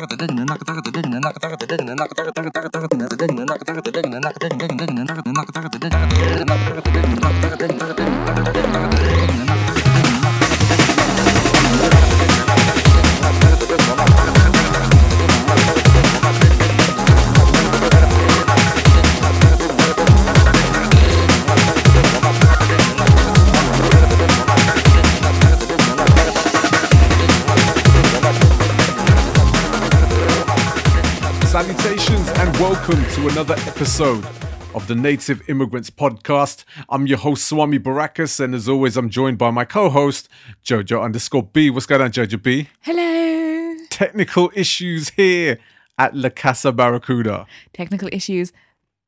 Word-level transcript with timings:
Salutations 0.00 0.40
and 7.22 7.29
welcome 32.90 33.14
to 33.14 33.28
another 33.28 33.54
episode 33.68 34.26
of 34.74 34.84
the 34.88 34.96
Native 34.96 35.48
Immigrants 35.48 35.90
Podcast. 35.90 36.64
I'm 36.88 37.06
your 37.06 37.18
host, 37.18 37.44
Swami 37.44 37.78
Barakas, 37.78 38.40
and 38.40 38.52
as 38.52 38.68
always, 38.68 38.96
I'm 38.96 39.10
joined 39.10 39.38
by 39.38 39.52
my 39.52 39.64
co 39.64 39.90
host, 39.90 40.28
Jojo 40.64 41.00
underscore 41.00 41.44
B. 41.44 41.70
What's 41.70 41.86
going 41.86 42.00
on, 42.00 42.10
Jojo 42.10 42.42
B? 42.42 42.68
Hello. 42.80 43.76
Technical 43.90 44.50
issues 44.56 45.10
here 45.10 45.60
at 45.98 46.16
La 46.16 46.30
Casa 46.30 46.72
Barracuda. 46.72 47.46
Technical 47.72 48.08
issues 48.10 48.52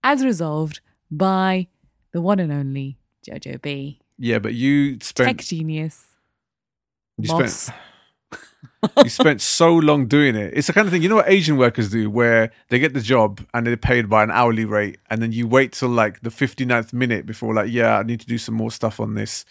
as 0.04 0.24
resolved 0.24 0.78
by 1.10 1.66
the 2.12 2.20
one 2.20 2.38
and 2.38 2.52
only 2.52 2.98
Jojo 3.28 3.60
B. 3.60 3.98
Yeah, 4.16 4.38
but 4.38 4.54
you 4.54 5.00
spent 5.00 5.38
Tech 5.38 5.44
genius. 5.44 6.04
you 7.18 7.32
Moss. 7.32 7.52
spent 7.52 7.78
you 9.02 9.08
spent 9.10 9.40
so 9.40 9.74
long 9.74 10.06
doing 10.06 10.34
it. 10.34 10.52
It's 10.54 10.66
the 10.66 10.72
kind 10.72 10.86
of 10.86 10.92
thing 10.92 11.02
you 11.02 11.08
know 11.08 11.16
what 11.16 11.28
Asian 11.28 11.56
workers 11.56 11.90
do, 11.90 12.10
where 12.10 12.50
they 12.68 12.78
get 12.78 12.94
the 12.94 13.00
job 13.00 13.40
and 13.54 13.66
they're 13.66 13.76
paid 13.76 14.08
by 14.08 14.22
an 14.22 14.30
hourly 14.30 14.64
rate, 14.64 14.98
and 15.10 15.22
then 15.22 15.32
you 15.32 15.46
wait 15.46 15.72
till 15.72 15.88
like 15.88 16.20
the 16.22 16.30
59th 16.30 16.92
minute 16.92 17.26
before, 17.26 17.54
like, 17.54 17.70
yeah, 17.70 17.98
I 17.98 18.02
need 18.02 18.20
to 18.20 18.26
do 18.26 18.38
some 18.38 18.54
more 18.54 18.70
stuff 18.70 18.98
on 19.00 19.14
this, 19.14 19.44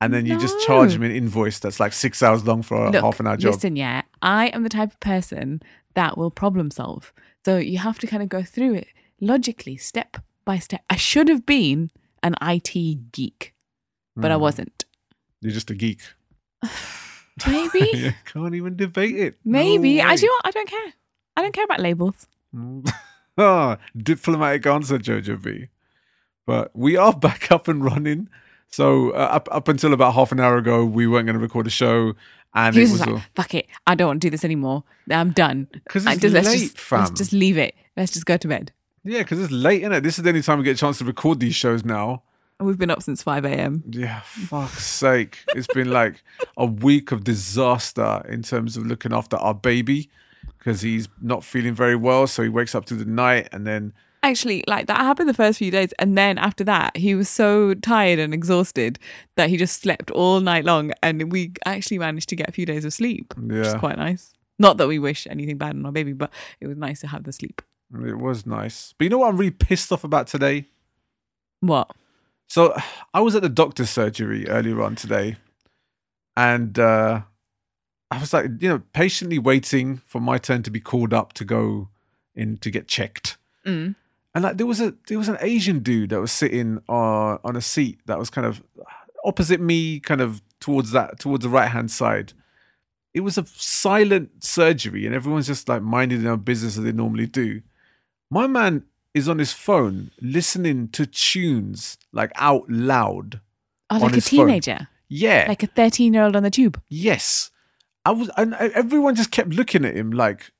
and 0.00 0.12
then 0.12 0.26
you 0.26 0.38
just 0.38 0.58
charge 0.66 0.92
them 0.94 1.02
an 1.02 1.10
invoice 1.10 1.58
that's 1.58 1.80
like 1.80 1.92
six 1.92 2.22
hours 2.22 2.46
long 2.46 2.62
for 2.62 2.86
a 2.86 2.90
Look, 2.90 3.02
half 3.02 3.20
an 3.20 3.26
hour 3.26 3.36
job. 3.36 3.54
Listen, 3.54 3.76
yeah, 3.76 4.02
I 4.22 4.46
am 4.48 4.62
the 4.62 4.68
type 4.68 4.92
of 4.92 5.00
person 5.00 5.60
that 5.94 6.16
will 6.16 6.30
problem 6.30 6.70
solve. 6.70 7.12
So 7.44 7.56
you 7.58 7.78
have 7.78 7.98
to 8.00 8.06
kind 8.06 8.22
of 8.22 8.28
go 8.28 8.42
through 8.42 8.74
it 8.74 8.88
logically, 9.20 9.76
step 9.76 10.16
by 10.44 10.58
step. 10.58 10.82
I 10.88 10.96
should 10.96 11.28
have 11.28 11.44
been 11.46 11.90
an 12.22 12.34
IT 12.42 13.10
geek, 13.12 13.54
but 14.16 14.30
I 14.30 14.34
Mm. 14.34 14.40
wasn't. 14.40 14.84
You're 15.40 15.52
just 15.52 15.70
a 15.70 15.74
geek. 15.74 16.00
Maybe, 17.46 17.90
you 17.94 18.12
can't 18.24 18.54
even 18.54 18.76
debate 18.76 19.16
it. 19.16 19.38
No 19.44 19.52
maybe. 19.52 20.00
I 20.02 20.16
do. 20.16 20.22
you 20.26 20.28
know? 20.32 20.38
I 20.44 20.50
don't 20.50 20.68
care. 20.68 20.92
I 21.36 21.42
don't 21.42 21.52
care 21.52 21.64
about 21.64 21.80
labels. 21.80 22.26
Ah, 23.40 23.78
diplomatic 23.96 24.66
answer, 24.66 24.98
Jojo 24.98 25.40
B. 25.40 25.68
But 26.44 26.74
we 26.74 26.96
are 26.96 27.12
back 27.28 27.52
up 27.52 27.68
and 27.68 27.84
running. 27.84 28.28
So 28.68 29.10
uh, 29.12 29.28
up 29.30 29.48
up 29.52 29.68
until 29.68 29.92
about 29.92 30.14
half 30.14 30.32
an 30.32 30.40
hour 30.40 30.56
ago, 30.56 30.84
we 30.84 31.06
weren't 31.06 31.26
going 31.26 31.36
to 31.38 31.40
record 31.42 31.66
a 31.66 31.70
show, 31.70 32.14
and 32.54 32.74
He 32.74 32.82
it 32.82 32.84
was 32.90 32.92
was 33.00 33.06
like, 33.08 33.22
"Fuck 33.36 33.54
it, 33.54 33.66
I 33.86 33.94
don't 33.94 34.08
want 34.08 34.22
to 34.22 34.26
do 34.26 34.30
this 34.30 34.44
anymore. 34.44 34.82
I'm 35.10 35.30
done. 35.30 35.68
'Cause 35.88 36.04
I 36.06 36.12
it's 36.14 36.22
just, 36.22 36.34
let's 36.34 36.48
late, 36.48 36.58
just, 36.58 36.78
fam. 36.78 36.98
Let's 37.00 37.10
just 37.12 37.32
leave 37.32 37.56
it. 37.58 37.74
Let's 37.96 38.12
just 38.12 38.26
go 38.26 38.36
to 38.36 38.48
bed." 38.48 38.72
yeah, 39.04 39.18
because 39.18 39.40
it's 39.40 39.52
late, 39.52 39.84
is 39.84 39.90
it? 39.92 40.02
This 40.02 40.18
is 40.18 40.24
the 40.24 40.30
only 40.30 40.42
time 40.42 40.58
we 40.58 40.64
get 40.64 40.76
a 40.76 40.80
chance 40.80 40.98
to 40.98 41.04
record 41.04 41.38
these 41.40 41.54
shows 41.54 41.84
now. 41.84 42.24
We've 42.60 42.78
been 42.78 42.90
up 42.90 43.02
since 43.02 43.22
five 43.22 43.44
a.m. 43.44 43.84
Yeah, 43.88 44.20
fuck's 44.24 44.84
sake. 44.84 45.44
It's 45.54 45.68
been 45.68 45.90
like 45.90 46.22
a 46.56 46.66
week 46.66 47.12
of 47.12 47.22
disaster 47.22 48.22
in 48.28 48.42
terms 48.42 48.76
of 48.76 48.84
looking 48.84 49.12
after 49.12 49.36
our 49.36 49.54
baby 49.54 50.10
because 50.58 50.80
he's 50.82 51.08
not 51.22 51.44
feeling 51.44 51.74
very 51.74 51.94
well. 51.94 52.26
So 52.26 52.42
he 52.42 52.48
wakes 52.48 52.74
up 52.74 52.86
through 52.86 52.98
the 52.98 53.04
night 53.04 53.48
and 53.52 53.66
then 53.66 53.92
Actually, 54.24 54.64
like 54.66 54.88
that 54.88 54.98
happened 54.98 55.28
the 55.28 55.34
first 55.34 55.58
few 55.58 55.70
days, 55.70 55.92
and 56.00 56.18
then 56.18 56.38
after 56.38 56.64
that, 56.64 56.96
he 56.96 57.14
was 57.14 57.28
so 57.28 57.72
tired 57.74 58.18
and 58.18 58.34
exhausted 58.34 58.98
that 59.36 59.48
he 59.48 59.56
just 59.56 59.80
slept 59.80 60.10
all 60.10 60.40
night 60.40 60.64
long, 60.64 60.90
and 61.04 61.30
we 61.30 61.52
actually 61.64 61.98
managed 61.98 62.28
to 62.30 62.34
get 62.36 62.48
a 62.48 62.52
few 62.52 62.66
days 62.66 62.84
of 62.84 62.92
sleep, 62.92 63.32
which 63.38 63.64
is 63.66 63.74
quite 63.74 63.96
nice. 63.96 64.34
Not 64.58 64.76
that 64.78 64.88
we 64.88 64.98
wish 64.98 65.28
anything 65.30 65.56
bad 65.56 65.76
on 65.76 65.86
our 65.86 65.92
baby, 65.92 66.14
but 66.14 66.32
it 66.60 66.66
was 66.66 66.76
nice 66.76 67.00
to 67.02 67.06
have 67.06 67.22
the 67.22 67.32
sleep. 67.32 67.62
it 67.94 68.18
was 68.18 68.44
nice. 68.44 68.92
But 68.98 69.04
you 69.04 69.10
know 69.10 69.18
what 69.18 69.28
I'm 69.28 69.36
really 69.36 69.52
pissed 69.52 69.92
off 69.92 70.02
about 70.02 70.26
today? 70.26 70.66
What? 71.60 71.88
So 72.48 72.76
I 73.14 73.20
was 73.20 73.34
at 73.34 73.42
the 73.42 73.48
doctor's 73.48 73.90
surgery 73.90 74.48
earlier 74.48 74.82
on 74.82 74.96
today, 74.96 75.36
and 76.36 76.78
uh, 76.78 77.22
I 78.10 78.18
was 78.18 78.32
like, 78.32 78.46
you 78.60 78.68
know, 78.68 78.82
patiently 78.92 79.38
waiting 79.38 79.98
for 79.98 80.20
my 80.20 80.38
turn 80.38 80.62
to 80.64 80.70
be 80.70 80.80
called 80.80 81.14
up 81.14 81.32
to 81.34 81.44
go 81.44 81.88
in 82.34 82.56
to 82.58 82.70
get 82.70 82.88
checked. 82.88 83.36
Mm. 83.66 83.94
And 84.34 84.44
like 84.44 84.56
there 84.56 84.66
was 84.66 84.80
a 84.80 84.94
there 85.08 85.18
was 85.18 85.28
an 85.28 85.38
Asian 85.40 85.80
dude 85.80 86.10
that 86.10 86.20
was 86.20 86.32
sitting 86.32 86.80
on 86.88 87.38
on 87.44 87.56
a 87.56 87.60
seat 87.60 88.00
that 88.06 88.18
was 88.18 88.30
kind 88.30 88.46
of 88.46 88.62
opposite 89.24 89.60
me, 89.60 90.00
kind 90.00 90.20
of 90.20 90.42
towards 90.60 90.92
that 90.92 91.18
towards 91.18 91.44
the 91.44 91.48
right 91.48 91.68
hand 91.68 91.90
side. 91.90 92.32
It 93.14 93.20
was 93.20 93.38
a 93.38 93.46
silent 93.46 94.44
surgery, 94.44 95.06
and 95.06 95.14
everyone's 95.14 95.46
just 95.46 95.68
like 95.68 95.82
minding 95.82 96.22
their 96.22 96.32
own 96.32 96.40
business 96.40 96.76
as 96.76 96.84
they 96.84 96.92
normally 96.92 97.26
do. 97.26 97.62
My 98.30 98.46
man 98.46 98.84
is 99.18 99.28
on 99.28 99.38
his 99.38 99.52
phone 99.52 100.10
listening 100.22 100.88
to 100.88 101.04
tunes 101.06 101.98
like 102.12 102.32
out 102.36 102.64
loud. 102.70 103.40
Oh, 103.90 103.96
On 103.96 104.00
like 104.02 104.12
a 104.12 104.14
his 104.16 104.28
phone. 104.28 104.46
teenager, 104.46 104.88
Yeah. 105.08 105.44
like 105.48 105.62
a 105.62 105.66
thirteen-year-old 105.66 106.36
on 106.36 106.42
the 106.42 106.50
tube. 106.50 106.80
yes. 106.88 107.50
I 108.04 108.12
was 108.12 108.30
and 108.38 108.54
everyone 108.54 109.16
just 109.16 109.30
kept 109.30 109.50
looking 109.50 109.84
at 109.84 109.94
him 109.94 110.10
like 110.12 110.50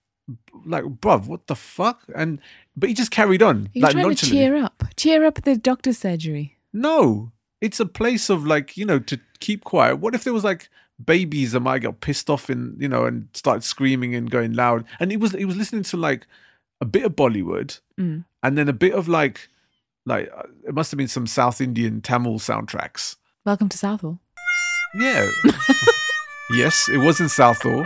like 0.66 0.84
bruv, 0.84 1.26
what 1.26 1.46
the 1.46 1.54
fuck? 1.56 2.02
And 2.14 2.40
but 2.76 2.90
he 2.90 2.94
just 2.94 3.10
carried 3.10 3.42
on. 3.42 3.70
He's 3.72 3.82
like 3.82 3.92
trying 3.92 4.14
to 4.14 4.26
cheer 4.26 4.56
up, 4.56 4.84
cheer 4.96 5.24
up 5.24 5.36
the 5.42 5.56
doctor's 5.56 5.98
surgery. 5.98 6.58
No, 6.74 7.32
it's 7.62 7.80
a 7.80 7.86
place 7.86 8.28
of 8.28 8.44
like 8.44 8.76
you 8.76 8.84
know 8.84 8.98
to 8.98 9.18
keep 9.40 9.64
quiet. 9.64 9.96
What 9.96 10.14
if 10.14 10.24
there 10.24 10.34
was 10.34 10.44
like 10.44 10.68
babies 11.02 11.52
that 11.52 11.60
might 11.60 11.78
get 11.82 12.00
pissed 12.02 12.28
off 12.28 12.50
and 12.50 12.78
you 12.82 12.88
know 12.88 13.04
and 13.06 13.28
start 13.32 13.62
screaming 13.64 14.14
and 14.14 14.30
going 14.30 14.52
loud? 14.52 14.84
And 15.00 15.10
he 15.10 15.16
was 15.16 15.32
he 15.32 15.46
was 15.46 15.56
listening 15.56 15.84
to 15.84 15.96
like 15.96 16.26
a 16.82 16.84
bit 16.84 17.04
of 17.04 17.16
Bollywood 17.16 17.80
Mm. 17.98 18.24
And 18.42 18.56
then 18.56 18.68
a 18.68 18.72
bit 18.72 18.94
of 18.94 19.08
like 19.08 19.48
like 20.06 20.30
uh, 20.36 20.44
it 20.66 20.74
must 20.74 20.90
have 20.90 20.98
been 20.98 21.08
some 21.08 21.26
South 21.26 21.60
Indian 21.60 22.00
Tamil 22.00 22.38
soundtracks. 22.38 23.16
Welcome 23.44 23.68
to 23.68 23.78
Southall. 23.78 24.18
Yeah. 24.94 25.28
yes, 26.50 26.88
it 26.88 26.98
was 26.98 27.20
in 27.20 27.28
Southall. 27.28 27.84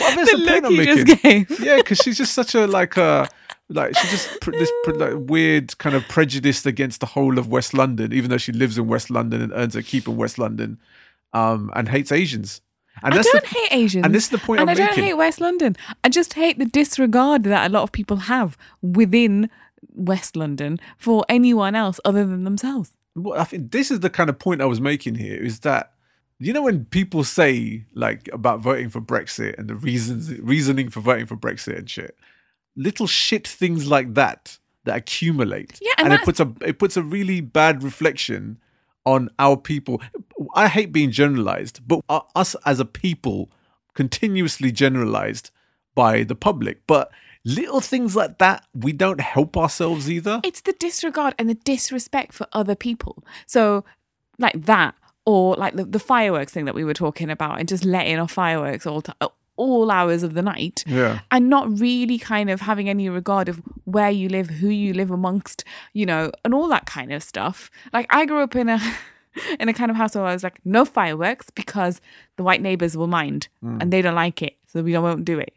Well, 0.00 0.16
that's 0.16 0.30
the 0.30 0.38
the 0.38 0.46
point 0.48 0.62
look 0.62 0.72
I'm 0.72 0.76
making. 0.76 1.06
just 1.06 1.22
gave. 1.22 1.60
Yeah, 1.60 1.76
because 1.76 1.98
she's 1.98 2.16
just 2.16 2.34
such 2.34 2.54
a 2.54 2.66
like 2.66 2.96
a 2.96 3.28
like 3.68 3.96
she's 3.96 4.10
just 4.10 4.40
pr- 4.40 4.52
this 4.52 4.70
pr- 4.84 4.92
like, 4.92 5.14
weird 5.16 5.76
kind 5.78 5.96
of 5.96 6.06
prejudice 6.08 6.64
against 6.66 7.00
the 7.00 7.06
whole 7.06 7.38
of 7.38 7.48
West 7.48 7.74
London, 7.74 8.12
even 8.12 8.30
though 8.30 8.38
she 8.38 8.52
lives 8.52 8.78
in 8.78 8.86
West 8.86 9.10
London 9.10 9.42
and 9.42 9.52
earns 9.54 9.74
her 9.74 9.82
keep 9.82 10.06
in 10.06 10.16
West 10.16 10.38
London, 10.38 10.78
um, 11.32 11.70
and 11.74 11.88
hates 11.88 12.12
Asians. 12.12 12.60
And 13.02 13.12
I 13.12 13.16
that's 13.16 13.30
don't 13.32 13.42
the, 13.42 13.48
hate 13.48 13.72
Asians. 13.72 14.04
and 14.04 14.14
this 14.14 14.24
is 14.24 14.30
the 14.30 14.38
point 14.38 14.60
and 14.60 14.70
I'm 14.70 14.76
making. 14.76 14.82
And 14.82 14.92
I 14.92 14.94
don't 14.94 14.96
making. 14.96 15.10
hate 15.10 15.18
West 15.18 15.40
London. 15.40 15.76
I 16.04 16.08
just 16.08 16.34
hate 16.34 16.58
the 16.58 16.64
disregard 16.64 17.42
that 17.44 17.68
a 17.68 17.72
lot 17.72 17.82
of 17.82 17.90
people 17.90 18.16
have 18.18 18.56
within 18.82 19.50
West 19.92 20.36
London 20.36 20.78
for 20.98 21.24
anyone 21.28 21.74
else 21.74 22.00
other 22.04 22.24
than 22.26 22.44
themselves. 22.44 22.92
Well, 23.14 23.40
I 23.40 23.44
think 23.44 23.70
this 23.70 23.90
is 23.90 24.00
the 24.00 24.10
kind 24.10 24.28
of 24.28 24.38
point 24.38 24.60
I 24.60 24.66
was 24.66 24.80
making 24.80 25.16
here 25.16 25.40
is 25.40 25.60
that 25.60 25.92
you 26.40 26.52
know 26.52 26.62
when 26.62 26.84
people 26.86 27.22
say 27.24 27.84
like 27.94 28.28
about 28.32 28.60
voting 28.60 28.90
for 28.90 29.00
Brexit 29.00 29.56
and 29.58 29.68
the 29.68 29.76
reasons 29.76 30.36
reasoning 30.40 30.88
for 30.90 31.00
voting 31.00 31.26
for 31.26 31.36
Brexit 31.36 31.78
and 31.78 31.88
shit, 31.88 32.16
little 32.76 33.06
shit 33.06 33.46
things 33.46 33.88
like 33.88 34.14
that 34.14 34.58
that 34.84 34.96
accumulate. 34.96 35.78
Yeah, 35.80 35.92
and 35.98 36.08
and 36.08 36.14
it 36.14 36.24
puts 36.24 36.40
a 36.40 36.52
it 36.60 36.78
puts 36.78 36.96
a 36.96 37.02
really 37.02 37.40
bad 37.40 37.82
reflection 37.82 38.58
on 39.06 39.30
our 39.38 39.56
people. 39.56 40.02
I 40.54 40.68
hate 40.68 40.92
being 40.92 41.10
generalized, 41.10 41.80
but 41.86 42.00
us 42.08 42.56
as 42.66 42.80
a 42.80 42.84
people 42.84 43.50
continuously 43.94 44.72
generalized 44.72 45.50
by 45.94 46.24
the 46.24 46.34
public. 46.34 46.86
But 46.86 47.10
little 47.44 47.80
things 47.80 48.16
like 48.16 48.38
that, 48.38 48.64
we 48.74 48.92
don't 48.92 49.20
help 49.20 49.56
ourselves 49.56 50.10
either. 50.10 50.40
It's 50.44 50.62
the 50.62 50.72
disregard 50.72 51.34
and 51.38 51.48
the 51.48 51.54
disrespect 51.54 52.32
for 52.32 52.46
other 52.52 52.74
people. 52.74 53.24
So, 53.46 53.84
like 54.38 54.64
that, 54.66 54.94
or 55.26 55.54
like 55.56 55.74
the, 55.76 55.84
the 55.84 55.98
fireworks 55.98 56.52
thing 56.52 56.64
that 56.64 56.74
we 56.74 56.84
were 56.84 56.94
talking 56.94 57.30
about, 57.30 57.58
and 57.58 57.68
just 57.68 57.84
letting 57.84 58.18
off 58.18 58.32
fireworks 58.32 58.86
all 58.86 59.02
time. 59.02 59.16
Uh, 59.20 59.28
all 59.56 59.90
hours 59.90 60.24
of 60.24 60.34
the 60.34 60.42
night, 60.42 60.82
Yeah. 60.84 61.20
and 61.30 61.48
not 61.48 61.78
really 61.78 62.18
kind 62.18 62.50
of 62.50 62.60
having 62.60 62.88
any 62.88 63.08
regard 63.08 63.48
of 63.48 63.62
where 63.84 64.10
you 64.10 64.28
live, 64.28 64.50
who 64.50 64.68
you 64.68 64.92
live 64.92 65.12
amongst, 65.12 65.62
you 65.92 66.04
know, 66.04 66.32
and 66.44 66.52
all 66.52 66.66
that 66.66 66.86
kind 66.86 67.12
of 67.12 67.22
stuff. 67.22 67.70
Like 67.92 68.06
I 68.10 68.26
grew 68.26 68.40
up 68.40 68.56
in 68.56 68.68
a 68.68 68.80
in 69.60 69.68
a 69.68 69.72
kind 69.72 69.92
of 69.92 69.96
house 69.96 70.16
where 70.16 70.24
I 70.24 70.32
was 70.32 70.42
like, 70.42 70.58
no 70.64 70.84
fireworks 70.84 71.50
because 71.50 72.00
the 72.36 72.42
white 72.42 72.62
neighbors 72.62 72.96
will 72.96 73.06
mind 73.06 73.46
hmm. 73.60 73.78
and 73.80 73.92
they 73.92 74.02
don't 74.02 74.16
like 74.16 74.42
it, 74.42 74.56
so 74.66 74.82
we 74.82 74.90
don't 74.90 75.04
won't 75.04 75.24
do 75.24 75.38
it. 75.38 75.54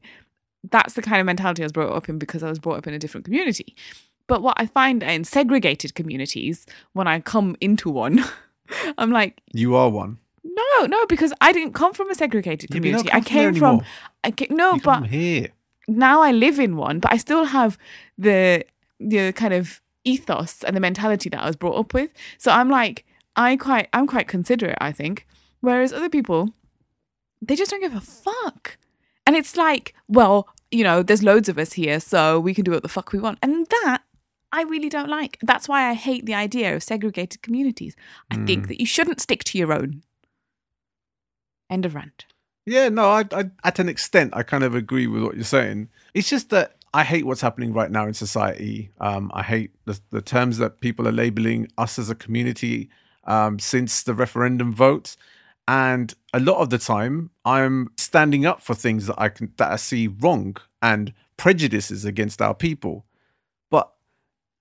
That's 0.72 0.94
the 0.96 1.02
kind 1.02 1.20
of 1.20 1.26
mentality 1.26 1.64
I 1.64 1.66
was 1.66 1.72
brought 1.72 1.96
up 1.96 2.10
in 2.10 2.18
because 2.18 2.44
I 2.44 2.50
was 2.50 2.60
brought 2.60 2.78
up 2.78 2.88
in 2.88 2.94
a 2.94 3.00
different 3.00 3.26
community. 3.26 3.76
But 4.28 4.42
what 4.42 4.56
I 4.60 4.66
find 4.66 5.02
in 5.04 5.24
segregated 5.24 5.96
communities, 5.96 6.66
when 6.94 7.08
I 7.08 7.20
come 7.22 7.56
into 7.62 7.90
one, 7.90 8.24
I'm 8.98 9.12
like, 9.12 9.40
You 9.54 9.76
are 9.76 9.90
one. 9.90 10.18
no, 10.44 10.86
no, 10.88 11.06
because 11.08 11.34
I 11.42 11.52
didn't 11.54 11.74
come 11.74 11.94
from 11.94 12.10
a 12.10 12.16
segregated 12.16 12.70
Yeah, 12.70 12.80
but 12.80 12.86
you 12.86 12.92
don't 12.94 13.06
community. 13.08 13.28
I 13.28 13.30
came 13.30 13.54
from. 13.56 13.82
I 14.24 14.32
ca- 14.32 14.48
no, 14.50 14.74
You 14.76 14.82
but 14.82 15.06
here. 15.08 15.50
now 15.88 16.22
I 16.22 16.32
live 16.32 16.60
in 16.60 16.76
one, 16.76 17.00
but 17.00 17.14
I 17.14 17.18
still 17.18 17.46
have 17.46 17.78
the 18.18 18.66
the 19.00 19.32
kind 19.34 19.54
of 19.54 19.80
ethos 20.04 20.64
and 20.64 20.76
the 20.76 20.80
mentality 20.82 21.30
that 21.30 21.42
I 21.42 21.48
was 21.48 21.56
brought 21.56 21.78
up 21.78 21.94
with. 21.94 22.12
So 22.38 22.52
I'm 22.52 22.70
like, 22.70 23.06
I 23.36 23.56
quite 23.56 23.88
I'm 23.94 24.08
quite 24.08 24.28
considerate, 24.28 24.78
I 24.82 24.92
think. 24.92 25.26
Whereas 25.62 25.94
other 25.94 26.10
people, 26.10 26.50
they 27.42 27.56
just 27.56 27.72
don't 27.72 27.80
give 27.82 27.96
a 27.96 28.02
fuck. 28.02 28.78
And 29.26 29.36
it's 29.36 29.56
like, 29.58 29.94
well, 30.08 30.48
you 30.72 30.84
know, 30.84 31.04
there's 31.04 31.24
loads 31.24 31.50
of 31.50 31.58
us 31.58 31.74
here, 31.74 32.00
so 32.00 32.40
we 32.40 32.54
can 32.54 32.64
do 32.64 32.72
what 32.72 32.84
the 32.84 32.90
fuck 32.90 33.12
we 33.12 33.20
want. 33.20 33.40
And 33.42 33.68
that 33.68 34.02
I 34.52 34.64
really 34.64 34.90
don't 34.90 35.10
like. 35.10 35.38
That's 35.42 35.68
why 35.68 35.90
I 35.90 35.94
hate 35.94 36.26
the 36.26 36.34
idea 36.34 36.76
of 36.76 36.84
segregated 36.84 37.42
communities. 37.42 37.96
I 38.32 38.38
think 38.46 38.68
that 38.68 38.80
you 38.80 38.86
shouldn't 38.86 39.22
stick 39.22 39.44
to 39.46 39.58
your 39.58 39.74
own. 39.74 40.04
End 41.70 41.86
of 41.86 41.96
rant. 41.96 42.26
Yeah, 42.66 42.90
no, 42.90 43.10
I, 43.10 43.26
I 43.32 43.50
at 43.64 43.80
an 43.80 43.88
extent 43.88 44.36
I 44.36 44.44
kind 44.44 44.64
of 44.64 44.76
agree 44.76 45.08
with 45.08 45.24
what 45.24 45.36
you're 45.36 45.44
saying. 45.44 45.90
It's 46.14 46.30
just 46.30 46.50
that 46.50 46.76
I 46.94 47.04
hate 47.04 47.26
what's 47.26 47.42
happening 47.42 47.74
right 47.74 47.92
now 47.92 48.08
in 48.08 48.14
society. 48.14 48.90
Um, 49.00 49.32
I 49.34 49.44
hate 49.44 49.72
the, 49.86 50.00
the 50.10 50.22
terms 50.22 50.58
that 50.58 50.82
people 50.82 51.08
are 51.08 51.12
labeling 51.14 51.68
us 51.78 52.00
as 52.00 52.10
a 52.10 52.16
community 52.16 52.90
um, 53.26 53.60
since 53.60 54.04
the 54.04 54.14
referendum 54.14 54.74
vote, 54.74 55.16
and 55.68 56.14
a 56.34 56.40
lot 56.40 56.58
of 56.58 56.70
the 56.70 56.78
time 56.78 57.32
I'm 57.44 57.92
standing 57.98 58.46
up 58.46 58.62
for 58.62 58.74
things 58.74 59.08
that 59.08 59.20
I 59.20 59.30
can 59.30 59.54
that 59.58 59.72
I 59.72 59.76
see 59.76 60.08
wrong 60.08 60.58
and 60.82 61.14
prejudices 61.36 62.06
against 62.06 62.42
our 62.42 62.54
people. 62.54 63.06
But 63.70 63.92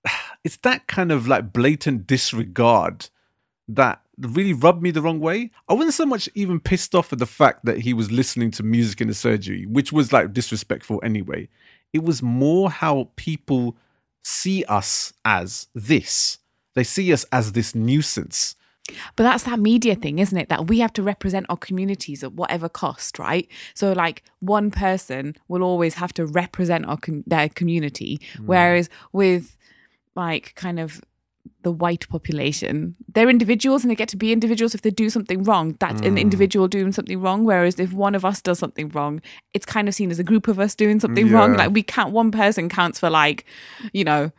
it's 0.43 0.57
that 0.57 0.87
kind 0.87 1.11
of 1.11 1.27
like 1.27 1.53
blatant 1.53 2.07
disregard 2.07 3.09
that 3.69 4.01
really 4.17 4.53
rubbed 4.53 4.81
me 4.81 4.91
the 4.91 5.01
wrong 5.01 5.19
way. 5.19 5.51
I 5.69 5.73
wasn't 5.73 5.93
so 5.93 6.05
much 6.05 6.29
even 6.33 6.59
pissed 6.59 6.95
off 6.95 7.13
at 7.13 7.19
the 7.19 7.25
fact 7.25 7.65
that 7.65 7.79
he 7.79 7.93
was 7.93 8.11
listening 8.11 8.51
to 8.51 8.63
music 8.63 9.01
in 9.01 9.07
the 9.07 9.13
surgery, 9.13 9.65
which 9.65 9.91
was 9.91 10.11
like 10.11 10.33
disrespectful 10.33 10.99
anyway. 11.03 11.47
It 11.93 12.03
was 12.03 12.21
more 12.21 12.69
how 12.69 13.09
people 13.15 13.77
see 14.23 14.63
us 14.65 15.13
as 15.23 15.67
this. 15.73 16.39
They 16.73 16.83
see 16.83 17.13
us 17.13 17.25
as 17.31 17.53
this 17.53 17.73
nuisance. 17.73 18.55
But 19.15 19.23
that's 19.23 19.43
that 19.43 19.59
media 19.59 19.95
thing, 19.95 20.19
isn't 20.19 20.37
it? 20.37 20.49
That 20.49 20.67
we 20.67 20.79
have 20.79 20.93
to 20.93 21.03
represent 21.03 21.45
our 21.49 21.57
communities 21.57 22.23
at 22.23 22.33
whatever 22.33 22.69
cost, 22.69 23.19
right? 23.19 23.47
So, 23.73 23.93
like, 23.93 24.23
one 24.39 24.71
person 24.71 25.35
will 25.47 25.63
always 25.63 25.95
have 25.95 26.13
to 26.13 26.25
represent 26.25 26.85
our 26.85 26.97
com- 26.97 27.23
their 27.27 27.49
community, 27.49 28.19
mm. 28.35 28.45
whereas 28.45 28.89
with 29.11 29.57
like 30.15 30.53
kind 30.55 30.79
of 30.79 31.01
the 31.63 31.71
white 31.71 32.07
population, 32.09 32.95
they're 33.13 33.29
individuals 33.29 33.83
and 33.83 33.91
they 33.91 33.95
get 33.95 34.09
to 34.09 34.17
be 34.17 34.31
individuals. 34.31 34.75
If 34.75 34.81
they 34.81 34.89
do 34.89 35.09
something 35.09 35.43
wrong, 35.43 35.75
that's 35.79 36.01
an 36.01 36.15
mm. 36.15 36.21
individual 36.21 36.67
doing 36.67 36.91
something 36.91 37.19
wrong. 37.19 37.45
Whereas 37.45 37.79
if 37.79 37.93
one 37.93 38.15
of 38.15 38.23
us 38.23 38.41
does 38.41 38.59
something 38.59 38.89
wrong, 38.89 39.21
it's 39.53 39.65
kind 39.65 39.87
of 39.87 39.95
seen 39.95 40.11
as 40.11 40.19
a 40.19 40.23
group 40.23 40.47
of 40.47 40.59
us 40.59 40.75
doing 40.75 40.99
something 40.99 41.31
wrong. 41.31 41.55
Like 41.55 41.71
we 41.71 41.83
count 41.83 42.13
one 42.13 42.31
person 42.31 42.69
counts 42.69 42.99
for 42.99 43.09
like, 43.09 43.45
you 43.91 44.03
know, 44.03 44.31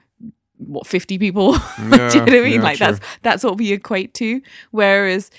what 0.58 0.86
fifty 0.86 1.18
people. 1.18 1.54
Yeah, 1.78 2.10
do 2.10 2.18
you 2.18 2.24
know 2.24 2.24
what 2.24 2.28
I 2.28 2.40
mean? 2.42 2.52
yeah, 2.52 2.62
like 2.62 2.78
true. 2.78 2.86
that's 2.86 3.00
that's 3.22 3.44
what 3.44 3.58
we 3.58 3.72
equate 3.72 4.14
to. 4.14 4.40
Whereas, 4.70 5.30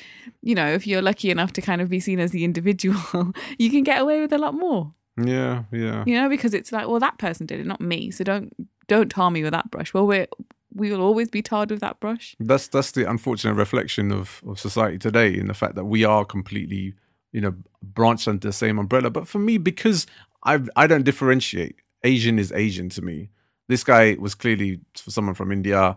you 0.41 0.55
know, 0.55 0.67
if 0.67 0.87
you're 0.87 1.01
lucky 1.01 1.29
enough 1.29 1.53
to 1.53 1.61
kind 1.61 1.81
of 1.81 1.89
be 1.89 1.99
seen 1.99 2.19
as 2.19 2.31
the 2.31 2.43
individual, 2.43 3.33
you 3.57 3.69
can 3.69 3.83
get 3.83 4.01
away 4.01 4.21
with 4.21 4.33
a 4.33 4.37
lot 4.37 4.53
more. 4.53 4.93
Yeah, 5.21 5.63
yeah. 5.71 6.03
You 6.07 6.15
know, 6.15 6.29
because 6.29 6.53
it's 6.53 6.71
like, 6.71 6.87
well, 6.87 6.99
that 6.99 7.17
person 7.17 7.45
did 7.45 7.59
it, 7.59 7.65
not 7.65 7.81
me. 7.81 8.11
So 8.11 8.23
don't 8.23 8.53
don't 8.87 9.09
tar 9.09 9.31
me 9.31 9.43
with 9.43 9.51
that 9.51 9.69
brush. 9.71 9.93
Well, 9.93 10.07
we're 10.07 10.27
we 10.73 10.91
will 10.91 11.01
always 11.01 11.29
be 11.29 11.41
tarred 11.41 11.71
with 11.71 11.81
that 11.81 11.99
brush. 11.99 12.35
That's 12.39 12.67
that's 12.67 12.91
the 12.91 13.09
unfortunate 13.09 13.55
reflection 13.55 14.11
of, 14.11 14.41
of 14.47 14.59
society 14.59 14.97
today 14.97 15.33
in 15.33 15.47
the 15.47 15.53
fact 15.53 15.75
that 15.75 15.85
we 15.85 16.03
are 16.03 16.25
completely, 16.25 16.93
you 17.31 17.41
know, 17.41 17.55
branched 17.81 18.27
under 18.27 18.47
the 18.47 18.53
same 18.53 18.79
umbrella. 18.79 19.09
But 19.09 19.27
for 19.27 19.39
me, 19.39 19.57
because 19.57 20.05
I 20.43 20.59
I 20.75 20.87
don't 20.87 21.03
differentiate, 21.03 21.77
Asian 22.03 22.39
is 22.39 22.51
Asian 22.51 22.89
to 22.89 23.01
me. 23.01 23.29
This 23.69 23.83
guy 23.85 24.17
was 24.19 24.35
clearly 24.35 24.81
for 24.97 25.11
someone 25.11 25.35
from 25.35 25.51
India. 25.51 25.95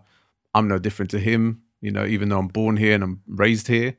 I'm 0.55 0.69
no 0.69 0.79
different 0.79 1.11
to 1.13 1.19
him. 1.19 1.63
You 1.81 1.91
know, 1.91 2.05
even 2.07 2.29
though 2.29 2.39
I'm 2.39 2.49
born 2.49 2.77
here 2.77 2.95
and 2.95 3.03
I'm 3.03 3.23
raised 3.27 3.67
here, 3.67 3.97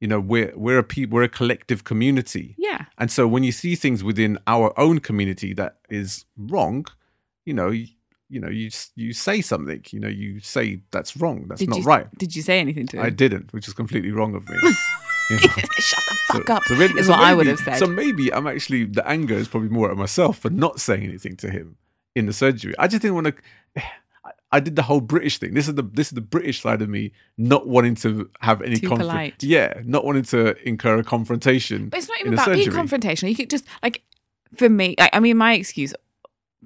you 0.00 0.08
know, 0.08 0.20
we're 0.20 0.52
we're 0.56 0.78
a 0.78 0.82
people, 0.84 1.14
we're 1.16 1.22
a 1.22 1.28
collective 1.40 1.84
community. 1.84 2.54
Yeah. 2.58 2.84
And 2.98 3.10
so 3.10 3.26
when 3.26 3.44
you 3.44 3.52
see 3.52 3.74
things 3.76 4.02
within 4.04 4.38
our 4.46 4.78
own 4.78 4.98
community 4.98 5.54
that 5.54 5.76
is 5.88 6.24
wrong, 6.36 6.84
you 7.46 7.54
know, 7.54 7.70
you, 7.70 7.86
you 8.28 8.40
know, 8.40 8.48
you 8.50 8.70
you 8.96 9.12
say 9.12 9.40
something. 9.40 9.82
You 9.92 10.00
know, 10.00 10.08
you 10.08 10.40
say 10.40 10.82
that's 10.90 11.16
wrong. 11.16 11.46
That's 11.48 11.60
Did 11.60 11.70
not 11.70 11.78
you 11.78 11.84
right. 11.84 12.06
Did 12.18 12.34
you 12.36 12.42
say 12.42 12.58
anything 12.58 12.86
to 12.88 12.96
him? 12.98 13.04
I 13.06 13.10
didn't, 13.10 13.52
which 13.54 13.68
is 13.68 13.74
completely 13.74 14.10
wrong 14.10 14.34
of 14.34 14.46
me. 14.48 14.56
You 15.30 15.36
know? 15.46 15.52
Shut 15.78 16.04
the 16.08 16.16
So- 16.26 16.34
fuck 16.38 16.50
up. 16.50 16.62
so 16.64 16.74
really- 16.74 16.98
is 17.00 17.06
so 17.06 17.12
what 17.12 17.20
I 17.20 17.32
would 17.32 17.46
have 17.46 17.60
said. 17.60 17.78
So 17.78 17.86
maybe 17.86 18.34
I'm 18.34 18.46
actually 18.48 18.84
the 18.84 19.06
anger 19.08 19.34
is 19.34 19.46
probably 19.48 19.68
more 19.70 19.88
at 19.90 19.96
myself 19.96 20.38
for 20.38 20.50
not 20.50 20.80
saying 20.80 21.04
anything 21.04 21.36
to 21.36 21.48
him 21.50 21.76
in 22.14 22.26
the 22.26 22.32
surgery. 22.32 22.74
I 22.78 22.88
just 22.88 23.02
didn't 23.02 23.14
want 23.14 23.26
to. 23.28 23.82
I 24.54 24.60
did 24.60 24.76
the 24.76 24.82
whole 24.82 25.00
British 25.00 25.38
thing. 25.38 25.54
This 25.54 25.66
is 25.66 25.76
the 25.76 25.82
this 25.82 26.08
is 26.08 26.12
the 26.12 26.20
British 26.20 26.60
side 26.60 26.82
of 26.82 26.88
me 26.90 27.12
not 27.38 27.66
wanting 27.66 27.94
to 27.96 28.28
have 28.40 28.60
any 28.60 28.78
conflict. 28.78 29.42
Yeah, 29.42 29.80
not 29.84 30.04
wanting 30.04 30.24
to 30.24 30.54
incur 30.68 30.98
a 30.98 31.04
confrontation. 31.04 31.88
But 31.88 32.00
it's 32.00 32.08
not 32.08 32.20
even 32.20 32.34
about 32.34 32.52
being 32.52 32.68
confrontational. 32.68 33.30
You 33.30 33.34
could 33.36 33.48
just 33.48 33.64
like, 33.82 34.02
for 34.56 34.68
me, 34.68 34.94
I, 34.98 35.08
I 35.14 35.20
mean, 35.20 35.38
my 35.38 35.54
excuse 35.54 35.94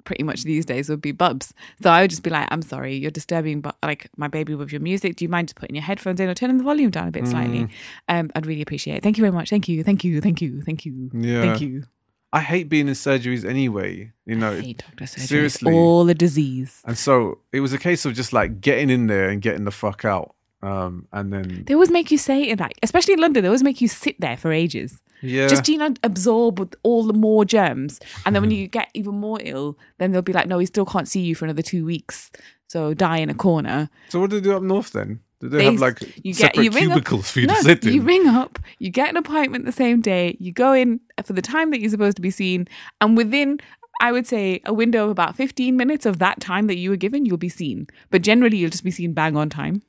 pretty 0.03 0.23
much 0.23 0.43
these 0.43 0.65
days 0.65 0.89
would 0.89 1.01
be 1.01 1.11
bubs. 1.11 1.53
So 1.81 1.89
I 1.89 2.01
would 2.01 2.09
just 2.09 2.23
be 2.23 2.29
like, 2.29 2.47
I'm 2.51 2.61
sorry, 2.61 2.95
you're 2.95 3.11
disturbing, 3.11 3.61
but 3.61 3.77
like 3.83 4.09
my 4.17 4.27
baby 4.27 4.53
with 4.55 4.71
your 4.71 4.81
music. 4.81 5.15
Do 5.15 5.25
you 5.25 5.29
mind 5.29 5.47
just 5.49 5.55
putting 5.57 5.75
your 5.75 5.83
headphones 5.83 6.19
in 6.19 6.29
or 6.29 6.33
turning 6.33 6.57
the 6.57 6.63
volume 6.63 6.91
down 6.91 7.07
a 7.07 7.11
bit 7.11 7.23
Mm. 7.23 7.31
slightly? 7.31 7.67
Um, 8.07 8.31
I'd 8.35 8.45
really 8.45 8.61
appreciate 8.61 8.97
it. 8.97 9.03
Thank 9.03 9.17
you 9.17 9.21
very 9.21 9.33
much. 9.33 9.49
Thank 9.49 9.67
you. 9.67 9.83
Thank 9.83 10.03
you. 10.03 10.21
Thank 10.21 10.41
you. 10.41 10.61
Thank 10.61 10.85
you. 10.85 11.09
Yeah. 11.13 11.41
Thank 11.41 11.61
you. 11.61 11.83
I 12.33 12.41
hate 12.41 12.67
being 12.69 12.87
in 12.87 12.93
surgeries 12.93 13.45
anyway. 13.45 14.11
You 14.25 14.35
know, 14.35 14.51
I 14.51 14.61
hate 14.61 14.77
doctor 14.85 15.07
surgery. 15.07 15.27
seriously. 15.27 15.73
All 15.73 16.03
the 16.05 16.13
disease. 16.15 16.81
and 16.85 16.97
so 16.97 17.39
it 17.53 17.61
was 17.61 17.73
a 17.73 17.77
case 17.77 18.05
of 18.05 18.13
just 18.13 18.33
like 18.33 18.59
getting 18.61 18.89
in 18.89 19.07
there 19.07 19.29
and 19.29 19.41
getting 19.41 19.63
the 19.63 19.71
fuck 19.71 20.03
out. 20.05 20.35
Um, 20.63 21.07
and 21.13 21.31
then 21.31 21.63
They 21.65 21.73
always 21.75 21.91
make 21.91 22.09
you 22.11 22.17
say 22.17 22.43
it, 22.49 22.59
like, 22.59 22.73
especially 22.83 23.13
in 23.13 23.19
London, 23.19 23.43
they 23.43 23.47
always 23.47 23.63
make 23.63 23.79
you 23.79 23.87
sit 23.87 24.19
there 24.19 24.35
for 24.35 24.51
ages. 24.51 24.99
yeah, 25.21 25.47
Just, 25.47 25.69
you 25.69 25.77
know, 25.77 25.93
absorb 26.03 26.59
with 26.59 26.73
all 26.83 27.03
the 27.03 27.13
more 27.13 27.45
germs. 27.45 27.99
And 28.25 28.35
then 28.35 28.41
when 28.41 28.51
you 28.51 28.67
get 28.67 28.89
even 28.95 29.15
more 29.15 29.39
ill, 29.43 29.77
then 29.99 30.11
they'll 30.11 30.23
be 30.23 30.33
like, 30.33 30.47
no, 30.47 30.57
we 30.57 30.65
still 30.65 30.85
can't 30.85 31.07
see 31.07 31.21
you 31.21 31.35
for 31.35 31.45
another 31.45 31.61
two 31.61 31.85
weeks. 31.85 32.31
So 32.67 32.93
die 32.95 33.17
in 33.19 33.29
a 33.29 33.35
corner. 33.35 33.89
So 34.09 34.19
what 34.19 34.31
do 34.31 34.39
they 34.39 34.43
do 34.49 34.57
up 34.57 34.63
north 34.63 34.91
then? 34.91 35.19
Do 35.39 35.49
they, 35.49 35.57
They- 35.59 35.65
have 35.65 35.79
like 35.79 36.01
you 36.25 36.33
get- 36.33 36.35
separate 36.55 36.63
you 36.63 36.71
ring 36.71 36.85
up- 36.91 36.93
cubicles 36.95 37.29
for 37.31 37.39
you 37.41 37.47
no, 37.47 37.55
to 37.55 37.61
sit 37.61 37.85
in? 37.85 37.93
you 37.93 38.01
ring 38.01 38.27
up, 38.27 38.57
you 38.79 38.89
get 38.89 39.09
an 39.09 39.17
appointment 39.17 39.65
the 39.65 39.71
same 39.71 40.01
day, 40.01 40.35
you 40.39 40.51
go 40.51 40.73
in 40.73 40.99
for 41.23 41.33
the 41.33 41.41
time 41.43 41.69
that 41.71 41.79
you're 41.79 41.89
supposed 41.91 42.15
to 42.15 42.21
be 42.21 42.31
seen, 42.31 42.67
and 43.01 43.15
within 43.15 43.59
I 44.01 44.11
would 44.11 44.27
say 44.27 44.61
a 44.65 44.73
window 44.73 45.05
of 45.05 45.09
about 45.11 45.35
15 45.35 45.75
minutes 45.75 46.05
of 46.05 46.19
that 46.19 46.39
time 46.39 46.67
that 46.67 46.77
you 46.77 46.91
were 46.91 46.97
given, 46.97 47.25
you'll 47.25 47.37
be 47.37 47.49
seen. 47.49 47.87
But 48.11 48.21
generally, 48.21 48.57
you'll 48.57 48.69
just 48.69 48.83
be 48.83 48.91
seen 48.91 49.13
bang 49.13 49.35
on 49.35 49.49
time. 49.49 49.81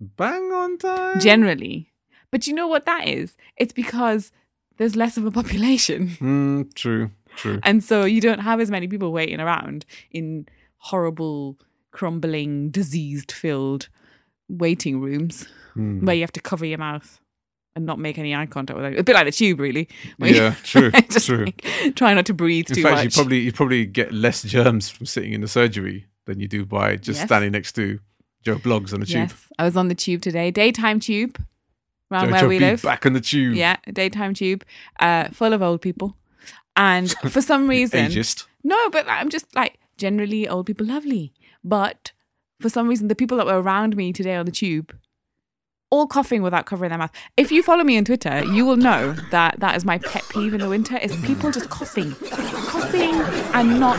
Bang 0.00 0.52
on 0.52 0.76
time. 0.78 1.20
Generally. 1.20 1.90
But 2.30 2.46
you 2.46 2.52
know 2.54 2.66
what 2.68 2.84
that 2.86 3.06
is? 3.08 3.36
It's 3.56 3.72
because 3.72 4.30
there's 4.76 4.96
less 4.96 5.16
of 5.16 5.24
a 5.24 5.30
population. 5.30 6.08
Mm, 6.20 6.74
true, 6.74 7.10
true. 7.36 7.60
And 7.62 7.82
so 7.82 8.04
you 8.04 8.20
don't 8.20 8.40
have 8.40 8.60
as 8.60 8.70
many 8.70 8.88
people 8.88 9.12
waiting 9.12 9.40
around 9.40 9.86
in 10.10 10.46
horrible, 10.78 11.58
crumbling, 11.92 12.70
diseased 12.70 13.32
filled 13.32 13.88
waiting 14.48 15.00
rooms 15.00 15.46
Mm. 15.76 16.04
where 16.04 16.14
you 16.14 16.20
have 16.22 16.30
to 16.32 16.40
cover 16.40 16.64
your 16.64 16.78
mouth 16.78 17.18
and 17.74 17.84
not 17.84 17.98
make 17.98 18.16
any 18.16 18.32
eye 18.32 18.46
contact 18.46 18.76
with 18.78 18.92
it. 18.92 18.98
A 18.98 19.02
bit 19.02 19.14
like 19.16 19.24
the 19.26 19.32
tube, 19.32 19.58
really. 19.58 19.88
Yeah, 20.18 20.54
true, 20.62 20.90
just 21.10 21.26
true. 21.26 21.46
like, 21.46 21.94
try 21.96 22.14
not 22.14 22.26
to 22.26 22.34
breathe 22.34 22.68
In 22.70 22.76
too 22.76 22.82
fact, 22.84 22.94
much. 22.94 23.04
you 23.04 23.10
probably 23.10 23.38
you 23.40 23.52
probably 23.52 23.84
get 23.84 24.12
less 24.12 24.44
germs 24.44 24.88
from 24.88 25.06
sitting 25.06 25.32
in 25.32 25.40
the 25.40 25.48
surgery 25.48 26.06
than 26.26 26.38
you 26.38 26.46
do 26.46 26.64
by 26.64 26.94
just 26.96 27.18
Yes. 27.18 27.26
standing 27.26 27.50
next 27.50 27.72
to 27.72 27.98
Joe 28.44 28.56
Bloggs 28.56 28.94
on 28.94 29.00
the 29.00 29.06
tube. 29.06 29.16
yes, 29.30 29.48
I 29.58 29.64
was 29.64 29.76
on 29.76 29.88
the 29.88 29.94
tube 29.96 30.22
today, 30.22 30.52
daytime 30.52 31.00
tube, 31.00 31.44
around 32.12 32.26
Joe, 32.26 32.30
where 32.32 32.40
Joe 32.42 32.48
we 32.48 32.58
B 32.60 32.64
live. 32.66 32.82
back 32.82 33.04
on 33.04 33.12
the 33.14 33.20
tube. 33.20 33.56
Yeah, 33.56 33.76
daytime 33.92 34.34
tube, 34.34 34.62
uh, 35.00 35.28
full 35.30 35.52
of 35.52 35.60
old 35.60 35.80
people. 35.82 36.16
And 36.76 37.10
for 37.30 37.40
some 37.42 37.68
reason, 37.68 38.06
Ageist. 38.06 38.46
no, 38.62 38.90
but 38.90 39.06
I'm 39.08 39.28
just 39.28 39.52
like 39.56 39.80
generally 39.98 40.46
old 40.48 40.66
people 40.66 40.86
lovely. 40.86 41.32
But 41.64 42.12
for 42.60 42.68
some 42.68 42.88
reason, 42.88 43.08
the 43.08 43.14
people 43.14 43.36
that 43.38 43.46
were 43.46 43.60
around 43.60 43.96
me 43.96 44.12
today 44.12 44.34
on 44.36 44.46
the 44.46 44.52
tube, 44.52 44.96
all 45.90 46.06
coughing 46.06 46.42
without 46.42 46.66
covering 46.66 46.88
their 46.88 46.98
mouth. 46.98 47.12
If 47.36 47.52
you 47.52 47.62
follow 47.62 47.84
me 47.84 47.96
on 47.96 48.04
Twitter, 48.04 48.44
you 48.46 48.64
will 48.66 48.76
know 48.76 49.12
that 49.30 49.60
that 49.60 49.76
is 49.76 49.84
my 49.84 49.98
pet 49.98 50.24
peeve 50.30 50.54
in 50.54 50.60
the 50.60 50.68
winter: 50.68 50.96
is 50.98 51.14
people 51.24 51.50
just 51.52 51.68
coughing, 51.70 52.12
coughing 52.14 53.14
and 53.54 53.78
not 53.78 53.98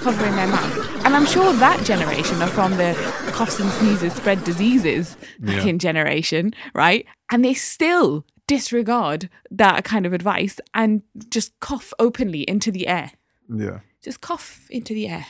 covering 0.00 0.34
their 0.36 0.46
mouth. 0.46 1.04
And 1.04 1.14
I'm 1.14 1.26
sure 1.26 1.52
that 1.54 1.84
generation 1.84 2.40
are 2.42 2.48
from 2.48 2.72
the 2.76 2.94
coughs 3.32 3.60
and 3.60 3.70
sneezes 3.72 4.14
spread 4.14 4.44
diseases 4.44 5.16
Yeah. 5.42 5.72
generation, 5.72 6.52
right? 6.74 7.04
And 7.30 7.44
they 7.44 7.54
still 7.54 8.24
disregard 8.46 9.28
that 9.50 9.84
kind 9.84 10.06
of 10.06 10.12
advice 10.12 10.58
and 10.72 11.02
just 11.28 11.58
cough 11.60 11.92
openly 11.98 12.42
into 12.42 12.70
the 12.70 12.86
air. 12.86 13.10
Yeah. 13.52 13.80
Just 14.02 14.20
cough 14.20 14.68
into 14.70 14.94
the 14.94 15.08
air. 15.08 15.26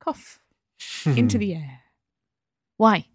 Cough 0.00 0.40
into 1.06 1.38
the 1.38 1.54
air. 1.54 1.78
Why? 2.76 3.06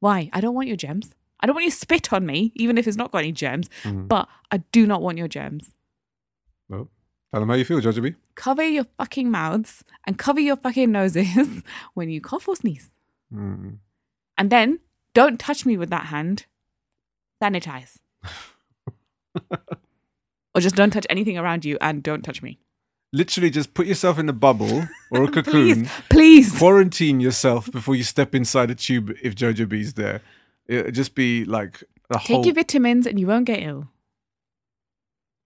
Why? 0.00 0.30
I 0.32 0.40
don't 0.40 0.54
want 0.54 0.68
your 0.68 0.76
germs. 0.76 1.14
I 1.40 1.46
don't 1.46 1.54
want 1.54 1.64
you 1.64 1.70
to 1.70 1.76
spit 1.76 2.12
on 2.12 2.24
me, 2.26 2.52
even 2.56 2.78
if 2.78 2.86
it's 2.86 2.96
not 2.96 3.10
got 3.12 3.18
any 3.18 3.32
germs, 3.32 3.68
Mm. 3.82 4.08
but 4.08 4.28
I 4.50 4.58
do 4.72 4.86
not 4.86 5.02
want 5.02 5.18
your 5.18 5.28
germs. 5.28 5.72
Well, 6.68 6.90
Tell 7.32 7.40
them 7.40 7.48
how 7.48 7.56
you 7.56 7.64
feel, 7.64 7.80
Georgia 7.80 8.00
B. 8.00 8.14
Cover 8.36 8.62
your 8.62 8.84
fucking 8.96 9.28
mouths 9.28 9.82
and 10.06 10.16
cover 10.16 10.38
your 10.38 10.54
fucking 10.54 10.92
noses 10.92 11.62
when 11.94 12.08
you 12.08 12.20
cough 12.20 12.46
or 12.46 12.54
sneeze. 12.54 12.90
Mm. 13.34 13.78
And 14.38 14.50
then 14.50 14.78
don't 15.14 15.38
touch 15.40 15.66
me 15.66 15.76
with 15.76 15.90
that 15.90 16.06
hand. 16.06 16.46
Sanitize. 17.42 17.98
or 20.54 20.60
just 20.60 20.76
don't 20.76 20.92
touch 20.92 21.06
anything 21.10 21.36
around 21.36 21.64
you 21.64 21.76
and 21.80 22.02
don't 22.04 22.22
touch 22.22 22.40
me. 22.40 22.60
Literally, 23.14 23.48
just 23.48 23.74
put 23.74 23.86
yourself 23.86 24.18
in 24.18 24.28
a 24.28 24.32
bubble 24.32 24.88
or 25.12 25.22
a 25.22 25.28
cocoon. 25.30 25.86
Please, 25.86 25.90
please. 26.10 26.58
Quarantine 26.58 27.20
yourself 27.20 27.70
before 27.70 27.94
you 27.94 28.02
step 28.02 28.34
inside 28.34 28.72
a 28.72 28.74
tube 28.74 29.14
if 29.22 29.36
Jojo 29.36 29.68
B's 29.68 29.94
there. 29.94 30.20
It'll 30.66 30.90
just 30.90 31.14
be 31.14 31.44
like 31.44 31.84
a 32.10 32.18
Take 32.18 32.26
whole. 32.26 32.44
your 32.44 32.54
vitamins 32.56 33.06
and 33.06 33.20
you 33.20 33.28
won't 33.28 33.44
get 33.44 33.62
ill. 33.62 33.88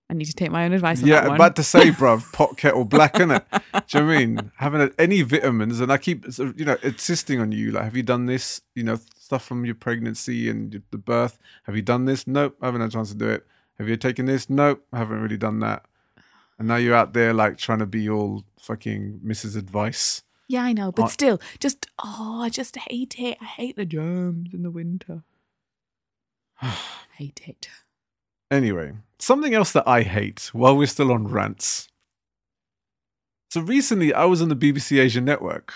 I 0.08 0.14
need 0.14 0.24
to 0.24 0.32
take 0.32 0.50
my 0.50 0.64
own 0.64 0.72
advice 0.72 1.02
on 1.02 1.08
yeah, 1.08 1.20
that 1.20 1.28
one. 1.28 1.36
about 1.36 1.56
to 1.56 1.62
say, 1.62 1.90
bruv, 1.90 2.32
pot 2.32 2.56
kettle 2.56 2.86
black, 2.86 3.14
innit? 3.16 3.44
Do 3.50 3.98
you 3.98 4.00
know 4.00 4.06
what 4.06 4.14
I 4.14 4.18
mean? 4.18 4.52
Having 4.56 4.90
any 4.98 5.20
vitamins, 5.20 5.80
and 5.80 5.92
I 5.92 5.98
keep, 5.98 6.24
you 6.38 6.64
know, 6.64 6.78
insisting 6.82 7.38
on 7.40 7.52
you, 7.52 7.72
like, 7.72 7.84
have 7.84 7.94
you 7.94 8.02
done 8.02 8.24
this? 8.24 8.62
You 8.74 8.84
know, 8.84 8.98
stuff 9.18 9.44
from 9.44 9.66
your 9.66 9.74
pregnancy 9.74 10.48
and 10.48 10.82
the 10.90 10.96
birth. 10.96 11.38
Have 11.64 11.76
you 11.76 11.82
done 11.82 12.06
this? 12.06 12.26
Nope, 12.26 12.56
I 12.62 12.66
haven't 12.66 12.80
had 12.80 12.88
a 12.88 12.92
chance 12.94 13.10
to 13.10 13.14
do 13.14 13.28
it. 13.28 13.46
Have 13.78 13.90
you 13.90 13.96
taken 13.98 14.24
this? 14.24 14.48
Nope, 14.48 14.82
I 14.90 14.96
haven't 14.98 15.20
really 15.20 15.36
done 15.36 15.60
that. 15.60 15.84
And 16.58 16.68
now 16.68 16.76
you're 16.76 16.94
out 16.94 17.12
there, 17.12 17.32
like, 17.32 17.56
trying 17.56 17.78
to 17.78 17.86
be 17.86 18.08
all 18.08 18.44
fucking 18.60 19.20
Mrs. 19.24 19.56
Advice. 19.56 20.22
yeah, 20.48 20.62
I 20.62 20.72
know, 20.72 20.90
but 20.90 21.08
still, 21.08 21.40
just 21.60 21.86
oh, 22.02 22.40
I 22.42 22.48
just 22.48 22.76
hate 22.76 23.18
it. 23.18 23.38
I 23.40 23.44
hate 23.44 23.76
the 23.76 23.84
germs 23.84 24.52
in 24.52 24.62
the 24.62 24.70
winter. 24.70 25.22
hate 27.16 27.42
it. 27.46 27.68
Anyway, 28.50 28.94
something 29.18 29.54
else 29.54 29.72
that 29.72 29.86
I 29.86 30.02
hate 30.02 30.50
while 30.52 30.76
we're 30.76 30.86
still 30.86 31.12
on 31.12 31.28
rants. 31.28 31.88
So 33.50 33.60
recently, 33.60 34.12
I 34.12 34.24
was 34.24 34.42
on 34.42 34.48
the 34.48 34.56
BBC 34.56 34.98
Asian 35.00 35.24
Network 35.24 35.72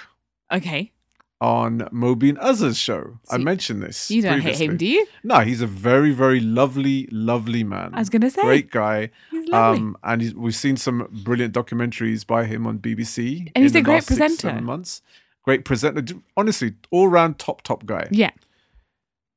Okay, 0.53 0.93
on 1.43 1.81
Mobeen 1.93 2.39
Azhar's 2.39 2.79
show. 2.79 3.19
I 3.29 3.33
So 3.33 3.39
you- 3.39 3.45
mentioned 3.45 3.83
this. 3.83 4.11
you 4.13 4.23
don't 4.23 4.41
hate 4.41 4.61
him, 4.61 4.77
do 4.77 4.87
you? 4.87 5.05
No, 5.25 5.41
he's 5.41 5.61
a 5.61 5.67
very, 5.67 6.13
very 6.13 6.39
lovely, 6.39 7.09
lovely 7.11 7.65
man. 7.65 7.91
I 7.93 7.99
was 7.99 8.09
gonna 8.09 8.31
say, 8.31 8.43
Great 8.43 8.71
guy. 8.71 9.11
he's 9.33 9.49
lovely. 9.49 9.81
Um, 9.81 9.97
and 10.05 10.23
he's, 10.23 10.35
we've 10.37 10.55
seen 10.55 10.77
some 10.77 11.09
brilliant 11.25 11.53
documentaries 11.53 12.25
by 12.25 12.45
him 12.45 12.65
on 12.67 12.79
BBC. 12.79 13.51
And 13.57 13.65
he's 13.65 13.75
a 13.75 13.83
great 13.83 14.05
six, 14.05 14.07
presenter. 14.19 14.37
seven 14.49 14.65
months. 14.65 15.03
Great 15.45 15.65
presenter. 15.65 16.05
Honestly, 16.37 16.75
all 16.93 17.09
round 17.09 17.41
top, 17.41 17.63
top 17.63 17.85
guy. 17.87 18.07
yeah, 18.13 18.31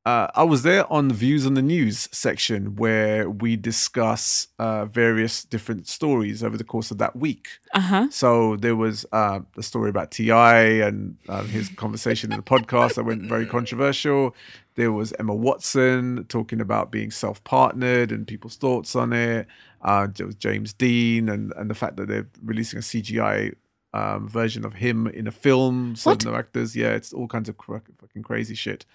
Uh, 0.05 0.27
I 0.35 0.43
was 0.43 0.61
there 0.61 0.91
on 0.93 1.07
the 1.07 1.15
Views 1.15 1.47
on 1.47 1.55
the 1.55 1.63
News 1.63 2.07
section 2.11 2.75
where 2.75 3.27
we 3.27 3.55
discuss 3.55 4.47
uh, 4.59 4.85
various 4.85 5.43
different 5.43 5.87
stories 5.87 6.43
over 6.43 6.57
the 6.57 6.63
course 6.63 6.91
of 6.91 6.99
that 6.99 7.15
week. 7.15 7.47
uh 7.73 7.79
huh. 7.79 8.07
So 8.11 8.55
there 8.55 8.75
was 8.75 9.05
uh, 9.11 9.39
a 9.57 9.63
story 9.63 9.89
about 9.89 10.11
T.I. 10.11 10.57
and 10.87 11.17
uh, 11.27 11.41
his 11.45 11.69
conversation 11.69 12.31
in 12.31 12.37
the 12.37 12.43
podcast 12.43 12.95
that 12.95 13.03
went 13.05 13.23
very 13.23 13.47
controversial. 13.47 14.35
There 14.75 14.91
was 14.91 15.11
Emma 15.17 15.33
Watson 15.33 16.25
talking 16.29 16.61
about 16.61 16.91
being 16.91 17.09
self-partnered 17.09 18.11
and 18.11 18.27
people's 18.27 18.57
thoughts 18.57 18.95
on 18.95 19.11
it. 19.11 19.47
Uh, 19.81 20.07
there 20.13 20.27
was 20.27 20.35
James 20.35 20.71
Dean 20.73 21.29
and 21.29 21.51
and 21.57 21.67
the 21.69 21.75
fact 21.75 21.97
that 21.97 22.07
they're 22.07 22.27
releasing 22.43 22.77
a 22.77 22.81
CGI 22.83 23.55
um, 23.93 24.27
version 24.29 24.65
of 24.65 24.73
him 24.75 25.07
in 25.07 25.25
a 25.25 25.31
film. 25.31 25.95
So 25.95 26.11
What? 26.11 26.25
no 26.25 26.35
actors. 26.35 26.75
Yeah, 26.75 26.89
it's 26.89 27.11
all 27.11 27.27
kinds 27.27 27.49
of 27.49 27.55
fucking 27.57 28.21
crazy 28.23 28.53
shit. 28.53 28.85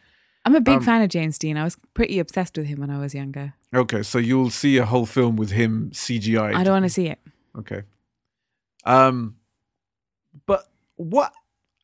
I'm 0.45 0.55
a 0.55 0.61
big 0.61 0.77
Um, 0.79 0.83
fan 0.83 1.03
of 1.03 1.09
James 1.11 1.39
Dean. 1.39 1.57
I 1.57 1.65
was 1.65 1.77
pretty 1.95 2.19
obsessed 2.19 2.57
with 2.57 2.67
him 2.67 2.81
when 2.81 2.91
I 2.91 2.99
was 2.99 3.15
younger. 3.15 3.55
Okay, 3.75 4.03
so 4.03 4.19
you'll 4.19 4.51
see 4.51 4.79
a 4.79 4.87
whole 4.87 5.07
film 5.07 5.37
with 5.37 5.51
him 5.51 5.91
CGI. 5.93 6.55
I 6.55 6.65
don't 6.65 6.73
want 6.73 6.85
to 6.87 6.89
see 6.91 7.07
it. 7.09 7.19
Okay. 7.59 7.83
Um, 8.85 9.37
but 10.47 10.67
what 10.97 11.33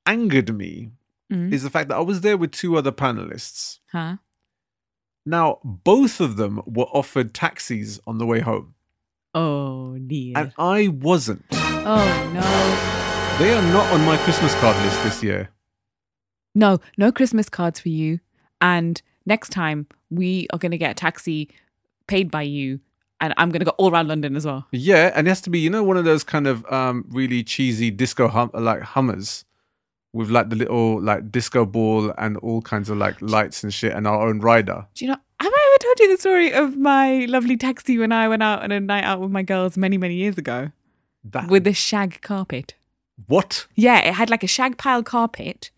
angered 0.06 0.54
me 0.54 0.90
Mm. 1.30 1.52
is 1.52 1.64
the 1.64 1.70
fact 1.70 1.88
that 1.88 1.96
I 1.96 2.00
was 2.00 2.20
there 2.20 2.36
with 2.36 2.52
two 2.52 2.76
other 2.76 2.92
panelists. 2.92 3.80
Huh? 3.90 4.16
Now, 5.26 5.58
both 5.64 6.20
of 6.20 6.36
them 6.36 6.62
were 6.66 6.84
offered 6.92 7.34
taxis 7.34 7.98
on 8.06 8.18
the 8.18 8.26
way 8.26 8.38
home, 8.40 8.74
Oh 9.34 9.98
dear. 9.98 10.34
and 10.38 10.52
I 10.56 10.86
wasn't. 10.88 11.44
oh 11.52 12.30
no. 12.32 13.38
They 13.44 13.52
are 13.52 13.62
not 13.72 13.92
on 13.92 14.06
my 14.06 14.16
Christmas 14.18 14.54
card 14.60 14.76
list 14.84 15.02
this 15.02 15.22
year. 15.22 15.50
No, 16.54 16.78
no 16.96 17.10
Christmas 17.12 17.48
cards 17.48 17.80
for 17.80 17.88
you. 17.88 18.20
And 18.60 19.00
next 19.26 19.50
time 19.50 19.86
we 20.10 20.46
are 20.52 20.58
going 20.58 20.72
to 20.72 20.78
get 20.78 20.90
a 20.90 20.94
taxi 20.94 21.50
paid 22.06 22.30
by 22.30 22.42
you, 22.42 22.80
and 23.20 23.34
I'm 23.36 23.50
going 23.50 23.60
to 23.60 23.64
go 23.66 23.74
all 23.78 23.90
around 23.90 24.08
London 24.08 24.36
as 24.36 24.46
well. 24.46 24.66
Yeah, 24.72 25.12
and 25.14 25.26
it 25.26 25.30
has 25.30 25.40
to 25.42 25.50
be, 25.50 25.58
you 25.58 25.70
know, 25.70 25.82
one 25.82 25.96
of 25.96 26.04
those 26.04 26.24
kind 26.24 26.46
of 26.46 26.64
um 26.72 27.04
really 27.08 27.42
cheesy 27.42 27.90
disco 27.90 28.28
hum 28.28 28.50
like 28.54 28.82
Hummers 28.82 29.44
with 30.12 30.30
like 30.30 30.48
the 30.48 30.56
little 30.56 31.00
like 31.00 31.30
disco 31.30 31.66
ball 31.66 32.12
and 32.16 32.36
all 32.38 32.62
kinds 32.62 32.88
of 32.88 32.96
like 32.96 33.20
lights 33.20 33.62
and 33.62 33.72
shit 33.74 33.92
and 33.92 34.06
our 34.06 34.26
own 34.26 34.40
rider. 34.40 34.86
Do 34.94 35.04
you 35.04 35.10
know? 35.10 35.18
Have 35.38 35.52
I 35.54 35.76
ever 35.78 35.84
told 35.84 36.00
you 36.00 36.16
the 36.16 36.20
story 36.20 36.52
of 36.54 36.78
my 36.78 37.26
lovely 37.26 37.58
taxi 37.58 37.98
when 37.98 38.10
I 38.12 38.26
went 38.26 38.42
out 38.42 38.62
on 38.62 38.72
a 38.72 38.80
night 38.80 39.04
out 39.04 39.20
with 39.20 39.30
my 39.30 39.42
girls 39.42 39.76
many, 39.76 39.98
many 39.98 40.14
years 40.14 40.38
ago 40.38 40.70
That 41.24 41.48
with 41.48 41.64
the 41.64 41.74
shag 41.74 42.22
carpet? 42.22 42.74
what? 43.26 43.66
Yeah, 43.74 43.98
it 43.98 44.14
had 44.14 44.30
like 44.30 44.42
a 44.42 44.46
shag 44.46 44.78
pile 44.78 45.02
carpet. 45.02 45.70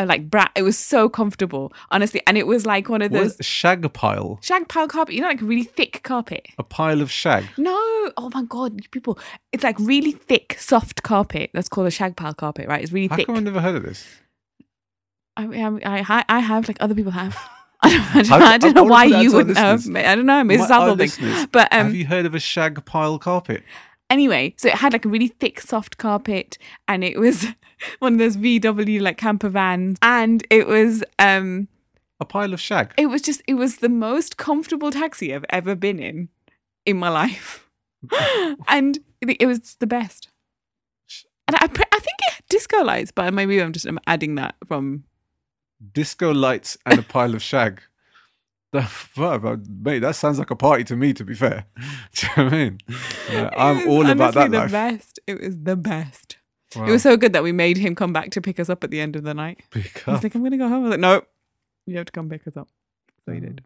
And 0.00 0.08
like 0.08 0.30
brat, 0.30 0.50
it 0.56 0.62
was 0.62 0.78
so 0.78 1.10
comfortable, 1.10 1.74
honestly. 1.90 2.22
And 2.26 2.38
it 2.38 2.46
was 2.46 2.64
like 2.64 2.88
one 2.88 3.02
of 3.02 3.12
those 3.12 3.36
shag 3.42 3.92
pile? 3.92 4.38
shag 4.40 4.66
pile 4.66 4.88
carpet, 4.88 5.14
you 5.14 5.20
know, 5.20 5.28
like 5.28 5.42
really 5.42 5.64
thick 5.64 6.02
carpet. 6.04 6.46
A 6.56 6.62
pile 6.62 7.02
of 7.02 7.10
shag. 7.10 7.44
No, 7.58 7.74
oh 8.16 8.30
my 8.32 8.42
god, 8.44 8.80
you 8.82 8.88
people! 8.88 9.18
It's 9.52 9.62
like 9.62 9.78
really 9.78 10.12
thick, 10.12 10.56
soft 10.58 11.02
carpet. 11.02 11.50
That's 11.52 11.68
called 11.68 11.86
a 11.86 11.90
shag 11.90 12.16
pile 12.16 12.32
carpet, 12.32 12.66
right? 12.66 12.82
It's 12.82 12.92
really 12.92 13.08
How 13.08 13.16
thick. 13.16 13.26
come 13.26 13.36
I 13.36 13.40
never 13.40 13.60
heard 13.60 13.74
of 13.74 13.82
this? 13.82 14.06
I, 15.36 15.44
I, 15.44 16.02
I, 16.08 16.24
I 16.30 16.38
have 16.40 16.66
like 16.66 16.78
other 16.80 16.94
people 16.94 17.12
have. 17.12 17.36
I 17.82 17.90
don't, 17.90 18.16
I 18.16 18.22
don't, 18.22 18.42
I 18.42 18.58
don't 18.58 18.74
know 18.74 18.84
why 18.84 19.04
you 19.04 19.34
wouldn't 19.34 19.58
have. 19.58 19.86
I 19.94 20.14
don't 20.14 20.24
know. 20.24 20.42
Maybe 20.42 20.62
it's 20.62 20.70
My- 20.70 20.76
our 20.76 20.96
Southall 20.96 21.46
But 21.52 21.70
um, 21.72 21.86
Have 21.86 21.94
you 21.94 22.06
heard 22.06 22.24
of 22.24 22.34
a 22.34 22.40
shag 22.40 22.82
pile 22.86 23.18
carpet? 23.18 23.64
Anyway, 24.10 24.54
so 24.58 24.68
it 24.68 24.74
had 24.74 24.92
like 24.92 25.04
a 25.04 25.08
really 25.08 25.28
thick, 25.28 25.60
soft 25.60 25.96
carpet, 25.96 26.58
and 26.88 27.02
it 27.04 27.18
was 27.18 27.46
one 28.00 28.14
of 28.14 28.18
those 28.18 28.36
VW 28.36 29.00
like 29.00 29.16
camper 29.16 29.48
vans, 29.48 29.98
and 30.02 30.46
it 30.50 30.66
was 30.66 31.02
um, 31.18 31.68
A 32.20 32.24
pile 32.24 32.52
of 32.52 32.60
shag. 32.60 32.92
it 32.98 33.06
was 33.06 33.22
just 33.22 33.42
it 33.46 33.54
was 33.54 33.76
the 33.76 33.88
most 33.88 34.36
comfortable 34.36 34.90
taxi 34.90 35.34
I've 35.34 35.46
ever 35.50 35.74
been 35.74 35.98
in 35.98 36.28
in 36.84 36.98
my 36.98 37.08
life, 37.22 37.68
and 38.68 38.98
it, 39.20 39.46
was 39.46 39.76
the 39.76 39.86
best. 39.86 40.28
And 41.46 41.56
I, 41.56 41.64
I 41.64 41.66
think 41.66 42.18
it 42.28 42.32
had 42.34 42.44
disco 42.48 42.82
lights, 42.82 43.12
but 43.12 43.32
maybe 43.34 43.60
I'm 43.60 43.72
just 43.72 43.86
I'm 43.86 43.98
adding 44.06 44.34
that 44.36 44.56
from. 44.66 45.04
Disco 45.92 46.30
lights 46.32 46.76
and 46.84 46.98
a 46.98 47.02
pile 47.02 47.34
of 47.34 47.42
shag. 47.42 47.80
The 48.72 48.82
fuck, 48.82 49.42
mate, 49.68 49.98
that 49.98 50.14
sounds 50.14 50.38
like 50.38 50.50
a 50.52 50.56
party 50.56 50.84
to 50.84 50.96
me. 50.96 51.12
To 51.14 51.24
be 51.24 51.34
fair, 51.34 51.66
do 52.14 52.26
you 52.26 52.32
know 52.36 52.44
what 52.44 52.52
I 52.52 52.56
mean? 52.56 52.78
Yeah, 53.30 53.50
I'm 53.56 53.88
all 53.88 54.08
about 54.08 54.34
that 54.34 54.50
the 54.52 54.58
life. 54.58 54.70
best. 54.70 55.18
It 55.26 55.40
was 55.40 55.58
the 55.58 55.74
best. 55.76 56.36
Wow. 56.76 56.86
It 56.86 56.90
was 56.92 57.02
so 57.02 57.16
good 57.16 57.32
that 57.32 57.42
we 57.42 57.50
made 57.50 57.76
him 57.78 57.96
come 57.96 58.12
back 58.12 58.30
to 58.30 58.40
pick 58.40 58.60
us 58.60 58.70
up 58.70 58.84
at 58.84 58.90
the 58.92 59.00
end 59.00 59.16
of 59.16 59.24
the 59.24 59.34
night. 59.34 59.58
Pick 59.72 60.04
He's 60.06 60.22
like, 60.22 60.34
I'm 60.36 60.42
going 60.42 60.52
to 60.52 60.56
go 60.56 60.68
home. 60.68 60.78
I 60.84 60.88
was 60.88 60.90
like, 60.92 61.00
no, 61.00 61.22
you 61.86 61.96
have 61.96 62.06
to 62.06 62.12
come 62.12 62.28
pick 62.28 62.46
us 62.46 62.56
up. 62.56 62.68
So 63.26 63.32
he 63.32 63.40
did. 63.40 63.64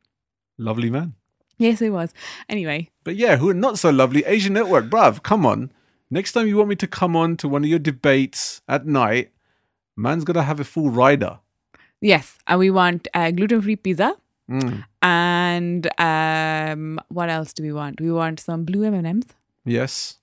lovely 0.56 0.88
man. 0.88 1.14
Yes, 1.58 1.82
it 1.82 1.90
was. 1.90 2.14
Anyway, 2.48 2.88
But 3.04 3.16
yeah, 3.16 3.36
who 3.36 3.50
are 3.50 3.54
not 3.54 3.78
so 3.78 3.90
lovely? 3.90 4.24
Asian 4.24 4.54
Network, 4.54 4.86
bruv, 4.86 5.22
come 5.22 5.44
on. 5.44 5.70
Next 6.10 6.32
time 6.32 6.46
you 6.48 6.56
want 6.56 6.70
me 6.70 6.76
to 6.76 6.86
come 6.86 7.14
on 7.14 7.36
to 7.36 7.48
one 7.48 7.62
of 7.62 7.68
your 7.68 7.78
debates 7.78 8.62
at 8.68 8.86
night, 8.86 9.32
man's 9.96 10.24
got 10.24 10.32
to 10.32 10.42
have 10.42 10.58
a 10.60 10.64
full 10.64 10.88
rider. 10.88 11.40
yes, 12.00 12.38
and 12.46 12.58
we 12.58 12.70
want 12.70 13.06
uh, 13.12 13.30
gluten 13.30 13.60
free 13.60 13.76
pizza. 13.76 14.16
Mm. 14.50 14.84
And 15.02 16.00
um, 16.00 17.00
what 17.08 17.30
else 17.30 17.52
do 17.52 17.62
we 17.62 17.72
want? 17.72 18.00
We 18.00 18.12
want 18.12 18.40
some 18.40 18.64
blue 18.64 18.84
M 18.84 18.94
and 18.94 19.06
M's, 19.06 19.26
Yes. 19.64 20.18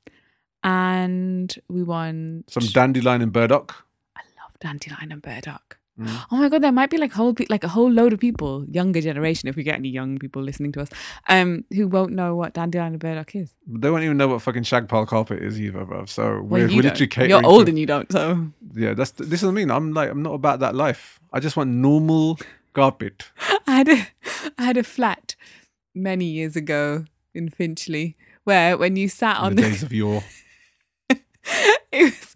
and 0.63 1.53
we 1.69 1.83
want 1.83 2.49
Some 2.51 2.63
dandelion 2.67 3.21
and 3.21 3.31
burdock. 3.33 3.75
I 4.15 4.21
love 4.41 4.51
dandelion 4.59 5.11
and 5.11 5.21
burdock. 5.21 5.77
Mm. 5.99 6.25
Oh 6.31 6.37
my 6.37 6.49
god, 6.49 6.61
there 6.63 6.71
might 6.71 6.89
be 6.89 6.97
like 6.97 7.11
whole 7.11 7.33
pe- 7.33 7.47
like 7.49 7.63
a 7.63 7.67
whole 7.67 7.91
load 7.91 8.13
of 8.13 8.19
people, 8.19 8.65
younger 8.69 9.01
generation, 9.01 9.49
if 9.49 9.55
we 9.55 9.63
get 9.63 9.75
any 9.75 9.89
young 9.89 10.17
people 10.19 10.41
listening 10.41 10.71
to 10.73 10.81
us, 10.81 10.89
um, 11.27 11.65
who 11.73 11.87
won't 11.87 12.11
know 12.13 12.35
what 12.35 12.53
dandelion 12.53 12.93
and 12.93 12.99
burdock 12.99 13.35
is. 13.35 13.53
They 13.67 13.89
won't 13.89 14.03
even 14.03 14.17
know 14.17 14.29
what 14.29 14.41
fucking 14.41 14.63
shag 14.63 14.87
pile 14.87 15.05
carpet 15.05 15.43
is 15.43 15.59
either, 15.59 15.85
bruv. 15.85 16.07
So 16.09 16.23
Well, 16.23 16.43
we're, 16.43 16.67
you 16.69 16.77
we're 16.77 16.83
literally 16.83 17.07
catering. 17.07 17.29
You're 17.31 17.45
old 17.45 17.65
to- 17.65 17.71
and 17.71 17.79
you 17.79 17.85
don't, 17.85 18.09
so 18.11 18.47
yeah, 18.73 18.93
that's 18.93 19.11
this 19.11 19.41
is 19.41 19.43
what 19.43 19.49
I 19.49 19.53
mean. 19.53 19.69
I'm 19.71 19.93
like 19.93 20.09
I'm 20.09 20.21
not 20.23 20.33
about 20.33 20.59
that 20.61 20.75
life. 20.75 21.19
I 21.33 21.39
just 21.39 21.57
want 21.57 21.69
normal 21.71 22.39
carpet. 22.73 23.29
I 23.67 23.75
had 23.77 23.87
a 23.89 24.07
I 24.57 24.63
had 24.63 24.77
a 24.77 24.83
flat 24.83 25.35
many 25.93 26.25
years 26.25 26.55
ago 26.55 27.05
in 27.33 27.49
Finchley 27.49 28.15
where 28.43 28.77
when 28.77 28.95
you 28.95 29.09
sat 29.09 29.37
on 29.37 29.55
the 29.55 29.61
the, 29.61 29.69
days 29.69 29.83
of 29.83 29.93
yore. 29.93 30.23
it 31.09 31.23
was 31.91 32.35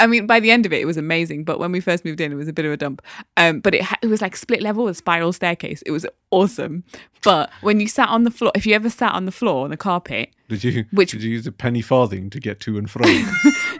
I 0.00 0.06
mean, 0.06 0.26
by 0.26 0.40
the 0.40 0.50
end 0.50 0.64
of 0.64 0.72
it, 0.72 0.80
it 0.80 0.86
was 0.86 0.96
amazing. 0.96 1.44
But 1.44 1.58
when 1.58 1.72
we 1.72 1.80
first 1.80 2.06
moved 2.06 2.22
in, 2.22 2.32
it 2.32 2.34
was 2.34 2.48
a 2.48 2.54
bit 2.54 2.64
of 2.64 2.72
a 2.72 2.76
dump. 2.78 3.02
Um, 3.36 3.60
but 3.60 3.74
it 3.74 3.82
ha- 3.82 3.98
it 4.00 4.06
was 4.06 4.22
like 4.22 4.34
split 4.34 4.62
level 4.62 4.84
with 4.84 4.96
spiral 4.96 5.30
staircase. 5.34 5.82
It 5.82 5.90
was 5.90 6.06
awesome. 6.30 6.84
But 7.22 7.50
when 7.60 7.80
you 7.80 7.86
sat 7.86 8.08
on 8.08 8.24
the 8.24 8.30
floor, 8.30 8.50
if 8.54 8.64
you 8.64 8.74
ever 8.74 8.88
sat 8.88 9.12
on 9.12 9.26
the 9.26 9.32
floor 9.32 9.64
on 9.64 9.70
the 9.70 9.76
carpet, 9.76 10.30
Did 10.48 10.64
you 10.64 10.86
Which- 10.90 11.10
did 11.10 11.22
you 11.22 11.30
use 11.30 11.46
a 11.46 11.52
penny 11.52 11.82
farthing 11.82 12.30
to 12.30 12.40
get 12.40 12.60
to 12.60 12.78
and 12.78 12.90
fro? 12.90 13.06
no, 13.06 13.32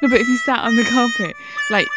but 0.03 0.13
if 0.21 0.29
you 0.29 0.37
sat 0.37 0.59
on 0.59 0.77
the 0.77 0.85
carpet, 0.85 1.35
like 1.71 1.89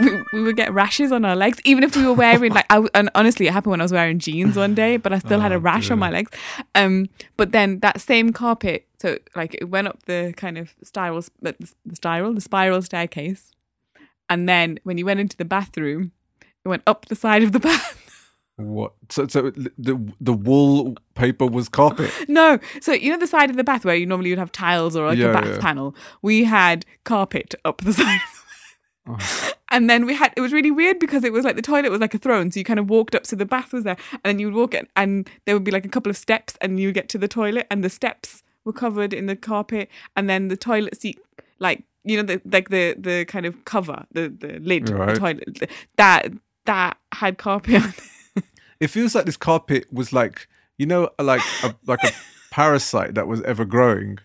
we, 0.00 0.22
we 0.32 0.42
would 0.42 0.56
get 0.56 0.72
rashes 0.72 1.12
on 1.12 1.24
our 1.24 1.36
legs, 1.36 1.58
even 1.64 1.82
if 1.84 1.96
we 1.96 2.04
were 2.04 2.12
wearing 2.14 2.52
like. 2.52 2.66
I, 2.70 2.86
and 2.94 3.08
honestly, 3.14 3.46
it 3.46 3.52
happened 3.52 3.70
when 3.72 3.80
I 3.80 3.84
was 3.84 3.92
wearing 3.92 4.18
jeans 4.18 4.56
one 4.56 4.74
day, 4.74 4.96
but 4.96 5.12
I 5.12 5.18
still 5.18 5.40
had 5.40 5.52
Oh, 5.52 5.56
a 5.56 5.58
rash 5.58 5.84
dear. 5.86 5.92
on 5.94 5.98
my 5.98 6.10
legs. 6.10 6.30
Um, 6.74 7.08
but 7.36 7.52
then 7.52 7.80
that 7.80 8.00
same 8.00 8.32
carpet, 8.32 8.86
so 8.98 9.18
like 9.34 9.54
it 9.54 9.66
went 9.70 9.88
up 9.88 10.02
the 10.04 10.34
kind 10.36 10.58
of 10.58 10.74
spiral, 10.82 11.22
the 11.40 11.54
the 11.86 11.96
spiral, 11.96 12.34
the 12.34 12.40
spiral 12.40 12.82
staircase, 12.82 13.52
and 14.28 14.48
then 14.48 14.78
when 14.84 14.98
you 14.98 15.06
went 15.06 15.20
into 15.20 15.36
the 15.36 15.44
bathroom, 15.44 16.12
it 16.64 16.68
went 16.68 16.82
up 16.86 17.06
the 17.06 17.16
side 17.16 17.42
of 17.42 17.52
the 17.52 17.60
bath. 17.68 17.94
what? 18.56 18.92
So 19.08 19.26
so 19.28 19.50
the 19.50 20.12
the 20.20 20.32
wallpaper 20.32 21.46
was 21.46 21.68
carpet. 21.68 22.12
No, 22.28 22.58
so 22.80 22.92
you 22.92 23.10
know 23.10 23.18
the 23.18 23.26
side 23.26 23.48
of 23.50 23.56
the 23.56 23.64
bath 23.64 23.84
where 23.84 23.96
you 23.96 24.04
normally 24.06 24.30
would 24.30 24.38
have 24.38 24.52
tiles 24.52 24.94
or 24.96 25.06
like 25.06 25.18
Yeah, 25.18 25.30
a 25.30 25.32
bath 25.32 25.46
yeah. 25.54 25.58
panel. 25.60 25.94
We 26.22 26.44
had 26.44 26.84
carpet 27.04 27.54
up 27.64 27.78
the 27.78 27.92
side. 28.00 28.18
Oh. 29.08 29.52
And 29.70 29.90
then 29.90 30.06
we 30.06 30.14
had 30.14 30.32
it 30.34 30.40
was 30.40 30.50
really 30.54 30.70
weird 30.70 30.98
because 30.98 31.24
it 31.24 31.30
was 31.32 31.44
like 31.44 31.54
the 31.56 31.60
toilet 31.60 31.90
was 31.90 32.00
like 32.00 32.14
a 32.14 32.18
throne, 32.18 32.50
so 32.50 32.58
you 32.58 32.64
kind 32.64 32.80
of 32.80 32.88
walked 32.88 33.14
up, 33.14 33.26
so 33.26 33.36
the 33.36 33.44
bath 33.44 33.70
was 33.70 33.84
there, 33.84 33.98
and 34.12 34.20
then 34.24 34.38
you 34.38 34.46
would 34.46 34.54
walk 34.54 34.72
in, 34.72 34.88
and 34.96 35.28
there 35.44 35.54
would 35.54 35.62
be 35.62 35.70
like 35.70 35.84
a 35.84 35.90
couple 35.90 36.08
of 36.08 36.16
steps, 36.16 36.56
and 36.62 36.80
you 36.80 36.88
would 36.88 36.94
get 36.94 37.10
to 37.10 37.18
the 37.18 37.28
toilet, 37.28 37.66
and 37.70 37.84
the 37.84 37.90
steps 37.90 38.42
were 38.64 38.72
covered 38.72 39.12
in 39.12 39.26
the 39.26 39.36
carpet, 39.36 39.90
and 40.16 40.28
then 40.30 40.48
the 40.48 40.56
toilet 40.56 40.98
seat, 40.98 41.18
like 41.58 41.84
you 42.02 42.16
know, 42.16 42.22
the 42.22 42.40
like 42.50 42.70
the 42.70 42.94
the 42.98 43.26
kind 43.26 43.44
of 43.44 43.62
cover, 43.66 44.06
the 44.12 44.30
the 44.30 44.58
lid, 44.60 44.88
of 44.88 44.98
Right. 44.98 45.14
the 45.14 45.20
toilet 45.20 45.70
that 45.96 46.32
that 46.64 46.96
had 47.12 47.36
carpet 47.36 47.82
on. 47.82 47.90
it. 48.36 48.44
It 48.80 48.86
feels 48.88 49.14
like 49.14 49.26
this 49.26 49.36
carpet 49.36 49.84
was 49.92 50.14
like 50.14 50.48
you 50.78 50.86
know 50.86 51.10
like 51.20 51.42
a 51.62 51.74
like 51.84 52.02
a 52.04 52.12
parasite 52.50 53.16
that 53.16 53.26
was 53.28 53.42
ever 53.42 53.66
growing. 53.66 54.18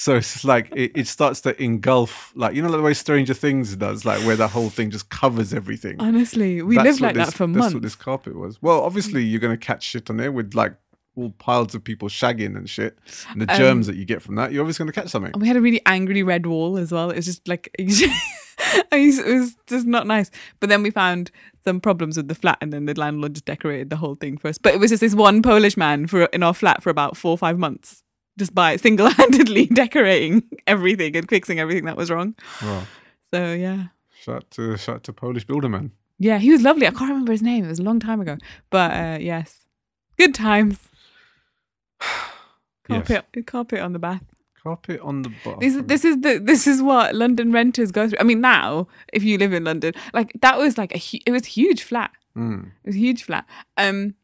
So 0.00 0.16
it's 0.16 0.44
like 0.46 0.72
it, 0.74 0.92
it 0.94 1.06
starts 1.06 1.42
to 1.42 1.62
engulf 1.62 2.32
like 2.34 2.54
you 2.54 2.62
know 2.62 2.70
the 2.70 2.80
way 2.80 2.94
Stranger 2.94 3.34
Things 3.34 3.76
does, 3.76 4.06
like 4.06 4.18
where 4.22 4.34
that 4.34 4.48
whole 4.48 4.70
thing 4.70 4.90
just 4.90 5.10
covers 5.10 5.52
everything. 5.52 5.96
Honestly, 6.00 6.62
we 6.62 6.76
That's 6.76 6.86
lived 6.86 7.00
like 7.02 7.14
this, 7.16 7.26
that 7.26 7.36
for 7.36 7.46
that's 7.46 7.58
months. 7.58 7.74
what 7.74 7.82
this 7.82 7.96
carpet 7.96 8.34
was. 8.34 8.62
Well, 8.62 8.80
obviously 8.80 9.22
you're 9.22 9.40
gonna 9.40 9.58
catch 9.58 9.82
shit 9.82 10.08
on 10.08 10.16
there 10.16 10.32
with 10.32 10.54
like 10.54 10.72
all 11.16 11.32
piles 11.32 11.74
of 11.74 11.84
people 11.84 12.08
shagging 12.08 12.56
and 12.56 12.66
shit, 12.66 12.98
and 13.28 13.42
the 13.42 13.52
Um, 13.52 13.58
germs 13.58 13.86
that 13.88 13.96
you 13.96 14.06
get 14.06 14.22
from 14.22 14.36
that. 14.36 14.52
You're 14.52 14.62
always 14.62 14.78
gonna 14.78 14.90
catch 14.90 15.08
something. 15.08 15.32
And 15.34 15.42
we 15.42 15.48
had 15.48 15.58
a 15.58 15.60
really 15.60 15.82
angry 15.84 16.22
red 16.22 16.46
wall 16.46 16.78
as 16.78 16.90
well. 16.90 17.10
It 17.10 17.16
was 17.16 17.26
just 17.26 17.46
like 17.46 17.68
it 17.78 19.38
was 19.38 19.54
just 19.66 19.86
not 19.86 20.06
nice. 20.06 20.30
But 20.60 20.70
then 20.70 20.82
we 20.82 20.90
found 20.90 21.30
some 21.62 21.78
problems 21.78 22.16
with 22.16 22.28
the 22.28 22.34
flat, 22.34 22.56
and 22.62 22.72
then 22.72 22.86
the 22.86 22.98
landlord 22.98 23.34
just 23.34 23.44
decorated 23.44 23.90
the 23.90 23.96
whole 23.96 24.14
thing 24.14 24.38
for 24.38 24.48
us. 24.48 24.56
But 24.56 24.72
it 24.72 24.80
was 24.80 24.90
just 24.92 25.02
this 25.02 25.14
one 25.14 25.42
Polish 25.42 25.76
man 25.76 26.06
for 26.06 26.24
in 26.24 26.42
our 26.42 26.54
flat 26.54 26.82
for 26.82 26.88
about 26.88 27.18
four 27.18 27.32
or 27.32 27.38
five 27.38 27.58
months, 27.58 28.02
just 28.40 28.54
by 28.54 28.76
single-handedly 28.86 29.66
decorating 29.66 30.42
everything 30.66 31.16
and 31.16 31.28
fixing 31.28 31.60
everything 31.60 31.84
that 31.86 31.96
was 31.96 32.10
wrong. 32.10 32.34
Well, 32.62 32.82
So 33.32 33.40
yeah, 33.54 33.82
shout 34.24 34.44
to 34.56 34.76
shout 34.76 35.02
to 35.04 35.12
Polish 35.12 35.44
builder 35.46 35.68
man. 35.68 35.92
yeah, 36.18 36.38
he 36.44 36.50
was 36.50 36.62
lovely. 36.62 36.86
I 36.86 36.90
can't 36.90 37.10
remember 37.10 37.32
his 37.32 37.42
name; 37.42 37.64
it 37.64 37.68
was 37.68 37.78
a 37.78 37.88
long 37.90 38.00
time 38.00 38.20
ago. 38.20 38.36
But 38.70 38.90
uh, 39.04 39.18
yes, 39.20 39.66
good 40.18 40.34
times. 40.34 40.76
Yes. 42.88 43.06
Carpet, 43.06 43.46
carpet 43.46 43.80
on 43.80 43.92
the 43.92 44.00
bath. 44.00 44.24
Carpet 44.64 45.00
on 45.00 45.22
the 45.22 45.28
bathroom. 45.28 45.60
This 45.60 45.74
is 45.76 45.82
this 45.84 46.04
is 46.04 46.16
the 46.22 46.40
this 46.42 46.66
is 46.66 46.82
what 46.82 47.14
London 47.14 47.52
renters 47.52 47.92
go 47.92 48.08
through. 48.08 48.18
I 48.18 48.24
mean, 48.24 48.40
now 48.40 48.88
if 49.12 49.22
you 49.22 49.38
live 49.38 49.52
in 49.52 49.62
London, 49.64 49.94
like 50.12 50.32
that 50.42 50.58
was 50.58 50.76
like 50.76 50.92
a 50.92 50.98
hu- 50.98 51.22
it 51.24 51.30
was 51.30 51.46
huge 51.46 51.82
flat. 51.84 52.10
Mm. 52.36 52.66
It 52.82 52.86
was 52.90 52.96
a 52.96 52.98
huge 52.98 53.22
flat. 53.22 53.44
Um, 53.76 54.14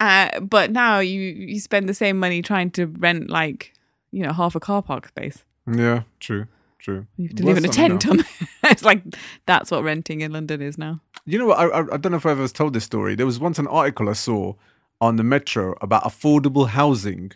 uh, 0.00 0.40
but 0.40 0.70
now 0.70 0.98
you 0.98 1.20
you 1.20 1.60
spend 1.60 1.88
the 1.88 1.94
same 1.94 2.18
money 2.18 2.42
trying 2.42 2.70
to 2.72 2.86
rent 2.86 3.30
like 3.30 3.72
you 4.10 4.22
know 4.22 4.32
half 4.32 4.54
a 4.54 4.60
car 4.60 4.82
park 4.82 5.08
space. 5.08 5.44
Yeah, 5.66 6.02
true, 6.20 6.46
true. 6.78 7.06
You 7.16 7.28
have 7.28 7.36
to 7.36 7.44
live 7.44 7.56
in 7.56 7.64
a 7.64 7.68
tent. 7.68 8.06
On 8.06 8.24
it's 8.64 8.84
like 8.84 9.02
that's 9.46 9.70
what 9.70 9.82
renting 9.82 10.20
in 10.20 10.32
London 10.32 10.60
is 10.60 10.76
now. 10.78 11.00
You 11.26 11.38
know 11.38 11.46
what? 11.46 11.58
I, 11.58 11.66
I, 11.66 11.80
I 11.94 11.96
don't 11.96 12.12
know 12.12 12.18
if 12.18 12.26
I 12.26 12.32
ever 12.32 12.46
told 12.48 12.74
this 12.74 12.84
story. 12.84 13.14
There 13.14 13.26
was 13.26 13.40
once 13.40 13.58
an 13.58 13.66
article 13.66 14.08
I 14.08 14.12
saw 14.14 14.54
on 15.00 15.16
the 15.16 15.24
Metro 15.24 15.74
about 15.80 16.04
affordable 16.04 16.68
housing 16.68 17.32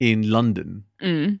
in 0.00 0.30
London, 0.30 0.84
Mm. 1.02 1.40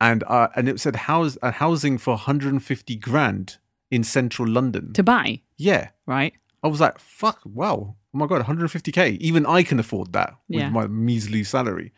and 0.00 0.24
uh, 0.24 0.48
and 0.56 0.68
it 0.68 0.80
said 0.80 0.96
house 0.96 1.36
uh, 1.42 1.50
housing 1.52 1.98
for 1.98 2.12
150 2.12 2.96
grand 2.96 3.58
in 3.90 4.02
central 4.04 4.48
London. 4.48 4.92
To 4.94 5.02
buy, 5.02 5.40
yeah, 5.56 5.90
right? 6.06 6.32
I 6.64 6.68
was 6.68 6.80
like, 6.80 6.98
fuck, 6.98 7.40
wow, 7.44 7.94
oh 7.94 8.18
my 8.18 8.26
god, 8.26 8.42
150k. 8.46 9.18
Even 9.18 9.44
I 9.46 9.62
can 9.62 9.78
afford 9.78 10.12
that 10.14 10.30
with 10.48 10.60
Yeah. 10.60 10.70
my 10.70 10.86
measly 10.86 11.44
salary. 11.44 11.92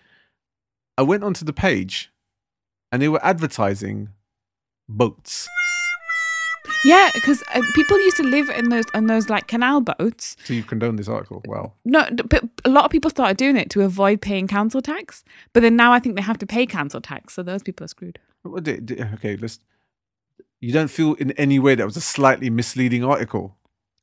I 0.99 1.03
went 1.03 1.23
onto 1.25 1.45
the 1.45 1.53
page, 1.53 2.11
and 2.91 3.01
they 3.01 3.09
were 3.09 3.25
advertising 3.25 4.09
boats. 4.89 5.47
Yeah, 6.85 7.11
because 7.15 7.43
uh, 7.55 7.63
people 7.77 7.97
used 7.99 8.17
to 8.17 8.23
live 8.25 8.49
in 8.51 8.69
those 8.71 8.85
in 8.95 9.07
those 9.07 9.29
like 9.29 9.47
canal 9.47 9.81
boats. 9.81 10.37
So 10.45 10.53
you 10.53 10.65
condone 10.65 10.97
this 10.97 11.09
article? 11.09 11.43
Wow. 11.47 11.73
No, 11.85 12.05
but 12.29 12.45
a 12.65 12.69
lot 12.69 12.85
of 12.85 12.91
people 12.91 13.11
started 13.11 13.37
doing 13.37 13.57
it 13.57 13.71
to 13.71 13.83
avoid 13.83 14.21
paying 14.21 14.49
council 14.49 14.83
tax. 14.83 15.23
But 15.53 15.61
then 15.63 15.77
now 15.77 15.93
I 15.93 16.01
think 16.01 16.17
they 16.17 16.23
have 16.23 16.39
to 16.39 16.47
pay 16.47 16.67
council 16.67 17.01
tax, 17.01 17.35
so 17.35 17.43
those 17.45 17.63
people 17.63 17.85
are 17.85 17.89
screwed. 17.89 18.19
What 18.43 18.65
did- 18.65 18.87
did- 18.87 19.01
Okay, 19.15 19.37
let's. 19.37 19.61
You 20.61 20.73
don't 20.73 20.89
feel 20.91 21.15
in 21.15 21.33
any 21.33 21.59
way 21.61 21.75
that 21.77 21.85
was 21.85 21.97
a 21.97 22.01
slightly 22.01 22.51
misleading 22.51 23.05
article. 23.05 23.57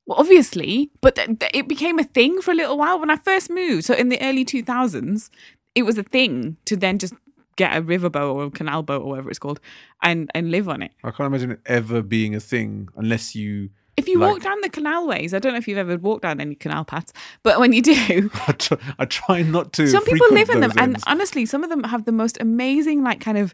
Well, 0.06 0.20
obviously, 0.20 0.92
but 1.02 1.16
th- 1.16 1.40
th- 1.40 1.52
it 1.54 1.68
became 1.68 1.98
a 2.00 2.04
thing 2.04 2.42
for 2.42 2.52
a 2.52 2.56
little 2.56 2.78
while 2.78 3.00
when 3.00 3.10
I 3.10 3.16
first 3.16 3.50
moved. 3.50 3.86
So 3.86 3.94
in 3.94 4.10
the 4.10 4.22
early 4.22 4.44
2000s, 4.44 5.30
it 5.76 5.84
was 5.84 5.98
a 5.98 6.04
thing 6.04 6.58
to 6.66 6.76
then 6.76 7.00
just 7.00 7.14
get 7.56 7.78
a 7.78 7.82
riverboat 7.82 8.34
or 8.34 8.44
a 8.46 8.52
canal 8.52 8.84
boat 8.84 9.02
or 9.04 9.10
whatever 9.10 9.30
it's 9.30 9.40
called 9.40 9.60
and, 10.02 10.30
and 10.36 10.52
live 10.52 10.68
on 10.68 10.82
it. 10.82 10.92
I 11.04 11.12
can't 11.12 11.28
imagine 11.28 11.52
it 11.52 11.60
ever 11.66 12.02
being 12.02 12.36
a 12.36 12.40
thing 12.40 12.90
unless 12.98 13.34
you. 13.36 13.70
If 13.96 14.08
you 14.08 14.18
Like- 14.20 14.32
walk 14.32 14.42
down 14.42 14.60
the 14.62 14.70
canalways, 14.72 15.34
I 15.36 15.40
don't 15.40 15.54
know 15.54 15.60
if 15.60 15.68
you've 15.68 15.78
ever 15.78 15.96
walked 15.98 16.24
down 16.24 16.42
any 16.42 16.56
canal 16.56 16.84
paths, 16.84 17.14
but 17.44 17.60
when 17.60 17.72
you 17.74 17.82
do, 17.84 18.30
I 18.48 18.52
try, 18.54 18.78
I 19.00 19.06
try 19.06 19.42
not 19.44 19.72
to. 19.74 19.88
some 19.88 20.04
people 20.04 20.28
live 20.32 20.50
in 20.50 20.62
them. 20.62 20.72
those 20.72 20.78
And 20.84 20.98
honestly, 21.08 21.46
some 21.46 21.64
of 21.64 21.70
them 21.70 21.84
have 21.84 22.06
the 22.06 22.12
most 22.12 22.38
amazing, 22.42 23.04
like, 23.04 23.20
kind 23.22 23.38
of 23.38 23.54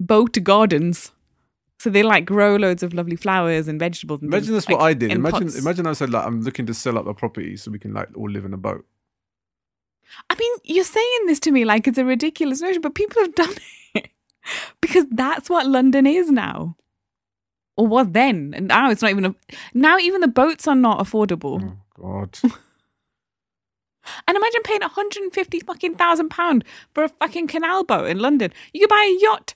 boat 0.00 0.36
gardens. 0.42 1.12
So 1.78 1.90
they 1.90 2.02
like 2.02 2.24
grow 2.24 2.56
loads 2.56 2.82
of 2.82 2.94
lovely 2.94 3.16
flowers 3.16 3.68
and 3.68 3.78
vegetables. 3.78 4.22
And 4.22 4.32
imagine 4.32 4.54
things, 4.54 4.64
that's 4.64 4.68
what 4.68 4.82
I 4.82 4.94
did. 4.94 5.12
Imagine, 5.12 5.48
pots. 5.48 5.58
imagine 5.58 5.86
I 5.86 5.92
said 5.92 6.10
like 6.10 6.26
I'm 6.26 6.40
looking 6.40 6.66
to 6.66 6.74
sell 6.74 6.96
up 6.98 7.06
a 7.06 7.14
property 7.14 7.56
so 7.56 7.70
we 7.70 7.78
can 7.78 7.92
like 7.92 8.08
all 8.16 8.30
live 8.30 8.44
in 8.44 8.54
a 8.54 8.58
boat. 8.58 8.84
I 10.30 10.36
mean, 10.36 10.52
you're 10.64 10.84
saying 10.84 11.26
this 11.26 11.40
to 11.40 11.50
me 11.50 11.64
like 11.64 11.86
it's 11.86 11.98
a 11.98 12.04
ridiculous 12.04 12.60
notion, 12.62 12.80
but 12.80 12.94
people 12.94 13.22
have 13.22 13.34
done 13.34 13.54
it 13.94 14.08
because 14.80 15.04
that's 15.10 15.50
what 15.50 15.66
London 15.66 16.06
is 16.06 16.30
now, 16.30 16.76
or 17.76 17.86
was 17.86 18.06
then, 18.10 18.54
and 18.56 18.68
now 18.68 18.90
it's 18.90 19.02
not 19.02 19.10
even. 19.10 19.26
A, 19.26 19.34
now 19.74 19.98
even 19.98 20.20
the 20.20 20.28
boats 20.28 20.66
are 20.66 20.76
not 20.76 20.98
affordable. 20.98 21.62
Oh 21.62 21.76
God. 22.00 22.38
And 24.28 24.36
imagine 24.36 24.62
paying 24.62 24.82
150 24.82 25.60
fucking 25.60 25.96
thousand 25.96 26.28
pound 26.28 26.64
for 26.94 27.02
a 27.02 27.08
fucking 27.08 27.48
canal 27.48 27.84
boat 27.84 28.08
in 28.08 28.20
London. 28.20 28.52
You 28.72 28.80
could 28.80 28.90
buy 28.90 29.02
a 29.02 29.22
yacht. 29.22 29.54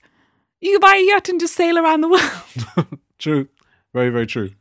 You 0.61 0.73
could 0.73 0.81
buy 0.81 0.95
a 0.97 1.05
yacht 1.07 1.27
and 1.29 1.39
just 1.39 1.55
sail 1.55 1.77
around 1.77 2.01
the 2.01 2.09
world, 2.09 2.99
true. 3.19 3.47
Very 3.93 4.09
very 4.09 4.27
true. 4.27 4.51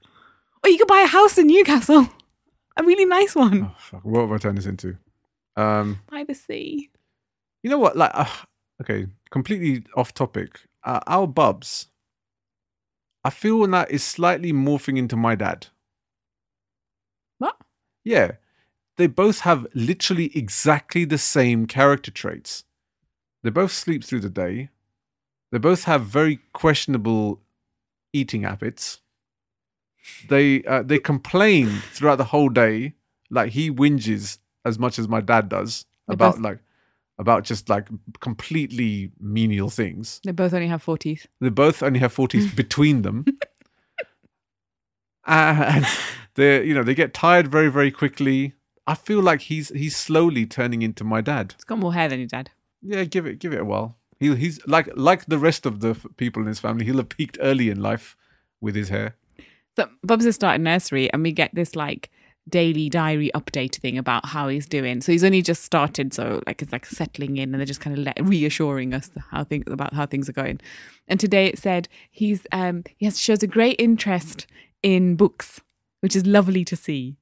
or 0.65 0.71
you 0.71 0.79
could 0.79 0.89
buy 0.89 1.03
a 1.03 1.07
house 1.07 1.39
in 1.39 1.47
Newcastle, 1.47 2.09
a 2.77 2.83
really 2.83 3.05
nice 3.05 3.35
one 3.35 3.65
Oh, 3.65 3.75
fuck. 3.79 4.05
What 4.05 4.23
have 4.23 4.33
I 4.33 4.39
turned 4.39 4.59
this 4.59 4.67
into? 4.67 4.97
Um. 5.57 6.01
by 6.11 6.25
the 6.25 6.35
sea. 6.35 6.91
You 7.63 7.71
know 7.71 7.79
what? 7.79 7.97
Like, 7.97 8.13
uh, 8.15 8.25
okay, 8.81 9.07
completely 9.31 9.85
off 9.95 10.15
topic. 10.15 10.61
Uh, 10.83 11.01
our 11.07 11.27
bubs, 11.27 11.89
I 13.23 13.29
feel 13.31 13.67
that 13.67 13.91
is 13.91 14.03
slightly 14.03 14.53
morphing 14.53 14.97
into 14.97 15.17
my 15.17 15.35
dad. 15.35 15.67
What? 17.39 17.57
Yeah, 18.05 18.33
they 18.97 19.07
both 19.07 19.41
have 19.41 19.67
literally 19.75 20.31
exactly 20.35 21.05
the 21.05 21.19
same 21.19 21.67
character 21.67 22.11
traits. 22.11 22.65
They 23.43 23.51
both 23.51 23.73
sleep 23.73 24.05
through 24.05 24.21
the 24.21 24.31
day. 24.31 24.71
They 25.53 25.59
both 25.59 25.85
have 25.85 26.03
very 26.05 26.39
questionable 26.53 27.41
eating 28.13 28.43
habits. 28.43 29.01
They 30.29 30.63
uh, 30.65 30.83
they 30.83 30.99
complain 30.99 31.69
throughout 31.93 32.17
the 32.17 32.25
whole 32.25 32.49
day. 32.49 32.95
Like 33.31 33.53
he 33.53 33.71
whinges 33.71 34.39
as 34.65 34.79
much 34.79 34.99
as 34.99 35.09
my 35.09 35.21
dad 35.21 35.49
does 35.49 35.85
They 36.09 36.15
about 36.15 36.35
both- 36.37 36.43
like 36.43 36.59
about 37.19 37.45
just 37.45 37.69
like 37.69 37.87
completely 38.21 39.13
menial 39.21 39.69
things. 39.71 40.21
They 40.25 40.33
both 40.33 40.55
only 40.55 40.69
have 40.69 40.83
four 40.83 40.97
teeth. 40.99 41.27
They 41.41 41.51
both 41.51 41.83
only 41.83 42.01
have 42.01 42.13
four 42.13 42.29
teeth 42.29 42.57
between 42.57 43.03
them. 43.03 43.25
and 45.27 45.87
they 46.35 46.65
you 46.65 46.75
know, 46.75 46.83
they 46.83 46.95
get 46.95 47.13
tired 47.15 47.49
very 47.49 47.71
very 47.71 47.91
quickly. 47.91 48.55
I 48.87 48.95
feel 48.95 49.21
like 49.21 49.43
he's 49.43 49.69
he's 49.71 49.97
slowly 49.97 50.47
turning 50.47 50.83
into 50.83 51.05
my 51.05 51.21
dad. 51.21 51.55
He's 51.57 51.65
got 51.65 51.79
more 51.79 51.93
hair 51.95 52.09
than 52.09 52.19
your 52.21 52.29
dad. 52.29 52.51
Yeah, 52.83 53.05
give 53.05 53.27
it 53.27 53.39
give 53.39 53.53
it 53.53 53.61
a 53.61 53.65
while. 53.65 53.97
He 54.21 54.35
he's 54.37 54.65
like 54.67 54.89
like 54.95 55.27
the 55.27 55.39
rest 55.39 55.67
of 55.67 55.81
the 55.81 55.91
f- 55.91 56.07
people 56.17 56.43
in 56.43 56.49
his 56.49 56.61
family, 56.61 56.85
he'll 56.85 56.99
have 56.99 57.09
peaked 57.09 57.39
early 57.41 57.71
in 57.71 57.81
life 57.81 58.17
with 58.61 58.75
his 58.77 58.91
hair. 58.91 59.17
So 59.77 59.89
Bubs 60.05 60.27
has 60.27 60.35
started 60.35 60.63
nursery, 60.63 61.11
and 61.13 61.23
we 61.23 61.33
get 61.33 61.55
this 61.55 61.75
like 61.75 62.11
daily 62.49 62.89
diary 62.89 63.31
update 63.35 63.77
thing 63.77 63.97
about 63.97 64.27
how 64.27 64.49
he's 64.49 64.67
doing. 64.67 65.01
So 65.01 65.13
he's 65.13 65.25
only 65.25 65.41
just 65.41 65.65
started, 65.65 66.13
so 66.13 66.43
like 66.47 66.61
it's 66.61 66.73
like 66.73 66.85
settling 66.85 67.39
in, 67.39 67.55
and 67.55 67.55
they're 67.55 67.65
just 67.65 67.81
kind 67.81 67.97
of 67.97 68.29
reassuring 68.29 68.93
us 68.93 69.11
how 69.31 69.45
things 69.45 69.65
about 69.67 69.95
how 69.95 70.05
things 70.05 70.29
are 70.29 70.33
going. 70.35 70.61
And 71.09 71.19
today 71.19 71.47
it 71.47 71.59
said 71.59 71.89
he's 72.11 72.47
um 72.53 72.85
he 72.99 73.07
has 73.07 73.19
shows 73.19 73.43
a 73.43 73.47
great 73.47 73.77
interest 73.81 74.47
in 74.83 75.17
books, 75.17 75.61
which 76.01 76.15
is 76.15 76.27
lovely 76.27 76.65
to 76.67 76.77
see. 76.77 77.17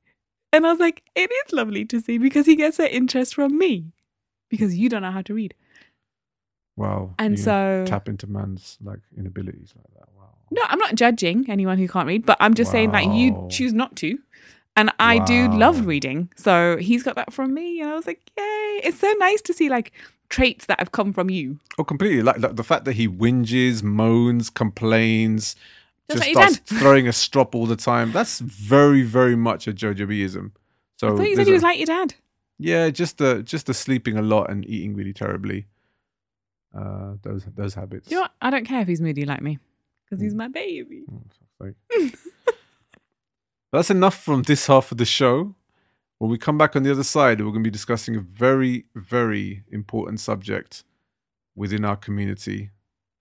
And 0.52 0.66
I 0.66 0.70
was 0.70 0.80
like, 0.80 1.02
it 1.14 1.30
is 1.30 1.52
lovely 1.52 1.84
to 1.84 2.00
see 2.00 2.18
because 2.18 2.46
he 2.46 2.56
gets 2.56 2.78
that 2.78 2.94
interest 2.94 3.34
from 3.34 3.56
me 3.56 3.92
because 4.48 4.76
you 4.76 4.88
don't 4.88 5.02
know 5.02 5.10
how 5.10 5.22
to 5.22 5.34
read. 5.34 5.54
Wow. 6.78 7.14
And 7.18 7.36
you 7.36 7.44
so- 7.44 7.84
tap 7.86 8.08
into 8.08 8.26
man's 8.26 8.78
like 8.82 9.00
inabilities 9.16 9.72
like 9.76 9.92
that. 9.98 10.08
Wow. 10.16 10.30
No, 10.50 10.62
I'm 10.66 10.78
not 10.78 10.94
judging 10.94 11.44
anyone 11.50 11.76
who 11.78 11.88
can't 11.88 12.06
read, 12.06 12.24
but 12.24 12.36
I'm 12.40 12.54
just 12.54 12.70
saying 12.70 12.92
that 12.92 13.06
you 13.12 13.46
choose 13.50 13.72
not 13.72 13.96
to. 13.96 14.18
And 14.76 14.92
I 15.00 15.18
do 15.24 15.48
love 15.48 15.86
reading. 15.86 16.30
So 16.36 16.76
he's 16.76 17.02
got 17.02 17.16
that 17.16 17.32
from 17.32 17.52
me. 17.52 17.80
And 17.80 17.90
I 17.90 17.94
was 17.94 18.06
like, 18.06 18.20
yay. 18.38 18.80
It's 18.84 19.00
so 19.00 19.12
nice 19.18 19.42
to 19.42 19.52
see 19.52 19.68
like 19.68 19.92
traits 20.28 20.66
that 20.66 20.78
have 20.78 20.92
come 20.92 21.12
from 21.12 21.28
you. 21.30 21.58
Oh, 21.78 21.84
completely. 21.84 22.22
Like, 22.22 22.38
like 22.38 22.54
the 22.56 22.62
fact 22.62 22.84
that 22.84 22.92
he 22.94 23.08
whinges, 23.08 23.82
moans, 23.82 24.50
complains, 24.50 25.56
Just 26.10 26.22
just 26.22 26.32
starts 26.32 26.58
throwing 26.80 27.08
a 27.08 27.12
strop 27.12 27.54
all 27.56 27.66
the 27.66 27.76
time. 27.90 28.12
That's 28.12 28.38
very, 28.38 29.02
very 29.02 29.34
much 29.36 29.66
a 29.66 29.72
Jojo 29.72 30.06
Bism. 30.06 30.52
So 30.96 31.08
I 31.08 31.16
thought 31.16 31.28
you 31.28 31.36
said 31.36 31.46
he 31.46 31.52
a- 31.52 31.54
was 31.54 31.62
like 31.62 31.78
your 31.78 31.86
dad. 31.86 32.14
yeah, 32.58 32.88
just 32.90 33.18
the 33.18 33.42
just 33.42 33.66
the 33.66 33.74
sleeping 33.74 34.16
a 34.16 34.22
lot 34.22 34.48
and 34.50 34.64
eating 34.68 34.94
really 34.94 35.12
terribly. 35.12 35.66
Uh, 36.74 37.14
those 37.22 37.44
those 37.56 37.74
habits. 37.74 38.10
You 38.10 38.16
know 38.16 38.22
what? 38.22 38.32
I 38.42 38.50
don't 38.50 38.64
care 38.66 38.80
if 38.82 38.88
he's 38.88 39.00
moody 39.00 39.24
like 39.24 39.40
me 39.42 39.58
because 40.04 40.20
Mm. 40.20 40.24
he's 40.24 40.34
my 40.34 40.48
baby. 40.48 41.04
Oh. 41.10 41.22
That's 43.72 43.90
enough 43.90 44.22
from 44.22 44.42
this 44.42 44.66
half 44.66 44.92
of 44.92 44.98
the 44.98 45.04
show. 45.04 45.54
When 46.18 46.30
we 46.30 46.38
come 46.38 46.58
back 46.58 46.74
on 46.74 46.82
the 46.82 46.90
other 46.90 47.04
side, 47.04 47.40
we're 47.40 47.52
going 47.52 47.62
to 47.62 47.68
be 47.68 47.70
discussing 47.70 48.16
a 48.16 48.20
very, 48.20 48.86
very 48.94 49.62
important 49.70 50.20
subject 50.20 50.82
within 51.54 51.84
our 51.84 51.96
community, 51.96 52.70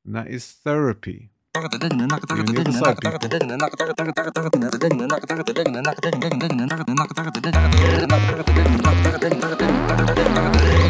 and 0.06 0.16
that 0.16 0.28
is 0.28 0.52
therapy. 0.52 1.30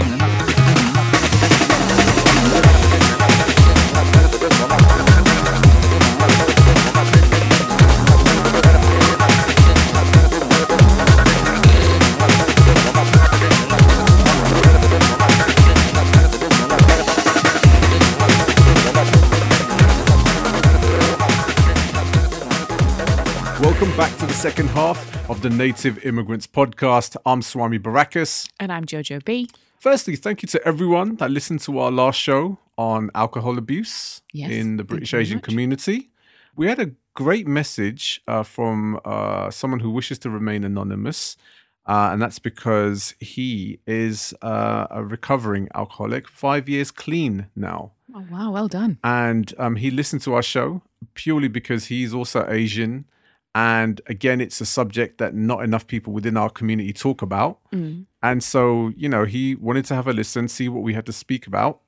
Welcome 23.79 23.95
back 23.95 24.17
to 24.17 24.25
the 24.25 24.33
second 24.33 24.69
half 24.69 25.29
of 25.29 25.43
the 25.43 25.51
Native 25.51 26.03
Immigrants 26.03 26.47
Podcast. 26.47 27.15
I'm 27.27 27.43
Swami 27.43 27.77
Barakas. 27.77 28.49
And 28.59 28.71
I'm 28.71 28.85
Jojo 28.85 29.23
B. 29.23 29.51
Firstly, 29.77 30.15
thank 30.15 30.41
you 30.41 30.47
to 30.47 30.67
everyone 30.67 31.17
that 31.17 31.29
listened 31.29 31.59
to 31.59 31.77
our 31.77 31.91
last 31.91 32.19
show 32.19 32.57
on 32.79 33.11
alcohol 33.13 33.55
abuse 33.59 34.23
Yes, 34.33 34.49
in 34.49 34.77
the 34.77 34.83
British 34.83 35.13
Asian 35.13 35.39
community. 35.41 36.09
We 36.55 36.65
had 36.65 36.79
a 36.79 36.89
great 37.13 37.45
message 37.45 38.19
uh, 38.27 38.41
from 38.41 38.99
uh, 39.05 39.51
someone 39.51 39.81
who 39.81 39.91
wishes 39.91 40.17
to 40.19 40.31
remain 40.31 40.63
anonymous. 40.63 41.37
Uh, 41.85 42.09
and 42.11 42.19
that's 42.19 42.39
because 42.39 43.13
he 43.19 43.79
is 43.85 44.33
uh, 44.41 44.87
a 44.89 45.03
recovering 45.03 45.69
alcoholic, 45.75 46.27
five 46.27 46.67
years 46.67 46.89
clean 46.89 47.45
now. 47.55 47.91
Oh, 48.15 48.25
wow. 48.31 48.49
Well 48.49 48.69
done. 48.69 48.97
And 49.03 49.53
um, 49.59 49.75
he 49.75 49.91
listened 49.91 50.23
to 50.23 50.33
our 50.33 50.41
show 50.41 50.81
purely 51.13 51.47
because 51.47 51.85
he's 51.85 52.11
also 52.11 52.43
Asian. 52.49 53.05
And 53.57 54.01
again, 54.05 54.39
it's 54.39 54.61
a 54.61 54.67
subject 54.67 55.17
that 55.17 55.33
not 55.33 55.63
enough 55.63 55.87
people 55.87 56.13
within 56.13 56.37
our 56.37 56.47
community 56.47 56.93
talk 56.93 57.23
about. 57.23 57.57
Mm. 57.73 58.05
And 58.21 58.43
so, 58.43 58.93
you 58.95 59.09
know, 59.09 59.25
he 59.25 59.55
wanted 59.55 59.83
to 59.85 59.95
have 59.95 60.07
a 60.07 60.13
listen, 60.13 60.47
see 60.47 60.69
what 60.69 60.83
we 60.83 60.93
had 60.93 61.07
to 61.07 61.11
speak 61.11 61.47
about. 61.47 61.79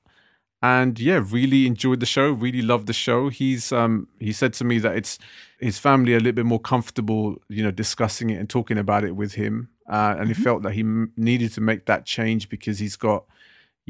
And 0.64 1.00
yeah, 1.00 1.24
really 1.24 1.68
enjoyed 1.68 2.00
the 2.00 2.08
show, 2.08 2.32
really 2.32 2.64
loved 2.64 2.88
the 2.88 2.94
show. 2.94 3.30
He's 3.30 3.72
um 3.72 4.08
he 4.20 4.34
said 4.34 4.54
to 4.54 4.64
me 4.64 4.80
that 4.80 4.98
it's 4.98 5.20
his 5.60 5.78
family 5.78 6.14
a 6.14 6.18
little 6.18 6.32
bit 6.32 6.48
more 6.48 6.60
comfortable, 6.60 7.38
you 7.50 7.62
know, 7.62 7.72
discussing 7.72 8.32
it 8.32 8.40
and 8.40 8.50
talking 8.50 8.80
about 8.80 9.04
it 9.04 9.16
with 9.16 9.34
him. 9.34 9.70
Uh, 9.88 10.16
and 10.18 10.28
he 10.28 10.34
felt 10.34 10.64
that 10.64 10.74
he 10.74 10.82
m- 10.82 11.14
needed 11.18 11.52
to 11.54 11.62
make 11.62 11.86
that 11.86 12.04
change 12.04 12.50
because 12.50 12.80
he's 12.80 12.96
got 12.96 13.26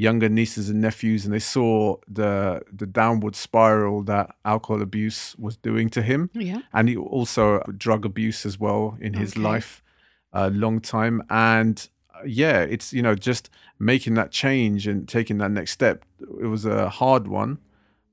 younger 0.05 0.29
nieces 0.29 0.69
and 0.69 0.79
nephews 0.81 1.25
and 1.25 1.33
they 1.33 1.45
saw 1.55 1.95
the 2.19 2.61
the 2.81 2.85
downward 3.01 3.35
spiral 3.35 4.01
that 4.03 4.27
alcohol 4.45 4.81
abuse 4.81 5.35
was 5.45 5.57
doing 5.57 5.89
to 5.89 6.01
him 6.01 6.29
Yeah. 6.33 6.61
and 6.73 6.87
he 6.89 6.95
also 6.95 7.43
drug 7.85 8.05
abuse 8.05 8.45
as 8.49 8.55
well 8.59 8.97
in 9.01 9.13
his 9.13 9.31
Okay. 9.33 9.41
life 9.51 9.83
a 10.31 10.49
long 10.63 10.79
time 10.79 11.21
and 11.29 11.75
uh, 12.15 12.23
yeah 12.25 12.59
it's 12.75 12.93
you 12.93 13.01
know 13.01 13.15
just 13.15 13.49
making 13.79 14.13
that 14.15 14.31
change 14.31 14.87
and 14.87 15.07
taking 15.07 15.37
that 15.39 15.51
next 15.51 15.71
step 15.71 16.05
it 16.45 16.47
was 16.55 16.65
a 16.65 16.87
hard 16.89 17.27
one 17.27 17.57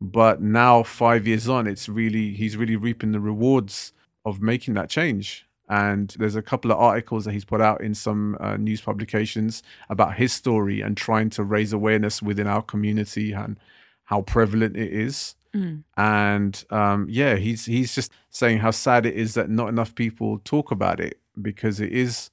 but 0.00 0.40
now 0.42 0.82
5 0.82 1.26
years 1.26 1.48
on 1.48 1.66
it's 1.66 1.88
really 1.88 2.32
he's 2.34 2.56
really 2.56 2.76
reaping 2.76 3.12
the 3.12 3.20
rewards 3.20 3.92
of 4.24 4.40
making 4.40 4.74
that 4.74 4.88
change 4.90 5.45
and 5.68 6.14
there's 6.18 6.36
a 6.36 6.42
couple 6.42 6.70
of 6.70 6.78
articles 6.78 7.24
that 7.24 7.32
he's 7.32 7.44
put 7.44 7.60
out 7.60 7.80
in 7.80 7.94
some 7.94 8.36
uh, 8.40 8.56
news 8.56 8.80
publications 8.80 9.62
about 9.88 10.14
his 10.14 10.32
story 10.32 10.80
and 10.80 10.96
trying 10.96 11.30
to 11.30 11.42
raise 11.42 11.72
awareness 11.72 12.22
within 12.22 12.46
our 12.46 12.62
community 12.62 13.32
and 13.32 13.58
how 14.04 14.22
prevalent 14.22 14.76
it 14.76 14.92
is 14.92 15.34
Mm. 15.54 15.84
and 15.96 16.64
um, 16.70 17.06
yeah, 17.08 17.36
he's 17.36 17.64
he's 17.64 17.94
just 17.94 18.12
saying 18.28 18.58
how 18.58 18.70
sad 18.70 19.06
it 19.06 19.14
is 19.14 19.32
that 19.34 19.48
not 19.48 19.68
enough 19.70 19.94
people 19.94 20.38
talk 20.44 20.70
about 20.70 21.00
it 21.00 21.18
because 21.40 21.80
it 21.80 21.92
is 21.92 22.30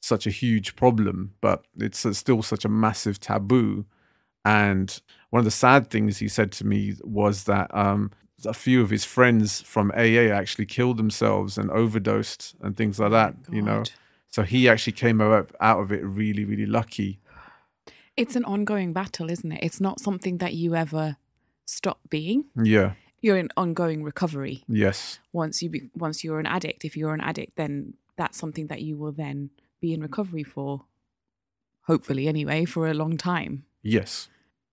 such 0.00 0.26
a 0.26 0.30
huge 0.30 0.76
problem, 0.76 1.32
but 1.40 1.64
it's 1.78 2.04
still 2.18 2.42
such 2.42 2.66
a 2.66 2.68
massive 2.68 3.18
taboo. 3.18 3.86
And 4.44 5.00
one 5.30 5.38
of 5.38 5.44
the 5.46 5.50
sad 5.50 5.90
things 5.90 6.18
he 6.18 6.28
said 6.28 6.52
to 6.52 6.66
me 6.66 6.94
was 7.02 7.44
that 7.44 7.74
um, 7.74 8.10
a 8.44 8.52
few 8.52 8.82
of 8.82 8.90
his 8.90 9.04
friends 9.04 9.62
from 9.62 9.90
AA 9.92 10.30
actually 10.32 10.66
killed 10.66 10.98
themselves 10.98 11.56
and 11.56 11.70
overdosed 11.70 12.54
and 12.60 12.76
things 12.76 12.98
like 12.98 13.08
oh 13.08 13.12
that. 13.12 13.34
You 13.50 13.62
know, 13.62 13.84
so 14.28 14.42
he 14.42 14.68
actually 14.68 14.92
came 14.92 15.20
out 15.20 15.50
out 15.60 15.80
of 15.80 15.92
it 15.92 16.04
really, 16.04 16.44
really 16.44 16.66
lucky. 16.66 17.20
It's 18.16 18.36
an 18.36 18.44
ongoing 18.44 18.92
battle, 18.92 19.30
isn't 19.30 19.52
it? 19.52 19.60
It's 19.62 19.80
not 19.80 20.00
something 20.00 20.38
that 20.38 20.54
you 20.54 20.74
ever 20.74 21.16
stop 21.66 22.00
being. 22.08 22.46
Yeah. 22.62 22.92
You're 23.20 23.38
in 23.38 23.48
ongoing 23.56 24.02
recovery. 24.02 24.64
Yes. 24.68 25.18
Once 25.32 25.62
you 25.62 25.68
be, 25.68 25.90
once 25.94 26.22
you're 26.22 26.40
an 26.40 26.46
addict, 26.46 26.84
if 26.84 26.96
you're 26.96 27.14
an 27.14 27.20
addict, 27.20 27.56
then 27.56 27.94
that's 28.16 28.38
something 28.38 28.68
that 28.68 28.82
you 28.82 28.96
will 28.96 29.12
then 29.12 29.50
be 29.80 29.92
in 29.92 30.00
recovery 30.00 30.42
for. 30.42 30.84
Hopefully, 31.82 32.26
anyway, 32.26 32.64
for 32.64 32.88
a 32.88 32.94
long 32.94 33.16
time. 33.16 33.64
Yes. 33.82 34.28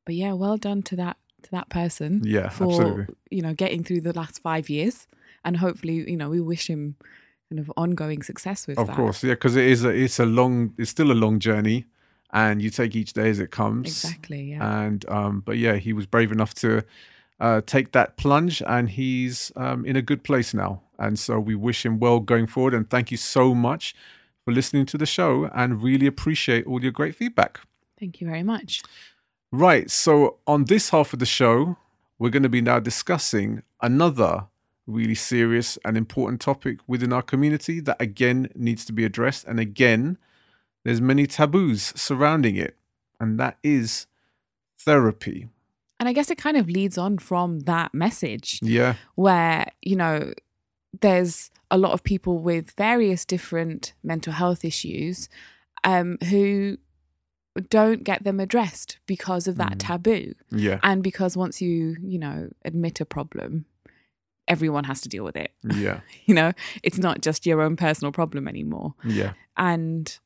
But 0.05 0.15
yeah, 0.15 0.33
well 0.33 0.57
done 0.57 0.81
to 0.83 0.95
that 0.97 1.17
to 1.43 1.51
that 1.51 1.69
person. 1.69 2.21
Yeah. 2.23 2.49
for 2.49 2.65
absolutely. 2.65 3.05
you 3.29 3.41
know 3.41 3.53
getting 3.53 3.83
through 3.83 4.01
the 4.01 4.13
last 4.13 4.41
five 4.41 4.69
years, 4.69 5.07
and 5.45 5.57
hopefully, 5.57 6.09
you 6.09 6.17
know, 6.17 6.29
we 6.29 6.41
wish 6.41 6.69
him 6.69 6.95
kind 7.49 7.59
of 7.59 7.71
ongoing 7.77 8.23
success 8.23 8.65
with 8.67 8.77
Of 8.79 8.87
that. 8.87 8.95
course, 8.95 9.23
yeah, 9.23 9.33
because 9.33 9.55
it 9.55 9.65
is 9.65 9.83
a 9.83 9.89
it's 9.89 10.19
a 10.19 10.25
long 10.25 10.73
it's 10.77 10.89
still 10.89 11.11
a 11.11 11.13
long 11.25 11.39
journey, 11.39 11.85
and 12.31 12.61
you 12.61 12.69
take 12.69 12.95
each 12.95 13.13
day 13.13 13.29
as 13.29 13.39
it 13.39 13.51
comes. 13.51 13.87
Exactly. 13.87 14.51
Yeah. 14.51 14.81
And 14.85 15.05
um, 15.09 15.41
but 15.45 15.57
yeah, 15.57 15.75
he 15.75 15.93
was 15.93 16.05
brave 16.05 16.31
enough 16.31 16.53
to 16.55 16.83
uh, 17.39 17.61
take 17.65 17.91
that 17.91 18.17
plunge, 18.17 18.61
and 18.65 18.89
he's 18.89 19.51
um, 19.55 19.85
in 19.85 19.95
a 19.95 20.01
good 20.01 20.23
place 20.23 20.53
now. 20.53 20.81
And 20.99 21.19
so 21.19 21.39
we 21.39 21.55
wish 21.55 21.85
him 21.85 21.99
well 21.99 22.19
going 22.19 22.47
forward. 22.47 22.73
And 22.73 22.89
thank 22.89 23.11
you 23.11 23.17
so 23.17 23.53
much 23.53 23.93
for 24.45 24.53
listening 24.53 24.85
to 24.87 24.97
the 24.97 25.05
show, 25.05 25.49
and 25.53 25.83
really 25.83 26.07
appreciate 26.07 26.65
all 26.65 26.81
your 26.81 26.91
great 26.91 27.15
feedback. 27.15 27.59
Thank 27.99 28.19
you 28.21 28.27
very 28.27 28.43
much. 28.43 28.81
Right. 29.53 29.89
So 29.91 30.37
on 30.47 30.65
this 30.65 30.89
half 30.89 31.13
of 31.13 31.19
the 31.19 31.27
show, 31.27 31.77
we're 32.17 32.31
going 32.31 32.41
to 32.43 32.49
be 32.49 32.59
now 32.59 32.79
discussing 32.79 33.61
another 33.81 34.47
really 34.87 35.13
serious 35.13 35.77
and 35.85 35.95
important 35.95 36.41
topic 36.41 36.79
within 36.87 37.13
our 37.13 37.21
community 37.21 37.79
that 37.81 37.97
again 38.01 38.49
needs 38.55 38.83
to 38.85 38.93
be 38.93 39.05
addressed. 39.05 39.45
And 39.45 39.59
again, 39.59 40.17
there's 40.83 40.99
many 41.01 41.27
taboos 41.27 41.93
surrounding 41.95 42.55
it, 42.55 42.75
and 43.19 43.39
that 43.39 43.57
is 43.63 44.07
therapy. 44.79 45.49
And 45.99 46.09
I 46.09 46.13
guess 46.13 46.31
it 46.31 46.39
kind 46.39 46.57
of 46.57 46.67
leads 46.67 46.97
on 46.97 47.19
from 47.19 47.59
that 47.61 47.93
message 47.93 48.59
Yeah. 48.63 48.95
where, 49.13 49.67
you 49.83 49.95
know, 49.95 50.33
there's 50.99 51.51
a 51.69 51.77
lot 51.77 51.91
of 51.91 52.03
people 52.03 52.39
with 52.39 52.71
various 52.71 53.23
different 53.23 53.93
mental 54.03 54.33
health 54.33 54.65
issues 54.65 55.29
um, 55.83 56.17
who 56.29 56.77
don't 57.69 58.03
get 58.03 58.23
them 58.23 58.39
addressed 58.39 58.97
because 59.05 59.47
of 59.47 59.57
that 59.57 59.73
Mm. 59.73 59.79
taboo. 59.79 60.33
Yeah. 60.51 60.79
And 60.83 61.03
because 61.03 61.37
once 61.37 61.61
you, 61.61 61.97
you 62.01 62.17
know, 62.19 62.49
admit 62.65 62.99
a 62.99 63.05
problem, 63.05 63.65
everyone 64.47 64.85
has 64.85 65.01
to 65.01 65.09
deal 65.09 65.23
with 65.23 65.35
it. 65.35 65.51
Yeah. 65.63 66.01
You 66.25 66.33
know, 66.35 66.53
it's 66.81 66.97
not 66.97 67.21
just 67.21 67.45
your 67.45 67.61
own 67.61 67.75
personal 67.75 68.11
problem 68.11 68.47
anymore. 68.47 68.95
Yeah. 69.05 69.33
And 69.57 70.17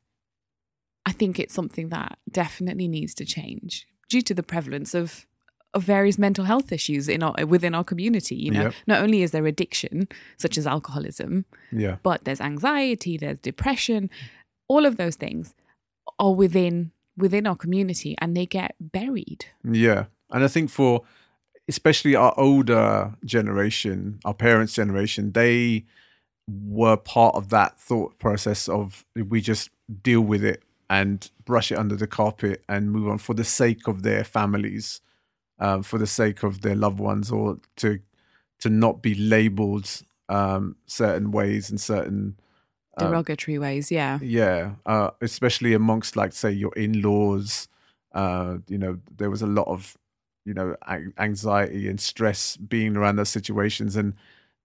I 1.05 1.11
think 1.11 1.39
it's 1.39 1.53
something 1.53 1.89
that 1.89 2.17
definitely 2.31 2.87
needs 2.87 3.13
to 3.15 3.25
change 3.25 3.87
due 4.09 4.21
to 4.21 4.33
the 4.33 4.43
prevalence 4.43 4.93
of 4.93 5.25
of 5.73 5.83
various 5.83 6.17
mental 6.17 6.45
health 6.45 6.71
issues 6.71 7.09
in 7.09 7.21
our 7.21 7.45
within 7.45 7.75
our 7.75 7.83
community. 7.83 8.35
You 8.35 8.51
know, 8.51 8.61
Yep. 8.63 8.73
not 8.87 9.01
only 9.03 9.21
is 9.21 9.31
there 9.31 9.45
addiction, 9.45 10.07
such 10.37 10.57
as 10.57 10.65
alcoholism, 10.65 11.45
Yeah. 11.73 11.97
but 12.03 12.23
there's 12.23 12.39
anxiety, 12.41 13.17
there's 13.17 13.37
depression, 13.39 14.09
all 14.69 14.85
of 14.85 14.95
those 14.95 15.17
things 15.17 15.53
are 16.19 16.33
within 16.33 16.91
within 17.17 17.47
our 17.47 17.55
community 17.55 18.15
and 18.19 18.37
they 18.37 18.45
get 18.45 18.75
buried. 18.79 19.45
Yeah. 19.63 20.05
And 20.31 20.43
I 20.43 20.47
think 20.47 20.69
for 20.69 21.03
especially 21.67 22.15
our 22.15 22.33
older 22.37 23.13
generation, 23.25 24.19
our 24.23 24.33
parents' 24.33 24.73
generation, 24.73 25.31
they 25.33 25.85
were 26.49 26.95
part 26.95 27.35
of 27.35 27.49
that 27.49 27.79
thought 27.79 28.17
process 28.19 28.69
of 28.69 29.05
we 29.15 29.41
just 29.41 29.69
deal 30.01 30.21
with 30.21 30.43
it 30.43 30.63
and 30.89 31.29
brush 31.43 31.71
it 31.71 31.77
under 31.77 31.95
the 31.95 32.07
carpet 32.07 32.63
and 32.69 32.91
move 32.91 33.09
on 33.09 33.17
for 33.17 33.33
the 33.33 33.43
sake 33.43 33.87
of 33.87 34.03
their 34.03 34.23
families, 34.23 35.01
um, 35.59 35.83
for 35.83 35.97
the 35.97 36.07
sake 36.07 36.43
of 36.43 36.61
their 36.61 36.75
loved 36.75 36.99
ones, 36.99 37.31
or 37.31 37.57
to 37.77 37.99
to 38.59 38.69
not 38.69 39.01
be 39.01 39.13
labeled 39.13 40.01
um, 40.29 40.75
certain 40.85 41.31
ways 41.31 41.69
and 41.69 41.79
certain 41.79 42.39
um, 42.97 43.07
Derogatory 43.09 43.57
ways, 43.59 43.91
yeah. 43.91 44.19
yeah, 44.21 44.71
uh, 44.85 45.11
especially 45.21 45.73
amongst 45.73 46.15
like 46.15 46.33
say 46.33 46.51
your 46.51 46.73
in-laws. 46.75 47.67
Uh, 48.13 48.57
you 48.67 48.77
know, 48.77 48.97
there 49.17 49.29
was 49.29 49.41
a 49.41 49.47
lot 49.47 49.67
of 49.67 49.95
you 50.45 50.53
know 50.53 50.75
anxiety 51.19 51.87
and 51.87 51.99
stress 51.99 52.57
being 52.57 52.95
around 52.97 53.17
those 53.17 53.29
situations, 53.29 53.95
and 53.95 54.13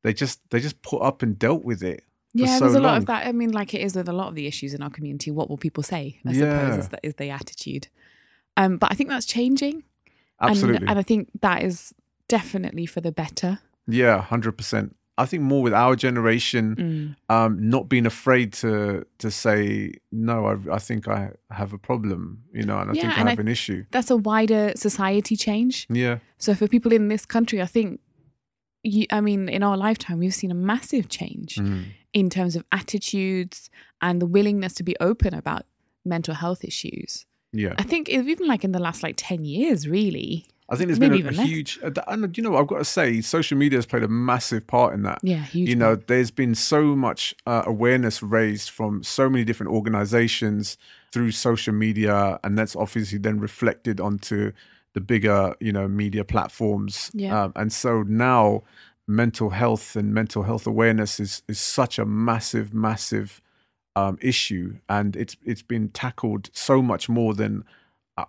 they 0.02 0.12
just 0.12 0.40
they 0.50 0.60
just 0.60 0.80
put 0.82 1.02
up 1.02 1.22
and 1.22 1.38
dealt 1.38 1.64
with 1.64 1.82
it. 1.82 2.04
Yeah, 2.34 2.56
so 2.58 2.64
there's 2.64 2.76
a 2.76 2.80
lot 2.80 2.96
of 2.96 3.06
that. 3.06 3.26
I 3.26 3.32
mean, 3.32 3.52
like 3.52 3.74
it 3.74 3.82
is 3.82 3.94
with 3.94 4.08
a 4.08 4.12
lot 4.12 4.28
of 4.28 4.34
the 4.34 4.46
issues 4.46 4.72
in 4.72 4.82
our 4.82 4.88
community. 4.90 5.30
What 5.30 5.50
will 5.50 5.58
people 5.58 5.82
say? 5.82 6.18
I 6.26 6.32
Yeah. 6.32 6.60
suppose 6.60 6.78
is, 6.78 6.88
the, 6.88 6.98
is 7.02 7.14
the 7.16 7.28
attitude. 7.30 7.88
Um, 8.56 8.78
but 8.78 8.90
I 8.90 8.94
think 8.94 9.10
that's 9.10 9.26
changing. 9.26 9.82
And- 10.40 10.50
Absolutely, 10.50 10.86
And, 10.88 10.98
I 10.98 11.02
think 11.02 11.28
that 11.42 11.62
is 11.62 11.94
definitely 12.28 12.86
for 12.86 13.00
the 13.02 13.12
better. 13.12 13.58
yeah, 13.86 14.22
hundred 14.22 14.52
percent. 14.52 14.96
I 15.18 15.27
think 15.27 15.42
more 15.42 15.62
with 15.62 15.75
our 15.75 15.94
generation, 15.94 17.16
Mm. 17.29 17.35
um, 17.35 17.68
not 17.70 17.88
being 17.88 18.07
afraid 18.07 18.53
to 18.55 19.05
to 19.18 19.31
say 19.31 19.92
no. 20.11 20.46
I, 20.46 20.75
I 20.77 20.79
think 20.79 21.07
I 21.07 21.31
have 21.51 21.72
a 21.75 21.79
problem, 21.79 22.44
you 22.55 22.64
know, 22.64 22.79
and 22.79 22.90
I 22.90 22.94
Yeah, 22.94 23.03
think 23.03 23.12
I 23.14 23.18
have 23.31 23.38
I- 23.38 23.42
an 23.42 23.48
issue. 23.48 23.85
That's 23.90 24.11
a 24.11 24.16
wider 24.16 24.72
society 24.77 25.37
change. 25.37 25.87
Yeah, 25.90 26.18
So 26.38 26.55
for 26.55 26.66
people 26.68 26.92
in 26.92 27.09
this 27.09 27.27
country, 27.27 27.61
I 27.62 27.66
think, 27.66 28.01
you, 28.83 29.07
I 29.12 29.20
mean, 29.20 29.48
in 29.48 29.62
our 29.62 29.77
lifetime, 29.77 30.18
we've 30.18 30.35
seen 30.35 30.51
a 30.51 30.55
massive 30.72 31.09
change 31.09 31.57
Mm. 31.57 31.85
in 32.12 32.31
terms 32.31 32.57
of 32.57 32.64
attitudes 32.72 33.70
and 34.01 34.20
the 34.20 34.27
willingness 34.27 34.75
to 34.75 34.83
be 34.83 34.94
open 35.01 35.35
about 35.35 35.62
mental 36.05 36.35
health 36.35 36.64
issues. 36.64 37.27
yeah. 37.55 37.75
I 37.79 37.83
think 37.83 38.09
even 38.09 38.46
like 38.48 38.64
in 38.64 38.72
the 38.72 38.79
last 38.81 39.03
like 39.03 39.14
10 39.18 39.44
years, 39.44 39.87
really. 39.87 40.46
I 40.68 40.77
think 40.77 40.88
there's 40.88 41.01
Maybe 41.01 41.22
been 41.22 41.38
a, 41.38 41.42
a 41.42 41.44
huge, 41.44 41.79
and 41.83 42.37
you 42.37 42.42
know, 42.42 42.57
I've 42.57 42.66
got 42.66 42.79
to 42.79 42.85
say, 42.85 43.20
social 43.20 43.59
media 43.59 43.77
has 43.79 43.85
played 43.85 44.05
a 44.05 44.09
massive 44.09 44.66
part 44.66 44.94
in 44.94 45.03
that. 45.03 45.18
Yeah, 45.22 45.44
huge. 45.44 45.68
you 45.68 45.77
know, 45.77 45.96
there's 45.96 46.31
been 46.31 46.55
so 46.55 46.96
much 46.96 47.35
uh, 47.46 47.62
awareness 47.66 48.22
raised 48.22 48.70
from 48.70 49.03
so 49.03 49.29
many 49.29 49.44
different 49.44 49.72
organizations 49.72 50.79
through 51.12 51.33
social 51.33 51.75
media, 51.75 52.38
and 52.42 52.57
that's 52.57 52.75
obviously 52.77 53.18
then 53.18 53.38
reflected 53.38 54.01
onto 54.01 54.53
the 54.94 55.01
bigger, 55.01 55.55
you 55.61 55.72
know, 55.72 55.88
media 55.88 56.25
platforms. 56.25 57.11
Yeah. 57.12 57.44
Um, 57.44 57.53
and 57.57 57.72
so 57.72 58.03
now, 58.03 58.62
mental 59.07 59.51
health 59.51 59.96
and 59.96 60.14
mental 60.14 60.44
health 60.44 60.66
awareness 60.66 61.18
is 61.18 61.42
is 61.48 61.61
such 61.61 61.98
a 61.98 62.07
massive, 62.07 62.72
massive 62.72 63.42
um, 63.96 64.16
issue, 64.22 64.79
and 64.88 65.16
it's 65.16 65.37
it's 65.44 65.62
been 65.62 65.88
tackled 65.88 66.51
so 66.53 66.81
much 66.81 67.09
more 67.09 67.35
than 67.35 67.64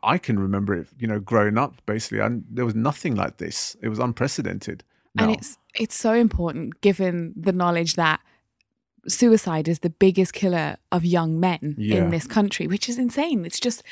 I- 0.04 0.18
can 0.18 0.40
remember 0.40 0.74
it. 0.74 0.88
You 0.98 1.08
know, 1.08 1.20
growing 1.20 1.58
up, 1.58 1.82
basically, 1.86 2.20
and 2.20 2.44
there 2.50 2.66
was 2.66 2.76
nothing 2.76 3.16
like 3.16 3.38
this. 3.38 3.76
It 3.82 3.90
was 3.90 4.00
unprecedented. 4.00 4.84
and 5.20 5.30
it's 5.32 5.58
it's 5.76 5.96
so 5.96 6.14
important 6.14 6.82
given 6.82 7.34
the 7.36 7.52
knowledge 7.52 7.94
that 7.96 8.20
suicide 9.08 9.68
is 9.68 9.80
the 9.80 9.90
biggest 9.90 10.34
killer 10.34 10.78
of 10.92 11.04
young 11.06 11.40
men 11.40 11.76
Yeah. 11.78 11.98
in 12.04 12.10
this 12.10 12.26
country, 12.28 12.68
which 12.68 12.88
is 12.90 12.98
insane. 12.98 13.46
It's 13.46 13.60
just 13.60 13.84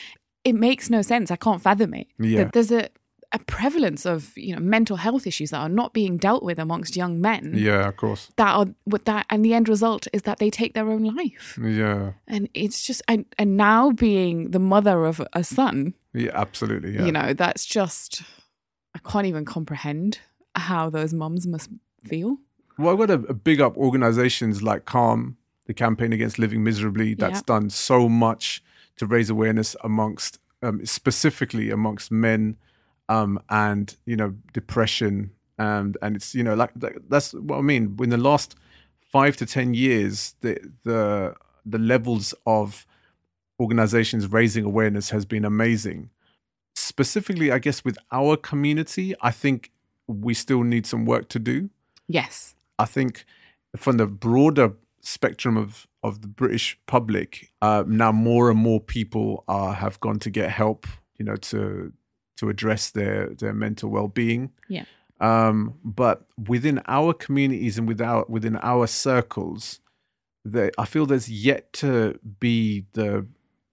it 0.44 0.54
makes 0.56 0.90
no 0.90 1.02
sense. 1.04 1.30
I 1.30 1.36
can't 1.36 1.62
fathom 1.62 1.94
it. 1.94 2.08
Yeah. 2.18 2.50
There's 2.52 2.72
a 2.72 2.90
a 3.34 3.40
prevalence 3.40 4.06
of 4.06 4.38
you 4.38 4.54
know 4.54 4.62
mental 4.62 4.98
health 4.98 5.26
issues 5.26 5.52
that 5.52 5.60
are 5.60 5.70
not 5.70 5.94
being 5.94 6.18
dealt 6.18 6.44
with 6.44 6.60
amongst 6.60 6.96
young 6.96 7.22
men. 7.22 7.54
yeah, 7.56 7.88
of 7.88 7.96
course. 7.98 8.30
That 8.36 8.54
are 8.56 8.68
what 8.86 9.06
that 9.06 9.26
and 9.30 9.44
the 9.46 9.54
end 9.54 9.70
result 9.70 10.08
is 10.14 10.24
that 10.24 10.40
they 10.40 10.50
take 10.50 10.74
their 10.74 10.90
own 10.90 11.04
life. 11.04 11.58
Yeah. 11.62 12.14
And 12.28 12.50
it's 12.54 12.86
just 12.86 13.02
and, 13.08 13.26
and 13.38 13.56
now 13.58 13.92
being 13.92 14.52
the 14.52 14.60
mother 14.60 15.06
of 15.06 15.22
a 15.34 15.44
son, 15.44 15.94
Yeah, 16.14 16.32
absolutely. 16.34 16.96
Yeah. 16.96 17.06
you 17.06 17.12
know, 17.12 17.34
that's 17.34 17.66
just 17.66 18.22
I 18.94 19.00
can't 19.10 19.26
even 19.26 19.46
comprehend 19.46 20.20
how 20.56 20.90
those 20.90 21.14
mums 21.14 21.48
must 21.48 21.70
feel. 22.04 22.38
well, 22.78 22.92
I've 22.94 23.08
got 23.08 23.28
to 23.28 23.34
big 23.34 23.62
up 23.62 23.78
organizations 23.78 24.62
like 24.62 24.84
Calm, 24.86 25.38
the 25.68 25.74
campaign 25.74 26.12
against 26.12 26.38
living 26.38 26.64
miserably, 26.64 27.14
that's 27.14 27.40
Yeah. 27.40 27.54
done 27.60 27.70
so 27.70 28.10
much 28.10 28.62
to 28.98 29.06
raise 29.06 29.30
awareness 29.30 29.76
amongst, 29.84 30.40
um, 30.62 30.86
specifically 30.86 31.70
amongst 31.72 32.12
men, 32.12 32.58
um, 33.12 33.40
and 33.50 33.96
you 34.06 34.16
know, 34.16 34.34
depression, 34.54 35.32
and 35.58 35.98
and 36.02 36.16
it's 36.16 36.34
you 36.34 36.44
know 36.44 36.56
like 36.56 36.72
that, 36.76 36.94
that's 37.10 37.34
what 37.34 37.58
I 37.58 37.62
mean. 37.62 37.98
In 38.02 38.10
the 38.10 38.18
last 38.18 38.56
five 39.02 39.36
to 39.38 39.46
ten 39.46 39.74
years, 39.74 40.36
the 40.42 40.58
the 40.84 41.36
the 41.66 41.78
levels 41.78 42.34
of 42.46 42.86
organizations 43.60 44.32
raising 44.32 44.64
awareness 44.64 45.10
has 45.10 45.26
been 45.26 45.44
amazing. 45.44 46.10
Specifically, 46.76 47.52
I 47.52 47.60
guess 47.60 47.84
with 47.84 47.98
our 48.12 48.38
community, 48.38 49.14
I 49.22 49.32
think 49.32 49.72
we 50.08 50.34
still 50.34 50.64
need 50.64 50.86
some 50.88 51.06
work 51.06 51.28
to 51.30 51.40
do. 51.40 51.70
Yes. 52.08 52.56
I 52.80 52.86
think 52.86 53.26
from 53.76 53.98
the 53.98 54.08
broader 54.08 54.74
spectrum 55.02 55.58
of 55.58 55.86
of 56.02 56.22
the 56.22 56.28
British 56.28 56.80
public, 56.88 57.52
uh, 57.62 57.84
now 57.86 58.12
more 58.12 58.50
and 58.50 58.60
more 58.60 58.80
people 58.80 59.44
uh, 59.48 59.74
have 59.74 60.00
gone 60.00 60.18
to 60.20 60.30
get 60.30 60.50
help, 60.50 60.88
you 61.20 61.26
know, 61.26 61.36
to 61.36 61.94
to 62.42 62.50
address 62.50 62.92
their 62.92 63.30
their 63.42 63.54
mental 63.54 63.90
well 63.90 64.08
being. 64.08 64.52
Yeah. 64.68 64.86
Um, 65.20 65.76
but 65.84 66.26
within 66.48 66.82
our 66.88 67.14
communities 67.14 67.78
and 67.78 67.88
without 67.88 68.30
within 68.30 68.58
our 68.62 68.88
circles, 68.88 69.80
there, 70.44 70.72
I 70.78 70.86
feel 70.86 71.06
there's 71.06 71.30
yet 71.30 71.72
to 71.74 72.20
be 72.40 72.86
the 72.94 73.28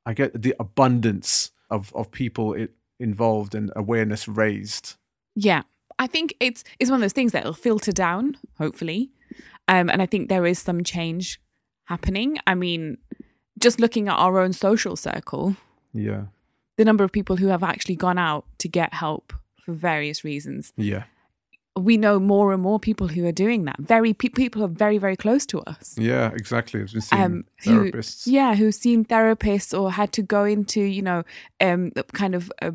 I 0.07 0.13
get 0.15 0.43
the 0.43 0.55
abundance 0.61 1.51
of 1.71 1.93
of 1.95 2.11
people 2.11 2.53
it, 2.53 2.71
involved 3.01 3.55
and 3.55 3.73
awareness 3.75 4.29
raised. 4.29 4.97
Yeah. 5.35 5.63
I 5.99 6.07
think 6.07 6.35
it's 6.39 6.63
it's 6.79 6.91
one 6.91 7.01
of 7.01 7.05
those 7.05 7.15
things 7.15 7.33
that'll 7.33 7.55
filter 7.55 7.93
down, 7.93 8.37
hopefully. 8.59 9.11
Um, 9.67 9.91
and 9.91 10.01
I 10.01 10.07
think 10.07 10.29
there 10.29 10.47
is 10.47 10.59
some 10.59 10.85
change 10.85 11.41
happening. 11.85 12.39
I 12.47 12.55
mean, 12.55 12.99
just 13.59 13.81
looking 13.81 14.09
at 14.09 14.15
our 14.15 14.39
own 14.39 14.53
social 14.53 14.97
circle, 14.97 15.57
Yeah. 15.93 16.27
The 16.79 16.85
number 16.85 17.05
of 17.05 17.13
people 17.13 17.37
who 17.37 17.49
have 17.49 17.63
actually 17.63 17.97
gone 17.97 18.17
out 18.19 18.45
to 18.59 18.69
get 18.69 18.95
help 18.95 19.33
for 19.65 19.73
various 19.75 20.25
reasons. 20.25 20.73
Yeah. 20.77 21.05
We 21.77 21.97
know 21.97 22.19
more 22.19 22.53
and 22.53 22.61
more 22.63 22.81
people 22.81 23.07
who 23.09 23.25
are 23.27 23.33
doing 23.45 23.65
that. 23.67 23.77
Very 23.79 24.13
pe- 24.13 24.31
people 24.31 24.65
are 24.65 24.69
very 24.85 24.99
very 24.99 25.17
close 25.17 25.45
to 25.47 25.61
us. 25.61 25.95
Yeah, 25.99 26.31
exactly. 26.35 26.81
Been 26.81 27.01
seeing 27.01 27.23
Um, 27.23 27.45
who- 27.65 27.93
therapists. 27.93 28.27
Yeah, 28.27 28.55
who've 28.57 28.75
seen 28.75 29.05
therapists 29.05 29.79
or 29.79 29.93
had 29.93 30.11
to 30.15 30.23
go 30.23 30.45
into, 30.45 30.81
you 30.81 31.03
know, 31.03 31.23
um, 31.61 31.93
kind 32.13 32.35
of 32.35 32.51
a, 32.63 32.73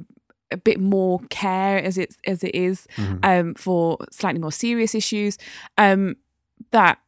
a 0.52 0.58
bit 0.58 0.80
more 0.80 1.20
care 1.30 1.78
as 1.84 1.98
it 1.98 2.16
as 2.28 2.44
it 2.44 2.56
is 2.56 2.88
Mhm. 2.96 3.20
um, 3.26 3.54
for 3.56 3.98
slightly 4.12 4.40
more 4.40 4.52
serious 4.54 4.94
issues. 4.96 5.38
Um, 5.78 6.16
that, 6.72 7.00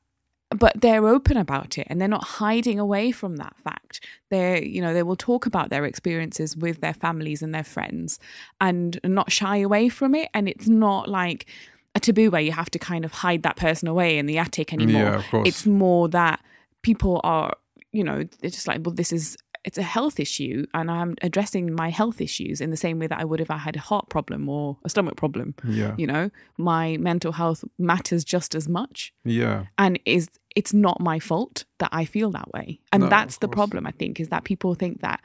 but 0.56 0.80
they're 0.80 1.08
open 1.08 1.38
about 1.38 1.78
it 1.78 1.88
and 1.90 2.00
they're 2.00 2.08
not 2.08 2.24
hiding 2.24 2.80
away 2.80 3.12
from 3.12 3.38
that 3.38 3.56
fact. 3.64 4.02
They, 4.30 4.66
you 4.66 4.82
know, 4.82 4.94
they 4.94 5.04
will 5.04 5.16
talk 5.16 5.46
about 5.46 5.70
their 5.70 5.86
experiences 5.86 6.56
with 6.56 6.82
their 6.82 6.94
families 6.94 7.42
and 7.42 7.54
their 7.54 7.64
friends, 7.64 8.20
and 8.60 9.00
not 9.04 9.32
shy 9.32 9.58
away 9.58 9.90
from 9.90 10.16
it. 10.16 10.30
And 10.34 10.48
it's 10.50 10.68
not 10.68 11.08
like 11.08 11.46
a 11.94 12.00
taboo 12.00 12.30
where 12.30 12.42
you 12.42 12.52
have 12.52 12.70
to 12.72 12.80
kind 12.80 13.06
of 13.06 13.12
hide 13.12 13.44
that 13.44 13.56
person 13.56 13.88
away 13.88 14.18
in 14.18 14.26
the 14.26 14.38
attic 14.38 14.74
anymore. 14.74 15.24
Yeah. 15.32 15.44
It's 15.46 15.66
more 15.66 16.10
that 16.10 16.42
people 16.82 17.22
are, 17.24 17.56
you 17.92 18.04
know, 18.04 18.24
they're 18.42 18.50
just 18.50 18.68
like, 18.68 18.82
well, 18.84 18.94
this 18.94 19.14
is 19.14 19.38
it's 19.66 19.78
a 19.78 19.84
health 19.84 20.20
issue, 20.20 20.66
and 20.74 20.90
I'm 20.90 21.16
addressing 21.22 21.74
my 21.74 21.90
health 21.90 22.22
issues 22.22 22.62
in 22.62 22.70
the 22.70 22.78
same 22.78 23.00
way 23.00 23.08
that 23.08 23.20
I 23.20 23.26
would 23.26 23.42
if 23.42 23.50
I 23.52 23.58
had 23.58 23.76
a 23.76 23.80
heart 23.80 24.10
problem 24.10 24.48
or 24.48 24.78
a 24.86 24.90
stomach 24.90 25.16
problem. 25.18 25.56
yeah. 25.68 25.94
You 25.98 26.08
know, 26.08 26.30
my 26.58 26.98
mental 26.98 27.32
health 27.34 27.64
matters 27.78 28.24
just 28.24 28.56
as 28.56 28.70
much, 28.70 29.14
Yeah. 29.24 29.66
and 29.78 30.00
is 30.06 30.30
it's 30.56 30.74
not 30.74 31.00
my 31.02 31.20
fault 31.20 31.66
that 31.80 31.90
I 31.92 32.06
feel 32.06 32.32
that 32.32 32.50
way, 32.54 32.80
and 32.94 33.04
No, 33.04 33.10
that's 33.10 33.38
the 33.40 33.48
problem. 33.50 33.86
I 33.88 33.92
think 33.92 34.20
is 34.20 34.30
that 34.30 34.44
people 34.46 34.74
think 34.76 35.02
that 35.02 35.20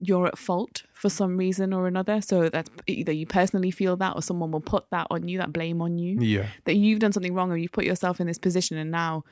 you're 0.00 0.26
at 0.28 0.38
fault 0.38 0.84
for 0.94 1.10
some 1.10 1.36
reason 1.36 1.72
or 1.72 1.88
another. 1.88 2.20
So 2.20 2.48
that's 2.48 2.70
either 2.86 3.10
you 3.10 3.26
personally 3.26 3.72
feel 3.72 3.96
that 3.96 4.14
or 4.14 4.22
someone 4.22 4.52
will 4.52 4.60
put 4.60 4.84
that 4.92 5.08
on 5.10 5.26
you, 5.26 5.38
that 5.38 5.52
blame 5.52 5.82
on 5.82 5.98
you. 5.98 6.18
Yeah. 6.20 6.46
That 6.66 6.76
you've 6.76 7.00
done 7.00 7.12
something 7.12 7.34
wrong 7.34 7.50
or 7.50 7.56
you've 7.56 7.72
put 7.72 7.84
yourself 7.84 8.20
in 8.20 8.28
this 8.28 8.38
position 8.38 8.76
and 8.78 8.92
now, 8.92 9.24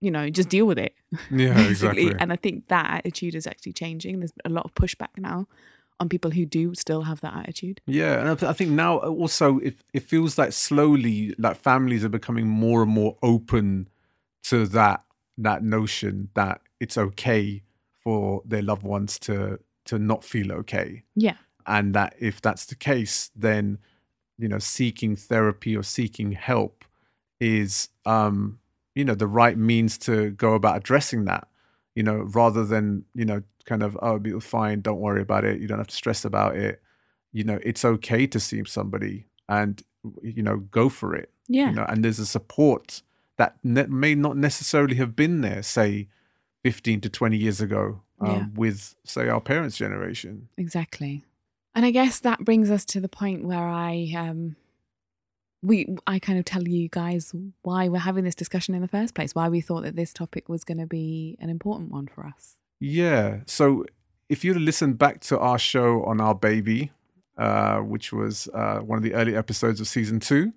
you 0.00 0.10
know, 0.10 0.28
just 0.30 0.48
deal 0.48 0.66
with 0.66 0.78
it. 0.78 0.94
Yeah, 1.30 1.58
exactly. 1.68 2.12
And 2.18 2.32
I 2.32 2.36
think 2.36 2.68
that 2.68 2.86
attitude 2.98 3.34
is 3.34 3.46
actually 3.46 3.72
changing. 3.72 4.20
There's 4.20 4.32
a 4.44 4.48
lot 4.48 4.64
of 4.64 4.74
pushback 4.74 5.16
now 5.16 5.46
on 6.00 6.08
people 6.08 6.30
who 6.30 6.46
do 6.46 6.74
still 6.74 7.02
have 7.02 7.20
that 7.22 7.34
attitude. 7.36 7.80
Yeah, 7.86 8.20
and 8.20 8.44
I- 8.44 8.52
think 8.52 8.70
now 8.70 8.98
also 8.98 9.58
it 9.58 9.76
it 9.92 10.04
feels 10.04 10.38
like 10.38 10.52
slowly 10.52 11.34
like 11.38 11.56
families 11.56 12.04
are 12.04 12.08
becoming 12.08 12.46
more 12.48 12.82
and 12.82 12.90
more 12.92 13.16
open 13.22 13.88
to 14.44 14.66
that 14.68 15.04
that 15.36 15.62
notion 15.64 16.28
that 16.34 16.60
it's 16.80 16.96
okay 16.96 17.62
for 18.04 18.42
their 18.44 18.62
loved 18.62 18.84
ones 18.84 19.18
to 19.20 19.58
to 19.86 19.98
not 19.98 20.22
feel 20.22 20.52
okay, 20.52 21.02
Yeah. 21.16 21.36
and 21.66 21.94
that 21.94 22.14
if 22.20 22.40
that's 22.40 22.66
the 22.66 22.74
case, 22.76 23.30
then 23.34 23.78
you 24.38 24.46
know 24.48 24.58
seeking 24.60 25.16
therapy 25.16 25.76
or 25.76 25.82
seeking 25.82 26.30
help 26.32 26.84
is 27.40 27.88
um 28.06 28.58
you 28.98 29.04
know 29.04 29.14
the 29.14 29.26
right 29.42 29.56
means 29.72 29.92
to 29.98 30.14
go 30.44 30.50
about 30.54 30.76
addressing 30.80 31.24
that 31.30 31.44
you 31.96 32.02
know 32.02 32.16
rather 32.40 32.64
than 32.72 33.04
you 33.14 33.24
know 33.30 33.40
kind 33.70 33.82
of 33.82 33.96
oh 34.02 34.16
it'll 34.16 34.18
be 34.32 34.40
fine 34.40 34.80
don't 34.80 35.00
worry 35.08 35.22
about 35.28 35.44
it 35.50 35.60
you 35.60 35.66
don't 35.68 35.78
have 35.84 35.92
to 35.94 36.00
stress 36.02 36.24
about 36.24 36.56
it 36.56 36.74
you 37.32 37.44
know 37.48 37.58
it's 37.70 37.84
okay 37.84 38.26
to 38.26 38.38
see 38.40 38.60
somebody 38.78 39.16
and 39.48 39.82
you 40.22 40.42
know 40.46 40.56
go 40.78 40.88
for 40.88 41.14
it 41.14 41.28
Yeah. 41.58 41.68
you 41.70 41.76
know 41.76 41.86
and 41.90 41.98
there's 42.04 42.18
a 42.18 42.26
support 42.38 43.02
that 43.36 43.52
ne- 43.62 43.86
may 44.04 44.14
not 44.26 44.36
necessarily 44.36 44.96
have 45.02 45.14
been 45.14 45.42
there 45.42 45.62
say 45.62 46.08
15 46.64 47.00
to 47.02 47.08
20 47.08 47.36
years 47.36 47.60
ago 47.60 48.00
um, 48.20 48.28
Yeah. 48.30 48.46
with 48.62 48.94
say 49.04 49.28
our 49.28 49.40
parents 49.40 49.76
generation 49.76 50.48
Exactly. 50.56 51.24
And 51.74 51.86
I 51.86 51.92
guess 51.92 52.18
that 52.20 52.44
brings 52.48 52.68
us 52.76 52.84
to 52.86 52.98
the 53.00 53.08
point 53.08 53.44
where 53.44 53.68
I 53.90 54.12
um 54.16 54.56
we 55.62 55.96
I 56.06 56.18
kind 56.18 56.38
of 56.38 56.44
tell 56.44 56.66
you 56.66 56.88
guys 56.88 57.34
why 57.62 57.88
we're 57.88 57.98
having 57.98 58.24
this 58.24 58.34
discussion 58.34 58.74
in 58.74 58.82
the 58.82 58.88
first 58.88 59.14
place, 59.14 59.34
why 59.34 59.48
we 59.48 59.60
thought 59.60 59.82
that 59.82 59.96
this 59.96 60.12
topic 60.12 60.48
was 60.48 60.64
going 60.64 60.78
to 60.78 60.86
be 60.86 61.36
an 61.40 61.50
important 61.50 61.90
one 61.90 62.06
for 62.06 62.24
us. 62.26 62.56
Yeah. 62.80 63.40
So 63.46 63.84
if 64.28 64.44
you'd 64.44 64.56
listened 64.56 64.98
back 64.98 65.20
to 65.22 65.38
our 65.38 65.58
show 65.58 66.04
on 66.04 66.20
our 66.20 66.34
baby, 66.34 66.92
uh, 67.36 67.78
which 67.78 68.12
was 68.12 68.48
uh, 68.54 68.78
one 68.78 68.96
of 68.98 69.02
the 69.02 69.14
early 69.14 69.34
episodes 69.36 69.80
of 69.80 69.88
season 69.88 70.20
two, 70.20 70.52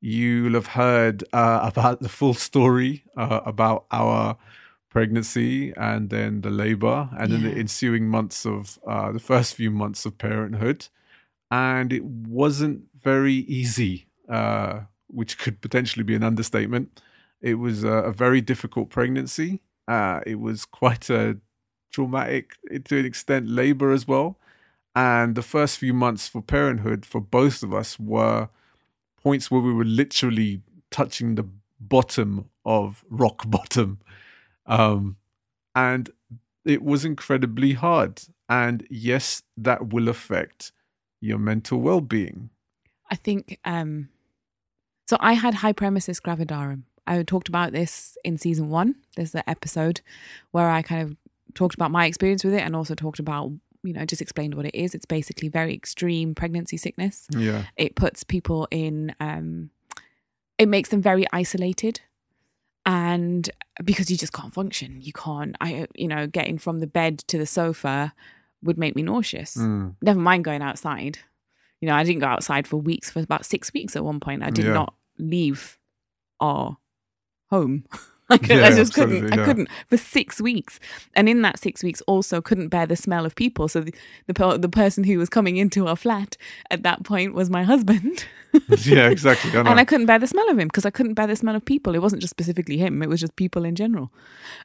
you'll 0.00 0.54
have 0.54 0.68
heard 0.68 1.24
uh, 1.32 1.60
about 1.62 2.00
the 2.00 2.08
full 2.08 2.34
story 2.34 3.04
uh, 3.16 3.40
about 3.44 3.84
our 3.90 4.36
pregnancy 4.88 5.72
and 5.76 6.10
then 6.10 6.40
the 6.40 6.50
labor 6.50 7.08
and 7.18 7.32
then 7.32 7.42
the 7.42 7.52
ensuing 7.52 8.08
months 8.08 8.44
of 8.44 8.78
uh, 8.86 9.12
the 9.12 9.20
first 9.20 9.54
few 9.54 9.70
months 9.70 10.04
of 10.04 10.18
parenthood. 10.18 10.88
And 11.50 11.92
it 11.92 12.04
wasn't 12.04 12.84
very 13.02 13.34
easy, 13.34 14.06
uh, 14.30 14.80
which 15.08 15.38
could 15.38 15.60
potentially 15.60 16.04
be 16.04 16.14
an 16.14 16.22
understatement. 16.22 17.02
It 17.40 17.54
was 17.54 17.84
a, 17.84 17.92
a 17.92 18.12
very 18.12 18.40
difficult 18.40 18.90
pregnancy. 18.90 19.60
Uh, 19.88 20.20
it 20.26 20.38
was 20.38 20.64
quite 20.64 21.10
a 21.10 21.38
traumatic, 21.92 22.56
to 22.84 22.98
an 22.98 23.04
extent, 23.04 23.48
labor 23.48 23.90
as 23.92 24.06
well. 24.06 24.38
And 24.94 25.34
the 25.34 25.42
first 25.42 25.78
few 25.78 25.92
months 25.92 26.28
for 26.28 26.42
parenthood 26.42 27.06
for 27.06 27.20
both 27.20 27.62
of 27.62 27.74
us 27.74 27.98
were 27.98 28.48
points 29.22 29.50
where 29.50 29.60
we 29.60 29.72
were 29.72 29.84
literally 29.84 30.62
touching 30.90 31.34
the 31.34 31.48
bottom 31.80 32.48
of 32.64 33.04
rock 33.08 33.44
bottom. 33.48 33.98
Um, 34.66 35.16
and 35.74 36.10
it 36.64 36.82
was 36.82 37.04
incredibly 37.04 37.72
hard. 37.72 38.22
And 38.48 38.86
yes, 38.90 39.42
that 39.56 39.92
will 39.92 40.08
affect 40.08 40.72
your 41.20 41.38
mental 41.38 41.80
well 41.80 42.00
being. 42.00 42.50
I 43.10 43.16
think 43.16 43.58
um 43.64 44.08
so 45.10 45.16
I 45.30 45.32
had 45.44 45.54
hyperemesis 45.64 46.18
gravidarum. 46.26 46.80
I 47.06 47.22
talked 47.24 47.48
about 47.48 47.72
this 47.72 48.16
in 48.28 48.38
season 48.38 48.66
1. 48.70 48.94
There's 49.16 49.32
the 49.32 49.48
episode 49.54 50.00
where 50.54 50.70
I 50.78 50.80
kind 50.90 51.02
of 51.06 51.16
talked 51.54 51.74
about 51.74 51.90
my 51.90 52.04
experience 52.06 52.44
with 52.44 52.54
it 52.54 52.62
and 52.66 52.76
also 52.76 52.94
talked 52.94 53.18
about 53.18 53.50
you 53.82 53.92
know 53.94 54.04
just 54.12 54.22
explained 54.22 54.54
what 54.54 54.66
it 54.66 54.74
is. 54.84 54.94
It's 54.94 55.06
basically 55.18 55.48
very 55.48 55.74
extreme 55.74 56.34
pregnancy 56.40 56.76
sickness. 56.76 57.26
Yeah. 57.46 57.62
it 57.76 57.94
puts 58.02 58.22
people 58.24 58.68
in 58.70 59.14
um 59.20 59.70
it 60.62 60.68
makes 60.68 60.88
them 60.90 61.02
very 61.10 61.24
isolated 61.42 62.00
and 62.86 63.50
because 63.84 64.10
you 64.10 64.16
just 64.16 64.32
can't 64.38 64.54
function 64.54 64.90
you 65.08 65.12
can't 65.12 65.54
i 65.60 65.86
you 65.94 66.08
know 66.08 66.26
getting 66.26 66.58
from 66.58 66.76
the 66.80 66.86
bed 66.86 67.18
to 67.30 67.36
the 67.38 67.46
sofa 67.46 68.12
would 68.62 68.78
make 68.78 68.94
me 68.96 69.02
nauseous 69.02 69.56
Mm. 69.56 69.96
never 70.02 70.20
mind 70.20 70.44
going 70.44 70.62
outside 70.62 71.18
you 71.80 71.86
know 71.88 71.94
i 71.94 72.02
didn't 72.04 72.20
go 72.20 72.26
outside 72.26 72.66
for 72.66 72.76
weeks 72.90 73.10
for 73.10 73.20
about 73.20 73.44
six 73.44 73.72
weeks 73.74 73.96
at 73.96 74.04
one 74.04 74.20
point 74.20 74.42
i 74.42 74.50
did 74.50 74.64
Yeah. 74.64 74.72
not 74.80 74.94
leave 75.20 75.78
our 76.40 76.78
home 77.50 77.84
I, 78.30 78.38
could, 78.38 78.50
Yeah, 78.50 78.66
I 78.66 78.70
just 78.70 78.94
couldn't 78.94 79.16
absolutely, 79.16 79.42
i 79.42 79.44
couldn't 79.44 79.68
for 79.88 79.96
six 79.96 80.40
weeks 80.40 80.78
and 81.14 81.28
in 81.28 81.42
that 81.42 81.58
six 81.58 81.82
weeks 81.82 82.00
also 82.02 82.40
couldn't 82.40 82.68
bear 82.68 82.86
the 82.86 82.96
smell 82.96 83.26
of 83.26 83.34
people 83.34 83.66
so 83.68 83.80
the 83.80 83.92
the, 84.26 84.58
the 84.58 84.68
person 84.68 85.04
who 85.04 85.18
was 85.18 85.28
coming 85.28 85.56
into 85.56 85.86
our 85.88 85.96
flat 85.96 86.36
at 86.70 86.84
that 86.84 87.02
point 87.02 87.34
was 87.34 87.50
my 87.50 87.64
husband 87.64 88.24
yeah, 88.84 89.08
exactly. 89.08 89.56
I 89.56 89.60
and 89.70 89.80
I 89.80 89.84
couldn't 89.84 90.06
bear 90.06 90.18
the 90.18 90.26
smell 90.26 90.48
of 90.50 90.58
him 90.58 90.68
because 90.68 90.84
I 90.84 90.90
couldn't 90.90 91.14
bear 91.14 91.26
the 91.26 91.36
smell 91.36 91.54
of 91.54 91.64
people. 91.64 91.94
It 91.94 92.02
wasn't 92.02 92.22
just 92.22 92.30
specifically 92.30 92.78
him; 92.78 93.02
it 93.02 93.08
was 93.08 93.20
just 93.20 93.36
people 93.36 93.64
in 93.64 93.74
general, 93.74 94.12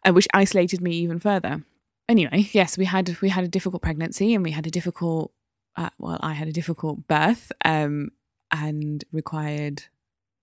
uh, 0.04 0.12
which 0.12 0.28
isolated 0.34 0.82
me 0.82 0.92
even 0.92 1.20
further. 1.20 1.64
Anyway, 2.08 2.50
yes, 2.52 2.78
we 2.78 2.86
had 2.86 3.18
we 3.22 3.30
had 3.30 3.44
a 3.44 3.48
difficult 3.48 3.82
pregnancy 3.82 4.34
and 4.34 4.44
we 4.44 4.52
had 4.52 4.68
a 4.68 4.72
difficult, 4.72 5.32
uh, 5.76 5.90
well, 5.98 6.20
I 6.22 6.34
had 6.34 6.48
a 6.48 6.52
difficult 6.52 7.08
birth, 7.08 7.52
um, 7.64 8.12
and 8.52 9.04
required 9.12 9.84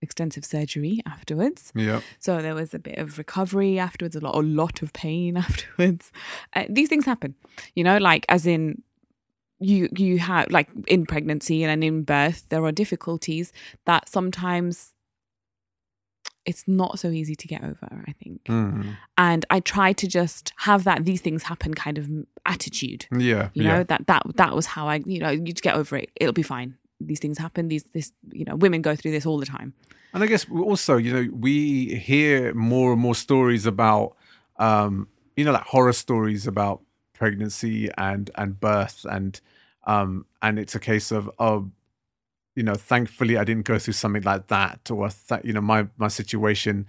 extensive 0.03 0.45
surgery 0.45 0.99
afterwards. 1.07 1.71
yeah. 1.75 2.01
So 2.19 2.41
there 2.41 2.53
was 2.55 2.73
a 2.73 2.79
bit 2.79 2.97
of 2.99 3.17
recovery 3.17 3.79
afterwards, 3.79 4.15
a 4.15 4.19
lot, 4.19 4.35
a 4.35 4.39
lot 4.39 4.81
of 4.83 4.93
pain 4.93 5.37
afterwards. 5.47 6.11
Uh, 6.55 6.65
these 6.69 6.89
things 6.89 7.05
happen, 7.05 7.33
you 7.75 7.83
know, 7.83 7.97
like 7.97 8.25
as 8.29 8.45
in 8.45 8.83
you 9.59 9.87
you 9.97 10.19
have 10.19 10.51
like 10.51 10.67
in 10.87 11.05
pregnancy 11.05 11.63
and 11.63 11.83
in 11.83 12.03
birth, 12.03 12.45
there 12.49 12.63
are 12.65 12.71
difficulties 12.71 13.51
that 13.85 14.09
sometimes 14.09 14.93
it's 16.45 16.65
not 16.67 16.99
so 16.99 17.07
easy 17.09 17.35
to 17.35 17.47
get 17.47 17.63
over. 17.63 18.03
I 18.05 18.11
think, 18.21 18.43
Mm. 18.45 18.97
and 19.17 19.45
I 19.49 19.61
try 19.61 19.93
to 19.93 20.07
just 20.07 20.51
have 20.57 20.83
that 20.83 21.05
these 21.05 21.21
things 21.21 21.43
happen 21.43 21.73
kind 21.73 21.97
of 21.97 22.09
attitude. 22.45 23.05
Yeah. 23.11 23.49
You 23.53 23.63
yeah. 23.63 23.77
know 23.77 23.83
that 23.85 24.07
that 24.07 24.23
that 24.35 24.53
was 24.53 24.65
how 24.65 24.87
I 24.89 25.01
you 25.05 25.19
know 25.19 25.29
you 25.29 25.53
get 25.53 25.75
over 25.75 25.95
it. 25.97 26.09
It'll 26.17 26.33
be 26.33 26.43
fine. 26.43 26.75
These 27.07 27.19
things 27.19 27.37
happen. 27.37 27.67
These 27.67 27.85
this 27.93 28.11
you 28.31 28.45
know 28.45 28.55
women 28.55 28.81
go 28.81 28.95
through 28.95 29.11
this 29.11 29.25
all 29.25 29.39
the 29.39 29.45
time. 29.45 29.73
And 30.13 30.23
I 30.23 30.27
guess 30.27 30.45
also, 30.49 30.97
you 30.97 31.11
know, 31.11 31.29
we 31.33 31.95
hear 31.95 32.53
more 32.53 32.93
and 32.93 33.01
more 33.01 33.15
stories 33.15 33.65
about, 33.65 34.15
um, 34.57 35.07
you 35.35 35.43
know, 35.43 35.51
like 35.51 35.63
horror 35.63 35.93
stories 35.93 36.45
about 36.45 36.81
pregnancy 37.13 37.89
and 37.97 38.29
and 38.35 38.59
birth, 38.59 39.05
and 39.09 39.39
um, 39.85 40.25
and 40.41 40.59
it's 40.59 40.75
a 40.75 40.79
case 40.79 41.11
of, 41.11 41.29
you 42.55 42.63
know, 42.63 42.75
thankfully 42.75 43.37
I 43.37 43.43
didn't 43.43 43.65
go 43.65 43.79
through 43.79 43.93
something 43.93 44.23
like 44.23 44.47
that, 44.47 44.91
or 44.91 45.09
th- 45.09 45.41
you 45.43 45.53
know, 45.53 45.61
my 45.61 45.87
my 45.97 46.09
situation 46.09 46.85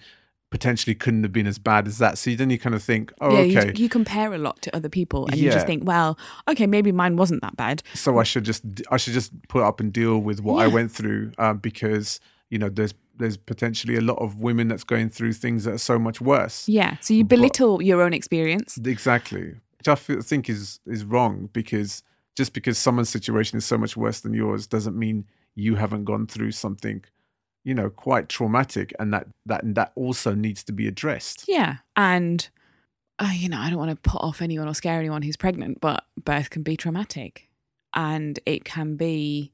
potentially 0.54 0.94
couldn't 0.94 1.24
have 1.24 1.32
been 1.32 1.48
as 1.48 1.58
bad 1.58 1.88
as 1.88 1.98
that. 1.98 2.16
So 2.16 2.32
then 2.36 2.48
you 2.48 2.60
kind 2.60 2.76
of 2.76 2.82
think, 2.82 3.12
oh, 3.20 3.32
yeah, 3.42 3.58
okay, 3.58 3.72
you, 3.74 3.82
you 3.82 3.88
compare 3.88 4.32
a 4.32 4.38
lot 4.38 4.62
to 4.62 4.76
other 4.76 4.88
people, 4.88 5.26
and 5.26 5.36
you 5.36 5.50
just 5.50 5.66
think, 5.66 5.82
well, 5.84 6.16
okay, 6.46 6.68
maybe 6.68 6.92
mine 6.92 7.16
wasn't 7.16 7.42
that 7.42 7.56
bad. 7.56 7.82
so 7.92 8.18
I 8.18 8.22
should 8.22 8.44
just 8.44 8.62
I 8.88 8.96
should 8.96 9.14
just 9.14 9.32
put 9.48 9.64
up 9.64 9.80
and 9.80 9.92
deal 9.92 10.20
with 10.20 10.40
what 10.40 10.62
I 10.62 10.68
went 10.68 10.92
through 10.92 11.32
um, 11.38 11.58
because 11.58 12.20
you 12.50 12.58
know 12.60 12.68
there's 12.68 12.94
there's 13.16 13.36
potentially 13.36 13.96
a 13.96 14.00
lot 14.00 14.18
of 14.18 14.42
women 14.42 14.68
that's 14.68 14.84
going 14.84 15.08
through 15.10 15.32
things 15.32 15.64
that 15.64 15.74
are 15.74 15.78
so 15.92 15.98
much 15.98 16.20
worse. 16.20 16.68
Yeah, 16.68 16.98
so 17.00 17.14
you 17.14 17.24
But- 17.24 17.30
belittle 17.36 17.82
your 17.82 18.00
own 18.00 18.14
experience. 18.14 18.78
Exactly, 18.84 19.54
which 19.78 19.88
I 19.88 19.96
think 19.96 20.48
is 20.48 20.78
is 20.86 21.04
wrong 21.04 21.48
because 21.52 22.04
just 22.36 22.52
because 22.52 22.78
someone's 22.78 23.08
situation 23.08 23.58
is 23.58 23.64
so 23.64 23.76
much 23.76 23.96
worse 23.96 24.20
than 24.20 24.34
yours 24.34 24.68
doesn't 24.68 24.96
mean 24.96 25.24
you 25.56 25.74
haven't 25.74 26.04
gone 26.04 26.28
through 26.28 26.52
something, 26.52 27.02
you 27.64 27.74
know, 27.74 27.90
quite 27.90 28.28
traumatic, 28.28 28.92
and 28.98 29.12
that 29.12 29.26
that 29.46 29.62
that 29.74 29.92
also 29.96 30.34
needs 30.34 30.62
to 30.64 30.72
be 30.72 30.86
addressed. 30.86 31.44
Yeah, 31.48 31.76
and 31.96 32.48
uh, 33.18 33.32
you 33.34 33.48
know, 33.48 33.58
I 33.58 33.70
don't 33.70 33.78
want 33.78 33.90
to 33.90 34.10
put 34.10 34.20
off 34.20 34.42
anyone 34.42 34.68
or 34.68 34.74
scare 34.74 34.98
anyone 34.98 35.22
who's 35.22 35.36
pregnant, 35.36 35.80
but 35.80 36.04
birth 36.22 36.50
can 36.50 36.62
be 36.62 36.76
traumatic, 36.76 37.48
and 37.94 38.38
it 38.46 38.64
can 38.64 38.96
be. 38.96 39.50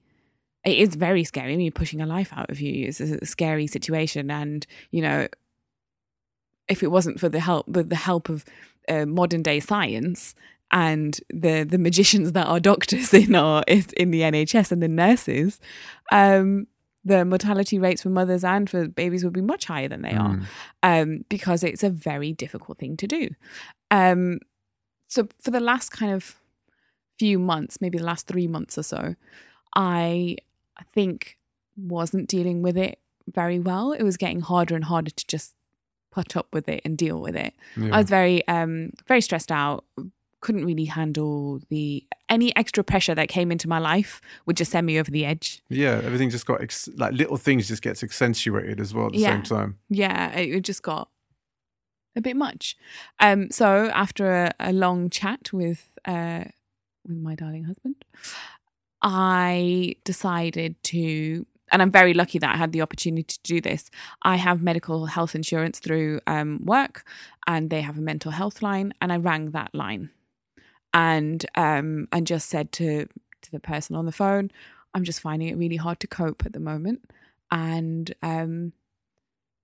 It 0.64 0.77
is 0.77 0.94
very 0.94 1.25
scary. 1.25 1.54
I 1.54 1.56
mean, 1.56 1.65
you're 1.67 1.73
pushing 1.73 2.02
a 2.02 2.06
life 2.06 2.33
out 2.35 2.50
of 2.50 2.61
you. 2.61 2.88
It's 2.88 3.00
a 3.00 3.25
scary 3.25 3.67
situation, 3.67 4.31
and 4.31 4.67
you 4.90 5.02
know, 5.02 5.29
if 6.69 6.83
it 6.83 6.90
wasn't 6.90 7.21
for 7.21 7.29
the 7.29 7.40
help, 7.40 7.69
with 7.69 7.90
the 7.90 7.96
help 7.96 8.29
of 8.29 8.44
uh, 8.88 9.06
modern 9.06 9.42
day 9.42 9.61
science 9.61 10.35
and 10.73 11.21
the 11.29 11.65
the 11.65 11.79
magicians 11.79 12.33
that 12.33 12.46
are 12.46 12.61
doctors 12.61 13.15
in 13.15 13.35
our 13.35 13.63
in 13.69 14.11
the 14.11 14.21
NHS 14.21 14.73
and 14.73 14.83
the 14.83 14.88
nurses, 14.88 15.61
um, 16.11 16.67
the 17.05 17.25
mortality 17.25 17.79
rates 17.79 18.03
for 18.03 18.11
mothers 18.11 18.44
and 18.44 18.69
for 18.69 18.87
babies 18.88 19.25
would 19.25 19.33
be 19.33 19.40
much 19.40 19.65
higher 19.67 19.88
than 19.88 20.03
they 20.03 20.13
are 20.15 20.37
Mm. 20.37 20.44
um, 20.83 21.25
because 21.29 21.65
it's 21.65 21.83
a 21.83 21.88
very 21.90 22.33
difficult 22.33 22.79
thing 22.79 22.96
to 22.98 23.07
do. 23.07 23.31
Um, 23.90 24.38
so 25.09 25.27
for 25.40 25.51
the 25.51 25.61
last 25.61 25.90
kind 25.90 26.13
of 26.13 26.37
few 27.19 27.38
months, 27.38 27.81
maybe 27.81 27.98
the 27.98 28.05
last 28.05 28.27
three 28.27 28.46
months 28.46 28.77
or 28.79 28.83
so, 28.83 29.15
I 29.75 30.37
I 30.77 30.83
think 30.94 31.38
wasn't 31.77 32.29
dealing 32.29 32.63
with 32.63 32.77
it 32.77 32.98
very 33.33 33.59
well. 33.59 33.92
It 33.92 34.03
was 34.03 34.17
getting 34.17 34.40
harder 34.40 34.75
and 34.75 34.85
harder 34.85 35.11
to 35.11 35.27
just 35.27 35.55
put 36.11 36.37
up 36.37 36.48
with 36.53 36.69
it 36.69 36.81
and 36.85 36.98
deal 36.98 37.21
with 37.21 37.37
it. 37.37 37.55
Yeah. 37.77 37.94
I 37.94 37.98
was 37.98 38.11
very 38.11 38.46
um 38.48 38.90
very 39.07 39.21
stressed 39.21 39.53
out. 39.53 39.85
Couldn't 40.40 40.64
really 40.64 40.86
handle 40.86 41.60
the 41.68 42.04
any 42.28 42.54
extra 42.56 42.82
pressure 42.82 43.14
that 43.14 43.28
came 43.28 43.52
into 43.52 43.68
my 43.68 43.78
life 43.78 44.20
would 44.46 44.56
just 44.56 44.70
send 44.70 44.86
me 44.86 44.98
over 44.98 45.10
the 45.10 45.24
edge. 45.26 45.62
yeah, 45.68 46.00
everything 46.04 46.30
just 46.30 46.46
got 46.46 46.62
ex- 46.62 46.88
like 46.96 47.12
little 47.12 47.36
things 47.36 47.68
just 47.68 47.82
gets 47.82 48.02
accentuated 48.02 48.80
as 48.80 48.94
well 48.94 49.06
at 49.06 49.12
the 49.12 49.18
Yeah. 49.18 49.32
same 49.34 49.42
time. 49.42 49.78
Yeah, 49.88 50.30
it 50.32 50.60
just 50.62 50.82
got 50.82 51.08
a 52.16 52.20
bit 52.20 52.36
much. 52.36 52.76
Um, 53.18 53.50
so 53.50 53.90
after 53.94 54.44
a, 54.44 54.52
a 54.60 54.72
long 54.72 55.10
chat 55.10 55.52
with 55.52 55.90
uh 56.06 56.44
with 57.06 57.16
my 57.18 57.34
darling 57.34 57.64
husband, 57.64 57.96
I 59.02 59.94
decided 60.04 60.82
to, 60.84 61.46
and 61.72 61.80
I'm 61.82 61.90
very 61.90 62.12
lucky 62.14 62.38
that 62.38 62.54
I 62.54 62.58
had 62.58 62.72
the 62.72 62.82
opportunity 62.82 63.22
to 63.24 63.40
do 63.42 63.60
this. 63.60 63.90
I 64.22 64.36
have 64.36 64.62
medical 64.62 65.06
health 65.06 65.34
insurance 65.34 65.78
through 65.78 66.20
um, 66.26 66.60
work, 66.64 67.04
and 67.46 67.70
they 67.70 67.80
have 67.80 67.96
a 67.98 68.02
mental 68.02 68.32
health 68.32 68.62
line, 68.62 68.92
and 69.00 69.12
I 69.12 69.16
rang 69.16 69.52
that 69.52 69.74
line, 69.74 70.10
and 70.92 71.44
um, 71.54 72.08
and 72.12 72.26
just 72.26 72.48
said 72.48 72.72
to 72.72 73.06
to 73.42 73.50
the 73.50 73.60
person 73.60 73.96
on 73.96 74.06
the 74.06 74.12
phone, 74.12 74.50
I'm 74.94 75.04
just 75.04 75.20
finding 75.20 75.48
it 75.48 75.56
really 75.56 75.76
hard 75.76 76.00
to 76.00 76.06
cope 76.06 76.44
at 76.44 76.52
the 76.52 76.60
moment, 76.60 77.10
and 77.50 78.14
um, 78.22 78.72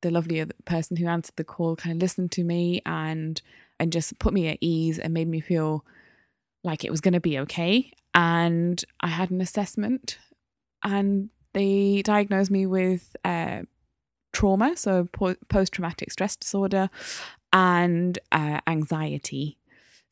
the 0.03 0.11
lovely 0.11 0.45
person 0.65 0.97
who 0.97 1.07
answered 1.07 1.37
the 1.37 1.45
call 1.45 1.77
kind 1.77 1.97
of 1.97 2.03
listened 2.03 2.33
to 2.33 2.45
me 2.45 2.83
and 2.87 3.41
and 3.79 3.93
just 3.93 4.19
put 4.19 4.33
me 4.33 4.49
at 4.49 4.59
ease 4.61 4.99
and 4.99 5.13
made 5.13 5.29
me 5.29 5.41
feel 5.41 5.85
like 6.65 6.85
it 6.85 6.91
was 6.91 7.01
going 7.01 7.15
to 7.15 7.21
be 7.21 7.39
okay. 7.41 7.93
And 8.15 8.83
I 9.01 9.09
had 9.09 9.31
an 9.31 9.41
assessment, 9.41 10.19
and 10.83 11.29
they 11.53 12.03
diagnosed 12.03 12.51
me 12.51 12.67
with 12.67 13.15
uh, 13.25 13.63
trauma, 14.33 14.77
so 14.77 15.09
po- 15.13 15.37
post 15.49 15.73
traumatic 15.73 16.11
stress 16.11 16.37
disorder, 16.37 16.89
and 17.53 18.19
uh, 18.33 18.61
anxiety. 18.67 19.59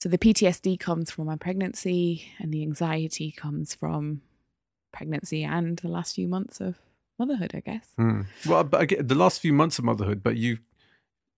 So 0.05 0.11
the 0.11 0.18
PTSD 0.18 0.78
comes 0.78 1.11
from 1.11 1.24
my 1.24 1.36
pregnancy, 1.36 2.26
and 2.38 2.52
the 2.52 2.61
anxiety 2.61 3.32
comes 3.32 3.74
from 3.74 4.20
pregnancy 4.92 5.42
and 5.44 5.78
the 5.78 5.88
last 5.88 6.14
few 6.14 6.28
months 6.28 6.61
of 6.61 6.76
motherhood, 7.18 7.52
I 7.55 7.61
guess. 7.61 7.86
Hmm. 7.96 8.20
Well, 8.46 8.64
but 8.64 8.82
again, 8.82 9.07
the 9.07 9.14
last 9.14 9.40
few 9.40 9.55
months 9.55 9.78
of 9.78 9.86
motherhood, 9.86 10.22
but 10.22 10.36
you, 10.36 10.59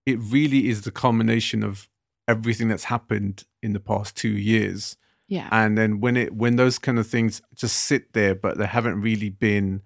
it 0.05 0.19
really 0.19 0.67
is 0.67 0.81
the 0.81 0.91
culmination 0.91 1.63
of 1.63 1.87
everything 2.27 2.67
that's 2.67 2.83
happened 2.83 3.45
in 3.63 3.71
the 3.71 3.79
past 3.79 4.17
two 4.17 4.35
years. 4.35 4.97
Yeah. 5.29 5.47
And 5.49 5.77
then 5.77 6.01
when 6.01 6.17
it 6.17 6.35
when 6.35 6.57
those 6.57 6.77
kind 6.77 6.99
of 6.99 7.07
things 7.07 7.41
just 7.55 7.77
sit 7.77 8.11
there, 8.11 8.35
but 8.35 8.57
they 8.57 8.67
haven't 8.67 8.99
really 8.99 9.29
been, 9.29 9.81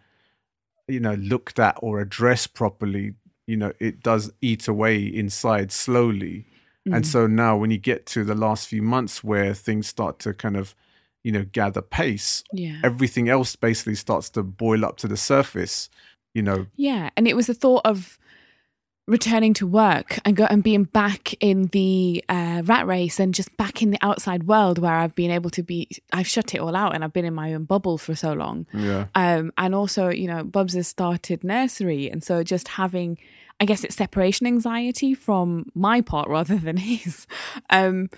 you 0.88 1.00
know, 1.00 1.14
looked 1.14 1.60
at 1.60 1.78
or 1.84 2.02
addressed 2.02 2.56
properly, 2.56 3.14
you 3.46 3.58
know, 3.58 3.74
it 3.78 4.02
does 4.02 4.32
eat 4.42 4.68
away 4.68 5.04
inside 5.04 5.72
slowly. 5.72 6.48
And 6.86 7.04
Mm. 7.04 7.06
so 7.06 7.28
now 7.28 7.56
when 7.58 7.70
you 7.72 7.78
get 7.78 8.06
to 8.08 8.24
the 8.24 8.36
last 8.36 8.68
few 8.68 8.82
months 8.82 9.24
where 9.24 9.54
things 9.54 9.88
start 9.88 10.18
to 10.20 10.34
kind 10.34 10.58
of, 10.58 10.74
you 11.24 11.32
know, 11.32 11.46
gather 11.52 11.82
pace, 11.82 12.44
yeah. 12.52 12.80
everything 12.84 13.30
else 13.30 13.56
basically 13.56 13.96
starts 13.96 14.30
to 14.32 14.42
boil 14.44 14.84
up 14.84 14.98
to 14.98 15.08
the 15.08 15.18
surface. 15.18 15.90
You 16.34 16.42
know, 16.42 16.68
Yeah, 16.76 17.10
and 17.18 17.28
it 17.28 17.36
was 17.36 17.48
the 17.48 17.54
thought 17.54 17.82
of 17.86 18.18
returning 19.08 19.54
to 19.56 19.68
work 19.68 20.20
and 20.24 20.36
go 20.38 20.46
and 20.46 20.64
being 20.64 20.86
back 20.86 21.34
in 21.42 21.66
the 21.68 22.24
uh, 22.30 22.62
rat 22.66 22.88
race 22.88 23.20
and 23.20 23.34
just 23.34 23.56
back 23.58 23.82
in 23.82 23.92
the 23.92 23.98
outside 24.02 24.44
world 24.44 24.78
where 24.78 24.94
I've 24.94 25.16
been 25.16 25.32
able 25.32 25.50
to 25.52 25.64
be. 25.64 25.90
I've 26.14 26.28
shut 26.28 26.54
it 26.56 26.60
all 26.62 26.76
out 26.76 26.96
and 26.96 27.04
I've 27.04 27.12
been 27.12 27.26
in 27.26 27.34
my 27.34 27.54
own 27.54 27.66
bubble 27.66 27.98
for 27.98 28.16
so 28.16 28.32
long. 28.34 28.66
yeah. 28.74 29.08
Um, 29.16 29.52
and 29.58 29.76
also, 29.76 30.10
you 30.10 30.28
know, 30.28 30.44
Bubs 30.44 30.76
has 30.76 30.88
started 30.88 31.44
nursery, 31.44 32.10
and 32.10 32.24
so 32.24 32.44
just 32.44 32.70
having, 32.70 33.18
I 33.62 33.66
guess, 33.66 33.84
it's 33.84 33.96
separation 33.96 34.48
anxiety 34.48 35.14
from 35.14 35.68
my 35.76 36.02
part 36.02 36.28
rather 36.28 36.58
than 36.58 36.78
his. 36.92 37.28
Um, 37.70 38.10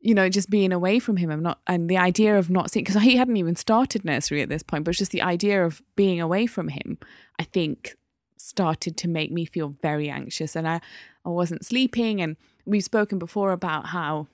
you 0.00 0.14
know, 0.14 0.28
just 0.28 0.50
being 0.50 0.70
away 0.70 0.98
from 0.98 1.16
him. 1.16 1.30
I'm 1.30 1.42
not, 1.42 1.60
and 1.66 1.88
the 1.88 1.96
idea 1.96 2.38
of 2.38 2.50
not 2.50 2.70
seeing 2.70 2.84
because 2.84 3.02
he 3.02 3.16
hadn't 3.16 3.38
even 3.38 3.56
started 3.56 4.04
nursery 4.04 4.42
at 4.42 4.50
this 4.50 4.62
point, 4.62 4.84
but 4.84 4.90
it's 4.90 4.98
just 4.98 5.12
the 5.12 5.22
idea 5.22 5.64
of 5.64 5.82
being 5.96 6.20
away 6.20 6.46
from 6.46 6.68
him. 6.68 6.98
I 7.40 7.44
think 7.44 7.96
started 8.36 8.98
to 8.98 9.08
make 9.08 9.32
me 9.32 9.46
feel 9.46 9.74
very 9.80 10.10
anxious, 10.10 10.54
and 10.54 10.68
I, 10.68 10.80
I 11.24 11.30
wasn't 11.30 11.64
sleeping. 11.64 12.20
And 12.20 12.36
we've 12.66 12.84
spoken 12.84 13.18
before 13.18 13.50
about 13.52 13.86
how, 13.86 14.28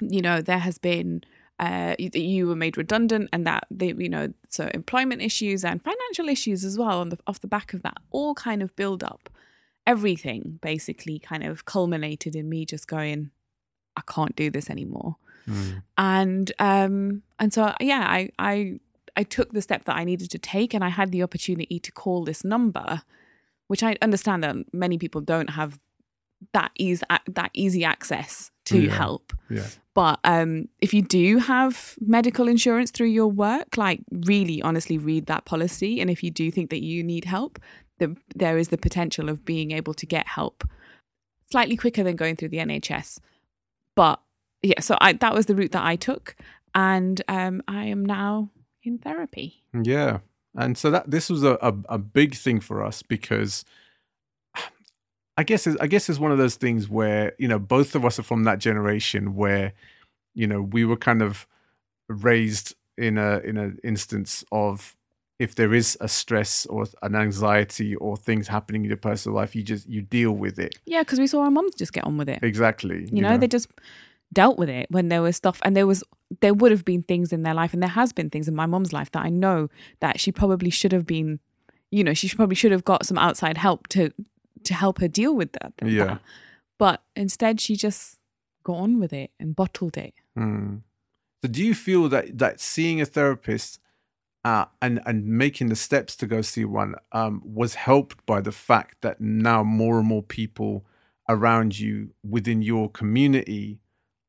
you 0.00 0.20
know, 0.20 0.42
there 0.42 0.58
has 0.58 0.78
been 0.78 1.22
uh, 1.60 1.94
you- 1.98 2.46
were 2.48 2.56
made 2.56 2.76
redundant 2.76 3.28
and 3.32 3.46
that 3.46 3.66
they, 3.70 3.94
you 3.96 4.08
know, 4.08 4.32
so 4.48 4.68
employment 4.74 5.22
issues 5.22 5.64
and 5.64 5.82
financial 5.82 6.28
issues 6.28 6.64
as 6.64 6.76
well 6.76 7.00
on 7.00 7.08
the 7.10 7.18
off 7.26 7.40
the 7.40 7.46
back 7.48 7.72
of 7.72 7.82
that 7.82 7.98
all 8.10 8.34
kind 8.34 8.62
of 8.62 8.74
build 8.76 9.02
up. 9.02 9.30
Everything 9.92 10.58
basically 10.62 11.18
kind 11.30 11.42
of 11.50 11.64
culminated 11.64 12.36
in 12.36 12.48
me 12.48 12.64
just 12.64 12.86
going, 12.96 13.30
I 13.96 14.02
can't 14.14 14.36
do 14.36 14.50
this 14.50 14.68
anymore. 14.70 15.16
Mm. 15.48 15.82
And 15.96 16.52
um 16.58 17.22
and 17.40 17.50
so 17.56 17.62
yeah, 17.80 18.04
I 18.18 18.20
I 18.38 18.80
I 19.20 19.22
took 19.36 19.48
the 19.52 19.62
step 19.62 19.84
that 19.86 19.96
I 19.96 20.04
needed 20.04 20.30
to 20.30 20.38
take 20.38 20.74
and 20.74 20.84
I 20.84 20.90
had 20.90 21.10
the 21.10 21.22
opportunity 21.22 21.78
to 21.80 21.90
call 22.02 22.24
this 22.24 22.44
number, 22.44 22.88
which 23.70 23.82
I 23.82 23.96
understand 24.02 24.44
that 24.44 24.56
many 24.72 24.96
people 24.98 25.22
don't 25.22 25.50
have 25.60 25.80
that 26.52 26.70
ease 26.76 27.02
that 27.38 27.50
easy 27.54 27.82
access 27.94 28.50
to 28.66 28.78
Yeah. 28.78 28.92
help. 29.02 29.32
Yeah. 29.50 29.66
But 29.94 30.20
um, 30.22 30.68
if 30.80 30.90
you 30.94 31.02
do 31.02 31.38
have 31.38 31.96
medical 32.00 32.46
insurance 32.46 32.90
through 32.92 33.08
your 33.20 33.26
work, 33.46 33.76
like 33.76 34.00
really 34.12 34.62
honestly 34.62 34.98
read 34.98 35.26
that 35.26 35.44
policy. 35.52 36.00
And 36.00 36.08
if 36.10 36.22
you 36.22 36.30
do 36.30 36.52
think 36.52 36.70
that 36.70 36.82
you 36.90 37.02
need 37.02 37.24
help, 37.24 37.58
the, 37.98 38.16
there 38.34 38.58
is 38.58 38.68
the 38.68 38.78
potential 38.78 39.28
of 39.28 39.44
being 39.44 39.70
able 39.70 39.94
to 39.94 40.06
get 40.06 40.26
help 40.26 40.64
slightly 41.50 41.76
quicker 41.76 42.02
than 42.02 42.16
going 42.16 42.36
through 42.36 42.48
the 42.48 42.58
NHS. 42.58 43.18
But 43.94 44.20
yeah, 44.62 44.80
so 44.80 44.96
I, 45.00 45.14
that 45.14 45.34
was 45.34 45.46
the 45.46 45.54
route 45.54 45.72
that 45.72 45.84
I 45.84 45.96
took. 45.96 46.36
And 46.74 47.20
um, 47.28 47.62
I 47.66 47.84
am 47.86 48.04
now 48.04 48.50
in 48.82 48.98
therapy. 48.98 49.62
Yeah. 49.72 50.18
And 50.56 50.76
so 50.76 50.90
that 50.90 51.10
this 51.10 51.30
was 51.30 51.44
a, 51.44 51.58
a, 51.62 51.74
a 51.88 51.98
big 51.98 52.34
thing 52.34 52.60
for 52.60 52.84
us 52.84 53.02
because 53.02 53.64
I 55.38 55.44
guess 55.44 55.68
it's, 55.68 55.80
I 55.80 55.86
guess 55.86 56.08
it's 56.08 56.18
one 56.18 56.32
of 56.32 56.38
those 56.38 56.56
things 56.56 56.88
where 56.88 57.32
you 57.38 57.46
know 57.46 57.60
both 57.60 57.94
of 57.94 58.04
us 58.04 58.18
are 58.18 58.24
from 58.24 58.42
that 58.44 58.58
generation 58.58 59.36
where 59.36 59.72
you 60.34 60.48
know 60.48 60.60
we 60.60 60.84
were 60.84 60.96
kind 60.96 61.22
of 61.22 61.46
raised 62.08 62.74
in 62.96 63.18
a 63.18 63.38
in 63.38 63.56
an 63.56 63.78
instance 63.84 64.44
of 64.50 64.96
if 65.38 65.54
there 65.54 65.72
is 65.72 65.96
a 66.00 66.08
stress 66.08 66.66
or 66.66 66.84
an 67.02 67.14
anxiety 67.14 67.94
or 67.96 68.16
things 68.16 68.48
happening 68.48 68.82
in 68.84 68.88
your 68.88 68.96
personal 68.96 69.36
life 69.36 69.54
you 69.54 69.62
just 69.62 69.88
you 69.88 70.02
deal 70.02 70.32
with 70.32 70.58
it 70.58 70.76
Yeah, 70.86 71.02
because 71.02 71.18
we 71.20 71.26
saw 71.26 71.42
our 71.42 71.50
mums 71.50 71.74
just 71.76 71.92
get 71.92 72.04
on 72.04 72.16
with 72.18 72.28
it. 72.28 72.40
exactly 72.42 73.08
you 73.12 73.22
know, 73.22 73.36
they 73.38 73.46
just 73.48 73.68
dealt 74.32 74.58
with 74.58 74.68
it 74.68 74.86
when 74.90 75.08
there 75.08 75.22
was 75.22 75.36
stuff 75.36 75.58
and 75.64 75.74
there 75.76 75.86
was 75.86 76.02
there 76.40 76.52
would 76.52 76.70
have 76.70 76.84
been 76.84 77.02
things 77.02 77.32
in 77.32 77.42
their 77.44 77.54
life 77.54 77.72
and 77.72 77.82
there 77.82 77.88
has 77.90 78.12
been 78.12 78.28
things 78.30 78.46
in 78.48 78.54
my 78.54 78.66
mom's 78.66 78.92
life 78.92 79.10
that 79.12 79.24
I 79.24 79.30
know 79.30 79.68
that 80.00 80.20
she 80.20 80.30
probably 80.32 80.70
should 80.70 80.92
have 80.92 81.06
been 81.06 81.40
you 81.90 82.04
know 82.04 82.12
she 82.14 82.28
probably 82.28 82.54
should 82.56 82.72
have 82.72 82.84
got 82.84 83.06
some 83.06 83.16
outside 83.16 83.56
help 83.56 83.86
to 83.88 84.12
to 84.64 84.74
help 84.74 85.00
her 85.00 85.08
deal 85.08 85.34
with 85.34 85.52
that 85.52 85.72
Yeah. 85.82 86.04
that. 86.04 86.20
but 86.78 87.02
instead 87.16 87.60
she 87.60 87.76
just 87.76 88.18
got 88.64 88.74
on 88.76 89.00
with 89.00 89.12
it 89.14 89.30
and 89.40 89.56
bottled 89.56 89.96
it 89.96 90.14
Hmm. 90.36 90.76
So, 91.42 91.48
do 91.48 91.64
you 91.64 91.74
feel 91.74 92.08
that 92.10 92.36
that 92.38 92.60
seeing 92.60 93.00
a 93.00 93.06
therapist 93.06 93.78
uh, 94.44 94.64
and 94.80 95.00
and 95.06 95.26
making 95.26 95.68
the 95.68 95.76
steps 95.76 96.16
to 96.16 96.26
go 96.26 96.40
see 96.42 96.64
one 96.64 96.94
um, 97.12 97.42
was 97.44 97.74
helped 97.74 98.24
by 98.26 98.40
the 98.40 98.52
fact 98.52 98.96
that 99.02 99.20
now 99.20 99.62
more 99.62 99.98
and 99.98 100.06
more 100.08 100.22
people 100.22 100.84
around 101.28 101.78
you 101.78 102.10
within 102.28 102.62
your 102.62 102.88
community 102.90 103.80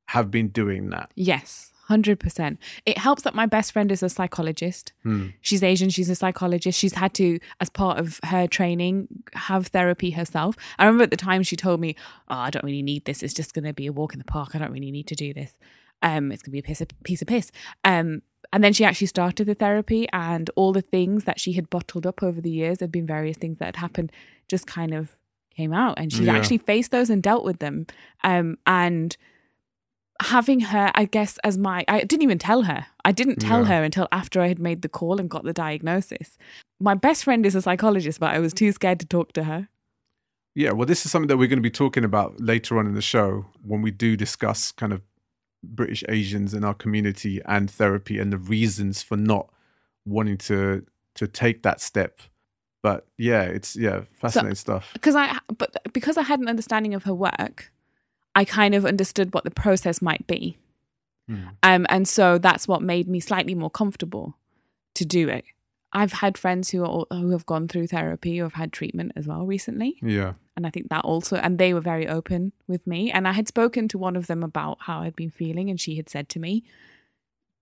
have 0.10 0.30
been 0.32 0.48
doing 0.50 0.90
that? 0.90 1.12
yes 1.16 1.72
100% 1.90 2.58
it 2.86 3.00
helps 3.00 3.24
that 3.24 3.34
my 3.34 3.48
best 3.48 3.72
friend 3.72 3.92
is 3.92 4.04
a 4.04 4.10
psychologist 4.10 4.94
Hmm. 5.02 5.30
she's 5.42 5.64
Asian, 5.64 5.90
she's 5.90 6.10
a 6.10 6.14
psychologist. 6.16 6.78
She's 6.78 6.94
had 6.94 7.16
to, 7.16 7.40
as 7.60 7.70
part 7.72 7.98
of 7.98 8.20
her 8.26 8.46
training, 8.46 9.08
have 9.34 9.68
therapy 9.68 10.12
herself. 10.12 10.56
I 10.78 10.86
remember 10.86 11.06
at 11.06 11.10
the 11.10 11.18
time 11.18 11.42
she 11.42 11.56
told 11.56 11.80
me, 11.80 11.96
Oh, 12.28 12.36
I 12.36 12.52
don't 12.52 12.64
really 12.64 12.84
need 12.84 13.06
this. 13.06 13.24
It's 13.24 13.34
just 13.34 13.56
going 13.56 13.66
to 13.66 13.74
be 13.74 13.88
a 13.88 13.92
walk 13.92 14.14
in 14.14 14.20
the 14.20 14.26
park. 14.26 14.50
I 14.54 14.60
don't 14.60 14.72
really 14.72 14.92
need 14.92 15.08
to 15.08 15.16
do 15.16 15.34
this. 15.34 15.54
Um, 16.02 16.32
it's 16.32 16.42
going 16.42 16.52
to 16.52 16.54
be 16.54 16.60
a 16.60 16.64
piece 16.64 16.82
of, 16.82 16.88
piece 17.04 17.22
of 17.22 17.28
piss. 17.28 17.52
Um, 17.84 18.22
and 18.52 18.64
then 18.64 18.74
she 18.74 18.86
actually 18.86 19.08
started 19.08 19.46
the 19.46 19.54
therapy, 19.54 20.08
and 20.12 20.50
all 20.56 20.74
the 20.74 20.82
things 20.82 21.26
that 21.26 21.40
she 21.40 21.54
had 21.54 21.70
bottled 21.70 22.08
up 22.08 22.24
over 22.24 22.42
the 22.42 22.50
years, 22.50 22.80
had 22.80 22.92
been 22.92 23.06
various 23.06 23.38
things 23.38 23.60
that 23.60 23.66
had 23.66 23.76
happened, 23.76 24.12
just 24.48 24.66
kind 24.66 24.94
of 24.94 25.16
came 25.56 25.74
out. 25.74 26.00
And 26.00 26.12
she 26.12 26.24
Yeah. 26.24 26.36
actually 26.36 26.60
faced 26.60 26.92
those 26.92 27.10
and 27.10 27.22
dealt 27.22 27.44
with 27.44 27.60
them. 27.60 27.86
Um, 28.24 28.58
and 28.66 29.16
having 30.22 30.60
her, 30.62 30.92
I 30.96 31.06
guess, 31.06 31.38
as 31.44 31.58
my, 31.58 31.86
I 31.88 32.00
didn't 32.02 32.24
even 32.24 32.40
tell 32.40 32.64
her. 32.64 32.88
I 33.06 33.12
didn't 33.12 33.38
tell 33.38 33.62
Yeah. 33.62 33.68
her 33.68 33.84
until 33.84 34.08
after 34.12 34.42
I 34.42 34.48
had 34.48 34.60
made 34.60 34.82
the 34.82 34.90
call 34.90 35.20
and 35.20 35.30
got 35.30 35.44
the 35.44 35.54
diagnosis. 35.54 36.38
My 36.80 36.94
best 36.94 37.24
friend 37.24 37.46
is 37.46 37.56
a 37.56 37.62
psychologist, 37.62 38.20
but 38.20 38.34
I 38.34 38.40
was 38.40 38.54
too 38.54 38.72
scared 38.72 39.00
to 39.02 39.06
talk 39.06 39.32
to 39.34 39.44
her. 39.44 39.70
Yeah, 40.56 40.72
well, 40.72 40.86
this 40.86 41.06
is 41.06 41.12
something 41.12 41.28
that 41.28 41.38
we're 41.38 41.48
going 41.48 41.60
to 41.60 41.64
be 41.64 41.70
talking 41.70 42.04
about 42.04 42.40
later 42.42 42.78
on 42.80 42.88
in 42.88 42.96
the 42.96 43.02
show 43.02 43.46
when 43.62 43.82
we 43.82 43.92
do 43.92 44.18
discuss 44.18 44.72
kind 44.72 44.92
of 44.92 45.02
British 45.64 46.04
Asians 46.08 46.54
in 46.54 46.64
our 46.64 46.74
community 46.74 47.42
and 47.46 47.70
therapy 47.70 48.20
and 48.20 48.32
the 48.32 48.38
reasons 48.38 49.02
for 49.02 49.18
not 49.18 49.50
wanting 50.06 50.38
to 50.38 50.86
to 51.16 51.28
take 51.28 51.64
that 51.64 51.82
step. 51.82 52.22
But 52.82 53.06
yeah, 53.18 53.44
it's 53.44 53.76
yeah, 53.76 54.02
fascinating 54.14 54.56
stuff. 54.56 54.92
because 54.94 55.16
I 55.16 55.38
but 55.58 55.76
because 55.94 56.18
I 56.18 56.24
had 56.24 56.40
an 56.40 56.48
understanding 56.48 56.94
of 56.94 57.04
her 57.04 57.14
work, 57.14 57.72
I 58.36 58.46
kind 58.46 58.74
of 58.74 58.86
understood 58.86 59.34
what 59.34 59.44
the 59.44 59.52
process 59.52 60.02
might 60.02 60.26
be. 60.28 60.58
Mm. 61.30 61.50
Um, 61.62 61.86
and 61.90 62.08
so 62.08 62.38
that's 62.38 62.68
what 62.68 62.82
made 62.82 63.08
me 63.08 63.20
slightly 63.20 63.54
more 63.54 63.70
comfortable 63.70 64.36
to 64.96 65.06
do 65.06 65.30
it. 65.30 65.46
I've 65.92 66.14
had 66.14 66.38
friends 66.38 66.70
who 66.70 66.84
are 66.86 67.06
who 67.12 67.32
have 67.32 67.46
gone 67.46 67.68
through 67.68 67.88
therapy 67.88 68.38
who 68.38 68.44
have 68.44 68.54
had 68.54 68.72
treatment 68.72 69.12
as 69.16 69.28
well 69.28 69.46
recently, 69.46 69.98
Yeah. 70.02 70.34
and 70.56 70.68
I 70.68 70.70
think 70.70 70.90
that 70.90 71.04
also 71.04 71.38
and 71.38 71.58
they 71.58 71.74
were 71.74 71.82
very 71.82 72.08
open 72.08 72.52
with 72.68 72.86
me. 72.86 73.12
And 73.12 73.28
I 73.28 73.32
had 73.34 73.48
spoken 73.48 73.88
to 73.90 73.98
one 73.98 74.16
of 74.16 74.28
them 74.28 74.44
about 74.44 74.78
how 74.82 75.02
I'd 75.02 75.16
been 75.16 75.32
feeling, 75.32 75.70
and 75.70 75.80
she 75.82 75.96
had 75.96 76.08
said 76.10 76.30
to 76.30 76.40
me, 76.40 76.64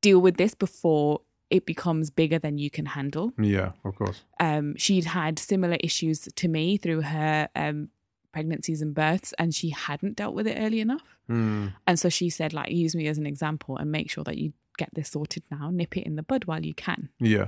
"Deal 0.01 0.19
with 0.19 0.37
this 0.37 0.53
before 0.55 1.21
it 1.49 1.65
becomes 1.65 2.09
bigger 2.09 2.37
than 2.39 2.57
you 2.57 2.69
can 2.69 2.85
handle." 2.87 3.31
Yeah, 3.39 3.71
of 3.85 3.95
course. 3.95 4.23
um, 4.39 4.75
she'd 4.75 5.05
had 5.05 5.39
similar 5.39 5.77
issues 5.79 6.27
to 6.35 6.47
me 6.49 6.75
through 6.77 7.01
her 7.01 7.47
um, 7.55 7.89
pregnancies 8.33 8.81
and 8.81 8.93
births, 8.93 9.33
and 9.39 9.55
she 9.55 9.69
hadn't 9.69 10.17
dealt 10.17 10.35
with 10.35 10.47
it 10.47 10.57
early 10.59 10.81
enough. 10.81 11.17
Mm. 11.29 11.73
And 11.87 11.97
so 11.99 12.09
she 12.09 12.29
said, 12.29 12.53
like, 12.53 12.71
use 12.71 12.93
me 12.95 13.07
as 13.07 13.17
an 13.17 13.25
example 13.25 13.77
and 13.77 13.91
make 13.91 14.09
sure 14.11 14.23
that 14.25 14.37
you 14.37 14.53
get 14.77 14.89
this 14.93 15.09
sorted 15.09 15.43
now, 15.49 15.69
nip 15.71 15.97
it 15.97 16.05
in 16.05 16.15
the 16.17 16.23
bud 16.23 16.45
while 16.45 16.63
you 16.65 16.73
can. 16.73 17.09
Yeah. 17.19 17.47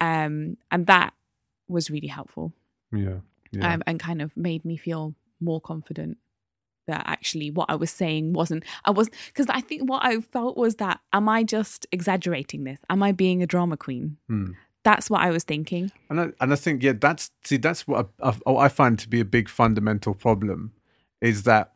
Um, 0.00 0.56
and 0.70 0.86
that 0.86 1.12
was 1.68 1.90
really 1.90 2.08
helpful 2.08 2.52
Yeah. 2.92 3.18
Yeah. 3.52 3.74
um, 3.74 3.82
and 3.86 4.00
kind 4.00 4.22
of 4.22 4.36
made 4.36 4.64
me 4.64 4.76
feel 4.76 5.14
more 5.40 5.60
confident 5.60 6.18
that 6.86 7.04
actually 7.06 7.50
what 7.50 7.70
I 7.70 7.76
was 7.76 7.90
saying 7.90 8.32
wasn't, 8.32 8.64
I 8.84 8.90
was, 8.90 9.08
because 9.26 9.46
I 9.48 9.60
think 9.60 9.88
what 9.88 10.04
I 10.04 10.20
felt 10.20 10.56
was 10.56 10.76
that, 10.76 11.00
am 11.12 11.28
I 11.28 11.44
just 11.44 11.86
exaggerating 11.92 12.64
this? 12.64 12.80
Am 12.88 13.02
I 13.02 13.12
being 13.12 13.42
a 13.42 13.46
drama 13.46 13.76
queen? 13.76 14.16
Mm. 14.30 14.54
That's 14.82 15.10
what 15.10 15.20
I 15.20 15.30
was 15.30 15.44
thinking. 15.44 15.92
And 16.08 16.20
I, 16.20 16.28
and 16.40 16.52
I 16.52 16.56
think 16.56 16.82
yeah, 16.82 16.94
that's 16.98 17.30
see 17.44 17.58
that's 17.58 17.86
what 17.86 18.08
I, 18.22 18.34
I, 18.46 18.52
I 18.54 18.68
find 18.68 18.98
to 18.98 19.08
be 19.08 19.20
a 19.20 19.26
big 19.26 19.48
fundamental 19.48 20.14
problem 20.14 20.72
is 21.20 21.42
that 21.42 21.72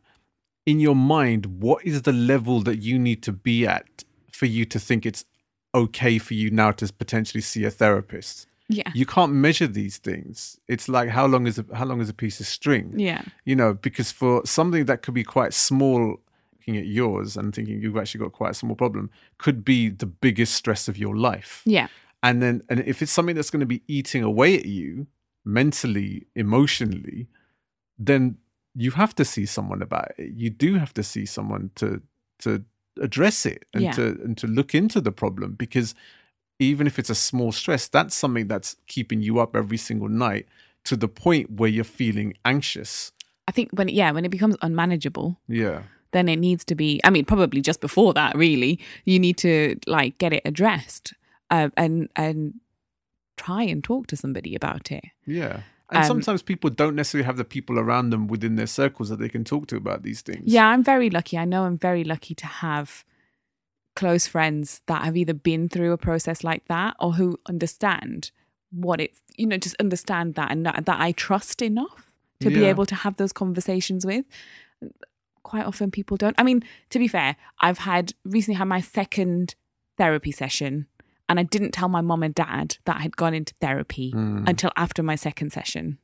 in 0.64 0.81
your 0.81 0.97
mind, 0.97 1.61
what 1.61 1.85
is 1.85 2.03
the 2.03 2.12
level 2.14 2.62
that 2.62 2.79
you 2.79 2.99
need 2.99 3.22
to 3.25 3.33
be 3.33 3.66
at 3.66 4.05
for 4.33 4.47
you 4.47 4.64
to 4.64 4.79
think 4.79 5.05
it's 5.05 5.27
okay 5.75 6.18
for 6.18 6.35
you 6.35 6.51
now 6.51 6.70
to 6.72 6.93
potentially 6.93 7.41
see 7.41 7.64
a 7.64 7.70
therapist? 7.70 8.47
Yeah. 8.68 8.91
You 8.95 9.05
can't 9.05 9.33
measure 9.33 9.66
these 9.66 9.99
things. 9.99 10.59
It's 10.68 10.89
like 10.89 11.11
how 11.11 11.27
long 11.27 11.47
is 11.47 11.59
a, 11.59 11.66
how 11.75 11.85
long 11.85 12.01
is 12.01 12.09
a 12.09 12.14
piece 12.14 12.41
of 12.41 12.47
string? 12.47 12.95
Yeah. 12.97 13.22
You 13.45 13.57
know, 13.57 13.75
because 13.75 14.11
for 14.11 14.41
something 14.47 14.87
that 14.87 15.03
could 15.03 15.12
be 15.14 15.25
quite 15.25 15.53
small, 15.53 16.16
looking 16.55 16.79
at 16.79 16.87
yours 16.87 17.37
and 17.37 17.55
thinking 17.55 17.83
you've 17.83 17.97
actually 17.99 18.20
got 18.20 18.33
quite 18.33 18.53
a 18.53 18.55
small 18.55 18.75
problem, 18.75 19.11
could 19.39 19.64
be 19.64 19.91
the 19.91 20.07
biggest 20.07 20.55
stress 20.55 20.89
of 20.89 20.97
your 20.97 21.14
life 21.14 21.61
Yeah. 21.66 21.89
and 22.22 22.41
then 22.43 22.62
and 22.70 22.81
if 22.81 23.03
it's 23.03 23.12
something 23.12 23.37
that's 23.37 23.51
going 23.51 23.61
to 23.61 23.66
be 23.66 23.83
eating 23.87 24.22
away 24.22 24.57
at 24.59 24.64
you 24.64 25.07
mentally 25.45 26.27
emotionally 26.35 27.27
then 27.99 28.37
you 28.75 28.91
have 28.93 29.14
to 29.14 29.25
see 29.27 29.45
someone 29.47 29.83
about 29.83 30.09
it 30.18 30.33
you 30.33 30.49
do 30.49 30.75
have 30.77 30.95
to 30.95 31.03
see 31.03 31.27
someone 31.27 31.70
to 31.75 32.01
to 32.39 32.64
address 33.01 33.45
it 33.47 33.64
and 33.74 33.82
Yeah. 33.84 33.92
to 33.92 34.03
and 34.24 34.36
to 34.38 34.47
look 34.47 34.74
into 34.74 35.01
the 35.01 35.12
problem 35.12 35.55
because 35.55 35.95
even 36.61 36.86
if 36.86 36.99
it's 36.99 37.11
a 37.11 37.14
small 37.14 37.51
stress 37.53 37.88
that's 37.88 38.14
something 38.14 38.47
that's 38.49 38.76
keeping 38.86 39.20
you 39.22 39.40
up 39.40 39.57
every 39.57 39.76
single 39.76 40.09
night 40.09 40.47
to 40.84 40.97
the 40.97 41.09
point 41.09 41.51
where 41.51 41.68
you're 41.68 41.84
feeling 41.84 42.34
anxious 42.45 43.11
I 43.47 43.53
think 43.53 43.70
when 43.72 43.88
yeah, 43.88 44.11
when 44.12 44.24
it 44.24 44.30
becomes 44.30 44.57
unmanageable, 44.62 45.38
yeah 45.49 45.82
then 46.12 46.28
it 46.28 46.36
needs 46.36 46.64
to 46.64 46.74
be. 46.76 47.01
I 47.05 47.11
mean, 47.11 47.24
probably 47.24 47.61
just 47.61 47.80
before 47.80 48.14
that, 48.14 48.36
really, 48.36 48.78
you 49.05 49.18
need 49.18 49.36
to 49.38 49.76
like 49.86 50.16
get 50.18 50.32
it 50.32 50.42
addressed 50.47 51.12
uh, 51.51 51.68
and 51.76 52.09
and 52.16 52.55
try 53.36 53.64
and 53.64 53.82
talk 53.82 54.07
to 54.07 54.16
somebody 54.16 54.55
about 54.55 54.90
it. 54.92 55.05
yeah 55.26 55.61
and 55.91 55.99
Um, 55.99 56.05
sometimes 56.05 56.43
people 56.43 56.70
don't 56.70 56.95
necessarily 56.95 57.26
have 57.26 57.37
the 57.37 57.45
people 57.45 57.78
around 57.78 58.11
them 58.11 58.26
within 58.26 58.57
their 58.57 58.66
circles 58.66 59.09
that 59.11 59.18
they 59.18 59.28
can 59.28 59.45
talk 59.45 59.66
to 59.68 59.76
about 59.76 60.03
these 60.03 60.22
things 60.22 60.43
Yeah, 60.45 60.66
I'm 60.66 60.82
very 60.82 61.11
lucky. 61.11 61.37
I 61.39 61.45
know 61.45 61.64
I'm 61.64 61.78
very 61.78 62.05
lucky 62.05 62.35
to 62.35 62.47
have 62.47 63.05
close 63.95 64.26
friends 64.26 64.80
that 64.87 65.05
have 65.05 65.16
either 65.16 65.35
been 65.35 65.68
through 65.68 65.93
a 65.93 65.99
process 65.99 66.43
like 66.43 66.66
that 66.68 66.97
or 66.99 67.12
who 67.12 67.39
understand 67.47 68.30
what 68.70 69.01
it, 69.01 69.14
you 69.37 69.47
know, 69.47 69.57
just 69.57 69.76
understand 69.78 70.35
that 70.35 70.51
and 70.51 70.66
that, 70.66 70.85
that 70.87 71.01
I 71.01 71.12
trust 71.12 71.62
enough 71.62 72.11
to 72.41 72.51
be 72.51 72.64
able 72.64 72.85
to 72.87 72.95
have 72.95 73.16
those 73.16 73.32
conversations 73.32 74.05
with. 74.05 74.24
Quite 75.45 75.64
often 75.64 75.91
people 75.91 76.16
don't. 76.16 76.35
I 76.39 76.43
mean, 76.43 76.62
to 76.91 76.99
be 76.99 77.09
fair, 77.09 77.37
I've 77.61 77.78
had 77.78 78.12
recently 78.24 78.57
had 78.57 78.68
my 78.68 78.80
second 78.80 79.55
therapy 79.97 80.32
session 80.32 80.87
and 81.29 81.41
I 81.41 81.43
didn't 81.45 81.72
tell 81.72 81.89
my 81.89 82.01
mom 82.01 82.22
and 82.22 82.35
dad 82.35 82.77
that 82.85 82.97
I 82.97 83.01
had 83.01 83.16
gone 83.16 83.35
into 83.35 83.55
therapy 83.61 84.12
Mm. 84.14 84.49
until 84.49 84.70
after 84.77 85.03
my 85.03 85.16
second 85.16 85.51
session. 85.53 85.99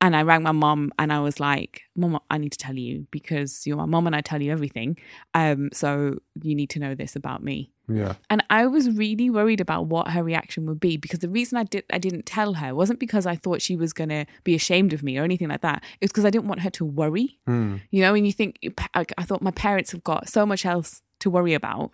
And 0.00 0.14
I 0.14 0.22
rang 0.22 0.42
my 0.42 0.52
mom 0.52 0.92
and 0.98 1.10
I 1.10 1.20
was 1.20 1.40
like, 1.40 1.82
Mom, 1.96 2.20
I 2.28 2.36
need 2.36 2.52
to 2.52 2.58
tell 2.58 2.76
you 2.76 3.06
because 3.10 3.66
you're 3.66 3.78
my 3.78 3.86
mom 3.86 4.06
and 4.06 4.14
I 4.14 4.20
tell 4.20 4.42
you 4.42 4.52
everything. 4.52 4.98
Um, 5.32 5.70
so 5.72 6.18
you 6.42 6.54
need 6.54 6.68
to 6.70 6.78
know 6.78 6.94
this 6.94 7.16
about 7.16 7.42
me. 7.42 7.72
yeah 7.88 8.14
And 8.28 8.44
I 8.50 8.66
was 8.66 8.90
really 8.90 9.30
worried 9.30 9.62
about 9.62 9.86
what 9.86 10.08
her 10.08 10.22
reaction 10.22 10.66
would 10.66 10.80
be 10.80 10.98
because 10.98 11.20
the 11.20 11.28
reason 11.30 11.56
I 11.56 11.64
did 11.64 11.84
I 11.90 11.98
didn't 11.98 12.26
tell 12.26 12.54
her 12.54 12.74
wasn't 12.74 13.00
because 13.00 13.24
I 13.24 13.36
thought 13.36 13.62
she 13.62 13.76
was 13.76 13.94
gonna 13.94 14.26
be 14.42 14.54
ashamed 14.54 14.92
of 14.92 15.02
me 15.02 15.16
or 15.16 15.24
anything 15.24 15.48
like 15.48 15.62
that. 15.62 15.82
It 16.00 16.04
was 16.06 16.10
because 16.12 16.26
I 16.26 16.30
didn't 16.30 16.48
want 16.48 16.60
her 16.62 16.70
to 16.70 16.84
worry. 16.84 17.38
Mm. 17.48 17.80
You 17.90 18.02
know, 18.02 18.12
and 18.14 18.26
you 18.26 18.32
think 18.32 18.58
I 18.92 19.04
thought 19.24 19.40
my 19.40 19.52
parents 19.52 19.92
have 19.92 20.04
got 20.04 20.28
so 20.28 20.44
much 20.44 20.66
else 20.66 21.00
to 21.20 21.30
worry 21.30 21.54
about. 21.54 21.92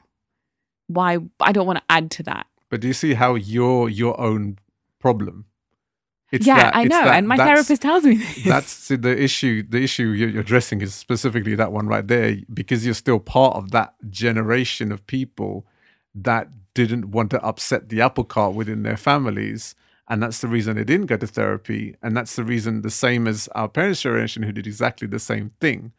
Why 0.91 1.19
I 1.41 1.53
don't 1.53 1.67
want 1.67 1.79
to 1.79 1.85
add 1.89 2.11
to 2.13 2.23
that. 2.25 2.47
But 2.69 2.81
do 2.81 2.89
you 2.89 2.95
see 2.95 3.15
how 3.15 3.35
you're 3.35 3.89
your 3.89 4.21
own 4.21 4.59
problem? 4.99 5.47
It's 6.33 6.47
yeah, 6.47 6.57
that- 6.57 6.77
I 6.77 6.85
know, 6.85 7.05
that- 7.05 7.17
and 7.17 7.27
my 7.27 7.37
therapist 7.37 7.83
tells 7.83 8.05
me 8.05 8.17
this. 8.17 8.45
That's 8.45 8.71
see, 8.71 8.97
the 8.97 9.21
issue. 9.21 9.65
The 9.69 9.83
issue 9.83 10.09
you're 10.09 10.41
addressing 10.41 10.81
is 10.81 10.95
specifically 10.95 11.55
that 11.57 11.73
one 11.73 11.87
right 11.89 12.07
there, 12.07 12.37
because 12.53 12.85
you're 12.85 12.95
still 12.95 13.19
part 13.19 13.57
of 13.57 13.73
that 13.73 13.95
generation 14.09 14.93
of 14.93 15.07
people 15.07 15.67
that 16.15 16.49
didn't 16.75 17.11
want 17.11 17.31
to 17.31 17.43
upset 17.43 17.89
the 17.89 18.01
apple 18.01 18.25
cart 18.25 18.55
within 18.55 18.85
their 18.85 18.97
families, 18.97 19.75
and 20.09 20.23
that's 20.23 20.41
the 20.41 20.49
reason 20.49 20.77
they 20.77 20.85
didn't 20.85 21.07
go 21.07 21.17
to 21.17 21.27
therapy, 21.27 21.97
and 22.03 22.17
that's 22.17 22.37
the 22.37 22.45
reason 22.45 22.83
the 22.83 22.91
same 22.91 23.27
as 23.27 23.49
our 23.57 23.69
parents' 23.69 24.03
generation 24.03 24.45
who 24.45 24.53
did 24.53 24.67
exactly 24.67 25.09
the 25.09 25.19
same 25.19 25.51
thing. 25.61 25.93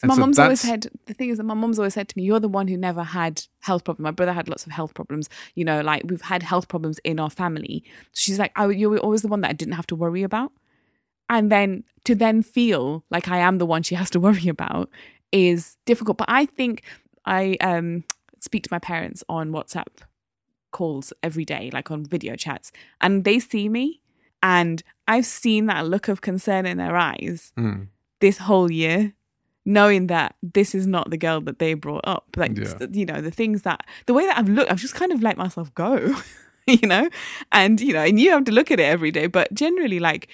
And 0.00 0.08
my 0.08 0.14
so 0.14 0.20
mum's 0.20 0.38
always 0.38 0.60
said 0.60 0.86
the 1.06 1.14
thing 1.14 1.30
is 1.30 1.38
that 1.38 1.44
my 1.44 1.54
mum's 1.54 1.78
always 1.78 1.94
said 1.94 2.08
to 2.08 2.16
me, 2.16 2.22
"You're 2.22 2.40
the 2.40 2.48
one 2.48 2.68
who 2.68 2.76
never 2.76 3.02
had 3.02 3.42
health 3.60 3.84
problems. 3.84 4.04
My 4.04 4.10
brother 4.12 4.32
had 4.32 4.48
lots 4.48 4.64
of 4.64 4.72
health 4.72 4.94
problems. 4.94 5.28
You 5.54 5.64
know, 5.64 5.80
like 5.80 6.02
we've 6.06 6.20
had 6.20 6.42
health 6.42 6.68
problems 6.68 6.98
in 7.00 7.18
our 7.18 7.30
family. 7.30 7.82
She's 8.12 8.38
like, 8.38 8.52
I, 8.54 8.68
you're 8.68 8.98
always 8.98 9.22
the 9.22 9.28
one 9.28 9.40
that 9.40 9.50
I 9.50 9.54
didn't 9.54 9.74
have 9.74 9.86
to 9.88 9.96
worry 9.96 10.22
about. 10.22 10.52
And 11.28 11.50
then 11.50 11.84
to 12.04 12.14
then 12.14 12.42
feel 12.42 13.04
like 13.10 13.28
I 13.28 13.38
am 13.38 13.58
the 13.58 13.66
one 13.66 13.82
she 13.82 13.94
has 13.96 14.10
to 14.10 14.20
worry 14.26 14.48
about 14.48 14.88
is 15.32 15.76
difficult. 15.84 16.16
But 16.18 16.30
I 16.30 16.46
think 16.46 16.82
I 17.24 17.56
um, 17.60 18.04
speak 18.40 18.62
to 18.64 18.68
my 18.70 18.78
parents 18.78 19.24
on 19.28 19.50
WhatsApp 19.50 19.88
calls 20.70 21.12
every 21.22 21.44
day, 21.44 21.70
like 21.72 21.90
on 21.90 22.04
video 22.04 22.36
chats, 22.36 22.70
and 23.00 23.24
they 23.24 23.38
see 23.38 23.68
me, 23.68 24.00
and 24.42 24.82
I've 25.06 25.26
seen 25.26 25.66
that 25.66 25.86
look 25.86 26.08
of 26.08 26.20
concern 26.20 26.66
in 26.66 26.78
their 26.78 26.96
eyes 26.96 27.52
Mm, 27.58 27.88
this 28.20 28.38
whole 28.38 28.70
year 28.70 29.14
knowing 29.76 30.06
that 30.06 30.34
this 30.42 30.74
is 30.74 30.86
not 30.86 31.10
the 31.10 31.18
girl 31.18 31.40
that 31.42 31.58
they 31.58 31.74
brought 31.74 32.06
up. 32.14 32.24
Like 32.36 32.56
Yeah. 32.56 32.86
you 32.90 33.04
know 33.04 33.20
the 33.20 33.30
things 33.40 33.62
that 33.62 33.80
the 34.06 34.14
way 34.14 34.24
that 34.26 34.38
i've 34.38 34.48
looked 34.48 34.70
i've 34.72 34.80
just 34.86 34.94
kind 34.94 35.12
of 35.12 35.22
let 35.22 35.36
myself 35.36 35.68
go 35.74 35.92
you 36.66 36.86
know? 36.88 37.08
And 37.52 37.78
you 37.80 37.92
know 37.92 38.02
and 38.08 38.18
you 38.18 38.30
have 38.30 38.44
to 38.44 38.52
look 38.52 38.70
at 38.70 38.80
it 38.80 38.84
every 38.96 39.10
day 39.10 39.26
but 39.26 39.52
generally 39.52 40.00
like 40.00 40.28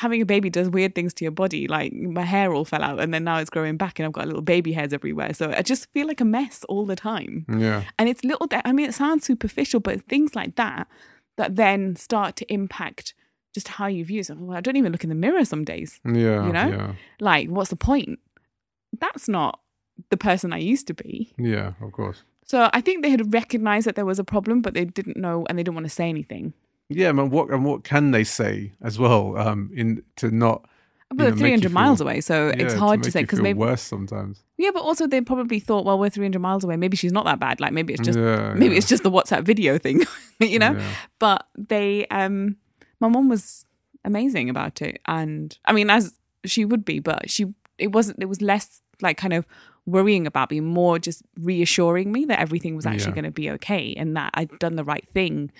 having 0.00 0.20
a 0.22 0.26
baby 0.26 0.50
does 0.50 0.68
weird 0.68 0.94
things 0.94 1.12
to 1.14 1.24
your 1.24 1.30
body. 1.32 1.68
Like 1.68 1.92
my 1.92 2.22
hair 2.22 2.52
all 2.52 2.64
fell 2.64 2.82
out 2.82 2.98
and 3.00 3.12
then 3.12 3.24
now 3.24 3.36
it's 3.38 3.50
growing 3.50 3.76
back 3.76 3.98
and 3.98 4.06
i've 4.06 4.12
got 4.12 4.26
little 4.26 4.42
baby 4.42 4.72
hairs 4.72 4.92
everywhere. 4.92 5.32
So 5.34 5.52
i 5.56 5.62
just 5.62 5.90
feel 5.92 6.06
like 6.06 6.20
a 6.20 6.24
mess 6.24 6.64
all 6.68 6.86
the 6.86 6.96
time. 6.96 7.44
Yeah, 7.48 7.84
and 7.98 8.08
it's 8.08 8.24
little 8.24 8.48
i 8.64 8.72
mean 8.72 8.88
it 8.88 8.94
sounds 8.94 9.24
superficial 9.26 9.80
but 9.80 10.02
things 10.08 10.34
like 10.34 10.56
that 10.56 10.88
that 11.36 11.56
then 11.56 11.96
start 11.96 12.36
to 12.36 12.52
impact 12.52 13.14
just 13.52 13.68
how 13.68 13.86
you 13.86 14.04
view 14.04 14.18
yourself 14.18 14.38
well, 14.38 14.56
i 14.56 14.60
don't 14.60 14.76
even 14.76 14.92
look 14.92 15.04
in 15.04 15.08
the 15.08 15.14
mirror 15.14 15.44
some 15.44 15.64
days 15.64 16.00
yeah, 16.04 16.46
You 16.46 16.52
know? 16.52 16.68
yeah, 16.68 16.92
like 17.20 17.48
what's 17.48 17.70
the 17.70 17.76
point 17.76 18.18
that's 19.00 19.28
not 19.28 19.60
the 20.10 20.16
person 20.16 20.52
i 20.52 20.58
used 20.58 20.86
to 20.88 20.94
be 20.94 21.32
yeah. 21.38 21.72
Of 21.80 21.92
course. 21.92 22.22
so 22.44 22.68
i 22.72 22.80
think 22.80 23.02
they 23.02 23.10
had 23.10 23.32
recognized 23.32 23.86
that 23.86 23.94
there 23.94 24.06
was 24.06 24.18
a 24.18 24.24
problem 24.24 24.62
but 24.62 24.74
they 24.74 24.84
didn't 24.84 25.16
know 25.16 25.44
and 25.48 25.58
they 25.58 25.62
didn't 25.62 25.74
want 25.76 25.86
to 25.86 25.90
say 25.94 26.08
anything 26.08 26.54
Yeah, 26.88 27.12
man. 27.12 27.30
What 27.30 27.50
and 27.50 27.64
what 27.64 27.84
can 27.84 28.10
they 28.10 28.24
say 28.24 28.72
as 28.82 28.98
well? 28.98 29.36
Um, 29.38 29.70
in 29.74 30.02
to 30.16 30.30
not 30.30 30.66
but 31.14 31.24
they're 31.24 31.36
300 31.36 31.72
miles 31.72 32.00
away 32.00 32.20
so 32.20 32.48
it's 32.48 32.74
hard 32.74 33.02
to, 33.02 33.08
make 33.08 33.12
say 33.12 33.22
because 33.22 33.40
maybe 33.40 33.58
worse 33.58 33.82
sometimes. 33.82 34.42
yeah 34.56 34.70
but 34.72 34.80
also 34.82 35.06
they 35.06 35.20
probably 35.20 35.60
thought 35.60 35.84
well 35.84 35.98
we're 35.98 36.08
300 36.10 36.38
miles 36.40 36.64
away 36.64 36.76
maybe 36.76 36.96
she's 36.96 37.12
not 37.12 37.24
that 37.24 37.38
bad 37.38 37.60
like 37.60 37.72
maybe 37.72 37.92
it's 37.92 38.02
just 38.02 38.18
yeah, 38.18 38.54
maybe 38.54 38.74
yeah, 38.74 38.78
it's 38.78 38.88
just 38.88 39.02
the 39.02 39.10
whatsapp 39.10 39.42
video 39.44 39.78
thing 39.78 40.00
you 40.40 40.58
know 40.58 40.72
yeah. 40.72 40.94
but 41.18 41.46
they 41.56 42.06
um 42.08 42.56
my 43.02 43.08
mom 43.08 43.28
was 43.28 43.44
amazing 44.04 44.48
about 44.54 44.80
it 44.88 44.96
and 45.06 45.58
i 45.66 45.72
mean 45.72 45.88
as 45.90 46.04
she 46.52 46.64
would 46.64 46.84
be 46.84 46.98
but 47.00 47.28
she 47.34 47.42
it 47.78 47.90
wasn't 47.96 48.16
it 48.22 48.28
was 48.34 48.40
less 48.40 48.80
like 49.06 49.16
kind 49.24 49.32
of 49.38 49.44
worrying 49.86 50.26
about 50.26 50.50
me 50.50 50.60
more 50.60 50.98
just 50.98 51.22
reassuring 51.50 52.08
me 52.16 52.24
that 52.24 52.40
everything 52.46 52.74
was 52.76 52.86
actually 52.86 53.10
Yeah. 53.10 53.14
going 53.20 53.30
to 53.32 53.40
be 53.42 53.50
okay 53.56 53.84
and 54.00 54.16
that 54.18 54.30
i'd 54.34 54.58
done 54.58 54.76
the 54.76 54.84
right 54.94 55.06
thing 55.18 55.50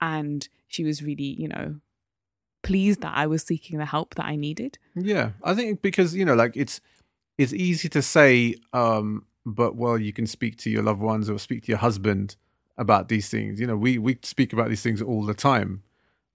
and 0.00 0.48
she 0.68 0.82
was 0.84 1.02
really 1.02 1.30
you 1.42 1.48
know 1.48 1.66
pleased 2.62 3.00
that 3.00 3.16
i 3.16 3.26
was 3.26 3.42
seeking 3.42 3.78
the 3.78 3.86
help 3.86 4.14
that 4.16 4.26
i 4.26 4.36
needed 4.36 4.78
Yeah, 4.94 5.26
I 5.42 5.54
think 5.54 5.80
because 5.82 6.14
you 6.14 6.24
know, 6.26 6.34
like 6.34 6.54
it's 6.56 6.80
it's 7.38 7.54
easy 7.54 7.88
to 7.88 8.02
say, 8.02 8.54
um, 8.74 9.24
but 9.46 9.74
well, 9.74 9.96
you 10.06 10.12
can 10.12 10.26
speak 10.26 10.54
to 10.62 10.68
your 10.74 10.82
loved 10.82 11.00
ones 11.00 11.30
or 11.30 11.38
speak 11.38 11.62
to 11.64 11.68
your 11.72 11.78
husband 11.78 12.36
about 12.76 13.08
these 13.08 13.28
things. 13.30 13.58
You 13.60 13.66
know, 13.66 13.76
we 13.86 13.96
we 14.06 14.18
speak 14.22 14.52
about 14.52 14.68
these 14.68 14.82
things 14.82 15.00
all 15.00 15.24
the 15.24 15.32
time, 15.50 15.82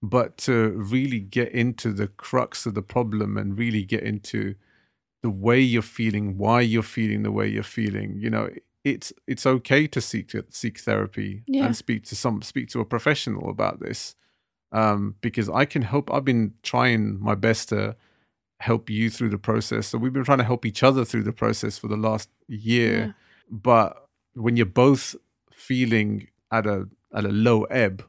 but 0.02 0.36
to 0.38 0.70
really 0.70 1.20
get 1.20 1.50
into 1.52 1.92
the 1.92 2.06
crux 2.08 2.66
of 2.66 2.74
the 2.74 2.82
problem 2.82 3.36
and 3.36 3.58
really 3.58 3.82
get 3.84 4.02
into 4.02 4.54
the 5.22 5.30
way 5.30 5.58
you're 5.60 5.82
feeling, 5.82 6.38
why 6.38 6.60
you're 6.60 6.82
feeling 6.82 7.22
the 7.22 7.32
way 7.32 7.48
you're 7.48 7.62
feeling, 7.62 8.16
you 8.18 8.30
know, 8.30 8.48
it's 8.84 9.12
it's 9.26 9.44
okay 9.46 9.86
to 9.88 10.00
seek 10.00 10.28
to 10.28 10.44
seek 10.50 10.78
therapy 10.78 11.42
Yeah. 11.46 11.64
and 11.66 11.76
speak 11.76 12.04
to 12.04 12.14
some 12.14 12.40
speak 12.42 12.68
to 12.68 12.80
a 12.80 12.84
professional 12.84 13.50
about 13.50 13.80
this 13.80 14.14
um, 14.70 15.16
because 15.20 15.48
I 15.48 15.64
can 15.64 15.82
help. 15.82 16.12
I've 16.12 16.24
been 16.24 16.54
trying 16.62 17.18
my 17.20 17.34
best 17.34 17.68
to 17.70 17.96
help 18.60 18.88
you 18.88 19.10
through 19.10 19.30
the 19.30 19.38
process. 19.38 19.88
So 19.88 19.98
we've 19.98 20.12
been 20.12 20.24
trying 20.24 20.38
to 20.38 20.44
help 20.44 20.64
each 20.64 20.82
other 20.82 21.04
through 21.04 21.24
the 21.24 21.32
process 21.32 21.78
for 21.78 21.88
the 21.88 21.96
last 21.96 22.28
year. 22.48 22.98
Yeah. 22.98 23.12
But 23.50 24.06
when 24.34 24.56
you're 24.56 24.66
both 24.66 25.16
feeling 25.52 26.28
at 26.52 26.66
a 26.66 26.88
at 27.12 27.24
a 27.24 27.30
low 27.30 27.64
ebb, 27.64 28.04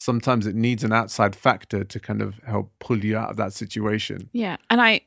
sometimes 0.00 0.46
it 0.46 0.56
needs 0.56 0.82
an 0.82 0.92
outside 0.92 1.36
factor 1.36 1.84
to 1.84 2.00
kind 2.00 2.22
of 2.22 2.40
help 2.44 2.72
pull 2.80 3.04
you 3.04 3.16
out 3.16 3.30
of 3.30 3.36
that 3.36 3.52
situation. 3.52 4.28
Yeah, 4.32 4.56
and 4.68 4.80
I 4.80 5.02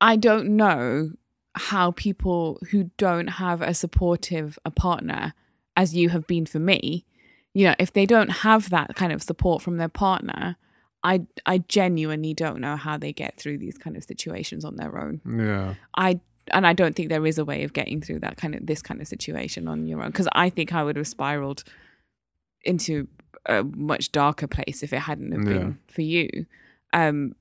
I 0.00 0.16
don't 0.16 0.56
know 0.56 1.10
how 1.54 1.90
people 1.92 2.60
who 2.70 2.90
don't 2.98 3.28
have 3.28 3.62
a 3.62 3.74
supportive 3.74 4.58
a 4.64 4.70
partner 4.70 5.32
as 5.76 5.94
you 5.94 6.10
have 6.10 6.26
been 6.26 6.46
for 6.46 6.58
me, 6.58 7.04
you 7.54 7.64
know, 7.64 7.74
if 7.78 7.92
they 7.92 8.06
don't 8.06 8.28
have 8.28 8.70
that 8.70 8.94
kind 8.94 9.12
of 9.12 9.22
support 9.22 9.62
from 9.62 9.78
their 9.78 9.88
partner, 9.88 10.56
I 11.02 11.26
I 11.46 11.58
genuinely 11.58 12.34
don't 12.34 12.60
know 12.60 12.76
how 12.76 12.98
they 12.98 13.12
get 13.12 13.38
through 13.38 13.58
these 13.58 13.78
kind 13.78 13.96
of 13.96 14.04
situations 14.04 14.64
on 14.64 14.76
their 14.76 14.98
own. 14.98 15.20
Yeah. 15.26 15.74
I 15.96 16.20
and 16.52 16.66
I 16.66 16.72
don't 16.74 16.94
think 16.94 17.08
there 17.08 17.26
is 17.26 17.38
a 17.38 17.44
way 17.44 17.64
of 17.64 17.72
getting 17.72 18.00
through 18.00 18.20
that 18.20 18.36
kind 18.36 18.54
of 18.54 18.66
this 18.66 18.82
kind 18.82 19.00
of 19.00 19.08
situation 19.08 19.68
on 19.68 19.86
your 19.86 20.02
own 20.02 20.10
because 20.10 20.28
I 20.32 20.50
think 20.50 20.72
I 20.72 20.84
would 20.84 20.96
have 20.96 21.08
spiraled 21.08 21.64
into 22.64 23.08
a 23.46 23.62
much 23.64 24.10
darker 24.12 24.46
place 24.46 24.82
if 24.82 24.92
it 24.92 25.00
hadn't 25.00 25.32
have 25.32 25.44
been 25.44 25.78
for 25.88 26.02
you. 26.02 26.46
Um 26.92 27.34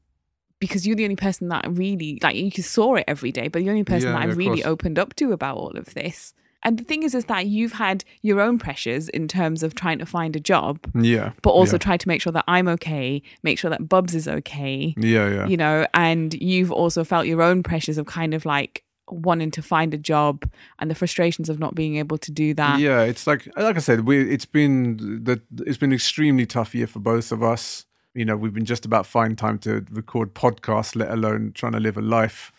because 0.60 0.88
you're 0.88 0.96
the 0.96 1.04
only 1.04 1.16
person 1.18 1.50
that 1.50 1.66
really 1.70 2.18
like 2.24 2.36
you 2.36 2.50
saw 2.52 2.96
it 2.96 3.04
every 3.08 3.32
day, 3.32 3.48
but 3.48 3.60
the 3.62 3.70
only 3.70 3.84
person 3.84 4.10
Yeah, 4.10 4.14
that 4.20 4.26
yeah, 4.26 4.32
I've 4.32 4.38
really 4.38 4.62
course. 4.62 4.66
opened 4.74 4.98
up 5.00 5.14
to 5.16 5.32
about 5.32 5.58
all 5.58 5.78
of 5.78 5.94
this. 5.94 6.34
And 6.64 6.80
the 6.80 6.84
thing 6.84 7.04
is 7.04 7.14
is 7.14 7.26
that 7.26 7.46
you've 7.46 7.74
had 7.74 8.04
your 8.24 8.40
own 8.42 8.58
pressures 8.58 9.08
in 9.10 9.28
terms 9.28 9.62
of 9.62 9.76
trying 9.76 10.00
to 10.00 10.06
find 10.06 10.36
a 10.36 10.40
job, 10.40 10.80
Yeah. 11.00 11.34
but 11.44 11.52
also 11.52 11.74
yeah. 11.76 11.80
try 11.80 11.98
to 11.98 12.08
make 12.08 12.22
sure 12.22 12.34
that 12.34 12.46
I'm 12.48 12.68
okay, 12.70 13.22
make 13.44 13.60
sure 13.60 13.70
that 13.70 13.88
Bubs 13.88 14.16
is 14.16 14.28
okay 14.28 14.96
Yeah, 14.98 15.30
yeah. 15.30 15.48
you 15.48 15.58
know, 15.58 15.86
and 15.94 16.34
you've 16.42 16.72
also 16.72 17.04
felt 17.04 17.28
your 17.28 17.44
own 17.44 17.62
pressures 17.62 18.00
of 18.00 18.08
kind 18.08 18.34
of 18.34 18.46
like 18.46 18.84
wanting 19.10 19.52
to 19.52 19.62
find 19.62 19.94
a 19.94 19.98
job 19.98 20.50
and 20.80 20.90
the 20.90 20.96
frustrations 20.96 21.50
of 21.50 21.60
not 21.60 21.76
being 21.76 21.98
able 21.98 22.18
to 22.18 22.32
do 22.32 22.54
that. 22.56 22.80
Yeah, 22.80 23.02
it's 23.02 23.28
like 23.28 23.48
like 23.58 23.76
I 23.76 23.80
said, 23.80 24.06
we 24.06 24.32
it's 24.32 24.46
been 24.46 25.24
that 25.24 25.42
it's 25.66 25.78
been 25.78 25.94
extremely 25.94 26.46
tough 26.46 26.74
year 26.76 26.88
for 26.88 27.00
both 27.00 27.32
of 27.32 27.44
us. 27.44 27.86
You 28.14 28.26
know, 28.26 28.38
we've 28.38 28.54
been 28.54 28.66
just 28.66 28.86
about 28.86 29.06
finding 29.06 29.36
time 29.36 29.60
to 29.60 29.86
record 29.92 30.34
podcasts, 30.34 30.96
let 30.96 31.12
alone 31.12 31.52
trying 31.54 31.74
to 31.74 31.80
live 31.80 31.98
a 31.98 32.02
life. 32.02 32.52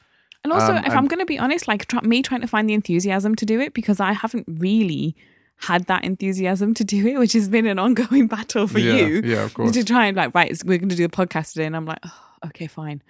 And 0.44 0.52
also, 0.52 0.74
Um, 0.74 0.84
if 0.84 0.92
I'm 0.92 1.06
going 1.06 1.18
to 1.18 1.26
be 1.26 1.38
honest, 1.38 1.66
like 1.66 1.86
try, 1.86 2.00
me 2.02 2.22
trying 2.22 2.42
to 2.42 2.46
find 2.46 2.68
the 2.68 2.74
enthusiasm 2.74 3.34
to 3.36 3.46
do 3.46 3.58
it 3.60 3.74
because 3.74 3.98
I 3.98 4.12
haven't 4.12 4.44
really 4.46 5.16
had 5.56 5.86
that 5.86 6.04
enthusiasm 6.04 6.74
to 6.74 6.84
do 6.84 7.06
it, 7.06 7.18
which 7.18 7.32
has 7.32 7.48
been 7.48 7.66
an 7.66 7.78
ongoing 7.78 8.26
battle 8.36 8.66
for 8.66 8.78
yeah, 8.78 8.94
you 8.94 9.22
yeah, 9.24 9.44
of 9.44 9.54
course. 9.54 9.72
to 9.72 9.82
try 9.82 10.06
and 10.06 10.16
like, 10.16 10.34
right, 10.34 10.52
we're 10.64 10.78
going 10.78 10.90
to 10.90 10.96
do 10.96 11.04
a 11.04 11.08
podcast 11.08 11.52
today. 11.54 11.64
And 11.64 11.74
I'm 11.74 11.86
like, 11.86 11.98
oh, 12.04 12.24
okay, 12.46 12.66
fine. 12.66 13.02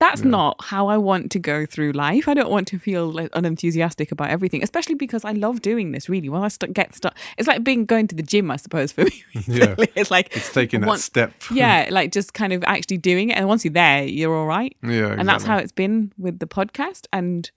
That's 0.00 0.22
Yeah. 0.22 0.28
not 0.30 0.56
how 0.64 0.86
I 0.86 0.96
want 0.96 1.32
to 1.32 1.40
go 1.40 1.66
through 1.66 1.90
life. 1.92 2.28
I 2.28 2.34
don't 2.34 2.50
want 2.50 2.68
to 2.68 2.78
feel 2.78 3.10
like 3.10 3.30
unenthusiastic 3.32 4.12
about 4.12 4.30
everything, 4.30 4.62
especially 4.62 4.94
because 4.94 5.24
I 5.24 5.32
love 5.32 5.60
doing 5.60 5.90
this. 5.90 6.08
Really, 6.08 6.28
when 6.28 6.40
I 6.42 6.48
st- 6.48 6.72
get 6.72 6.94
stuck, 6.94 7.16
it's 7.36 7.48
like 7.48 7.64
being 7.64 7.84
going 7.84 8.06
to 8.08 8.14
the 8.14 8.22
gym, 8.22 8.48
I 8.50 8.56
suppose. 8.56 8.92
For 8.94 9.04
me, 9.04 9.24
Yeah. 9.48 9.74
it's 9.96 10.10
like 10.10 10.36
It's 10.36 10.52
taking 10.52 10.82
that 10.82 10.86
once- 10.86 11.04
step. 11.04 11.32
yeah, 11.52 11.88
like 11.90 12.12
just 12.12 12.32
kind 12.32 12.52
of 12.52 12.62
actually 12.64 12.98
doing 12.98 13.30
it, 13.30 13.38
and 13.38 13.48
once 13.48 13.64
you're 13.64 13.72
there, 13.74 14.04
you're 14.04 14.34
all 14.36 14.46
right. 14.46 14.76
yeah, 14.84 15.16
And 15.18 15.28
that's 15.28 15.42
how 15.44 15.56
it's 15.58 15.72
been 15.72 16.12
with 16.16 16.38
the 16.38 16.46
podcast. 16.46 17.06
And 17.12 17.50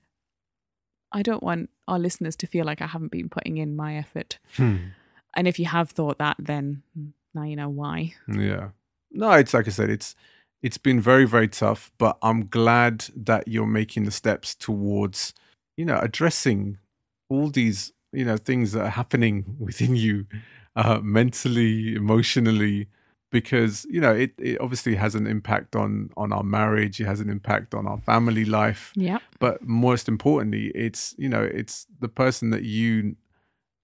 I 1.11 1.21
don't 1.21 1.43
want 1.43 1.69
our 1.87 1.99
listeners 1.99 2.35
to 2.37 2.47
feel 2.47 2.65
like 2.65 2.81
I 2.81 2.87
haven't 2.87 3.11
been 3.11 3.29
putting 3.29 3.57
in 3.57 3.75
my 3.75 3.97
effort. 3.97 4.39
Hmm. 4.57 4.77
And 5.35 5.47
if 5.47 5.59
you 5.59 5.65
have 5.65 5.91
thought 5.91 6.17
that, 6.17 6.37
then 6.39 6.81
now 7.35 7.43
you 7.43 7.55
know 7.55 7.69
why. 7.69 8.15
Yeah. 8.27 8.69
No, 9.11 9.31
it's 9.33 9.53
like 9.53 9.67
I 9.67 9.71
said, 9.71 9.89
it's 9.89 10.15
it's 10.61 10.77
been 10.77 11.01
very, 11.01 11.25
very 11.25 11.47
tough, 11.47 11.91
but 11.97 12.17
I'm 12.21 12.47
glad 12.47 13.05
that 13.15 13.47
you're 13.47 13.65
making 13.65 14.03
the 14.03 14.11
steps 14.11 14.53
towards, 14.53 15.33
you 15.75 15.85
know, 15.85 15.97
addressing 15.99 16.77
all 17.29 17.49
these, 17.49 17.91
you 18.11 18.25
know, 18.25 18.37
things 18.37 18.73
that 18.73 18.83
are 18.83 18.89
happening 18.89 19.45
within 19.59 19.95
you, 19.95 20.25
uh, 20.75 20.99
mentally, 21.01 21.95
emotionally, 21.95 22.87
because, 23.31 23.85
you 23.89 24.01
know, 24.01 24.11
it, 24.11 24.33
it 24.37 24.59
obviously 24.59 24.95
has 24.95 25.15
an 25.15 25.25
impact 25.25 25.75
on 25.75 26.09
on 26.17 26.33
our 26.33 26.43
marriage, 26.43 26.99
it 26.99 27.05
has 27.05 27.21
an 27.21 27.29
impact 27.29 27.73
on 27.73 27.87
our 27.87 27.97
family 27.97 28.45
life. 28.45 28.91
Yeah. 28.95 29.19
But 29.39 29.63
most 29.63 30.09
importantly, 30.09 30.67
it's, 30.75 31.15
you 31.17 31.29
know, 31.29 31.41
it's 31.41 31.87
the 32.01 32.09
person 32.09 32.49
that 32.51 32.63
you 32.63 33.15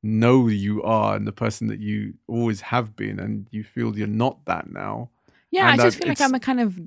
know 0.03 0.47
you 0.47 0.83
are 0.83 1.15
and 1.15 1.25
the 1.25 1.31
person 1.31 1.67
that 1.67 1.79
you 1.79 2.13
always 2.27 2.61
have 2.61 2.95
been 2.95 3.19
and 3.19 3.47
you 3.51 3.63
feel 3.63 3.97
you're 3.97 4.07
not 4.07 4.45
that 4.45 4.71
now. 4.71 5.09
Yeah, 5.51 5.71
And 5.71 5.81
I 5.81 5.83
just 5.85 5.97
feel 5.99 6.09
like 6.09 6.21
I'm 6.21 6.35
a 6.35 6.39
kind 6.39 6.59
of 6.59 6.79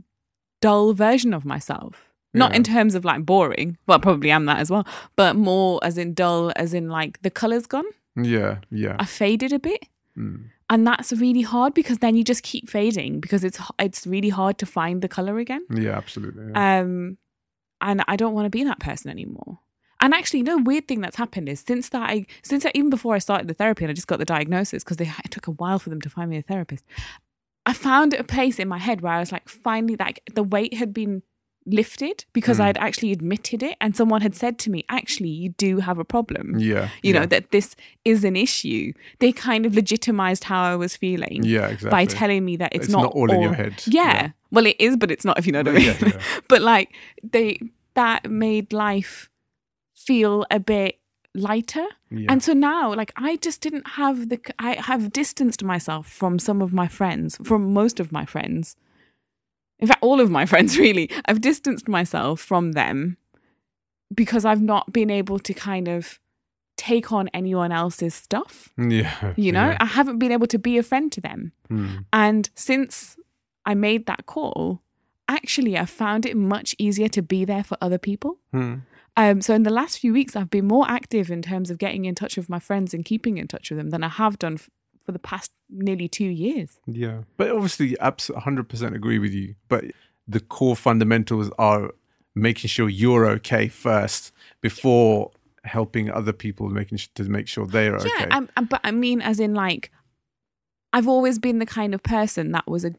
dull 0.61 0.93
version 0.93 1.33
of 1.35 1.45
myself. 1.45 2.11
Not 2.33 2.53
Yeah. 2.53 2.59
in 2.59 2.63
terms 2.63 2.95
of 2.95 3.05
like 3.05 3.27
boring. 3.27 3.77
Well, 3.87 3.99
probably 3.99 4.31
am 4.31 4.45
that 4.47 4.59
as 4.59 4.71
well. 4.71 4.87
But 5.17 5.35
more 5.37 5.81
as 5.83 5.99
in 5.99 6.15
dull, 6.15 6.53
as 6.57 6.75
in 6.75 6.89
like 6.89 7.21
the 7.23 7.31
colour's 7.31 7.67
gone. 7.67 7.87
Yeah, 8.17 8.59
yeah. 8.71 8.97
I 8.99 9.05
faded 9.07 9.53
a 9.53 9.59
bit. 9.59 9.87
Mm. 10.17 10.45
And 10.69 10.87
that's 10.87 11.13
really 11.13 11.43
hard 11.43 11.75
because 11.75 11.99
then 11.99 12.15
you 12.15 12.23
just 12.23 12.45
keep 12.45 12.71
fading 12.71 13.19
because 13.19 13.43
it's 13.43 13.59
it's 13.81 14.07
really 14.07 14.29
hard 14.29 14.59
to 14.59 14.67
find 14.67 15.03
the 15.03 15.09
colour 15.09 15.39
again. 15.39 15.65
Yeah, 15.75 15.97
absolutely. 15.97 16.51
yeah. 16.53 16.81
Um, 16.81 17.19
and 17.81 18.05
I 18.07 18.15
don't 18.17 18.35
want 18.35 18.47
to 18.47 18.51
be 18.51 18.63
that 18.65 18.79
person 18.79 19.11
anymore. 19.11 19.59
And 20.03 20.15
actually, 20.15 20.43
no 20.43 20.57
weird 20.59 20.87
thing 20.87 21.01
that's 21.01 21.17
happened 21.17 21.49
is 21.49 21.65
since 21.67 21.89
that 21.91 22.09
I 22.09 22.27
since 22.43 22.65
I, 22.65 22.71
even 22.75 22.91
before 22.91 23.15
I 23.17 23.19
started 23.19 23.49
the 23.49 23.55
therapy 23.55 23.85
and 23.85 23.91
I 23.91 23.95
just 23.95 24.07
got 24.07 24.19
the 24.21 24.25
diagnosis 24.25 24.85
because 24.85 25.01
it 25.01 25.31
took 25.31 25.47
a 25.49 25.53
while 25.53 25.79
for 25.81 25.91
them 25.91 26.01
to 26.03 26.09
find 26.11 26.31
me 26.31 26.39
a 26.39 26.43
therapist. 26.43 26.85
I 27.71 27.73
found 27.73 28.15
a 28.15 28.25
place 28.25 28.59
in 28.63 28.69
my 28.69 28.79
head 28.79 29.01
where 29.03 29.13
I 29.13 29.21
was 29.25 29.33
like, 29.37 29.49
finally, 29.49 29.97
like 30.07 30.19
the 30.35 30.43
weight 30.43 30.75
had 30.75 30.93
been 31.01 31.23
lifted 31.67 32.25
because 32.33 32.59
Mm. 32.59 32.65
I'd 32.65 32.79
actually 32.79 33.13
admitted 33.13 33.63
it, 33.63 33.77
and 33.83 33.95
someone 33.95 34.23
had 34.23 34.35
said 34.35 34.55
to 34.61 34.71
me, 34.71 34.85
"Actually, 34.89 35.29
you 35.43 35.51
do 35.67 35.71
have 35.89 35.99
a 35.99 36.05
problem. 36.15 36.47
yeah. 36.59 36.89
You 37.03 37.13
yeah. 37.13 37.21
know 37.21 37.27
that 37.27 37.51
this 37.57 37.77
is 38.13 38.25
an 38.25 38.35
issue." 38.35 38.93
They 39.19 39.31
kind 39.33 39.67
of 39.67 39.75
legitimized 39.75 40.45
how 40.45 40.63
I 40.73 40.77
was 40.77 40.97
feeling 40.97 41.45
Yeah, 41.45 41.67
exactly. 41.69 41.91
by 41.91 42.05
telling 42.07 42.45
me 42.45 42.57
that 42.57 42.71
it's, 42.75 42.87
It's 42.87 42.93
not 42.93 43.13
all 43.13 43.31
in 43.31 43.41
your 43.43 43.53
head. 43.63 43.75
Yeah. 43.87 44.03
Yeah. 44.15 44.29
Well, 44.51 44.67
it 44.67 44.77
is, 44.81 44.97
but 44.97 45.11
it's 45.11 45.25
not 45.25 45.39
if 45.39 45.47
you 45.47 45.53
know 45.53 45.61
what 45.61 45.69
I 45.69 45.73
mean. 45.73 45.83
Yeah, 45.87 45.97
yeah. 46.15 46.21
but 46.49 46.61
like 46.63 46.89
they 47.37 47.61
that 47.95 48.31
made 48.31 48.73
life 48.73 49.29
feel 49.95 50.47
a 50.51 50.59
bit 50.59 51.00
lighter. 51.35 51.87
Yeah. 52.11 52.27
And 52.29 52.43
so 52.43 52.53
now, 52.53 52.95
like, 52.95 53.13
I 53.17 53.37
just 53.37 53.61
didn't 53.61 53.87
have 53.91 54.29
the, 54.29 54.41
I 54.59 54.75
have 54.81 55.13
distanced 55.13 55.63
myself 55.63 56.07
from 56.11 56.39
some 56.39 56.63
of 56.63 56.73
my 56.73 56.89
friends, 56.89 57.39
from 57.45 57.73
most 57.73 58.01
of 58.01 58.13
my 58.13 58.25
friends. 58.25 58.77
In 59.79 59.89
fact, 59.89 60.03
all 60.03 60.21
of 60.21 60.31
my 60.31 60.47
friends, 60.53 60.79
really. 60.79 61.11
I've 61.27 61.41
distanced 61.41 61.89
myself 61.89 62.41
from 62.41 62.73
them 62.73 63.17
because 64.15 64.45
I've 64.45 64.63
not 64.63 64.93
been 64.93 65.11
able 65.11 65.39
to 65.39 65.55
kind 65.55 65.89
of 65.89 66.19
take 66.77 67.13
on 67.13 67.29
anyone 67.35 67.73
else's 67.73 68.15
stuff. 68.15 68.71
yeah. 68.79 69.35
You 69.37 69.53
know, 69.53 69.69
yeah. 69.71 69.77
I 69.81 69.85
haven't 69.85 70.19
been 70.19 70.33
able 70.33 70.47
to 70.49 70.59
be 70.59 70.79
a 70.79 70.83
friend 70.83 71.13
to 71.13 71.21
them. 71.21 71.53
Mm. 71.71 72.07
And 72.13 72.51
since 72.55 73.17
I 73.67 73.75
made 73.75 74.07
that 74.07 74.27
call, 74.27 74.81
actually, 75.29 75.79
I 75.79 75.85
found 75.85 76.25
it 76.25 76.37
much 76.37 76.75
easier 76.79 77.09
to 77.09 77.23
be 77.23 77.45
there 77.45 77.63
for 77.63 77.77
other 77.81 77.99
people. 77.99 78.39
Mm. 78.55 78.83
Um, 79.17 79.41
so 79.41 79.55
in 79.55 79.65
the 79.65 79.71
last 79.71 79.99
few 79.99 80.13
weeks, 80.13 80.37
I've 80.37 80.51
been 80.51 80.67
more 80.67 80.87
active 80.89 81.31
in 81.31 81.43
terms 81.43 81.71
of 81.71 81.79
getting 81.79 82.05
in 82.05 82.15
touch 82.15 82.37
with 82.37 82.49
my 82.49 82.59
friends 82.59 82.95
and 82.95 83.05
keeping 83.05 83.39
in 83.39 83.49
touch 83.49 83.71
with 83.71 83.79
them 83.79 83.91
than 83.91 84.03
I 84.05 84.09
have 84.09 84.39
done 84.39 84.55
f- 84.55 84.71
for 85.05 85.13
the 85.13 85.19
past 85.19 85.51
nearly 85.69 86.09
two 86.09 86.25
years. 86.27 86.79
Yeah. 86.87 87.23
But 87.37 87.51
obviously, 87.51 87.99
abs- 88.01 88.31
100% 88.31 88.95
agree 88.95 89.19
with 89.19 89.33
you. 89.33 89.55
But 89.69 89.85
the 90.27 90.41
core 90.41 90.77
fundamentals 90.77 91.51
are 91.59 91.91
making 92.35 92.69
sure 92.69 92.89
you're 92.89 93.27
okay 93.27 93.69
first 93.69 94.33
before 94.61 95.33
helping 95.65 96.11
other 96.11 96.33
people 96.33 96.69
making 96.71 96.99
sh- 96.99 97.09
to 97.15 97.25
make 97.25 97.49
sure 97.49 97.67
they're 97.67 97.97
okay. 97.97 98.09
Yeah, 98.19 98.37
um, 98.37 98.49
um, 98.57 98.65
but 98.67 98.81
I 98.85 98.93
mean, 98.93 99.21
as 99.21 99.41
in, 99.41 99.55
like, 99.55 99.91
I've 100.93 101.09
always 101.09 101.39
been 101.39 101.59
the 101.59 101.67
kind 101.67 101.95
of 101.95 102.03
person 102.03 102.53
that 102.53 102.67
was 102.67 102.85
a 102.85 102.93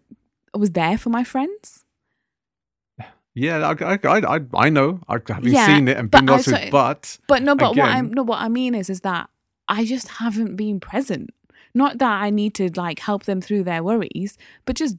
was 0.54 0.72
there 0.72 0.98
for 0.98 1.10
my 1.10 1.24
friends. 1.24 1.86
Yeah, 3.34 3.74
I, 3.80 3.96
I, 3.96 4.36
I, 4.36 4.40
I 4.54 4.70
know. 4.70 5.00
I 5.08 5.18
haven't 5.28 5.52
Yeah, 5.54 5.66
seen 5.66 5.88
it 5.88 5.98
and 5.98 6.12
been 6.12 6.28
it- 6.66 6.72
but 6.72 7.18
But 7.28 7.44
no, 7.44 7.56
but 7.56 7.76
what 7.76 7.88
I 7.90 8.00
Again- 8.00 8.12
no, 8.12 8.24
what 8.24 8.42
I 8.42 8.50
mean 8.50 8.76
is, 8.76 8.90
is 8.90 9.02
that 9.02 9.30
I 9.68 9.86
just 9.86 10.08
haven't 10.10 10.56
been 10.58 10.80
present. 10.80 11.30
Not 11.74 12.00
that 12.00 12.22
I 12.22 12.30
need 12.30 12.54
to 12.56 12.70
like 12.76 13.00
help 13.00 13.24
them 13.24 13.40
through 13.40 13.64
their 13.64 13.82
worries, 13.84 14.38
but 14.66 14.76
just 14.76 14.98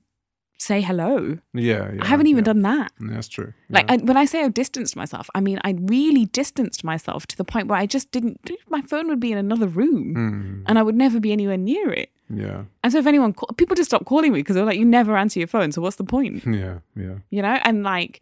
say 0.63 0.81
hello. 0.81 1.39
yeah, 1.55 1.93
yeah 1.93 2.03
I 2.05 2.07
haven't 2.07 2.29
even 2.29 2.45
yeah. 2.45 2.53
done 2.53 2.63
that. 2.63 2.93
That's 3.01 3.29
true. 3.37 3.53
Like, 3.69 3.87
yeah. 3.87 3.95
and 3.95 4.09
when 4.09 4.17
I 4.17 4.25
say 4.27 4.43
I've 4.45 4.55
distanced 4.55 4.95
myself, 4.97 5.29
I 5.35 5.41
mean 5.41 5.59
I 5.65 5.71
really 5.97 6.27
distanced 6.27 6.85
myself 6.85 7.27
to 7.31 7.37
the 7.37 7.45
point 7.53 7.67
where 7.69 7.79
I 7.79 7.87
just 7.87 8.11
didn't. 8.13 8.51
My 8.69 8.83
phone 8.83 9.09
would 9.09 9.21
be 9.21 9.33
in 9.33 9.39
another 9.39 9.67
room, 9.67 10.15
Mm, 10.15 10.63
and 10.67 10.79
I 10.79 10.83
would 10.83 10.95
never 11.05 11.19
be 11.21 11.33
anywhere 11.33 11.59
near 11.73 11.89
it. 12.03 12.11
yeah, 12.45 12.65
And 12.83 12.93
so 12.93 12.99
if 12.99 13.07
anyone, 13.07 13.33
call, 13.33 13.49
people 13.61 13.75
just 13.77 13.91
stopped 13.91 14.07
calling 14.07 14.33
me 14.33 14.41
because 14.41 14.55
they're 14.57 14.65
like, 14.71 14.79
"You 14.79 14.85
never 15.01 15.17
answer 15.17 15.39
your 15.43 15.49
phone, 15.57 15.73
so 15.73 15.83
what's 15.83 15.97
the 15.97 16.05
point?" 16.17 16.37
yeah, 16.63 16.79
yeah. 16.97 17.17
You 17.31 17.43
know, 17.43 17.59
and 17.65 17.83
like. 17.83 18.21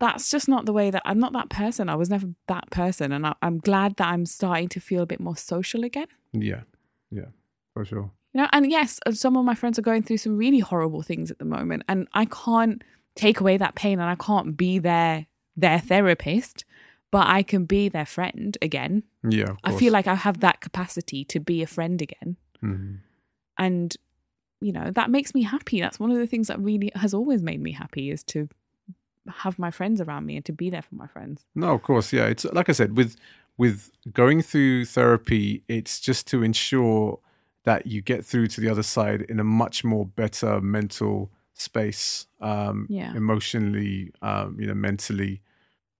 That's 0.00 0.30
just 0.32 0.48
not 0.48 0.66
the 0.66 0.72
way 0.72 0.90
that 0.90 1.02
I'm 1.04 1.20
not 1.20 1.32
that 1.34 1.48
person. 1.48 1.88
I 1.88 1.94
was 1.94 2.10
never 2.10 2.26
that 2.48 2.68
person. 2.70 3.12
And 3.12 3.24
I, 3.24 3.34
I'm 3.40 3.58
glad 3.58 3.96
that 3.98 4.08
I'm 4.08 4.26
starting 4.26 4.68
to 4.70 4.80
feel 4.80 5.00
a 5.00 5.06
bit 5.06 5.20
more 5.20 5.36
social 5.36 5.84
again. 5.84 6.08
Yeah, 6.32 6.62
yeah, 7.18 7.30
for 7.72 7.84
sure. 7.84 8.10
You 8.36 8.42
know, 8.42 8.48
and 8.52 8.70
yes, 8.70 9.00
some 9.12 9.34
of 9.34 9.46
my 9.46 9.54
friends 9.54 9.78
are 9.78 9.82
going 9.82 10.02
through 10.02 10.18
some 10.18 10.36
really 10.36 10.58
horrible 10.58 11.00
things 11.00 11.30
at 11.30 11.38
the 11.38 11.46
moment, 11.46 11.84
and 11.88 12.06
I 12.12 12.26
can't 12.26 12.84
take 13.14 13.40
away 13.40 13.56
that 13.56 13.76
pain, 13.76 13.98
and 13.98 14.10
I 14.10 14.14
can't 14.14 14.58
be 14.58 14.78
their 14.78 15.24
their 15.56 15.78
therapist, 15.78 16.66
but 17.10 17.26
I 17.28 17.42
can 17.42 17.64
be 17.64 17.88
their 17.88 18.04
friend 18.04 18.54
again. 18.60 19.04
Yeah, 19.26 19.52
of 19.52 19.56
I 19.64 19.72
feel 19.78 19.90
like 19.90 20.06
I 20.06 20.16
have 20.16 20.40
that 20.40 20.60
capacity 20.60 21.24
to 21.24 21.40
be 21.40 21.62
a 21.62 21.66
friend 21.66 22.02
again, 22.02 22.36
Mhm. 22.62 22.98
and 23.56 23.96
you 24.60 24.70
know 24.70 24.90
that 24.90 25.08
makes 25.08 25.34
me 25.34 25.42
happy. 25.42 25.80
That's 25.80 25.98
one 25.98 26.10
of 26.10 26.18
the 26.18 26.26
things 26.26 26.48
that 26.48 26.60
really 26.60 26.92
has 26.94 27.14
always 27.14 27.42
made 27.42 27.62
me 27.62 27.72
happy 27.72 28.10
is 28.10 28.22
to 28.24 28.50
have 29.28 29.58
my 29.58 29.70
friends 29.70 29.98
around 29.98 30.26
me 30.26 30.36
and 30.36 30.44
to 30.44 30.52
be 30.52 30.68
there 30.68 30.82
for 30.82 30.94
my 30.94 31.06
friends. 31.06 31.46
No, 31.54 31.72
of 31.72 31.80
course, 31.80 32.12
yeah. 32.12 32.26
It's 32.26 32.44
like 32.44 32.68
I 32.68 32.72
said, 32.72 32.98
with 32.98 33.16
with 33.56 33.92
going 34.12 34.42
through 34.42 34.84
therapy, 34.84 35.62
it's 35.68 36.00
just 36.00 36.26
to 36.26 36.42
ensure 36.42 37.20
that 37.66 37.86
you 37.86 38.00
get 38.00 38.24
through 38.24 38.46
to 38.46 38.60
the 38.60 38.68
other 38.70 38.82
side 38.82 39.22
in 39.28 39.38
a 39.40 39.44
much 39.44 39.84
more 39.84 40.06
better 40.06 40.60
mental 40.60 41.30
space, 41.52 42.26
um, 42.40 42.86
Yeah. 42.88 43.12
emotionally, 43.14 44.12
um, 44.22 44.56
you 44.58 44.66
know, 44.66 44.74
mentally. 44.74 45.42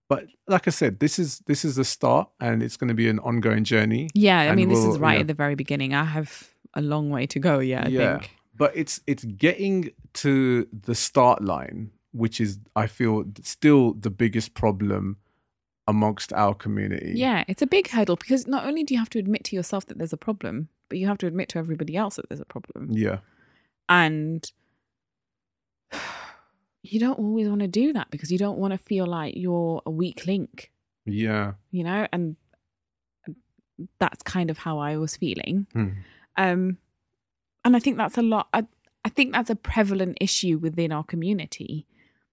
But 0.08 0.28
like 0.46 0.68
I 0.68 0.70
said, 0.70 1.00
this 1.00 1.18
is 1.18 1.40
this 1.46 1.64
is 1.64 1.74
the 1.74 1.84
start, 1.84 2.28
and 2.40 2.62
it's 2.62 2.76
going 2.76 2.88
to 2.88 2.94
be 2.94 3.08
an 3.08 3.18
ongoing 3.18 3.64
journey. 3.64 4.08
Yeah, 4.14 4.38
I 4.50 4.54
mean, 4.54 4.68
this 4.68 4.78
we'll- 4.78 4.94
is 4.94 5.00
right 5.00 5.20
at 5.20 5.26
the 5.26 5.34
very 5.34 5.56
beginning. 5.56 5.92
I 5.94 6.04
have 6.04 6.30
a 6.74 6.80
long 6.80 7.10
way 7.10 7.26
to 7.26 7.38
go. 7.40 7.58
Yeah, 7.58 7.84
I 7.86 7.88
Yeah. 7.88 8.18
think. 8.18 8.30
But 8.56 8.70
it's 8.76 9.00
it's 9.06 9.24
getting 9.24 9.90
to 10.22 10.66
the 10.88 10.94
start 10.94 11.42
line, 11.42 11.90
which 12.12 12.40
is 12.40 12.58
I 12.76 12.86
feel 12.86 13.24
still 13.42 13.94
the 13.94 14.10
biggest 14.10 14.54
problem 14.54 15.16
amongst 15.88 16.32
our 16.32 16.54
community. 16.54 17.12
Yeah, 17.16 17.42
it's 17.48 17.62
a 17.62 17.66
big 17.66 17.88
hurdle 17.88 18.16
because 18.16 18.46
not 18.46 18.64
only 18.66 18.84
do 18.84 18.94
you 18.94 19.00
have 19.00 19.10
to 19.10 19.18
admit 19.18 19.42
to 19.44 19.56
yourself 19.56 19.86
that 19.86 19.98
there's 19.98 20.12
a 20.12 20.16
problem, 20.28 20.68
but 20.88 20.98
you 20.98 21.06
have 21.06 21.18
to 21.18 21.26
admit 21.26 21.48
to 21.50 21.58
everybody 21.58 21.96
else 21.96 22.16
that 22.16 22.28
there's 22.28 22.40
a 22.40 22.44
problem. 22.44 22.90
yeah, 22.92 23.18
And 23.88 24.50
you 26.82 27.00
don't 27.00 27.18
always 27.18 27.48
want 27.48 27.60
to 27.60 27.68
do 27.68 27.92
that 27.92 28.10
because 28.10 28.30
you 28.30 28.38
don't 28.38 28.58
want 28.58 28.72
to 28.72 28.78
feel 28.78 29.06
like 29.06 29.34
you're 29.36 29.82
a 29.86 29.90
weak 29.90 30.26
link, 30.26 30.70
yeah. 31.04 31.54
you 31.70 31.84
know? 31.84 32.06
And 32.12 32.36
that's 33.98 34.22
kind 34.22 34.50
of 34.50 34.58
how 34.58 34.78
I 34.78 34.96
was 34.96 35.16
feeling. 35.16 35.66
Hmm. 35.72 35.88
Um, 36.36 36.78
and 37.64 37.76
I 37.76 37.78
think 37.78 37.96
that's 37.96 38.18
a 38.18 38.22
lot. 38.22 38.48
I, 38.52 38.66
I 39.04 39.08
think 39.08 39.32
that's 39.32 39.50
a 39.50 39.56
prevalent 39.56 40.18
issue 40.20 40.58
within 40.58 40.92
our 40.92 41.04
community, 41.04 41.86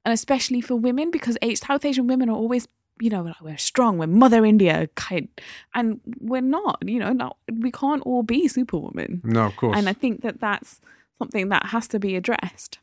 and 0.06 0.14
especially 0.14 0.62
for 0.62 0.76
women 0.76 1.12
because 1.12 1.38
South 1.56 1.86
Asian 1.86 2.08
women 2.08 2.30
are 2.30 2.36
always, 2.36 2.68
you 3.00 3.10
know, 3.10 3.24
like, 3.24 3.42
we're 3.42 3.58
strong, 3.58 3.98
we're 3.98 4.08
Mother 4.08 4.46
India 4.46 4.88
kind, 4.96 5.28
and 5.74 6.00
we're 6.20 6.42
not. 6.42 6.78
You 6.86 7.00
know, 7.00 7.12
not 7.14 7.38
we 7.52 7.72
can't 7.72 8.02
all 8.04 8.24
be 8.24 8.48
Superwoman, 8.48 9.22
No, 9.24 9.46
of 9.48 9.56
course. 9.56 9.78
and 9.78 9.90
I 9.90 9.94
think 9.94 10.22
that 10.22 10.40
that's 10.40 10.80
something 11.20 11.50
that 11.50 11.68
has 11.68 11.88
to 11.90 12.00
be 12.00 12.16
addressed. 12.16 12.80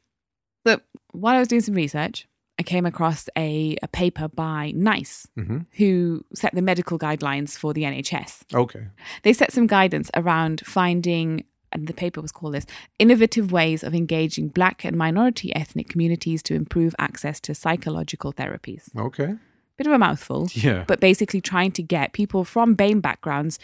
But 0.64 0.84
while 1.12 1.36
I 1.36 1.38
was 1.38 1.48
doing 1.48 1.62
some 1.62 1.74
research, 1.74 2.26
I 2.58 2.62
came 2.62 2.84
across 2.84 3.28
a, 3.38 3.76
a 3.82 3.88
paper 3.88 4.28
by 4.28 4.72
NICE, 4.74 5.26
hmm 5.36 5.58
who 5.76 6.24
set 6.34 6.54
the 6.54 6.60
medical 6.62 6.98
guidelines 6.98 7.56
for 7.56 7.72
the 7.72 7.82
NHS 7.84 8.42
Okay. 8.54 8.88
they 9.22 9.32
set 9.32 9.52
some 9.52 9.66
guidance 9.66 10.10
around 10.14 10.60
finding 10.66 11.44
and 11.72 11.86
the 11.86 11.94
paper 11.94 12.20
was 12.20 12.32
called 12.32 12.52
this 12.54 12.66
innovative 12.98 13.52
ways 13.52 13.82
of 13.84 13.94
engaging 13.94 14.48
black 14.48 14.84
and 14.84 14.96
minority 14.96 15.54
ethnic 15.54 15.88
communities 15.88 16.42
to 16.42 16.54
improve 16.54 16.94
access 16.98 17.40
to 17.40 17.54
psychological 17.54 18.32
therapies 18.32 18.94
Okay. 18.96 19.36
Bit 19.80 19.86
of 19.86 19.92
a 19.94 19.98
mouthful 19.98 20.48
Yeah. 20.52 20.84
but 20.86 21.00
basically 21.00 21.40
trying 21.40 21.72
to 21.72 21.82
get 21.82 22.12
people 22.12 22.44
from 22.44 22.76
BAME 22.76 23.00
backgrounds 23.00 23.58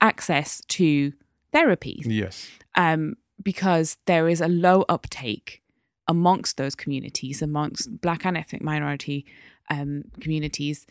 access 0.00 0.62
to 0.68 1.12
therapy. 1.52 2.02
yes. 2.04 2.48
um, 2.74 3.16
because 3.42 3.96
there 4.06 4.28
is 4.28 4.40
a 4.40 4.48
low 4.48 4.84
uptake 4.88 5.62
amongst 6.08 6.56
those 6.56 6.74
communities, 6.74 7.42
amongst 7.42 8.00
Black 8.00 8.24
and 8.26 8.36
ethnic 8.36 8.62
minority 8.62 9.24
um, 9.70 10.04
communities. 10.20 10.86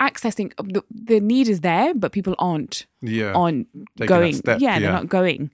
Accessing 0.00 0.52
the, 0.72 0.82
the 0.90 1.20
need 1.20 1.48
is 1.48 1.60
there, 1.60 1.94
but 1.94 2.12
people 2.12 2.34
aren't 2.38 2.86
Yeah. 3.00 3.32
on 3.34 3.66
going. 3.96 4.34
step, 4.34 4.60
yeah, 4.60 4.78
they're 4.78 4.92
not 4.92 5.08
going. 5.08 5.50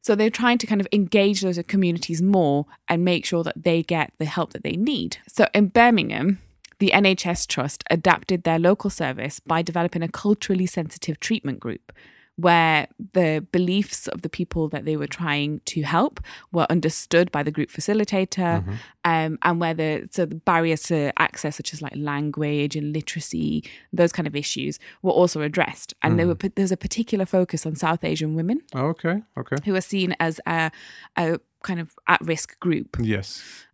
So 0.00 0.14
they're 0.14 0.30
trying 0.42 0.58
to 0.58 0.66
kind 0.66 0.80
of 0.80 0.88
engage 0.92 1.40
those 1.42 1.60
communities 1.66 2.20
more 2.22 2.66
and 2.88 3.04
make 3.04 3.24
sure 3.24 3.44
that 3.44 3.62
they 3.62 3.82
get 3.82 4.12
the 4.18 4.24
help 4.24 4.52
that 4.52 4.62
they 4.64 4.76
need. 4.76 5.18
So 5.28 5.46
in 5.54 5.68
Birmingham, 5.68 6.38
the 6.82 6.90
NHS 7.04 7.46
Trust 7.54 7.80
adapted 7.96 8.42
their 8.42 8.58
local 8.58 8.90
service 9.02 9.36
by 9.52 9.60
developing 9.70 10.02
a 10.02 10.08
culturally 10.24 10.66
sensitive 10.66 11.16
treatment 11.20 11.58
group 11.60 11.92
where 12.36 12.88
the 13.12 13.46
beliefs 13.52 14.08
of 14.08 14.22
the 14.22 14.28
people 14.38 14.66
that 14.74 14.84
they 14.86 14.96
were 14.96 15.06
trying 15.20 15.60
to 15.66 15.82
help 15.82 16.18
were 16.50 16.66
understood 16.76 17.30
by 17.36 17.42
the 17.46 17.50
group 17.56 17.70
facilitator 17.70 18.52
Mm-hmm. 18.62 18.74
um, 19.12 19.38
and 19.46 19.60
where 19.62 19.74
the 19.82 19.90
so 20.10 20.24
the 20.32 20.40
barriers 20.50 20.82
to 20.90 20.98
access 21.26 21.54
such 21.60 21.72
as 21.74 21.82
like 21.82 21.92
language 22.12 22.74
and 22.78 22.86
literacy 22.98 23.62
those 23.92 24.12
kind 24.16 24.26
of 24.26 24.34
issues 24.44 24.78
were 25.02 25.12
also 25.20 25.38
addressed 25.42 25.90
and 26.02 26.14
Mm. 26.14 26.16
there 26.18 26.26
were 26.30 26.38
there's 26.56 26.72
a 26.72 26.82
particular 26.88 27.26
focus 27.26 27.60
on 27.68 27.72
south 27.76 28.02
asian 28.12 28.34
women 28.34 28.58
Okay. 28.74 29.16
Okay. 29.40 29.56
who 29.66 29.72
are 29.78 29.86
seen 29.94 30.10
as 30.18 30.40
a, 30.46 30.70
a 31.16 31.38
kind 31.68 31.80
of 31.84 31.88
at-risk 32.14 32.58
group 32.66 32.96
Yes. 33.14 33.28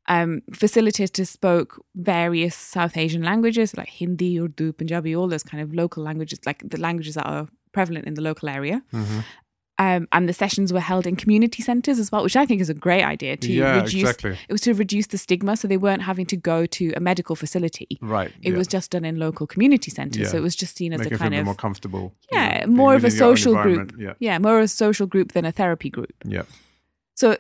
Um, 0.08 0.42
facilitators 0.52 1.28
spoke 1.28 1.84
various 1.94 2.54
South 2.56 2.96
Asian 2.96 3.22
languages 3.22 3.76
like 3.76 3.88
Hindi, 3.88 4.38
Urdu, 4.40 4.72
Punjabi, 4.72 5.14
all 5.14 5.28
those 5.28 5.42
kind 5.42 5.62
of 5.62 5.72
local 5.74 6.02
languages, 6.02 6.38
like 6.46 6.62
the 6.68 6.80
languages 6.80 7.14
that 7.14 7.26
are 7.26 7.46
prevalent 7.72 8.06
in 8.06 8.14
the 8.14 8.22
local 8.22 8.48
area. 8.48 8.82
Mhm. 8.92 9.24
Um, 9.80 10.08
and 10.10 10.28
the 10.28 10.32
sessions 10.32 10.72
were 10.72 10.80
held 10.80 11.06
in 11.06 11.14
community 11.14 11.62
centres 11.62 12.00
as 12.00 12.10
well, 12.10 12.24
which 12.24 12.34
I 12.34 12.44
think 12.46 12.60
is 12.60 12.68
a 12.68 12.74
great 12.74 13.04
idea 13.04 13.36
to 13.36 13.52
Yeah, 13.52 13.76
reduce. 13.76 13.94
exactly. 14.00 14.30
It 14.48 14.52
was 14.52 14.60
to 14.62 14.74
reduce 14.74 15.06
the 15.06 15.18
stigma, 15.18 15.56
so 15.56 15.68
they 15.68 15.76
weren't 15.76 16.02
having 16.02 16.26
to 16.26 16.36
go 16.36 16.66
to 16.66 16.92
a 16.96 17.00
medical 17.00 17.36
facility. 17.36 17.86
Right. 18.00 18.32
It 18.42 18.50
yeah. 18.52 18.58
was 18.58 18.66
just 18.66 18.90
done 18.90 19.04
in 19.04 19.18
local 19.20 19.46
community 19.46 19.92
centres, 19.92 20.30
so 20.32 20.36
it 20.36 20.42
was 20.42 20.56
just 20.56 20.76
seen 20.76 20.92
as 20.92 21.00
Make 21.00 21.12
a 21.12 21.18
kind 21.18 21.32
of 21.34 21.44
more 21.44 21.54
comfortable. 21.54 22.12
yeah, 22.32 22.66
more 22.66 22.96
of 22.96 23.04
a 23.04 23.06
within 23.06 23.18
your 23.18 23.28
own 23.28 23.36
social 23.36 23.54
group. 23.62 23.80
environment. 23.92 24.16
yeah, 24.18 24.38
more 24.40 24.58
of 24.58 24.64
a 24.64 24.68
social 24.68 25.06
group 25.06 25.30
than 25.32 25.44
a 25.44 25.52
therapy 25.52 25.90
group. 25.90 26.14
Yeah. 26.24 26.38
Yeah. 26.38 26.42
So 27.14 27.36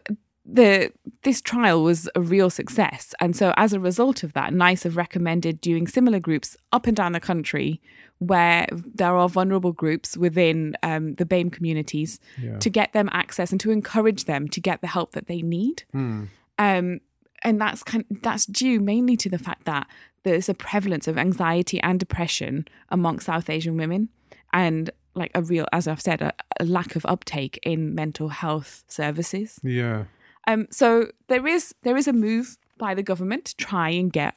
the 0.50 0.90
this 1.24 1.40
trial 1.42 1.82
was 1.82 2.08
a 2.14 2.20
real 2.20 2.48
success, 2.50 3.14
and 3.20 3.36
so 3.36 3.52
as 3.56 3.72
a 3.72 3.80
result 3.80 4.22
of 4.22 4.32
that, 4.32 4.52
NICE 4.54 4.84
have 4.84 4.96
recommended 4.96 5.60
doing 5.60 5.86
similar 5.86 6.20
groups 6.20 6.56
up 6.72 6.86
and 6.86 6.96
down 6.96 7.12
the 7.12 7.20
country 7.20 7.80
where 8.18 8.66
there 8.72 9.14
are 9.16 9.28
vulnerable 9.28 9.72
groups 9.72 10.16
within 10.16 10.74
um, 10.82 11.14
the 11.14 11.24
BAME 11.24 11.52
communities 11.52 12.18
Yeah. 12.42 12.58
to 12.58 12.68
get 12.70 12.92
them 12.92 13.08
access 13.12 13.52
and 13.52 13.60
to 13.60 13.70
encourage 13.70 14.24
them 14.24 14.48
to 14.48 14.60
get 14.60 14.80
the 14.80 14.88
help 14.88 15.12
that 15.12 15.26
they 15.28 15.40
need. 15.40 15.84
Hmm. 15.92 16.24
Um, 16.58 17.00
and 17.44 17.60
that's 17.60 17.84
kind 17.84 18.04
of, 18.10 18.22
that's 18.22 18.44
due 18.46 18.80
mainly 18.80 19.16
to 19.18 19.28
the 19.28 19.38
fact 19.38 19.66
that 19.66 19.86
there's 20.24 20.48
a 20.48 20.54
prevalence 20.54 21.06
of 21.06 21.16
anxiety 21.16 21.78
and 21.80 22.00
depression 22.00 22.66
amongst 22.88 23.26
South 23.26 23.48
Asian 23.48 23.76
women, 23.76 24.08
and 24.52 24.90
like 25.14 25.30
a 25.36 25.42
real, 25.42 25.66
as 25.72 25.86
I've 25.86 26.00
said, 26.00 26.20
a, 26.20 26.32
a 26.58 26.64
lack 26.64 26.96
of 26.96 27.06
uptake 27.06 27.58
in 27.62 27.94
mental 27.94 28.30
health 28.30 28.82
services. 28.88 29.60
Yeah. 29.62 30.04
Um, 30.48 30.66
so 30.70 31.10
there 31.28 31.46
is 31.46 31.74
there 31.82 31.96
is 31.96 32.08
a 32.08 32.12
move 32.12 32.56
by 32.78 32.94
the 32.94 33.02
government 33.02 33.44
to 33.44 33.56
try 33.56 33.90
and 33.90 34.12
get 34.12 34.34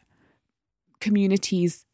communities 0.99 1.85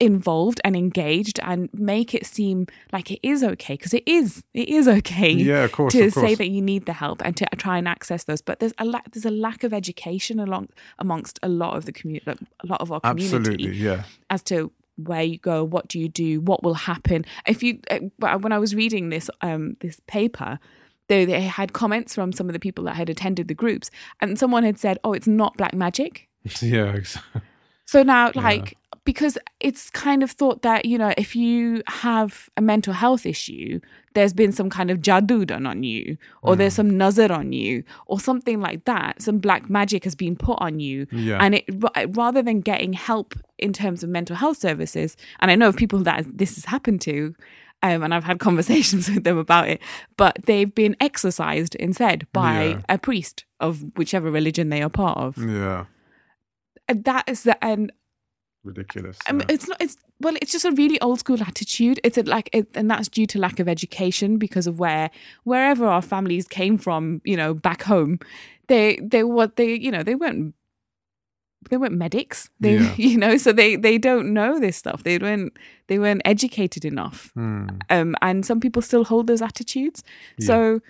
involved 0.00 0.60
and 0.64 0.74
engaged 0.76 1.38
and 1.40 1.70
make 1.72 2.14
it 2.14 2.26
seem 2.26 2.66
like 2.92 3.12
it 3.12 3.20
is 3.22 3.44
okay 3.44 3.74
because 3.74 3.94
it 3.94 4.02
is 4.06 4.42
it 4.52 4.68
is 4.68 4.88
okay 4.88 5.30
Yeah. 5.30 5.64
Of 5.64 5.72
course. 5.72 5.92
to 5.92 6.06
of 6.06 6.14
course. 6.14 6.26
say 6.26 6.34
that 6.34 6.48
you 6.48 6.60
need 6.60 6.84
the 6.86 6.92
help 6.92 7.22
and 7.24 7.36
to 7.36 7.46
try 7.56 7.78
and 7.78 7.86
access 7.86 8.24
those 8.24 8.42
but 8.42 8.58
there's 8.58 8.74
a 8.78 8.84
lack 8.84 9.12
there's 9.12 9.24
a 9.24 9.30
lack 9.30 9.62
of 9.62 9.72
education 9.72 10.40
along 10.40 10.68
amongst 10.98 11.38
a 11.44 11.48
lot 11.48 11.76
of 11.76 11.86
the 11.86 11.92
community 11.92 12.46
a 12.60 12.66
lot 12.66 12.80
of 12.80 12.90
our 12.90 13.00
community 13.00 13.36
Absolutely. 13.36 13.76
Yeah. 13.76 14.02
as 14.30 14.42
to 14.44 14.72
where 14.96 15.22
you 15.22 15.38
go, 15.38 15.64
what 15.64 15.88
do 15.88 15.98
you 15.98 16.08
do, 16.08 16.40
what 16.40 16.62
will 16.62 16.74
happen. 16.74 17.24
If 17.48 17.64
you, 17.64 17.80
uh, 17.90 17.98
when 18.38 18.52
I 18.52 18.58
was 18.60 18.76
reading 18.76 19.08
this 19.08 19.28
um, 19.40 19.76
this 19.80 19.98
paper, 20.06 20.60
they, 21.08 21.24
they 21.24 21.42
had 21.42 21.72
comments 21.72 22.14
from 22.14 22.32
some 22.32 22.48
of 22.48 22.52
the 22.52 22.58
people 22.58 22.84
that 22.84 22.96
had 22.96 23.10
attended 23.10 23.48
the 23.48 23.54
groups, 23.54 23.90
and 24.20 24.38
someone 24.38 24.62
had 24.62 24.78
said, 24.78 24.98
"Oh, 25.04 25.12
it's 25.12 25.26
not 25.26 25.56
black 25.56 25.74
magic." 25.74 26.28
Yeah. 26.60 26.94
ex- 26.96 27.18
So 27.86 28.02
now, 28.02 28.32
like, 28.34 28.76
because 29.04 29.36
it's 29.60 29.90
kind 29.90 30.22
of 30.22 30.30
thought 30.30 30.62
that, 30.62 30.86
you 30.86 30.96
know, 30.96 31.12
if 31.18 31.36
you 31.36 31.82
have 31.86 32.48
a 32.56 32.62
mental 32.62 32.94
health 32.94 33.26
issue, 33.26 33.80
there's 34.14 34.32
been 34.32 34.52
some 34.52 34.70
kind 34.70 34.90
of 34.90 34.98
jadoo 34.98 35.46
done 35.46 35.66
on 35.66 35.82
you, 35.82 36.16
or 36.42 36.56
there's 36.56 36.72
mm. 36.72 36.76
some 36.76 36.96
nazar 36.96 37.30
on 37.30 37.52
you, 37.52 37.84
or 38.06 38.18
something 38.18 38.60
like 38.60 38.84
that. 38.86 39.20
Some 39.20 39.38
black 39.38 39.68
magic 39.68 40.04
has 40.04 40.14
been 40.14 40.36
put 40.36 40.58
on 40.60 40.80
you. 40.80 41.06
Yeah. 41.12 41.38
And 41.40 41.56
it 41.56 41.64
ra- 41.68 42.06
rather 42.08 42.42
than 42.42 42.60
getting 42.60 42.94
help 42.94 43.34
in 43.58 43.72
terms 43.72 44.02
of 44.02 44.08
mental 44.08 44.36
health 44.36 44.56
services, 44.56 45.16
and 45.40 45.50
I 45.50 45.54
know 45.54 45.68
of 45.68 45.76
people 45.76 45.98
that 46.00 46.24
this 46.38 46.54
has 46.54 46.64
happened 46.64 47.00
to, 47.02 47.34
um, 47.84 48.02
and 48.02 48.12
I've 48.14 48.24
had 48.24 48.38
conversations 48.40 49.08
with 49.14 49.22
them 49.24 49.38
about 49.38 49.68
it, 49.68 49.80
but 50.16 50.38
they've 50.46 50.74
been 50.74 50.96
exorcised 51.00 51.74
instead 51.76 52.26
by 52.32 52.64
Yeah. 52.64 52.80
a 52.88 52.98
priest 52.98 53.44
of 53.60 53.84
whichever 53.96 54.30
religion 54.30 54.70
they 54.70 54.82
are 54.82 54.88
part 54.88 55.18
of. 55.18 55.36
Yeah. 55.38 55.84
And 56.88 57.04
that 57.04 57.28
is 57.28 57.42
the 57.44 57.62
and 57.64 57.92
Ridiculous. 58.64 59.18
Yeah. 59.26 59.40
it's 59.50 59.68
not. 59.68 59.76
It's 59.80 59.96
well, 60.20 60.34
it's 60.40 60.50
just 60.52 60.64
a 60.64 60.70
really 60.72 60.98
old 61.02 61.18
school 61.20 61.40
attitude. 61.42 62.00
It's 62.02 62.16
a 62.16 62.22
like, 62.22 62.48
it, 62.54 62.66
and 62.74 62.90
that's 62.90 63.08
due 63.08 63.26
to 63.26 63.38
lack 63.38 63.60
of 63.60 63.68
education 63.68 64.38
because 64.38 64.66
of 64.66 64.78
where 64.78 65.10
wherever 65.44 65.84
our 65.86 66.00
families 66.00 66.48
came 66.48 66.78
from. 66.78 67.20
You 67.24 67.36
know, 67.36 67.52
back 67.52 67.82
home, 67.82 68.20
they 68.68 68.98
they 69.02 69.22
what 69.22 69.56
they 69.56 69.74
you 69.74 69.90
know 69.90 70.02
they 70.02 70.14
weren't 70.14 70.54
they 71.68 71.76
weren't 71.76 71.94
medics. 71.94 72.50
They 72.60 72.76
Yeah. 72.76 72.94
you 72.96 73.16
know 73.16 73.36
so 73.36 73.52
they 73.52 73.76
they 73.76 73.98
don't 73.98 74.32
know 74.32 74.58
this 74.58 74.76
stuff. 74.76 75.04
They 75.04 75.18
weren't 75.18 75.56
they 75.88 75.98
weren't 75.98 76.22
educated 76.24 76.84
enough. 76.84 77.30
Hmm. 77.34 77.68
Um, 77.90 78.14
and 78.22 78.44
some 78.44 78.60
people 78.60 78.82
still 78.82 79.04
hold 79.04 79.26
those 79.26 79.42
attitudes. 79.42 80.02
Yeah. 80.38 80.46
So 80.46 80.80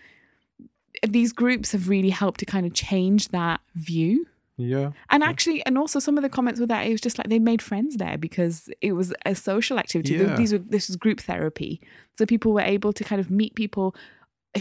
these 1.06 1.32
groups 1.32 1.72
have 1.72 1.88
really 1.88 2.10
helped 2.10 2.40
to 2.40 2.46
kind 2.46 2.66
of 2.66 2.74
change 2.74 3.28
that 3.28 3.60
view. 3.74 4.26
Yeah. 4.56 4.92
And 5.10 5.24
actually, 5.24 5.66
and 5.66 5.76
also 5.76 5.98
some 5.98 6.16
of 6.16 6.22
the 6.22 6.28
comments 6.28 6.60
were 6.60 6.66
that 6.66 6.86
it 6.86 6.92
was 6.92 7.00
just 7.00 7.18
like 7.18 7.28
they 7.28 7.40
made 7.40 7.60
friends 7.60 7.96
there 7.96 8.16
because 8.16 8.68
it 8.80 8.92
was 8.92 9.12
a 9.26 9.34
social 9.34 9.78
activity. 9.78 10.14
Yeah. 10.14 10.36
These 10.36 10.52
were 10.52 10.58
this 10.60 10.88
was 10.88 10.96
group 10.96 11.20
therapy, 11.20 11.80
so 12.16 12.24
people 12.24 12.52
were 12.52 12.60
able 12.60 12.92
to 12.92 13.02
kind 13.02 13.20
of 13.20 13.30
meet 13.30 13.56
people 13.56 13.96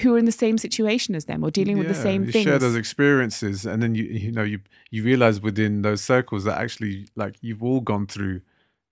who 0.02 0.16
are 0.16 0.18
in 0.18 0.26
the 0.26 0.32
same 0.32 0.58
situation 0.58 1.14
as 1.16 1.26
them 1.26 1.44
or 1.44 1.52
dealing 1.52 1.78
with 1.78 1.88
the 1.88 1.94
same 1.94 2.26
you 2.26 2.32
things. 2.32 2.46
share 2.46 2.60
those 2.60 2.76
experiences, 2.76 3.66
and 3.66 3.82
then 3.84 3.94
you 3.96 4.04
you 4.06 4.32
know 4.32 4.44
you 4.44 4.60
you 4.91 5.04
realize 5.04 5.39
within 5.41 5.82
those 5.84 6.02
circles 6.04 6.44
that 6.46 6.60
actually 6.60 7.08
like 7.16 7.36
you've 7.41 7.64
all 7.64 7.82
gone 7.82 8.08
through 8.08 8.41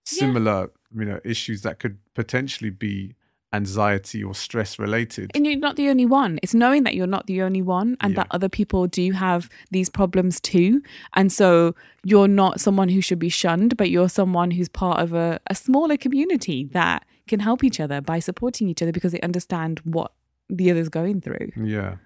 similar 0.04 0.70
you 0.94 1.04
know 1.04 1.20
issues 1.24 1.62
that 1.62 1.78
could 1.78 1.98
potentially 2.14 2.70
be 2.70 3.14
anxiety 3.54 4.24
or 4.24 4.34
stress 4.34 4.78
related. 4.78 5.30
and 5.34 5.46
you're 5.46 5.56
not 5.58 5.76
the 5.76 5.88
only 5.90 6.06
one. 6.06 6.38
It's 6.42 6.54
knowing 6.54 6.84
that 6.84 6.94
you're 6.94 7.06
not 7.06 7.26
the 7.26 7.42
only 7.42 7.60
one 7.60 7.98
and 8.00 8.12
Yeah. 8.12 8.22
that 8.22 8.28
other 8.30 8.48
people 8.48 8.86
do 8.86 9.12
have 9.12 9.50
these 9.70 9.90
problems 9.90 10.40
too. 10.40 10.82
And 11.12 11.30
so 11.30 11.74
you're 12.02 12.28
not 12.28 12.60
someone 12.60 12.88
who 12.88 13.02
should 13.02 13.18
be 13.18 13.28
shunned, 13.28 13.76
but 13.76 13.90
you're 13.90 14.08
someone 14.08 14.52
who's 14.52 14.70
part 14.70 15.00
of 15.00 15.12
a, 15.12 15.38
a 15.48 15.54
smaller 15.54 15.98
community 15.98 16.64
that 16.72 17.04
can 17.28 17.40
help 17.40 17.62
each 17.62 17.78
other 17.78 18.00
by 18.00 18.20
supporting 18.20 18.68
each 18.70 18.80
other 18.80 18.90
because 18.92 19.12
they 19.12 19.20
understand 19.20 19.80
what 19.84 20.12
the 20.52 20.70
other's 20.70 20.88
going 20.88 21.20
through. 21.20 21.50
Yeah. 21.56 21.96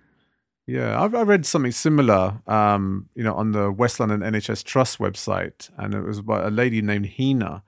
Yeah, 0.67 1.01
I've 1.01 1.15
I 1.15 1.23
read 1.23 1.47
something 1.47 1.71
similar, 1.71 2.41
um, 2.49 3.09
you 3.15 3.23
know, 3.23 3.35
on 3.35 3.53
the 3.53 3.71
West 3.71 4.01
London 4.01 4.21
NHS 4.21 4.65
Trust 4.65 4.99
website, 4.99 5.71
and 5.77 5.95
it 5.95 6.03
was 6.03 6.23
by 6.23 6.43
a 6.43 6.51
lady 6.51 6.83
named 6.83 7.13
Hina. 7.17 7.63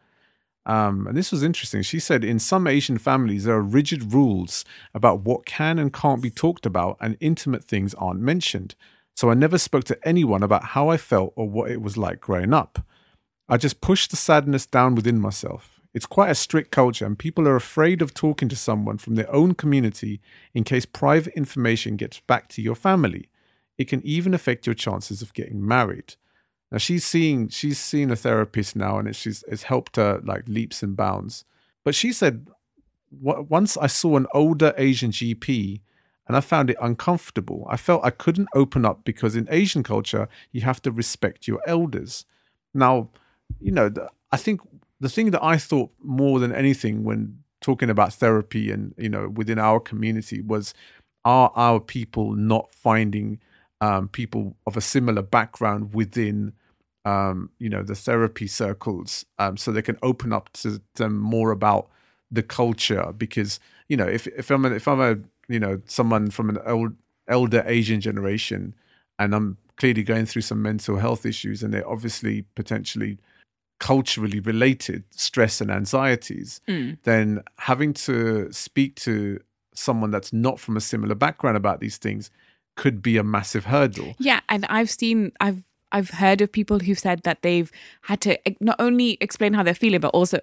Um, 0.67 1.07
and 1.07 1.17
this 1.17 1.31
was 1.31 1.45
interesting. 1.45 1.83
She 1.83 2.01
said, 2.01 2.25
in 2.25 2.41
some 2.41 2.67
Asian 2.67 2.99
families, 2.99 3.45
there 3.45 3.55
are 3.55 3.63
rigid 3.63 4.13
rules 4.13 4.65
about 4.95 5.21
what 5.21 5.47
can 5.47 5.79
and 5.79 5.93
can't 5.93 6.21
be 6.21 6.31
talked 6.31 6.67
about, 6.67 6.97
and 7.01 7.17
intimate 7.21 7.65
things 7.65 7.95
aren't 7.95 8.21
mentioned. 8.21 8.75
So 9.15 9.31
I 9.31 9.35
never 9.35 9.59
spoke 9.59 9.85
to 9.85 9.99
anyone 10.07 10.43
about 10.43 10.65
how 10.65 10.89
I 10.89 10.97
felt 10.97 11.33
or 11.37 11.49
what 11.49 11.71
it 11.71 11.81
was 11.81 11.97
like 11.97 12.21
growing 12.21 12.53
up. 12.53 12.85
I 13.49 13.59
just 13.59 13.81
pushed 13.81 14.11
the 14.11 14.17
sadness 14.17 14.67
down 14.67 14.97
within 14.97 15.21
myself. 15.21 15.78
It's 15.99 16.07
quite 16.07 16.31
a 16.31 16.37
strict 16.37 16.71
culture, 16.71 17.05
and 17.05 17.19
people 17.19 17.49
are 17.49 17.57
afraid 17.57 18.03
of 18.03 18.15
talking 18.15 18.49
to 18.51 18.55
someone 18.55 18.99
from 18.99 19.17
their 19.17 19.29
own 19.35 19.55
community 19.55 20.21
in 20.55 20.63
case 20.63 20.87
private 20.87 21.33
information 21.35 21.97
gets 21.97 22.21
back 22.21 22.47
to 22.51 22.63
your 22.63 22.77
family. 22.77 23.29
It 23.79 23.89
can 23.89 24.01
even 24.07 24.33
affect 24.33 24.65
your 24.65 24.77
chances 24.77 25.23
of 25.23 25.35
getting 25.35 25.67
married. 25.67 26.15
Now 26.71 26.79
she's 26.79 27.05
seeing 27.05 27.49
she's 27.49 27.81
seen 27.81 28.13
a 28.13 28.17
therapist 28.17 28.77
now, 28.77 29.01
and 29.01 29.09
it's 29.09 29.19
she's 29.19 29.43
it's 29.49 29.65
helped 29.65 29.97
her 29.97 30.21
like 30.23 30.47
leaps 30.47 30.85
and 30.85 30.97
bounds. 30.97 31.45
But 31.83 31.97
she 31.97 32.13
said, 32.13 32.47
once 33.11 33.77
I 33.77 33.89
saw 33.89 34.17
an 34.17 34.29
older 34.33 34.75
Asian 34.77 35.11
GP, 35.11 35.81
and 36.29 36.37
I 36.37 36.41
found 36.41 36.71
it 36.71 36.77
uncomfortable. 36.81 37.67
I 37.69 37.77
felt 37.77 38.05
I 38.05 38.11
couldn't 38.11 38.51
open 38.55 38.85
up 38.85 39.03
because 39.03 39.35
in 39.35 39.49
Asian 39.51 39.83
culture 39.83 40.29
you 40.53 40.61
have 40.61 40.81
to 40.83 40.93
respect 40.93 41.49
your 41.49 41.61
elders. 41.67 42.25
Now, 42.73 43.11
you 43.59 43.73
know, 43.73 43.91
I 44.31 44.37
think 44.37 44.61
the 45.01 45.09
thing 45.09 45.31
that 45.31 45.45
I 45.45 45.59
thought 45.59 45.91
more 46.03 46.41
than 46.41 46.53
anything 46.53 47.05
when 47.05 47.39
talking 47.61 47.91
about 47.91 48.13
therapy 48.15 48.71
and 48.71 48.95
you 48.97 49.09
know 49.09 49.29
within 49.29 49.59
our 49.59 49.81
community 49.81 50.41
was 50.41 50.75
are 51.25 51.53
our 51.57 51.81
people 51.81 52.33
not 52.33 52.73
finding 52.73 53.41
um, 53.81 54.09
people 54.09 54.57
of 54.67 54.77
a 54.77 54.81
similar 54.81 55.23
background 55.23 55.95
within 55.95 56.53
um, 57.05 57.51
you 57.59 57.69
know 57.69 57.83
the 57.83 57.95
therapy 57.95 58.47
circles 58.47 59.25
um, 59.39 59.57
so 59.57 59.73
they 59.73 59.83
can 59.83 59.99
open 60.03 60.33
up 60.33 60.53
to 60.53 60.81
them 60.95 61.19
more 61.19 61.51
about 61.51 61.89
the 62.31 62.43
culture? 62.43 63.13
Because 63.17 63.61
you 63.89 63.97
know 63.97 64.07
if 64.07 64.27
if 64.29 64.51
I'm 64.51 64.65
a, 64.65 64.71
if 64.71 64.89
I'm 64.89 65.01
a 65.01 65.17
you 65.49 65.61
know 65.61 65.81
someone 65.87 66.31
from 66.31 66.51
an 66.51 66.59
old 66.67 66.95
elder 67.29 67.63
Asian 67.67 68.01
generation 68.01 68.75
and 69.19 69.35
I'm 69.35 69.59
clearly 69.77 70.03
going 70.03 70.27
through 70.27 70.43
some 70.43 70.63
mental 70.63 70.97
health 70.97 71.25
issues 71.27 71.63
and 71.63 71.73
they're 71.73 71.89
obviously 71.89 72.43
potentially 72.55 73.19
culturally 73.79 74.41
related 74.41 75.05
stress 75.11 75.61
and 75.61 75.71
anxieties 75.71 76.61
Mm. 76.69 76.99
then 77.05 77.43
having 77.59 77.93
to 77.95 78.53
speak 78.53 78.97
to 78.97 79.39
someone 79.75 80.11
that's 80.11 80.33
not 80.33 80.59
from 80.59 80.77
a 80.77 80.81
similar 80.81 81.15
background 81.15 81.57
about 81.57 81.81
these 81.81 81.97
things 81.97 82.31
could 82.77 83.01
be 83.03 83.17
a 83.17 83.23
massive 83.23 83.67
hurdle 83.67 84.15
Yeah, 84.19 84.41
and 84.49 84.67
I've 84.69 84.91
seen 84.91 85.33
I've 85.41 85.63
I've 85.93 86.11
heard 86.11 86.41
of 86.43 86.53
people 86.53 86.81
who've 86.81 86.99
said 86.99 87.23
that 87.23 87.43
they've 87.43 87.71
had 88.03 88.21
to 88.23 88.37
not 88.61 88.77
only 88.79 89.17
explain 89.21 89.55
how 89.55 89.63
they're 89.63 89.75
feeling 89.75 90.01
but 90.01 90.09
also 90.09 90.39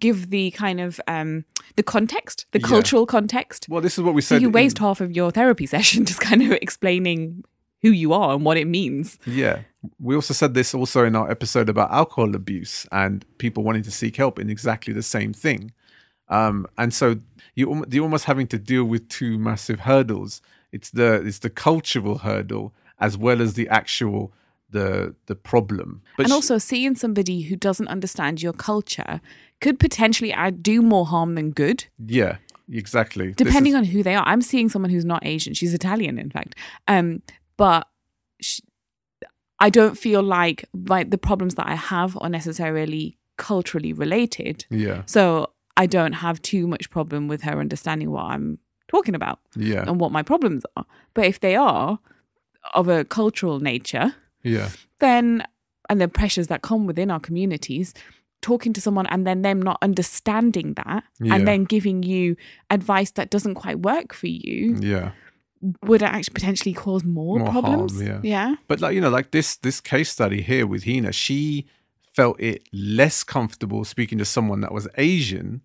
give 0.00 0.30
the 0.30 0.50
kind 0.52 0.80
of 0.80 1.00
um 1.06 1.44
the 1.76 1.82
context, 1.82 2.46
the 2.52 2.58
Yeah. 2.60 2.66
cultural 2.68 3.06
context. 3.06 3.66
well 3.68 3.80
this 3.82 3.96
is 3.98 4.02
what 4.04 4.14
we 4.14 4.22
So 4.22 4.34
said 4.36 4.42
you 4.42 4.48
in- 4.48 4.52
waste 4.54 4.78
half 4.78 5.00
of 5.00 5.14
your 5.14 5.30
therapy 5.30 5.66
session 5.76 6.04
just 6.06 6.20
kind 6.20 6.42
of 6.42 6.52
explaining 6.52 7.44
who 7.82 7.90
you 7.90 8.12
are 8.12 8.34
and 8.34 8.44
what 8.44 8.56
it 8.56 8.66
means. 8.66 9.18
Yeah. 9.26 9.60
We 10.00 10.14
also 10.14 10.34
said 10.34 10.54
this 10.54 10.74
also 10.74 11.04
in 11.04 11.14
our 11.14 11.30
episode 11.30 11.68
about 11.68 11.90
alcohol 11.92 12.34
abuse 12.34 12.86
and 12.90 13.24
people 13.38 13.62
wanting 13.62 13.82
to 13.84 13.90
seek 13.90 14.16
help 14.16 14.38
in 14.38 14.50
exactly 14.50 14.92
the 14.92 15.02
same 15.02 15.32
thing. 15.32 15.72
Um, 16.28 16.66
and 16.76 16.92
so 16.92 17.16
you 17.54 17.84
you're 17.90 18.04
almost 18.04 18.24
having 18.24 18.46
to 18.48 18.58
deal 18.58 18.84
with 18.84 19.08
two 19.08 19.38
massive 19.38 19.80
hurdles. 19.80 20.42
It's 20.72 20.90
the 20.90 21.14
it's 21.26 21.38
the 21.38 21.50
cultural 21.50 22.18
hurdle 22.18 22.74
as 23.00 23.16
well 23.16 23.40
as 23.40 23.54
the 23.54 23.68
actual 23.68 24.32
the 24.70 25.14
the 25.26 25.34
problem. 25.34 26.02
But 26.16 26.26
and 26.26 26.32
also 26.32 26.58
seeing 26.58 26.96
somebody 26.96 27.42
who 27.42 27.56
doesn't 27.56 27.88
understand 27.88 28.42
your 28.42 28.52
culture 28.52 29.20
could 29.60 29.78
potentially 29.78 30.32
add, 30.32 30.62
do 30.62 30.82
more 30.82 31.06
harm 31.06 31.34
than 31.34 31.50
good 31.50 31.86
yeah, 32.06 32.36
exactly. 32.70 33.32
Depending 33.32 33.72
is- 33.72 33.78
on 33.78 33.84
who 33.84 34.02
they 34.02 34.14
are. 34.14 34.24
I'm 34.26 34.42
seeing 34.42 34.68
someone 34.68 34.90
who's 34.90 35.04
not 35.04 35.24
Asian. 35.24 35.54
She's 35.54 35.74
Italian, 35.74 36.18
in 36.18 36.30
fact. 36.30 36.54
Um, 36.86 37.22
but 37.58 37.86
sh 38.40 38.60
I 39.60 39.70
don't 39.70 39.98
feel 39.98 40.22
like 40.22 40.64
like 40.72 41.10
the 41.10 41.18
problems 41.18 41.54
that 41.56 41.66
I 41.66 41.74
have 41.74 42.16
are 42.20 42.28
necessarily 42.30 43.18
culturally 43.36 43.92
related. 43.92 44.64
yeah, 44.70 45.02
So 45.06 45.50
I 45.76 45.86
don't 45.86 46.14
have 46.14 46.40
too 46.42 46.66
much 46.66 46.90
problem 46.90 47.28
with 47.28 47.42
her 47.42 47.58
understanding 47.60 48.10
what 48.10 48.24
I'm 48.32 48.58
talking 48.88 49.14
about 49.14 49.38
yeah, 49.56 49.84
and 49.88 50.00
what 50.00 50.12
my 50.12 50.22
problems 50.22 50.62
are. 50.76 50.86
But 51.14 51.24
if 51.26 51.38
they 51.40 51.56
are 51.56 51.98
of 52.74 52.88
a 52.88 53.04
cultural 53.04 53.58
nature, 53.60 54.14
yeah, 54.42 54.70
then 55.00 55.42
and 55.90 56.00
the 56.00 56.08
pressures 56.08 56.46
that 56.48 56.62
come 56.62 56.86
within 56.86 57.10
our 57.10 57.20
communities 57.20 57.94
talking 58.40 58.72
to 58.72 58.80
someone 58.80 59.06
and 59.06 59.26
then 59.26 59.42
them 59.42 59.60
not 59.60 59.78
understanding 59.82 60.74
that 60.74 61.02
Yeah. 61.20 61.34
and 61.34 61.46
then 61.48 61.64
giving 61.64 62.02
you 62.04 62.36
advice 62.70 63.10
that 63.12 63.30
doesn't 63.30 63.56
quite 63.56 63.80
work 63.80 64.12
for 64.14 64.28
you 64.28 64.76
yeah. 64.80 65.10
Would 65.84 66.02
actually 66.02 66.34
potentially 66.34 66.72
cause 66.72 67.04
more, 67.04 67.38
More 67.38 67.50
harm, 67.50 67.64
problems 67.64 68.02
yeah. 68.02 68.20
yeah 68.22 68.54
But 68.68 68.80
like 68.80 68.94
you 68.94 69.00
know, 69.00 69.10
like 69.10 69.30
this 69.30 69.56
this 69.56 69.80
case 69.80 70.10
study 70.10 70.42
here 70.42 70.66
with 70.66 70.84
Hina, 70.84 71.12
she 71.12 71.66
felt 72.12 72.40
it 72.40 72.68
less 72.72 73.22
comfortable 73.24 73.84
speaking 73.84 74.18
to 74.18 74.24
someone 74.24 74.60
that 74.60 74.72
was 74.72 74.88
Asian. 74.96 75.62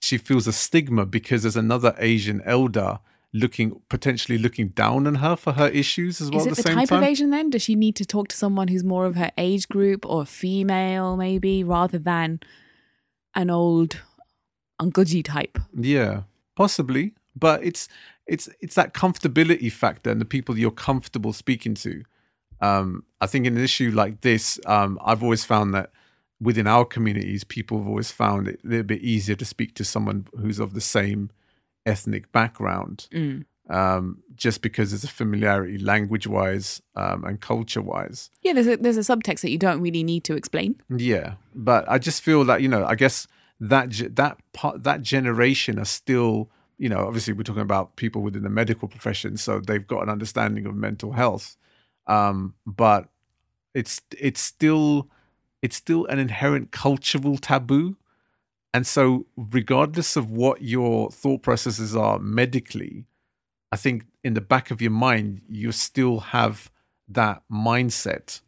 She 0.00 0.18
feels 0.18 0.46
a 0.46 0.52
stigma 0.52 1.06
because 1.06 1.42
there's 1.42 1.56
another 1.56 1.94
Asian 1.98 2.42
elder 2.44 2.98
looking 3.34 3.80
potentially 3.88 4.36
looking 4.36 4.68
down 4.68 5.06
on 5.06 5.14
her 5.16 5.34
for 5.36 5.52
her 5.52 5.68
issues 5.68 6.20
as 6.20 6.30
well 6.30 6.40
is 6.40 6.46
at 6.46 6.52
it 6.52 6.56
the 6.56 6.62
the 6.64 6.74
type 6.74 6.88
time. 6.90 6.98
of 6.98 7.04
asian 7.08 7.30
then 7.30 7.48
does 7.48 7.62
she 7.62 7.74
need 7.74 7.96
to 7.96 8.04
talk 8.04 8.28
to 8.28 8.36
someone 8.36 8.68
who's 8.68 8.84
more 8.84 9.06
of 9.06 9.16
her 9.16 9.30
age 9.38 9.66
group 9.70 10.04
or 10.04 10.26
female 10.26 11.16
maybe 11.16 11.64
rather 11.64 11.96
than 11.98 12.38
an 13.34 13.48
old 13.48 13.96
uncle 14.78 15.04
g 15.04 15.22
type 15.22 15.58
Yeah, 15.74 16.22
possibly, 16.56 17.14
but 17.34 17.64
it's 17.64 17.88
it's 18.32 18.48
it's 18.64 18.74
that 18.80 18.94
comfortability 19.02 19.70
factor 19.82 20.10
and 20.12 20.20
the 20.20 20.24
people 20.36 20.58
you're 20.58 20.70
comfortable 20.90 21.32
speaking 21.32 21.74
to. 21.86 22.02
Um, 22.60 23.04
I 23.20 23.26
think 23.26 23.46
in 23.46 23.56
an 23.56 23.62
issue 23.64 23.90
like 24.02 24.20
this, 24.20 24.58
um, 24.66 24.98
I've 25.04 25.22
always 25.22 25.44
found 25.44 25.74
that 25.74 25.90
within 26.40 26.66
our 26.66 26.84
communities, 26.84 27.44
people 27.44 27.78
have 27.78 27.88
always 27.88 28.10
found 28.10 28.48
it 28.48 28.58
a 28.64 28.68
little 28.68 28.84
bit 28.94 29.02
easier 29.02 29.36
to 29.36 29.44
speak 29.44 29.74
to 29.76 29.84
someone 29.84 30.26
who's 30.40 30.58
of 30.60 30.72
the 30.74 30.80
same 30.80 31.30
ethnic 31.86 32.24
background, 32.32 32.96
Mm. 33.12 33.44
um, 33.68 34.22
just 34.44 34.62
because 34.62 34.90
there's 34.90 35.04
a 35.04 35.08
familiarity 35.08 35.78
language 35.78 36.26
wise 36.26 36.80
um, 36.96 37.24
and 37.24 37.40
culture 37.40 37.82
wise. 37.82 38.30
Yeah, 38.42 38.52
there's 38.54 38.68
a 38.68 38.76
there's 38.76 38.96
a 38.96 39.00
subtext 39.12 39.40
that 39.42 39.50
you 39.50 39.58
don't 39.58 39.80
really 39.80 40.04
need 40.04 40.24
to 40.24 40.34
explain. 40.36 40.70
Yeah, 40.88 41.34
but 41.54 41.84
I 41.88 41.98
just 41.98 42.22
feel 42.22 42.44
that 42.44 42.62
you 42.62 42.68
know, 42.68 42.84
I 42.84 42.94
guess 42.94 43.26
that 43.60 43.90
that 44.16 44.38
part 44.52 44.82
that 44.84 45.02
generation 45.02 45.78
are 45.78 45.84
still, 46.00 46.50
you 46.82 46.88
know, 46.88 47.06
obviously 47.06 47.32
we're 47.32 47.44
talking 47.44 47.62
about 47.62 47.94
people 47.94 48.22
within 48.22 48.42
the 48.42 48.50
medical 48.50 48.88
profession, 48.88 49.36
so 49.36 49.60
they've 49.60 49.86
got 49.86 50.02
an 50.02 50.08
understanding 50.08 50.66
of 50.66 50.74
mental 50.74 51.12
health, 51.12 51.56
um, 52.08 52.54
but 52.66 53.08
it's 53.72 54.00
it's 54.18 54.40
still 54.40 55.08
it's 55.62 55.76
still 55.76 56.06
an 56.06 56.18
inherent 56.18 56.72
cultural 56.72 57.38
taboo, 57.38 57.96
and 58.74 58.84
so 58.84 59.26
regardless 59.36 60.16
of 60.16 60.32
what 60.32 60.60
your 60.60 61.08
thought 61.12 61.42
processes 61.42 61.94
are 61.94 62.18
medically, 62.18 63.06
I 63.70 63.76
think 63.76 64.06
in 64.24 64.34
the 64.34 64.40
back 64.40 64.72
of 64.72 64.82
your 64.82 64.90
mind 64.90 65.42
you 65.48 65.70
still 65.70 66.18
have 66.18 66.68
that 67.06 67.44
mindset 67.48 68.40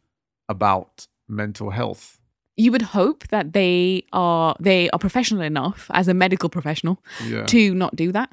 about 0.49 1.07
mental 1.29 1.71
health. 1.71 2.19
You 2.57 2.71
would 2.73 2.83
hope 2.83 3.27
that 3.29 3.53
they 3.53 4.05
are 4.13 4.55
they 4.61 4.89
are 4.91 4.99
professional 4.99 5.43
enough 5.43 5.91
as 5.93 6.07
a 6.09 6.15
medical 6.15 6.49
professional 6.49 7.01
Yeah. 7.27 7.45
to 7.47 7.75
not 7.75 7.97
do 7.97 8.13
that. 8.13 8.31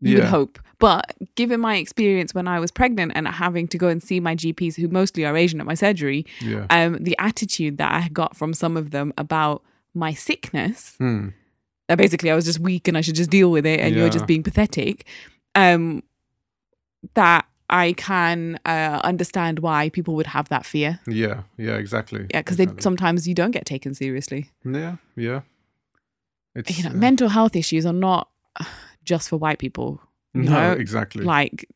You 0.00 0.16
would 0.18 0.26
hope. 0.26 0.58
But 0.78 1.16
given 1.34 1.58
my 1.60 1.76
experience 1.76 2.32
when 2.32 2.46
I 2.46 2.60
was 2.60 2.70
pregnant 2.70 3.12
and 3.16 3.26
having 3.26 3.66
to 3.68 3.78
go 3.78 3.88
and 3.88 4.00
see 4.00 4.20
my 4.20 4.36
GPs, 4.36 4.76
who 4.76 4.86
mostly 4.88 5.24
are 5.26 5.36
Asian 5.36 5.60
at 5.60 5.66
my 5.66 5.74
surgery, 5.74 6.24
Yeah. 6.40 6.66
um, 6.70 6.98
the 7.00 7.16
attitude 7.18 7.78
that 7.78 7.92
I 7.92 8.08
got 8.08 8.36
from 8.36 8.54
some 8.54 8.76
of 8.76 8.92
them 8.92 9.12
about 9.18 9.62
my 9.94 10.14
sickness, 10.14 10.94
Hmm. 10.98 11.28
that 11.88 11.98
basically 11.98 12.30
I 12.30 12.36
was 12.36 12.44
just 12.44 12.60
weak 12.60 12.86
and 12.86 12.96
I 12.96 13.00
should 13.00 13.16
just 13.16 13.28
deal 13.30 13.50
with 13.50 13.66
it 13.66 13.80
and 13.80 13.96
you're 13.96 14.08
just 14.08 14.26
being 14.28 14.44
pathetic, 14.44 15.04
um, 15.56 16.02
that 17.14 17.44
I 17.70 17.92
can 17.92 18.58
uh, 18.64 19.00
understand 19.04 19.58
why 19.58 19.90
people 19.90 20.14
would 20.16 20.26
have 20.28 20.48
that 20.48 20.64
fear. 20.64 21.00
Yeah. 21.06 21.42
Yeah. 21.56 21.74
Exactly. 21.76 22.26
Yeah, 22.30 22.40
because 22.40 22.58
Exactly. 22.58 22.82
sometimes 22.82 23.28
you 23.28 23.34
don't 23.34 23.50
get 23.50 23.66
taken 23.66 23.94
seriously. 23.94 24.50
Yeah. 24.64 24.96
Yeah. 25.16 25.40
It's 26.54 26.78
You 26.78 26.84
know, 26.84 26.90
uh, 26.90 26.94
mental 26.94 27.28
health 27.28 27.54
issues 27.56 27.84
are 27.86 27.92
not 27.92 28.28
just 29.04 29.28
for 29.28 29.36
white 29.36 29.58
people. 29.58 30.00
no, 30.34 30.50
know, 30.50 30.72
exactly. 30.72 31.24
Like 31.24 31.66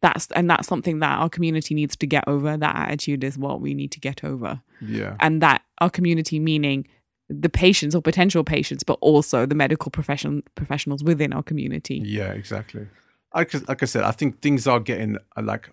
that's 0.00 0.28
and 0.32 0.48
that's 0.48 0.68
something 0.68 1.00
that 1.00 1.18
our 1.18 1.28
community 1.28 1.74
needs 1.74 1.96
to 1.96 2.06
get 2.06 2.24
over. 2.26 2.56
That 2.56 2.76
attitude 2.76 3.24
is 3.24 3.36
what 3.36 3.60
we 3.60 3.74
need 3.74 3.90
to 3.92 4.00
get 4.00 4.24
over, 4.24 4.60
yeah. 4.80 5.16
and 5.20 5.42
that 5.42 5.62
our 5.78 5.90
community 5.90 6.38
meaning 6.38 6.86
the 7.28 7.48
patients 7.48 7.94
or 7.94 8.00
potential 8.00 8.44
patients, 8.44 8.82
but 8.84 8.96
also 9.00 9.44
the 9.44 9.54
medical 9.54 9.90
profession 9.90 10.42
professionals 10.54 11.02
within 11.02 11.32
our 11.32 11.42
community. 11.42 12.00
Yeah. 12.04 12.32
Exactly. 12.32 12.86
Like, 13.34 13.52
like 13.68 13.82
I 13.82 13.86
said, 13.86 14.04
I 14.04 14.10
think 14.12 14.40
things 14.40 14.66
are 14.66 14.80
getting 14.80 15.16
uh, 15.36 15.42
like 15.42 15.70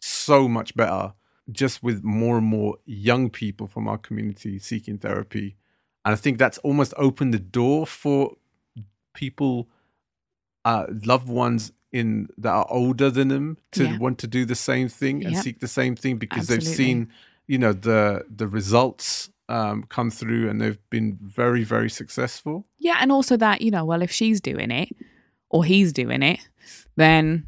so 0.00 0.48
much 0.48 0.74
better 0.74 1.12
just 1.52 1.82
with 1.82 2.02
more 2.02 2.38
and 2.38 2.46
more 2.46 2.78
young 2.86 3.28
people 3.30 3.66
from 3.66 3.86
our 3.88 3.98
community 3.98 4.58
seeking 4.58 4.98
therapy. 4.98 5.56
And 6.04 6.12
I 6.12 6.16
think 6.16 6.38
that's 6.38 6.58
almost 6.58 6.94
opened 6.96 7.34
the 7.34 7.38
door 7.38 7.86
for 7.86 8.32
people, 9.14 9.68
uh, 10.64 10.86
loved 11.04 11.28
ones 11.28 11.72
in 11.92 12.28
that 12.38 12.50
are 12.50 12.66
older 12.70 13.10
than 13.10 13.28
them 13.28 13.58
to 13.72 13.84
Yeah. 13.84 13.98
want 13.98 14.18
to 14.18 14.26
do 14.26 14.44
the 14.44 14.54
same 14.56 14.88
thing 14.88 15.24
and 15.24 15.34
Yep. 15.34 15.42
seek 15.44 15.60
the 15.60 15.68
same 15.68 15.94
thing 15.94 16.16
because 16.16 16.48
they've 16.48 16.62
seen, 16.62 17.08
you 17.46 17.58
know, 17.58 17.72
the 17.72 18.24
the 18.34 18.48
results 18.48 19.30
um, 19.50 19.82
come 19.84 20.10
through 20.10 20.48
and 20.48 20.58
they've 20.60 20.78
been 20.88 21.18
very, 21.20 21.64
very 21.64 21.90
successful. 21.90 22.66
Yeah, 22.78 22.96
and 23.00 23.12
also 23.12 23.36
that, 23.36 23.60
you 23.60 23.70
know, 23.70 23.84
well, 23.84 24.00
if 24.00 24.10
she's 24.10 24.40
doing 24.40 24.70
it 24.70 24.88
or 25.50 25.64
he's 25.66 25.92
doing 25.92 26.22
it, 26.22 26.48
then 26.96 27.46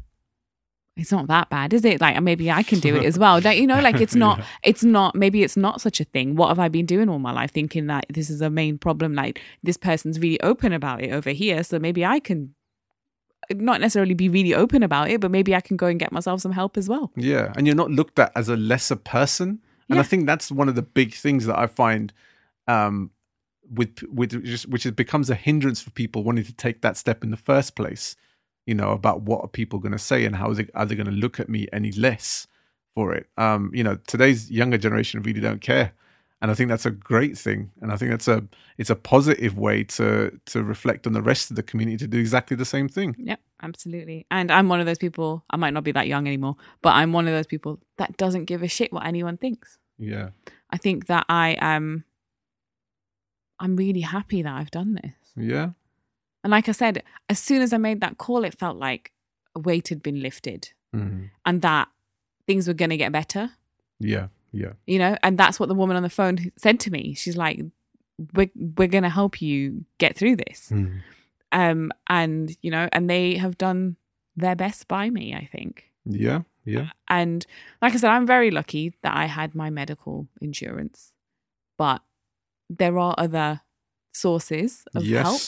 it's 0.95 1.11
not 1.11 1.27
that 1.27 1.49
bad, 1.49 1.73
is 1.73 1.85
it? 1.85 2.01
Like 2.01 2.19
maybe 2.23 2.49
I 2.49 2.63
can 2.63 2.79
do 2.79 2.95
it 2.95 3.05
as 3.05 3.19
well. 3.19 3.39
Like, 3.39 3.59
you 3.59 3.67
know, 3.67 3.79
like 3.79 4.01
it's 4.01 4.15
not 4.25 4.39
Yeah. 4.39 4.45
it's 4.63 4.83
not 4.83 5.13
maybe 5.15 5.43
it's 5.43 5.55
not 5.57 5.79
such 5.79 5.99
a 5.99 6.03
thing. 6.03 6.35
What 6.35 6.47
have 6.49 6.59
I 6.59 6.69
been 6.69 6.87
doing 6.87 7.07
all 7.07 7.19
my 7.19 7.31
life 7.31 7.51
thinking 7.51 7.85
that 7.87 8.05
this 8.09 8.29
is 8.29 8.41
a 8.41 8.49
main 8.49 8.77
problem 8.79 9.13
like 9.13 9.39
this 9.61 9.77
person's 9.77 10.19
really 10.19 10.41
open 10.41 10.73
about 10.73 11.01
it 11.03 11.11
over 11.11 11.29
here, 11.31 11.63
so 11.63 11.77
maybe 11.79 12.03
I 12.05 12.19
can 12.19 12.53
not 13.51 13.79
necessarily 13.79 14.15
be 14.15 14.27
really 14.27 14.53
open 14.53 14.83
about 14.83 15.09
it, 15.09 15.21
but 15.21 15.31
maybe 15.31 15.55
I 15.55 15.61
can 15.61 15.77
go 15.77 15.85
and 15.85 15.99
get 15.99 16.11
myself 16.11 16.41
some 16.41 16.51
help 16.51 16.75
as 16.77 16.89
well. 16.89 17.11
Yeah, 17.15 17.53
and 17.55 17.65
you're 17.67 17.75
not 17.77 17.91
looked 17.91 18.17
at 18.19 18.31
as 18.35 18.49
a 18.49 18.57
lesser 18.57 18.95
person, 18.97 19.59
and 19.89 19.99
I 19.99 20.03
think 20.03 20.25
that's 20.25 20.51
one 20.51 20.67
of 20.67 20.75
the 20.75 20.81
big 20.81 21.13
things 21.13 21.45
that 21.45 21.57
I 21.57 21.67
find 21.67 22.11
um, 22.67 23.11
with 23.71 24.01
with 24.11 24.43
just, 24.43 24.67
which 24.67 24.85
is 24.85 24.91
becomes 24.93 25.29
a 25.29 25.35
hindrance 25.35 25.79
for 25.79 25.91
people 25.91 26.23
wanting 26.23 26.43
to 26.45 26.53
take 26.53 26.81
that 26.81 26.97
step 26.97 27.23
in 27.23 27.29
the 27.29 27.37
first 27.37 27.75
place. 27.75 28.15
You 28.67 28.75
know 28.75 28.91
about 28.91 29.21
what 29.21 29.43
are 29.43 29.47
people 29.47 29.79
going 29.79 29.93
to 29.93 29.97
say 29.97 30.25
and 30.25 30.35
how 30.35 30.51
is 30.51 30.59
it, 30.59 30.69
are 30.75 30.85
they 30.85 30.93
going 30.93 31.07
to 31.07 31.11
look 31.11 31.39
at 31.39 31.49
me 31.49 31.67
any 31.73 31.91
less 31.93 32.45
for 32.93 33.15
it? 33.15 33.27
Um, 33.37 33.71
you 33.73 33.83
know, 33.83 33.97
today's 34.07 34.51
younger 34.51 34.77
generation 34.77 35.23
really 35.23 35.39
don't 35.39 35.61
care, 35.61 35.93
and 36.41 36.51
I 36.51 36.53
think 36.53 36.69
that's 36.69 36.85
a 36.85 36.91
great 36.91 37.35
thing, 37.37 37.71
and 37.81 37.91
I 37.91 37.97
think 37.97 38.11
that's 38.11 38.27
a 38.27 38.43
it's 38.77 38.91
a 38.91 38.95
positive 38.95 39.57
way 39.57 39.83
to 39.85 40.39
to 40.47 40.63
reflect 40.63 41.07
on 41.07 41.13
the 41.13 41.21
rest 41.21 41.49
of 41.49 41.55
the 41.55 41.63
community 41.63 41.97
to 41.97 42.07
do 42.07 42.19
exactly 42.19 42.55
the 42.55 42.65
same 42.65 42.87
thing. 42.87 43.15
Yep, 43.17 43.39
absolutely. 43.63 44.27
And 44.29 44.51
I'm 44.51 44.69
one 44.69 44.79
of 44.79 44.85
those 44.85 44.99
people, 44.99 45.43
I 45.49 45.57
might 45.57 45.73
not 45.73 45.83
be 45.83 45.93
that 45.93 46.07
young 46.07 46.27
anymore, 46.27 46.57
but 46.83 46.89
I'm 46.91 47.11
one 47.11 47.27
of 47.27 47.33
those 47.33 47.47
people 47.47 47.79
that 47.97 48.17
doesn't 48.17 48.45
give 48.45 48.61
a 48.61 48.67
shit 48.67 48.93
what 48.93 49.05
anyone 49.07 49.37
thinks. 49.37 49.79
Yeah, 49.97 50.29
I 50.69 50.77
think 50.77 51.07
that 51.07 51.25
I 51.29 51.57
am 51.59 52.03
I'm 53.59 53.75
really 53.75 54.01
happy 54.01 54.41
that 54.41 54.53
I've 54.53 54.71
done 54.71 54.95
this. 54.95 55.13
yeah, 55.35 55.69
And 56.43 56.51
like 56.51 56.69
I 56.69 56.71
said, 56.71 57.03
as 57.29 57.39
soon 57.39 57.61
as 57.61 57.73
I 57.73 57.77
made 57.77 58.01
that 58.01 58.17
call, 58.17 58.43
it 58.43 58.57
felt 58.57 58.77
like 58.77 59.11
a 59.55 59.59
weight 59.59 59.87
had 59.89 60.01
been 60.03 60.21
lifted 60.21 60.71
Mhm. 60.95 61.29
and 61.45 61.61
that 61.61 61.89
things 62.45 62.67
were 62.67 62.73
going 62.73 62.91
to 62.91 62.97
get 62.97 63.11
better, 63.11 63.51
yeah, 63.99 64.27
yeah, 64.51 64.73
you 64.85 64.99
know? 64.99 65.17
And 65.23 65.37
that's 65.37 65.59
what 65.59 65.67
the 65.67 65.75
woman 65.75 65.97
on 65.97 66.03
the 66.03 66.09
phone 66.09 66.51
said 66.55 66.79
to 66.81 66.91
me. 66.91 67.13
She's 67.15 67.35
like, 67.35 67.59
we're, 68.33 68.49
we're 68.55 68.87
going 68.87 69.03
to 69.03 69.09
help 69.09 69.41
you 69.41 69.83
get 69.97 70.15
through 70.15 70.37
this. 70.37 70.69
Mhm. 70.71 71.01
Um, 71.51 71.91
and, 72.07 72.55
you 72.61 72.71
know, 72.71 72.87
and 72.91 73.09
they 73.09 73.35
have 73.37 73.57
done 73.57 73.97
their 74.35 74.55
best 74.55 74.87
by 74.87 75.09
me, 75.09 75.33
I 75.33 75.45
think. 75.51 75.91
yeah, 76.05 76.41
yeah. 76.63 76.89
And 77.09 77.45
like 77.81 77.93
I 77.93 77.97
said, 77.97 78.11
I'm 78.11 78.25
very 78.27 78.51
lucky 78.51 78.93
that 79.01 79.15
I 79.15 79.25
had 79.25 79.55
my 79.55 79.69
medical 79.69 80.27
insurance, 80.41 81.11
but 81.77 82.01
there 82.69 82.97
are 82.99 83.15
other 83.17 83.61
sources 84.13 84.85
of 84.95 85.03
help. 85.05 85.41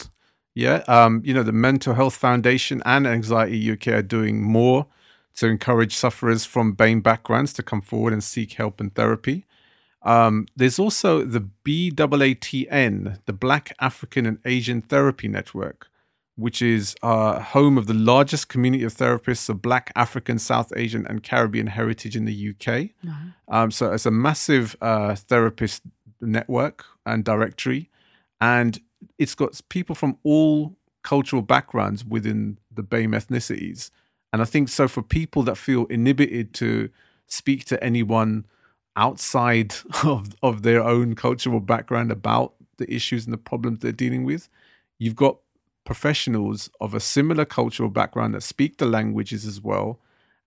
Yeah. 0.55 0.83
Um, 0.87 1.21
you 1.23 1.33
know, 1.33 1.43
the 1.43 1.51
Mental 1.51 1.93
Health 1.93 2.15
Foundation 2.15 2.81
and 2.85 3.07
Anxiety 3.07 3.71
UK 3.71 3.87
are 3.87 4.01
doing 4.01 4.41
more 4.41 4.87
to 5.35 5.47
encourage 5.47 5.95
sufferers 5.95 6.45
from 6.45 6.75
BAME 6.75 7.01
backgrounds 7.01 7.53
to 7.53 7.63
come 7.63 7.81
forward 7.81 8.13
and 8.13 8.23
seek 8.23 8.53
help 8.53 8.81
and 8.81 8.93
therapy. 8.93 9.45
Um, 10.01 10.47
there's 10.55 10.79
also 10.79 11.23
the 11.23 11.47
BAATN, 11.65 13.19
the 13.25 13.33
Black 13.33 13.73
African 13.79 14.25
and 14.25 14.39
Asian 14.45 14.81
Therapy 14.81 15.27
Network, 15.27 15.89
which 16.35 16.61
is 16.61 16.95
uh, 17.03 17.39
home 17.39 17.77
of 17.77 17.87
the 17.87 17.93
largest 17.93 18.47
community 18.49 18.83
of 18.83 18.93
therapists 18.93 19.49
of 19.49 19.61
Black, 19.61 19.91
African, 19.95 20.39
South 20.39 20.71
Asian, 20.75 21.05
and 21.07 21.23
Caribbean 21.23 21.67
heritage 21.67 22.15
in 22.15 22.25
the 22.25 22.49
UK. 22.53 22.89
Um, 23.47 23.71
so 23.71 23.91
it's 23.93 24.05
a 24.05 24.11
massive 24.11 24.75
uh, 24.81 25.15
therapist 25.15 25.83
network 26.21 26.85
and 27.05 27.23
directory, 27.23 27.89
and 28.41 28.79
it's 29.19 29.35
got 29.35 29.59
people 29.69 29.93
from 29.93 30.17
all 30.23 30.75
cultural 31.03 31.41
backgrounds 31.41 32.03
within 32.03 32.57
the 32.73 32.83
BAME 32.83 33.13
ethnicities. 33.13 33.91
And 34.33 34.41
I 34.41 34.45
think 34.45 34.69
so 34.69 34.87
for 34.87 35.01
people 35.01 35.43
that 35.43 35.57
feel 35.57 35.85
inhibited 35.85 36.53
to 36.55 36.89
speak 37.27 37.65
to 37.65 37.83
anyone 37.83 38.45
outside 38.95 39.75
of, 40.03 40.35
of 40.41 40.63
their 40.63 40.83
own 40.83 41.15
cultural 41.15 41.59
background 41.59 42.11
about 42.11 42.53
the 42.77 42.91
issues 42.91 43.25
and 43.25 43.33
the 43.33 43.37
problems 43.37 43.79
they're 43.79 43.91
dealing 43.91 44.23
with, 44.23 44.49
you've 44.97 45.15
got 45.15 45.37
professionals 45.83 46.69
of 46.79 46.93
a 46.93 46.99
similar 46.99 47.45
cultural 47.45 47.89
background 47.89 48.33
that 48.33 48.43
speak 48.43 48.77
the 48.77 48.85
languages 48.85 49.45
as 49.45 49.61
well. 49.61 49.99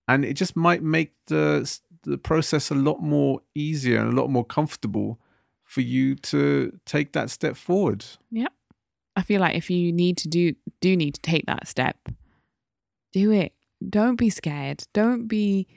And 0.07 0.25
it 0.25 0.33
just 0.33 0.55
might 0.55 0.83
make 0.83 1.13
the 1.27 1.79
the 2.03 2.17
process 2.17 2.69
a 2.69 2.75
lot 2.75 3.01
more 3.01 3.39
easier 3.55 3.97
and 3.99 4.11
a 4.11 4.21
lot 4.21 4.29
more 4.29 4.43
comfortable 4.43 5.19
for 5.63 5.79
you 5.79 6.15
to 6.15 6.77
take 6.85 7.13
that 7.13 7.29
step 7.29 7.55
forward. 7.55 8.05
Yep. 8.31 8.51
I 9.15 9.21
feel 9.21 9.41
like 9.41 9.55
if 9.55 9.69
you 9.69 9.91
need 9.91 10.17
to 10.17 10.27
do 10.27 10.53
do 10.81 10.95
need 10.95 11.15
to 11.15 11.21
take 11.21 11.45
that 11.45 11.67
step, 11.67 11.97
do 13.11 13.31
it. 13.31 13.53
Don't 13.87 14.15
be 14.15 14.29
scared. 14.29 14.85
Don't 14.93 15.27
be 15.27 15.67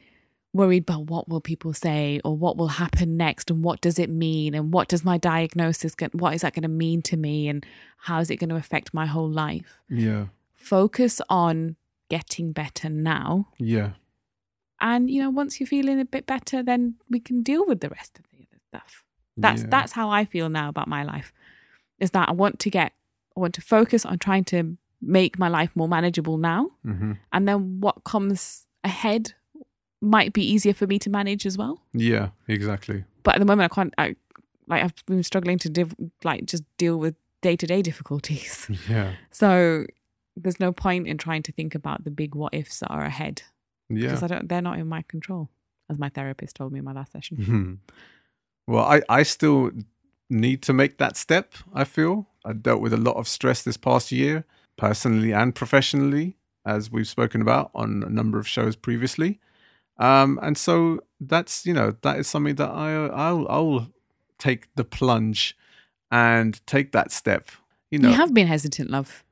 worried 0.53 0.85
about 0.85 1.11
what 1.11 1.29
will 1.29 1.41
people 1.41 1.75
say 1.75 2.19
or 2.25 2.35
what 2.35 2.57
will 2.57 2.69
happen 2.69 3.17
next 3.17 3.51
and 3.51 3.63
what 3.63 3.81
does 3.83 3.99
it 3.99 4.09
mean 4.09 4.55
and 4.55 4.73
what 4.73 4.89
does 4.89 5.05
my 5.05 5.19
diagnosis 5.19 5.95
get 5.95 6.15
what 6.15 6.33
is 6.35 6.41
that 6.41 6.55
going 6.55 6.63
to 6.63 6.69
mean 6.69 7.03
to 7.03 7.15
me 7.15 7.47
and 7.47 7.67
how 7.99 8.21
is 8.21 8.31
it 8.31 8.37
going 8.37 8.49
to 8.49 8.57
affect 8.57 8.95
my 8.95 9.05
whole 9.05 9.29
life? 9.29 9.79
Yeah. 9.91 10.27
Focus 10.55 11.21
on 11.29 11.77
getting 12.09 12.53
better 12.53 12.89
now. 12.89 13.49
Yeah. 13.59 13.91
And 14.81 15.11
you 15.11 15.21
know, 15.23 15.31
once 15.31 15.61
you're 15.61 15.67
feeling 15.67 16.01
a 16.01 16.05
bit 16.07 16.27
better, 16.27 16.63
then 16.63 16.95
we 17.11 17.21
can 17.21 17.43
deal 17.43 17.67
with 17.67 17.81
the 17.81 17.91
rest 17.91 18.19
of 18.19 18.25
the 18.31 18.39
other 18.39 18.61
stuff. 18.69 19.05
That's 19.37 19.63
Yeah. 19.63 19.69
that's 19.71 19.93
how 19.93 20.09
I 20.09 20.25
feel 20.25 20.49
now 20.49 20.69
about 20.71 20.89
my 20.89 21.03
life. 21.03 21.33
Is 21.99 22.13
that 22.13 22.29
I 22.29 22.33
want 22.33 22.59
to 22.61 22.71
get 22.71 22.93
I 23.37 23.41
want 23.41 23.55
to 23.55 23.61
focus 23.61 24.05
on 24.07 24.19
trying 24.19 24.45
to 24.45 24.77
make 25.03 25.39
my 25.39 25.49
life 25.49 25.71
more 25.75 25.89
manageable 25.89 26.39
now. 26.39 26.71
hmm 26.83 27.13
And 27.33 27.47
then 27.47 27.81
what 27.81 28.05
comes 28.05 28.67
ahead 28.83 29.35
might 30.01 30.33
be 30.33 30.43
easier 30.43 30.75
for 30.75 30.87
me 30.87 30.99
to 31.01 31.11
manage 31.11 31.47
as 31.47 31.57
well. 31.59 31.83
Yeah, 31.93 32.29
exactly. 32.49 33.05
But 33.23 33.35
at 33.35 33.39
the 33.39 33.45
moment 33.47 33.71
I 33.73 33.75
can't 33.75 33.95
I 33.99 34.17
like 34.69 34.83
I've 34.83 34.95
been 35.07 35.23
struggling 35.23 35.59
to 35.59 35.69
div- 35.69 35.95
like 36.25 36.47
just 36.47 36.65
deal 36.79 36.99
with 36.99 37.15
day-to-day 37.43 37.83
difficulties. 37.83 38.67
Yeah, 38.91 39.13
So 39.31 39.87
there's 40.37 40.61
no 40.61 40.73
point 40.73 41.07
in 41.07 41.17
trying 41.19 41.43
to 41.45 41.53
think 41.53 41.75
about 41.75 42.05
the 42.05 42.11
big 42.11 42.35
what 42.35 42.53
ifs 42.55 42.81
that 42.81 42.91
are 42.91 43.05
ahead 43.05 43.43
yeah. 43.89 44.09
because 44.09 44.23
I 44.23 44.27
don't 44.27 44.49
they're 44.49 44.63
not 44.63 44.79
in 44.79 44.87
my 44.89 45.03
control 45.03 45.49
as 45.91 45.99
my 45.99 46.09
therapist 46.09 46.57
told 46.57 46.73
me 46.73 46.79
in 46.79 46.85
my 46.85 46.93
last 46.93 47.13
session. 47.13 47.37
Mhm. 47.39 47.79
Well, 48.67 48.85
I, 48.85 49.01
I 49.09 49.23
still 49.23 49.71
need 50.29 50.63
to 50.63 50.73
make 50.73 50.99
that 50.99 51.17
step, 51.17 51.55
I 51.73 51.85
feel. 51.85 52.29
I 52.45 52.53
dealt 52.53 52.81
with 52.81 52.93
a 52.93 52.99
lot 52.99 53.17
of 53.17 53.29
stress 53.29 53.63
this 53.63 53.77
past 53.77 54.13
year, 54.13 54.45
personally 54.77 55.33
and 55.33 55.55
professionally, 55.55 56.37
as 56.65 56.91
we've 56.91 57.09
spoken 57.09 57.41
about 57.43 57.71
on 57.75 58.03
a 58.03 58.11
number 58.11 58.39
of 58.39 58.49
shows 58.49 58.77
previously. 58.77 59.41
Um, 59.99 60.39
and 60.43 60.59
so 60.59 61.01
that's, 61.21 61.65
you 61.65 61.73
know, 61.73 61.97
that 62.03 62.19
is 62.19 62.27
something 62.27 62.57
that 62.57 62.71
I, 62.71 63.07
I'll, 63.07 63.47
I'll 63.49 63.89
take 64.39 64.69
the 64.75 64.85
plunge 64.85 65.57
and 66.11 66.65
take 66.67 66.93
that 66.93 67.11
step. 67.11 67.49
You 67.91 67.99
know, 67.99 68.11
You 68.11 68.15
have 68.15 68.35
been 68.35 68.47
hesitant, 68.47 68.91
love. 68.91 69.25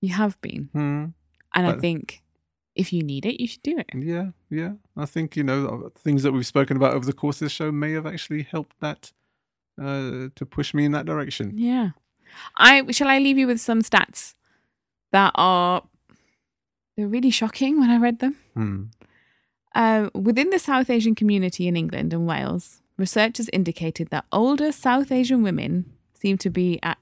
You 0.00 0.14
have 0.14 0.40
been. 0.40 0.68
Hmm. 0.72 1.04
And 1.54 1.66
I 1.66 1.72
think 1.74 2.22
if 2.74 2.92
you 2.92 3.02
need 3.02 3.24
it, 3.26 3.40
you 3.40 3.46
should 3.46 3.62
do 3.62 3.78
it. 3.78 3.86
Yeah, 3.94 4.30
yeah. 4.50 4.72
I 4.96 5.06
think, 5.06 5.36
you 5.36 5.44
know, 5.44 5.90
things 5.96 6.22
that 6.22 6.32
we've 6.32 6.46
spoken 6.46 6.76
about 6.76 6.94
over 6.94 7.06
the 7.06 7.12
course 7.12 7.36
of 7.36 7.46
the 7.46 7.50
show 7.50 7.70
may 7.70 7.92
have 7.92 8.06
actually 8.06 8.42
helped 8.42 8.78
that 8.80 9.12
uh, 9.80 10.28
to 10.34 10.46
push 10.46 10.74
me 10.74 10.84
in 10.84 10.92
that 10.92 11.06
direction. 11.06 11.52
Yeah. 11.54 11.90
I 12.58 12.90
shall 12.90 13.08
I 13.08 13.18
leave 13.18 13.38
you 13.38 13.46
with 13.46 13.60
some 13.60 13.82
stats 13.82 14.34
that 15.12 15.32
are 15.36 15.82
they're 16.96 17.08
really 17.08 17.30
shocking 17.30 17.78
when 17.78 17.90
I 17.90 17.98
read 17.98 18.18
them. 18.18 18.36
Hmm. 18.54 18.82
Uh, 19.74 20.10
within 20.14 20.50
the 20.50 20.58
South 20.58 20.88
Asian 20.88 21.14
community 21.14 21.66
in 21.66 21.76
England 21.76 22.12
and 22.12 22.26
Wales, 22.26 22.80
researchers 22.96 23.48
indicated 23.52 24.08
that 24.10 24.24
older 24.30 24.70
South 24.70 25.10
Asian 25.10 25.42
women 25.42 25.92
seem 26.14 26.38
to 26.38 26.50
be 26.50 26.78
at 26.82 26.98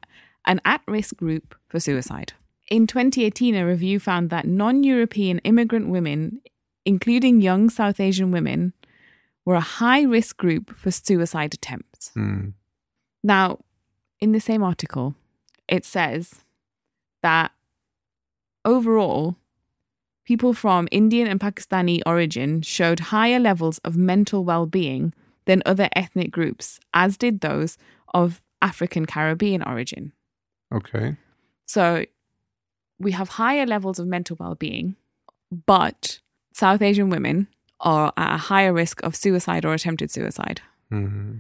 an 0.47 0.61
at-risk 0.65 1.17
group 1.17 1.55
for 1.69 1.79
suicide. 1.79 2.33
In 2.71 2.87
2018, 2.87 3.55
a 3.55 3.67
review 3.67 4.01
found 4.01 4.31
that 4.31 4.47
non-European 4.47 5.39
immigrant 5.41 5.89
women, 5.89 6.41
including 6.87 7.43
young 7.43 7.69
South 7.69 8.01
Asian 8.01 8.31
women, 8.31 8.73
were 9.45 9.55
a 9.55 9.61
high-risk 9.61 10.37
group 10.39 10.75
for 10.75 10.91
suicide 10.91 11.53
attempts. 11.53 12.11
Hmm. 12.15 12.51
Now, 13.23 13.59
in 14.21 14.33
the 14.33 14.41
same 14.41 14.63
article, 14.63 15.15
it 15.69 15.85
says 15.85 16.45
that 17.23 17.53
overall, 18.65 19.37
people 20.25 20.53
from 20.53 20.89
Indian 20.91 21.29
and 21.29 21.41
Pakistani 21.41 22.01
origin 22.07 22.63
showed 22.63 23.01
higher 23.01 23.39
levels 23.39 23.79
of 23.79 23.97
mental 23.97 24.45
well 24.45 24.67
being 24.67 25.13
than 25.45 25.63
other 25.67 25.89
ethnic 25.95 26.31
groups, 26.31 26.79
as 26.95 27.17
did 27.17 27.41
those 27.41 27.79
of 28.15 28.41
African 28.61 29.07
Caribbean 29.07 29.63
origin. 29.63 30.13
Okay. 30.73 31.17
So 31.67 32.05
we 32.99 33.13
have 33.13 33.31
higher 33.31 33.67
levels 33.67 33.99
of 33.99 34.07
mental 34.07 34.37
well 34.39 34.55
being, 34.55 34.97
but 35.67 36.21
South 36.55 36.83
Asian 36.83 37.11
women 37.11 37.49
are 37.81 38.13
at 38.17 38.35
a 38.35 38.39
higher 38.39 38.73
risk 38.73 39.03
of 39.03 39.17
suicide 39.17 39.65
or 39.65 39.75
attempted 39.75 40.11
suicide. 40.11 40.61
hmm 40.91 41.39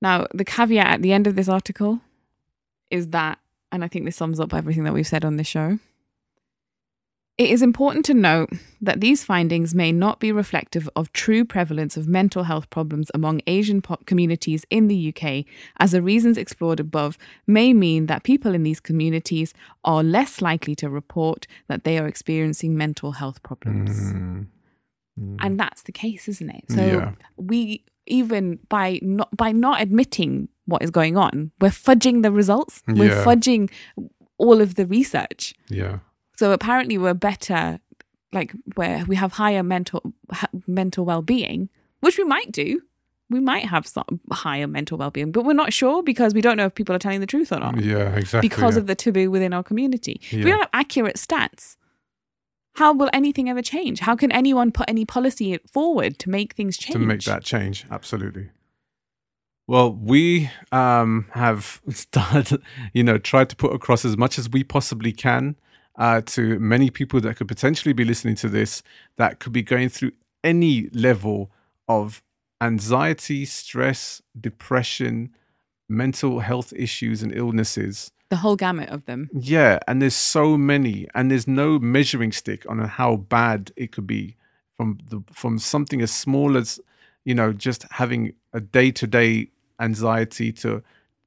Now, 0.00 0.26
the 0.32 0.44
caveat 0.44 0.86
at 0.86 1.02
the 1.02 1.12
end 1.12 1.26
of 1.26 1.34
this 1.36 1.48
article 1.48 2.00
is 2.90 3.08
that, 3.08 3.38
and 3.72 3.84
I 3.84 3.88
think 3.88 4.04
this 4.04 4.16
sums 4.16 4.40
up 4.40 4.54
everything 4.54 4.84
that 4.84 4.94
we've 4.94 5.06
said 5.06 5.24
on 5.24 5.36
this 5.36 5.46
show. 5.46 5.78
It 7.36 7.50
is 7.50 7.62
important 7.62 8.04
to 8.06 8.14
note 8.14 8.50
that 8.80 9.00
these 9.00 9.22
findings 9.24 9.72
may 9.72 9.92
not 9.92 10.18
be 10.18 10.32
reflective 10.32 10.90
of 10.96 11.12
true 11.12 11.44
prevalence 11.44 11.96
of 11.96 12.08
mental 12.08 12.42
health 12.42 12.68
problems 12.68 13.12
among 13.14 13.42
Asian 13.46 13.80
communities 13.80 14.64
in 14.70 14.88
the 14.88 15.14
UK, 15.14 15.44
as 15.78 15.92
the 15.92 16.02
reasons 16.02 16.36
explored 16.36 16.80
above 16.80 17.16
may 17.46 17.72
mean 17.72 18.06
that 18.06 18.24
people 18.24 18.54
in 18.56 18.64
these 18.64 18.80
communities 18.80 19.54
are 19.84 20.02
less 20.02 20.42
likely 20.42 20.74
to 20.76 20.90
report 20.90 21.46
that 21.68 21.84
they 21.84 21.96
are 21.96 22.08
experiencing 22.08 22.76
mental 22.76 23.12
health 23.12 23.40
problems. 23.44 24.12
Mm. 24.12 24.46
Mm. 25.20 25.36
And 25.38 25.60
that's 25.60 25.82
the 25.82 25.92
case, 25.92 26.26
isn't 26.26 26.50
it? 26.50 26.64
So 26.68 26.84
Yeah. 26.84 27.12
we 27.36 27.84
even 28.08 28.58
by 28.68 28.98
not 29.02 29.34
by 29.36 29.52
not 29.52 29.80
admitting 29.80 30.48
what 30.66 30.82
is 30.82 30.90
going 30.90 31.16
on, 31.16 31.50
we're 31.60 31.68
fudging 31.70 32.22
the 32.22 32.30
results. 32.32 32.82
We're 32.86 33.10
Yeah. 33.14 33.24
fudging 33.24 33.70
all 34.38 34.60
of 34.60 34.74
the 34.74 34.86
research. 34.86 35.54
Yeah. 35.68 35.98
So 36.36 36.52
apparently 36.52 36.98
we're 36.98 37.14
better 37.14 37.80
like 38.32 38.52
where 38.74 39.04
we 39.06 39.16
have 39.16 39.32
higher 39.32 39.62
mental 39.62 40.12
ha- 40.30 40.48
mental 40.66 41.04
well-being, 41.06 41.68
which 42.00 42.18
we 42.18 42.24
might 42.24 42.52
do. 42.52 42.82
We 43.30 43.40
might 43.40 43.64
have 43.66 43.86
some 43.86 44.20
higher 44.32 44.66
mental 44.66 44.96
well-being, 44.98 45.32
but 45.32 45.44
we're 45.44 45.52
not 45.54 45.72
sure 45.72 46.02
because 46.02 46.32
we 46.34 46.40
don't 46.42 46.56
know 46.56 46.66
if 46.66 46.74
people 46.74 46.94
are 46.94 46.98
telling 46.98 47.20
the 47.20 47.26
truth 47.26 47.52
or 47.52 47.58
not 47.60 47.80
Yeah. 47.80 48.14
Exactly. 48.16 48.48
because 48.48 48.74
yeah. 48.76 48.80
of 48.80 48.86
the 48.86 48.94
taboo 48.94 49.30
within 49.30 49.52
our 49.54 49.62
community. 49.62 50.20
If 50.30 50.44
we 50.44 50.50
don't 50.50 50.60
have 50.60 50.70
accurate 50.72 51.16
stats, 51.16 51.76
how 52.78 52.92
will 52.92 53.10
anything 53.12 53.50
ever 53.50 53.60
change? 53.60 53.98
How 53.98 54.14
can 54.14 54.30
anyone 54.30 54.70
put 54.70 54.88
any 54.88 55.04
policy 55.04 55.58
forward 55.66 56.20
to 56.20 56.30
make 56.30 56.52
things 56.52 56.78
change? 56.78 56.94
to 56.94 57.00
make 57.00 57.24
that 57.24 57.42
change. 57.42 57.84
Absolutely. 57.90 58.50
Well, 59.66 59.92
we 59.92 60.48
um, 60.70 61.26
have 61.32 61.82
started, 61.88 62.62
you 62.92 63.02
know, 63.02 63.18
tried 63.18 63.50
to 63.50 63.56
put 63.56 63.74
across 63.74 64.04
as 64.04 64.16
much 64.16 64.38
as 64.38 64.48
we 64.48 64.62
possibly 64.62 65.10
can 65.10 65.56
uh, 65.96 66.20
to 66.26 66.60
many 66.60 66.88
people 66.88 67.20
that 67.20 67.36
could 67.36 67.48
potentially 67.48 67.92
be 67.92 68.04
listening 68.04 68.36
to 68.36 68.48
this 68.48 68.84
that 69.16 69.40
could 69.40 69.52
be 69.52 69.62
going 69.62 69.88
through 69.88 70.12
any 70.44 70.88
level 70.92 71.50
of 71.88 72.22
anxiety, 72.60 73.44
stress, 73.44 74.22
depression, 74.40 75.30
mental 75.88 76.40
health 76.40 76.72
issues, 76.76 77.22
and 77.22 77.34
illnesses. 77.34 78.10
the 78.30 78.36
whole 78.36 78.56
gamut 78.56 78.90
of 78.90 79.04
them. 79.06 79.30
Yeah, 79.32 79.78
and 79.88 80.02
there's 80.02 80.14
so 80.14 80.58
many, 80.58 81.06
and 81.14 81.30
there's 81.30 81.48
no 81.48 81.78
measuring 81.78 82.32
stick 82.32 82.66
on 82.68 82.78
how 82.78 83.16
bad 83.16 83.72
it 83.76 83.92
could 83.92 84.06
be 84.06 84.36
from 84.76 84.98
the 85.08 85.22
from 85.32 85.58
something 85.58 86.02
as 86.02 86.10
small 86.12 86.56
as 86.56 86.78
you 87.24 87.34
know 87.34 87.52
just 87.52 87.84
having 87.90 88.32
a 88.52 88.60
day 88.60 88.90
to 88.92 89.06
day 89.06 89.50
anxiety 89.80 90.52
to 90.52 90.82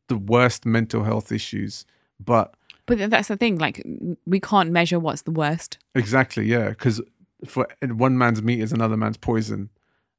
the 0.07 0.17
worst 0.17 0.65
mental 0.65 1.03
health 1.03 1.31
issues. 1.31 1.85
But 2.23 2.53
But 2.85 3.09
that's 3.09 3.29
the 3.29 3.37
thing. 3.37 3.57
Like 3.57 3.83
we 4.25 4.39
can't 4.39 4.71
measure 4.71 4.99
what's 4.99 5.23
the 5.23 5.31
worst. 5.31 5.79
exactly, 5.95 6.45
yeah, 6.45 6.69
because 6.69 7.01
for 7.45 7.67
one 7.81 8.17
man's 8.17 8.41
meat 8.43 8.59
is 8.59 8.71
another 8.71 8.97
man's 8.97 9.17
poison, 9.17 9.69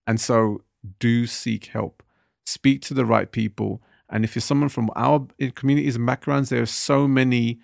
and 0.07 0.20
so 0.20 0.62
do 0.99 1.26
seek 1.28 1.66
help, 1.66 2.03
speak 2.45 2.82
to 2.82 2.95
the 2.95 3.05
right 3.07 3.30
people, 3.30 3.80
and 4.13 4.25
if 4.25 4.37
you're 4.37 4.41
someone 4.43 4.69
from 4.69 4.91
our 4.95 5.27
communities 5.55 5.97
and 5.97 6.07
backgrounds, 6.07 6.51
there 6.51 6.63
are 6.63 6.67
so 6.67 7.09
many 7.09 7.59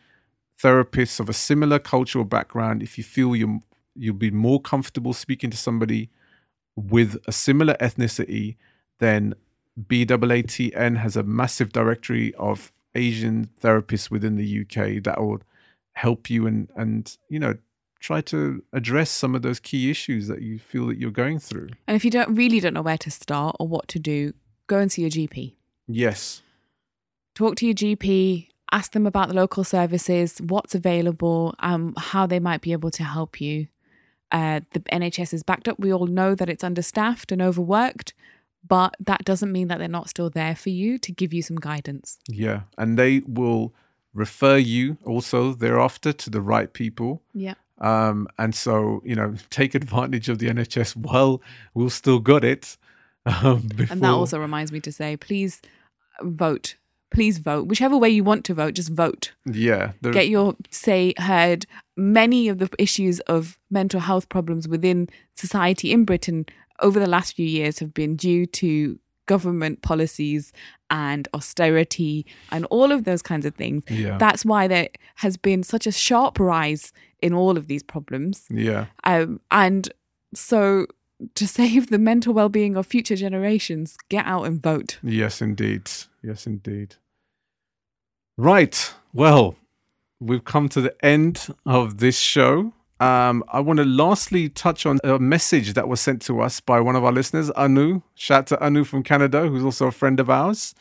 therapists 0.60 1.20
of 1.20 1.28
a 1.28 1.32
similar 1.32 1.78
cultural 1.78 2.24
background, 2.24 2.82
if 2.82 2.98
you 2.98 3.04
feel 3.04 3.36
you 3.36 3.60
you'll 3.94 4.14
be 4.14 4.30
more 4.30 4.60
comfortable 4.60 5.12
speaking 5.12 5.50
to 5.50 5.56
somebody 5.56 6.08
with 6.76 7.16
a 7.26 7.32
similar 7.32 7.74
ethnicity, 7.74 8.56
then 8.98 9.34
BAATN 9.80 10.96
has 10.96 11.16
a 11.16 11.22
massive 11.22 11.72
directory 11.72 12.32
of 12.34 12.72
Asian 12.94 13.50
therapists 13.60 14.10
within 14.10 14.36
the 14.36 14.60
UK 14.62 15.02
that 15.02 15.20
will 15.20 15.40
help 15.92 16.30
you 16.30 16.46
and 16.46 16.68
and 16.76 17.16
you 17.28 17.38
know 17.38 17.54
try 18.00 18.20
to 18.20 18.62
address 18.72 19.10
some 19.10 19.34
of 19.34 19.42
those 19.42 19.58
key 19.58 19.90
issues 19.90 20.28
that 20.28 20.40
you 20.40 20.58
feel 20.58 20.86
that 20.86 20.98
you're 20.98 21.10
going 21.10 21.38
through. 21.38 21.68
And 21.88 21.96
if 21.96 22.04
you 22.04 22.10
don't 22.12 22.32
really 22.34 22.60
don't 22.60 22.74
know 22.74 22.82
where 22.82 22.98
to 22.98 23.10
start 23.10 23.56
or 23.58 23.66
what 23.66 23.88
to 23.88 23.98
do, 23.98 24.32
go 24.68 24.78
and 24.78 24.90
see 24.90 25.02
your 25.02 25.10
GP. 25.10 25.56
Yes. 25.88 26.42
Talk 27.38 27.54
to 27.58 27.66
your 27.66 27.74
GP. 27.74 28.48
Ask 28.72 28.90
them 28.90 29.06
about 29.06 29.28
the 29.28 29.34
local 29.34 29.62
services, 29.62 30.40
what's 30.40 30.74
available, 30.74 31.54
um, 31.60 31.94
how 31.96 32.26
they 32.26 32.40
might 32.40 32.62
be 32.62 32.72
able 32.72 32.90
to 32.90 33.04
help 33.04 33.40
you. 33.40 33.68
Uh, 34.32 34.62
the 34.72 34.80
NHS 34.80 35.32
is 35.32 35.44
backed 35.44 35.68
up. 35.68 35.78
We 35.78 35.92
all 35.92 36.08
know 36.08 36.34
that 36.34 36.48
it's 36.48 36.64
understaffed 36.64 37.30
and 37.30 37.40
overworked, 37.40 38.12
but 38.66 38.96
that 38.98 39.24
doesn't 39.24 39.52
mean 39.52 39.68
that 39.68 39.78
they're 39.78 39.86
not 39.86 40.10
still 40.10 40.28
there 40.28 40.56
for 40.56 40.70
you 40.70 40.98
to 40.98 41.12
give 41.12 41.32
you 41.32 41.42
some 41.42 41.58
guidance. 41.58 42.18
Yeah. 42.28 42.62
And 42.76 42.98
they 42.98 43.20
will 43.20 43.72
refer 44.12 44.56
you 44.56 44.98
also 45.04 45.52
thereafter 45.52 46.12
to 46.12 46.30
the 46.30 46.40
right 46.40 46.72
people. 46.72 47.22
Yeah. 47.34 47.54
Um, 47.80 48.26
and 48.36 48.52
so, 48.52 49.00
you 49.04 49.14
know, 49.14 49.36
take 49.50 49.76
advantage 49.76 50.28
of 50.28 50.40
the 50.40 50.48
NHS 50.48 50.96
while 50.96 51.40
we've 51.72 51.92
still 51.92 52.18
got 52.18 52.42
it. 52.42 52.76
Um, 53.26 53.68
And 53.90 54.00
that 54.00 54.10
also 54.10 54.40
reminds 54.40 54.72
me 54.72 54.80
to 54.80 54.90
say, 54.90 55.16
please 55.18 55.60
vote. 56.22 56.76
Please 57.10 57.38
vote. 57.38 57.66
Whichever 57.66 57.96
way 57.96 58.10
you 58.10 58.22
want 58.22 58.44
to 58.46 58.54
vote, 58.54 58.74
just 58.74 58.90
vote. 58.90 59.32
yeah, 59.46 59.92
Get 60.02 60.28
your 60.28 60.54
say 60.70 61.14
heard. 61.18 61.66
Many 61.96 62.48
of 62.48 62.58
the 62.58 62.68
issues 62.78 63.20
of 63.20 63.58
mental 63.70 64.00
health 64.00 64.28
problems 64.28 64.68
within 64.68 65.08
society 65.34 65.92
in 65.92 66.04
Britain 66.04 66.46
over 66.80 67.00
the 67.00 67.08
last 67.08 67.34
few 67.34 67.46
years 67.46 67.78
have 67.80 67.92
been 67.92 68.14
due 68.14 68.46
to 68.46 68.98
government 69.26 69.82
policies 69.82 70.52
and 70.90 71.28
austerity 71.34 72.24
and 72.50 72.64
all 72.66 72.90
of 72.92 73.04
those 73.04 73.22
kinds 73.22 73.44
of 73.46 73.54
things. 73.54 73.84
Yeah. 73.88 74.16
That's 74.18 74.44
why 74.44 74.68
there 74.68 74.88
has 75.16 75.36
been 75.36 75.62
such 75.62 75.86
a 75.86 75.92
sharp 75.92 76.38
rise 76.40 76.92
in 77.20 77.34
all 77.34 77.56
of 77.56 77.66
these 77.66 77.82
problems. 77.82 78.46
Yeah. 78.50 78.86
Um, 79.04 79.40
and 79.50 79.88
so, 80.34 80.86
to 81.34 81.46
save 81.58 81.90
the 81.90 81.98
mental 81.98 82.32
well 82.32 82.48
being 82.48 82.76
of 82.76 82.86
future 82.86 83.16
generations, 83.16 83.96
get 84.08 84.24
out 84.26 84.44
and 84.44 84.62
vote. 84.62 84.98
Yes, 85.02 85.42
indeed. 85.42 85.90
Yes, 86.28 86.46
indeed. 86.46 86.96
Right. 88.36 88.92
Well, 89.14 89.56
we've 90.20 90.44
come 90.44 90.68
to 90.68 90.82
the 90.82 90.94
end 91.02 91.48
of 91.64 92.00
this 92.00 92.18
show. 92.18 92.74
Um, 93.00 93.42
I 93.48 93.60
want 93.60 93.78
to 93.78 93.86
lastly 93.86 94.50
touch 94.50 94.84
on 94.84 94.98
a 95.02 95.18
message 95.18 95.72
that 95.72 95.88
was 95.88 96.02
sent 96.02 96.20
to 96.22 96.42
us 96.42 96.60
by 96.60 96.80
one 96.80 96.96
of 96.96 97.04
our 97.04 97.12
listeners, 97.12 97.50
Anu. 97.52 98.02
Shout 98.14 98.40
out 98.40 98.46
to 98.48 98.62
Anu 98.62 98.84
from 98.84 99.02
Canada, 99.02 99.48
who's 99.48 99.64
also 99.64 99.86
a 99.86 99.90
friend 99.90 100.20
of 100.20 100.28
ours. 100.28 100.74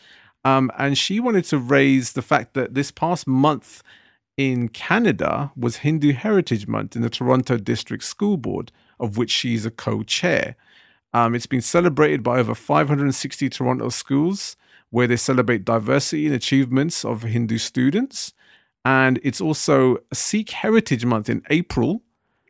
Um, 0.44 0.69
and 0.78 0.98
she 0.98 1.22
wanted 1.22 1.45
to 1.45 1.57
raise 1.57 2.11
the 2.11 2.22
fact 2.22 2.53
that 2.56 2.74
this 2.74 2.91
past 2.91 3.26
month 3.26 3.82
in 4.36 4.68
Canada 4.68 5.53
was 5.56 5.78
Hindu 5.78 6.11
Heritage 6.11 6.68
Month 6.68 6.98
in 6.98 7.03
the 7.03 7.10
Toronto 7.10 7.56
District 7.56 8.03
School 8.03 8.36
Board, 8.36 8.74
of 8.99 9.15
which 9.15 9.32
she's 9.32 9.65
a 9.65 9.72
co 9.72 10.03
chair. 10.03 10.57
Um, 11.14 11.34
it's 11.34 11.48
been 11.48 11.61
celebrated 11.61 12.22
by 12.22 12.40
over 12.40 12.53
560 12.53 13.49
Toronto 13.49 13.88
schools 13.88 14.57
where 14.90 15.08
they 15.08 15.18
celebrate 15.18 15.66
diversity 15.66 16.26
and 16.28 16.36
achievements 16.36 17.04
of 17.04 17.24
Hindu 17.24 17.58
students. 17.58 18.34
And 18.86 19.20
it's 19.24 19.42
also 19.42 19.98
Sikh 20.14 20.52
Heritage 20.52 21.04
Month 21.06 21.30
in 21.30 21.42
April, 21.50 22.04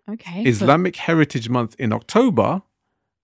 Okay. 0.09 0.43
so- 0.43 0.49
Islamic 0.49 0.95
Heritage 0.97 1.49
Month 1.49 1.75
in 1.79 1.91
October, 1.91 2.61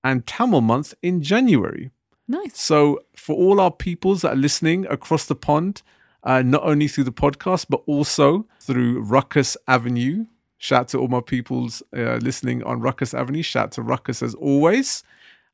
and 0.04 0.26
Tamil 0.26 0.62
Month 0.62 0.94
in 1.02 1.22
January. 1.22 1.92
nice. 2.28 2.60
So, 2.60 3.00
for 3.16 3.36
all 3.36 3.60
our 3.60 3.70
peoples 3.72 4.22
that 4.22 4.32
are 4.34 4.36
listening 4.48 4.86
across 4.88 5.26
the 5.26 5.36
pond, 5.36 5.82
uh, 6.24 6.42
not 6.42 6.64
only 6.64 6.88
through 6.88 7.04
the 7.04 7.12
podcast, 7.12 7.66
but 7.70 7.84
also 7.86 8.48
through 8.62 9.02
Ruckus 9.02 9.58
Avenue. 9.68 10.26
Shout 10.58 10.80
out 10.80 10.88
to 10.90 11.00
all 11.00 11.10
my 11.10 11.20
peoples 11.20 11.84
uh, 11.96 12.16
listening 12.22 12.64
on 12.64 12.80
Ruckus 12.80 13.14
Avenue. 13.14 13.44
Shout 13.44 13.64
out 13.66 13.72
to 13.74 13.82
Ruckus 13.82 14.24
as 14.24 14.34
always. 14.36 15.04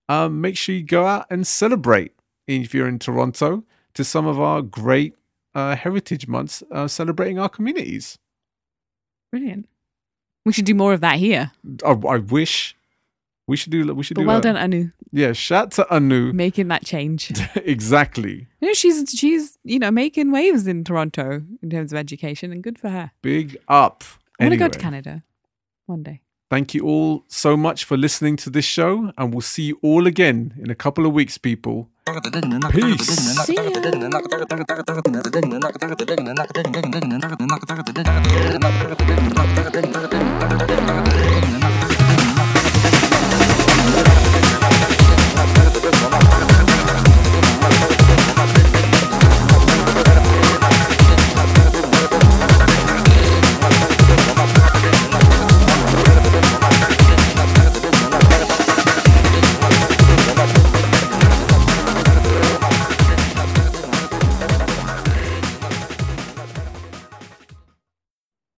Um, 0.07 0.41
make 0.41 0.55
sure 0.57 0.75
you 0.75 0.83
go 0.83 1.07
out 1.07 1.25
and 1.31 1.45
celebrate 1.47 2.13
if 2.57 2.73
you're 2.73 2.87
in 2.87 2.99
Toronto 2.99 3.63
to 3.93 4.03
some 4.03 4.25
of 4.27 4.39
our 4.39 4.61
great 4.61 5.13
uh, 5.55 5.75
heritage 5.75 6.27
months 6.27 6.63
uh, 6.71 6.87
celebrating 6.87 7.39
our 7.39 7.49
communities. 7.49 8.17
Brilliant. 9.31 9.67
We 10.45 10.53
should 10.53 10.65
do 10.65 10.73
more 10.75 10.93
of 10.93 11.01
that 11.01 11.17
here. 11.17 11.51
I, 11.85 11.91
I 11.91 12.17
wish 12.17 12.75
we 13.47 13.57
should 13.57 13.71
do. 13.71 13.93
We 13.93 14.03
should 14.03 14.15
But 14.15 14.21
do. 14.21 14.27
well 14.27 14.37
a- 14.39 14.41
done, 14.41 14.57
Anu, 14.57 14.91
Yeah, 15.11 15.33
shout 15.33 15.71
to 15.73 15.89
Anu. 15.93 16.33
making 16.33 16.67
that 16.69 16.85
change. 16.85 17.31
exactly. 17.55 18.47
You 18.61 18.67
know, 18.69 18.73
she's 18.73 19.09
she's 19.11 19.57
you 19.63 19.79
know 19.79 19.91
making 19.91 20.31
waves 20.31 20.65
in 20.67 20.83
Toronto 20.83 21.43
in 21.61 21.69
terms 21.69 21.91
of 21.93 21.97
education, 21.97 22.51
and 22.51 22.63
good 22.63 22.79
for 22.79 22.89
her. 22.89 23.11
Big 23.21 23.57
up. 23.67 24.03
I 24.39 24.45
want 24.45 24.53
to 24.53 24.57
go 24.57 24.67
to 24.69 24.79
Canada 24.79 25.23
one 25.85 26.03
day. 26.03 26.21
Thank 26.49 26.73
you 26.73 26.83
all 26.83 27.23
so 27.27 27.55
much 27.55 27.85
for 27.85 27.95
listening 27.95 28.35
to 28.37 28.49
this 28.49 28.65
show, 28.65 29.13
and 29.17 29.31
we'll 29.31 29.41
see 29.41 29.63
you 29.63 29.79
all 29.83 30.07
again 30.07 30.55
in 30.57 30.71
a 30.71 30.75
couple 30.75 31.05
of 31.05 31.13
weeks, 31.13 31.37
people. 31.37 31.89
Peace. 32.71 33.45
See 33.45 33.53
ya. 33.53 33.69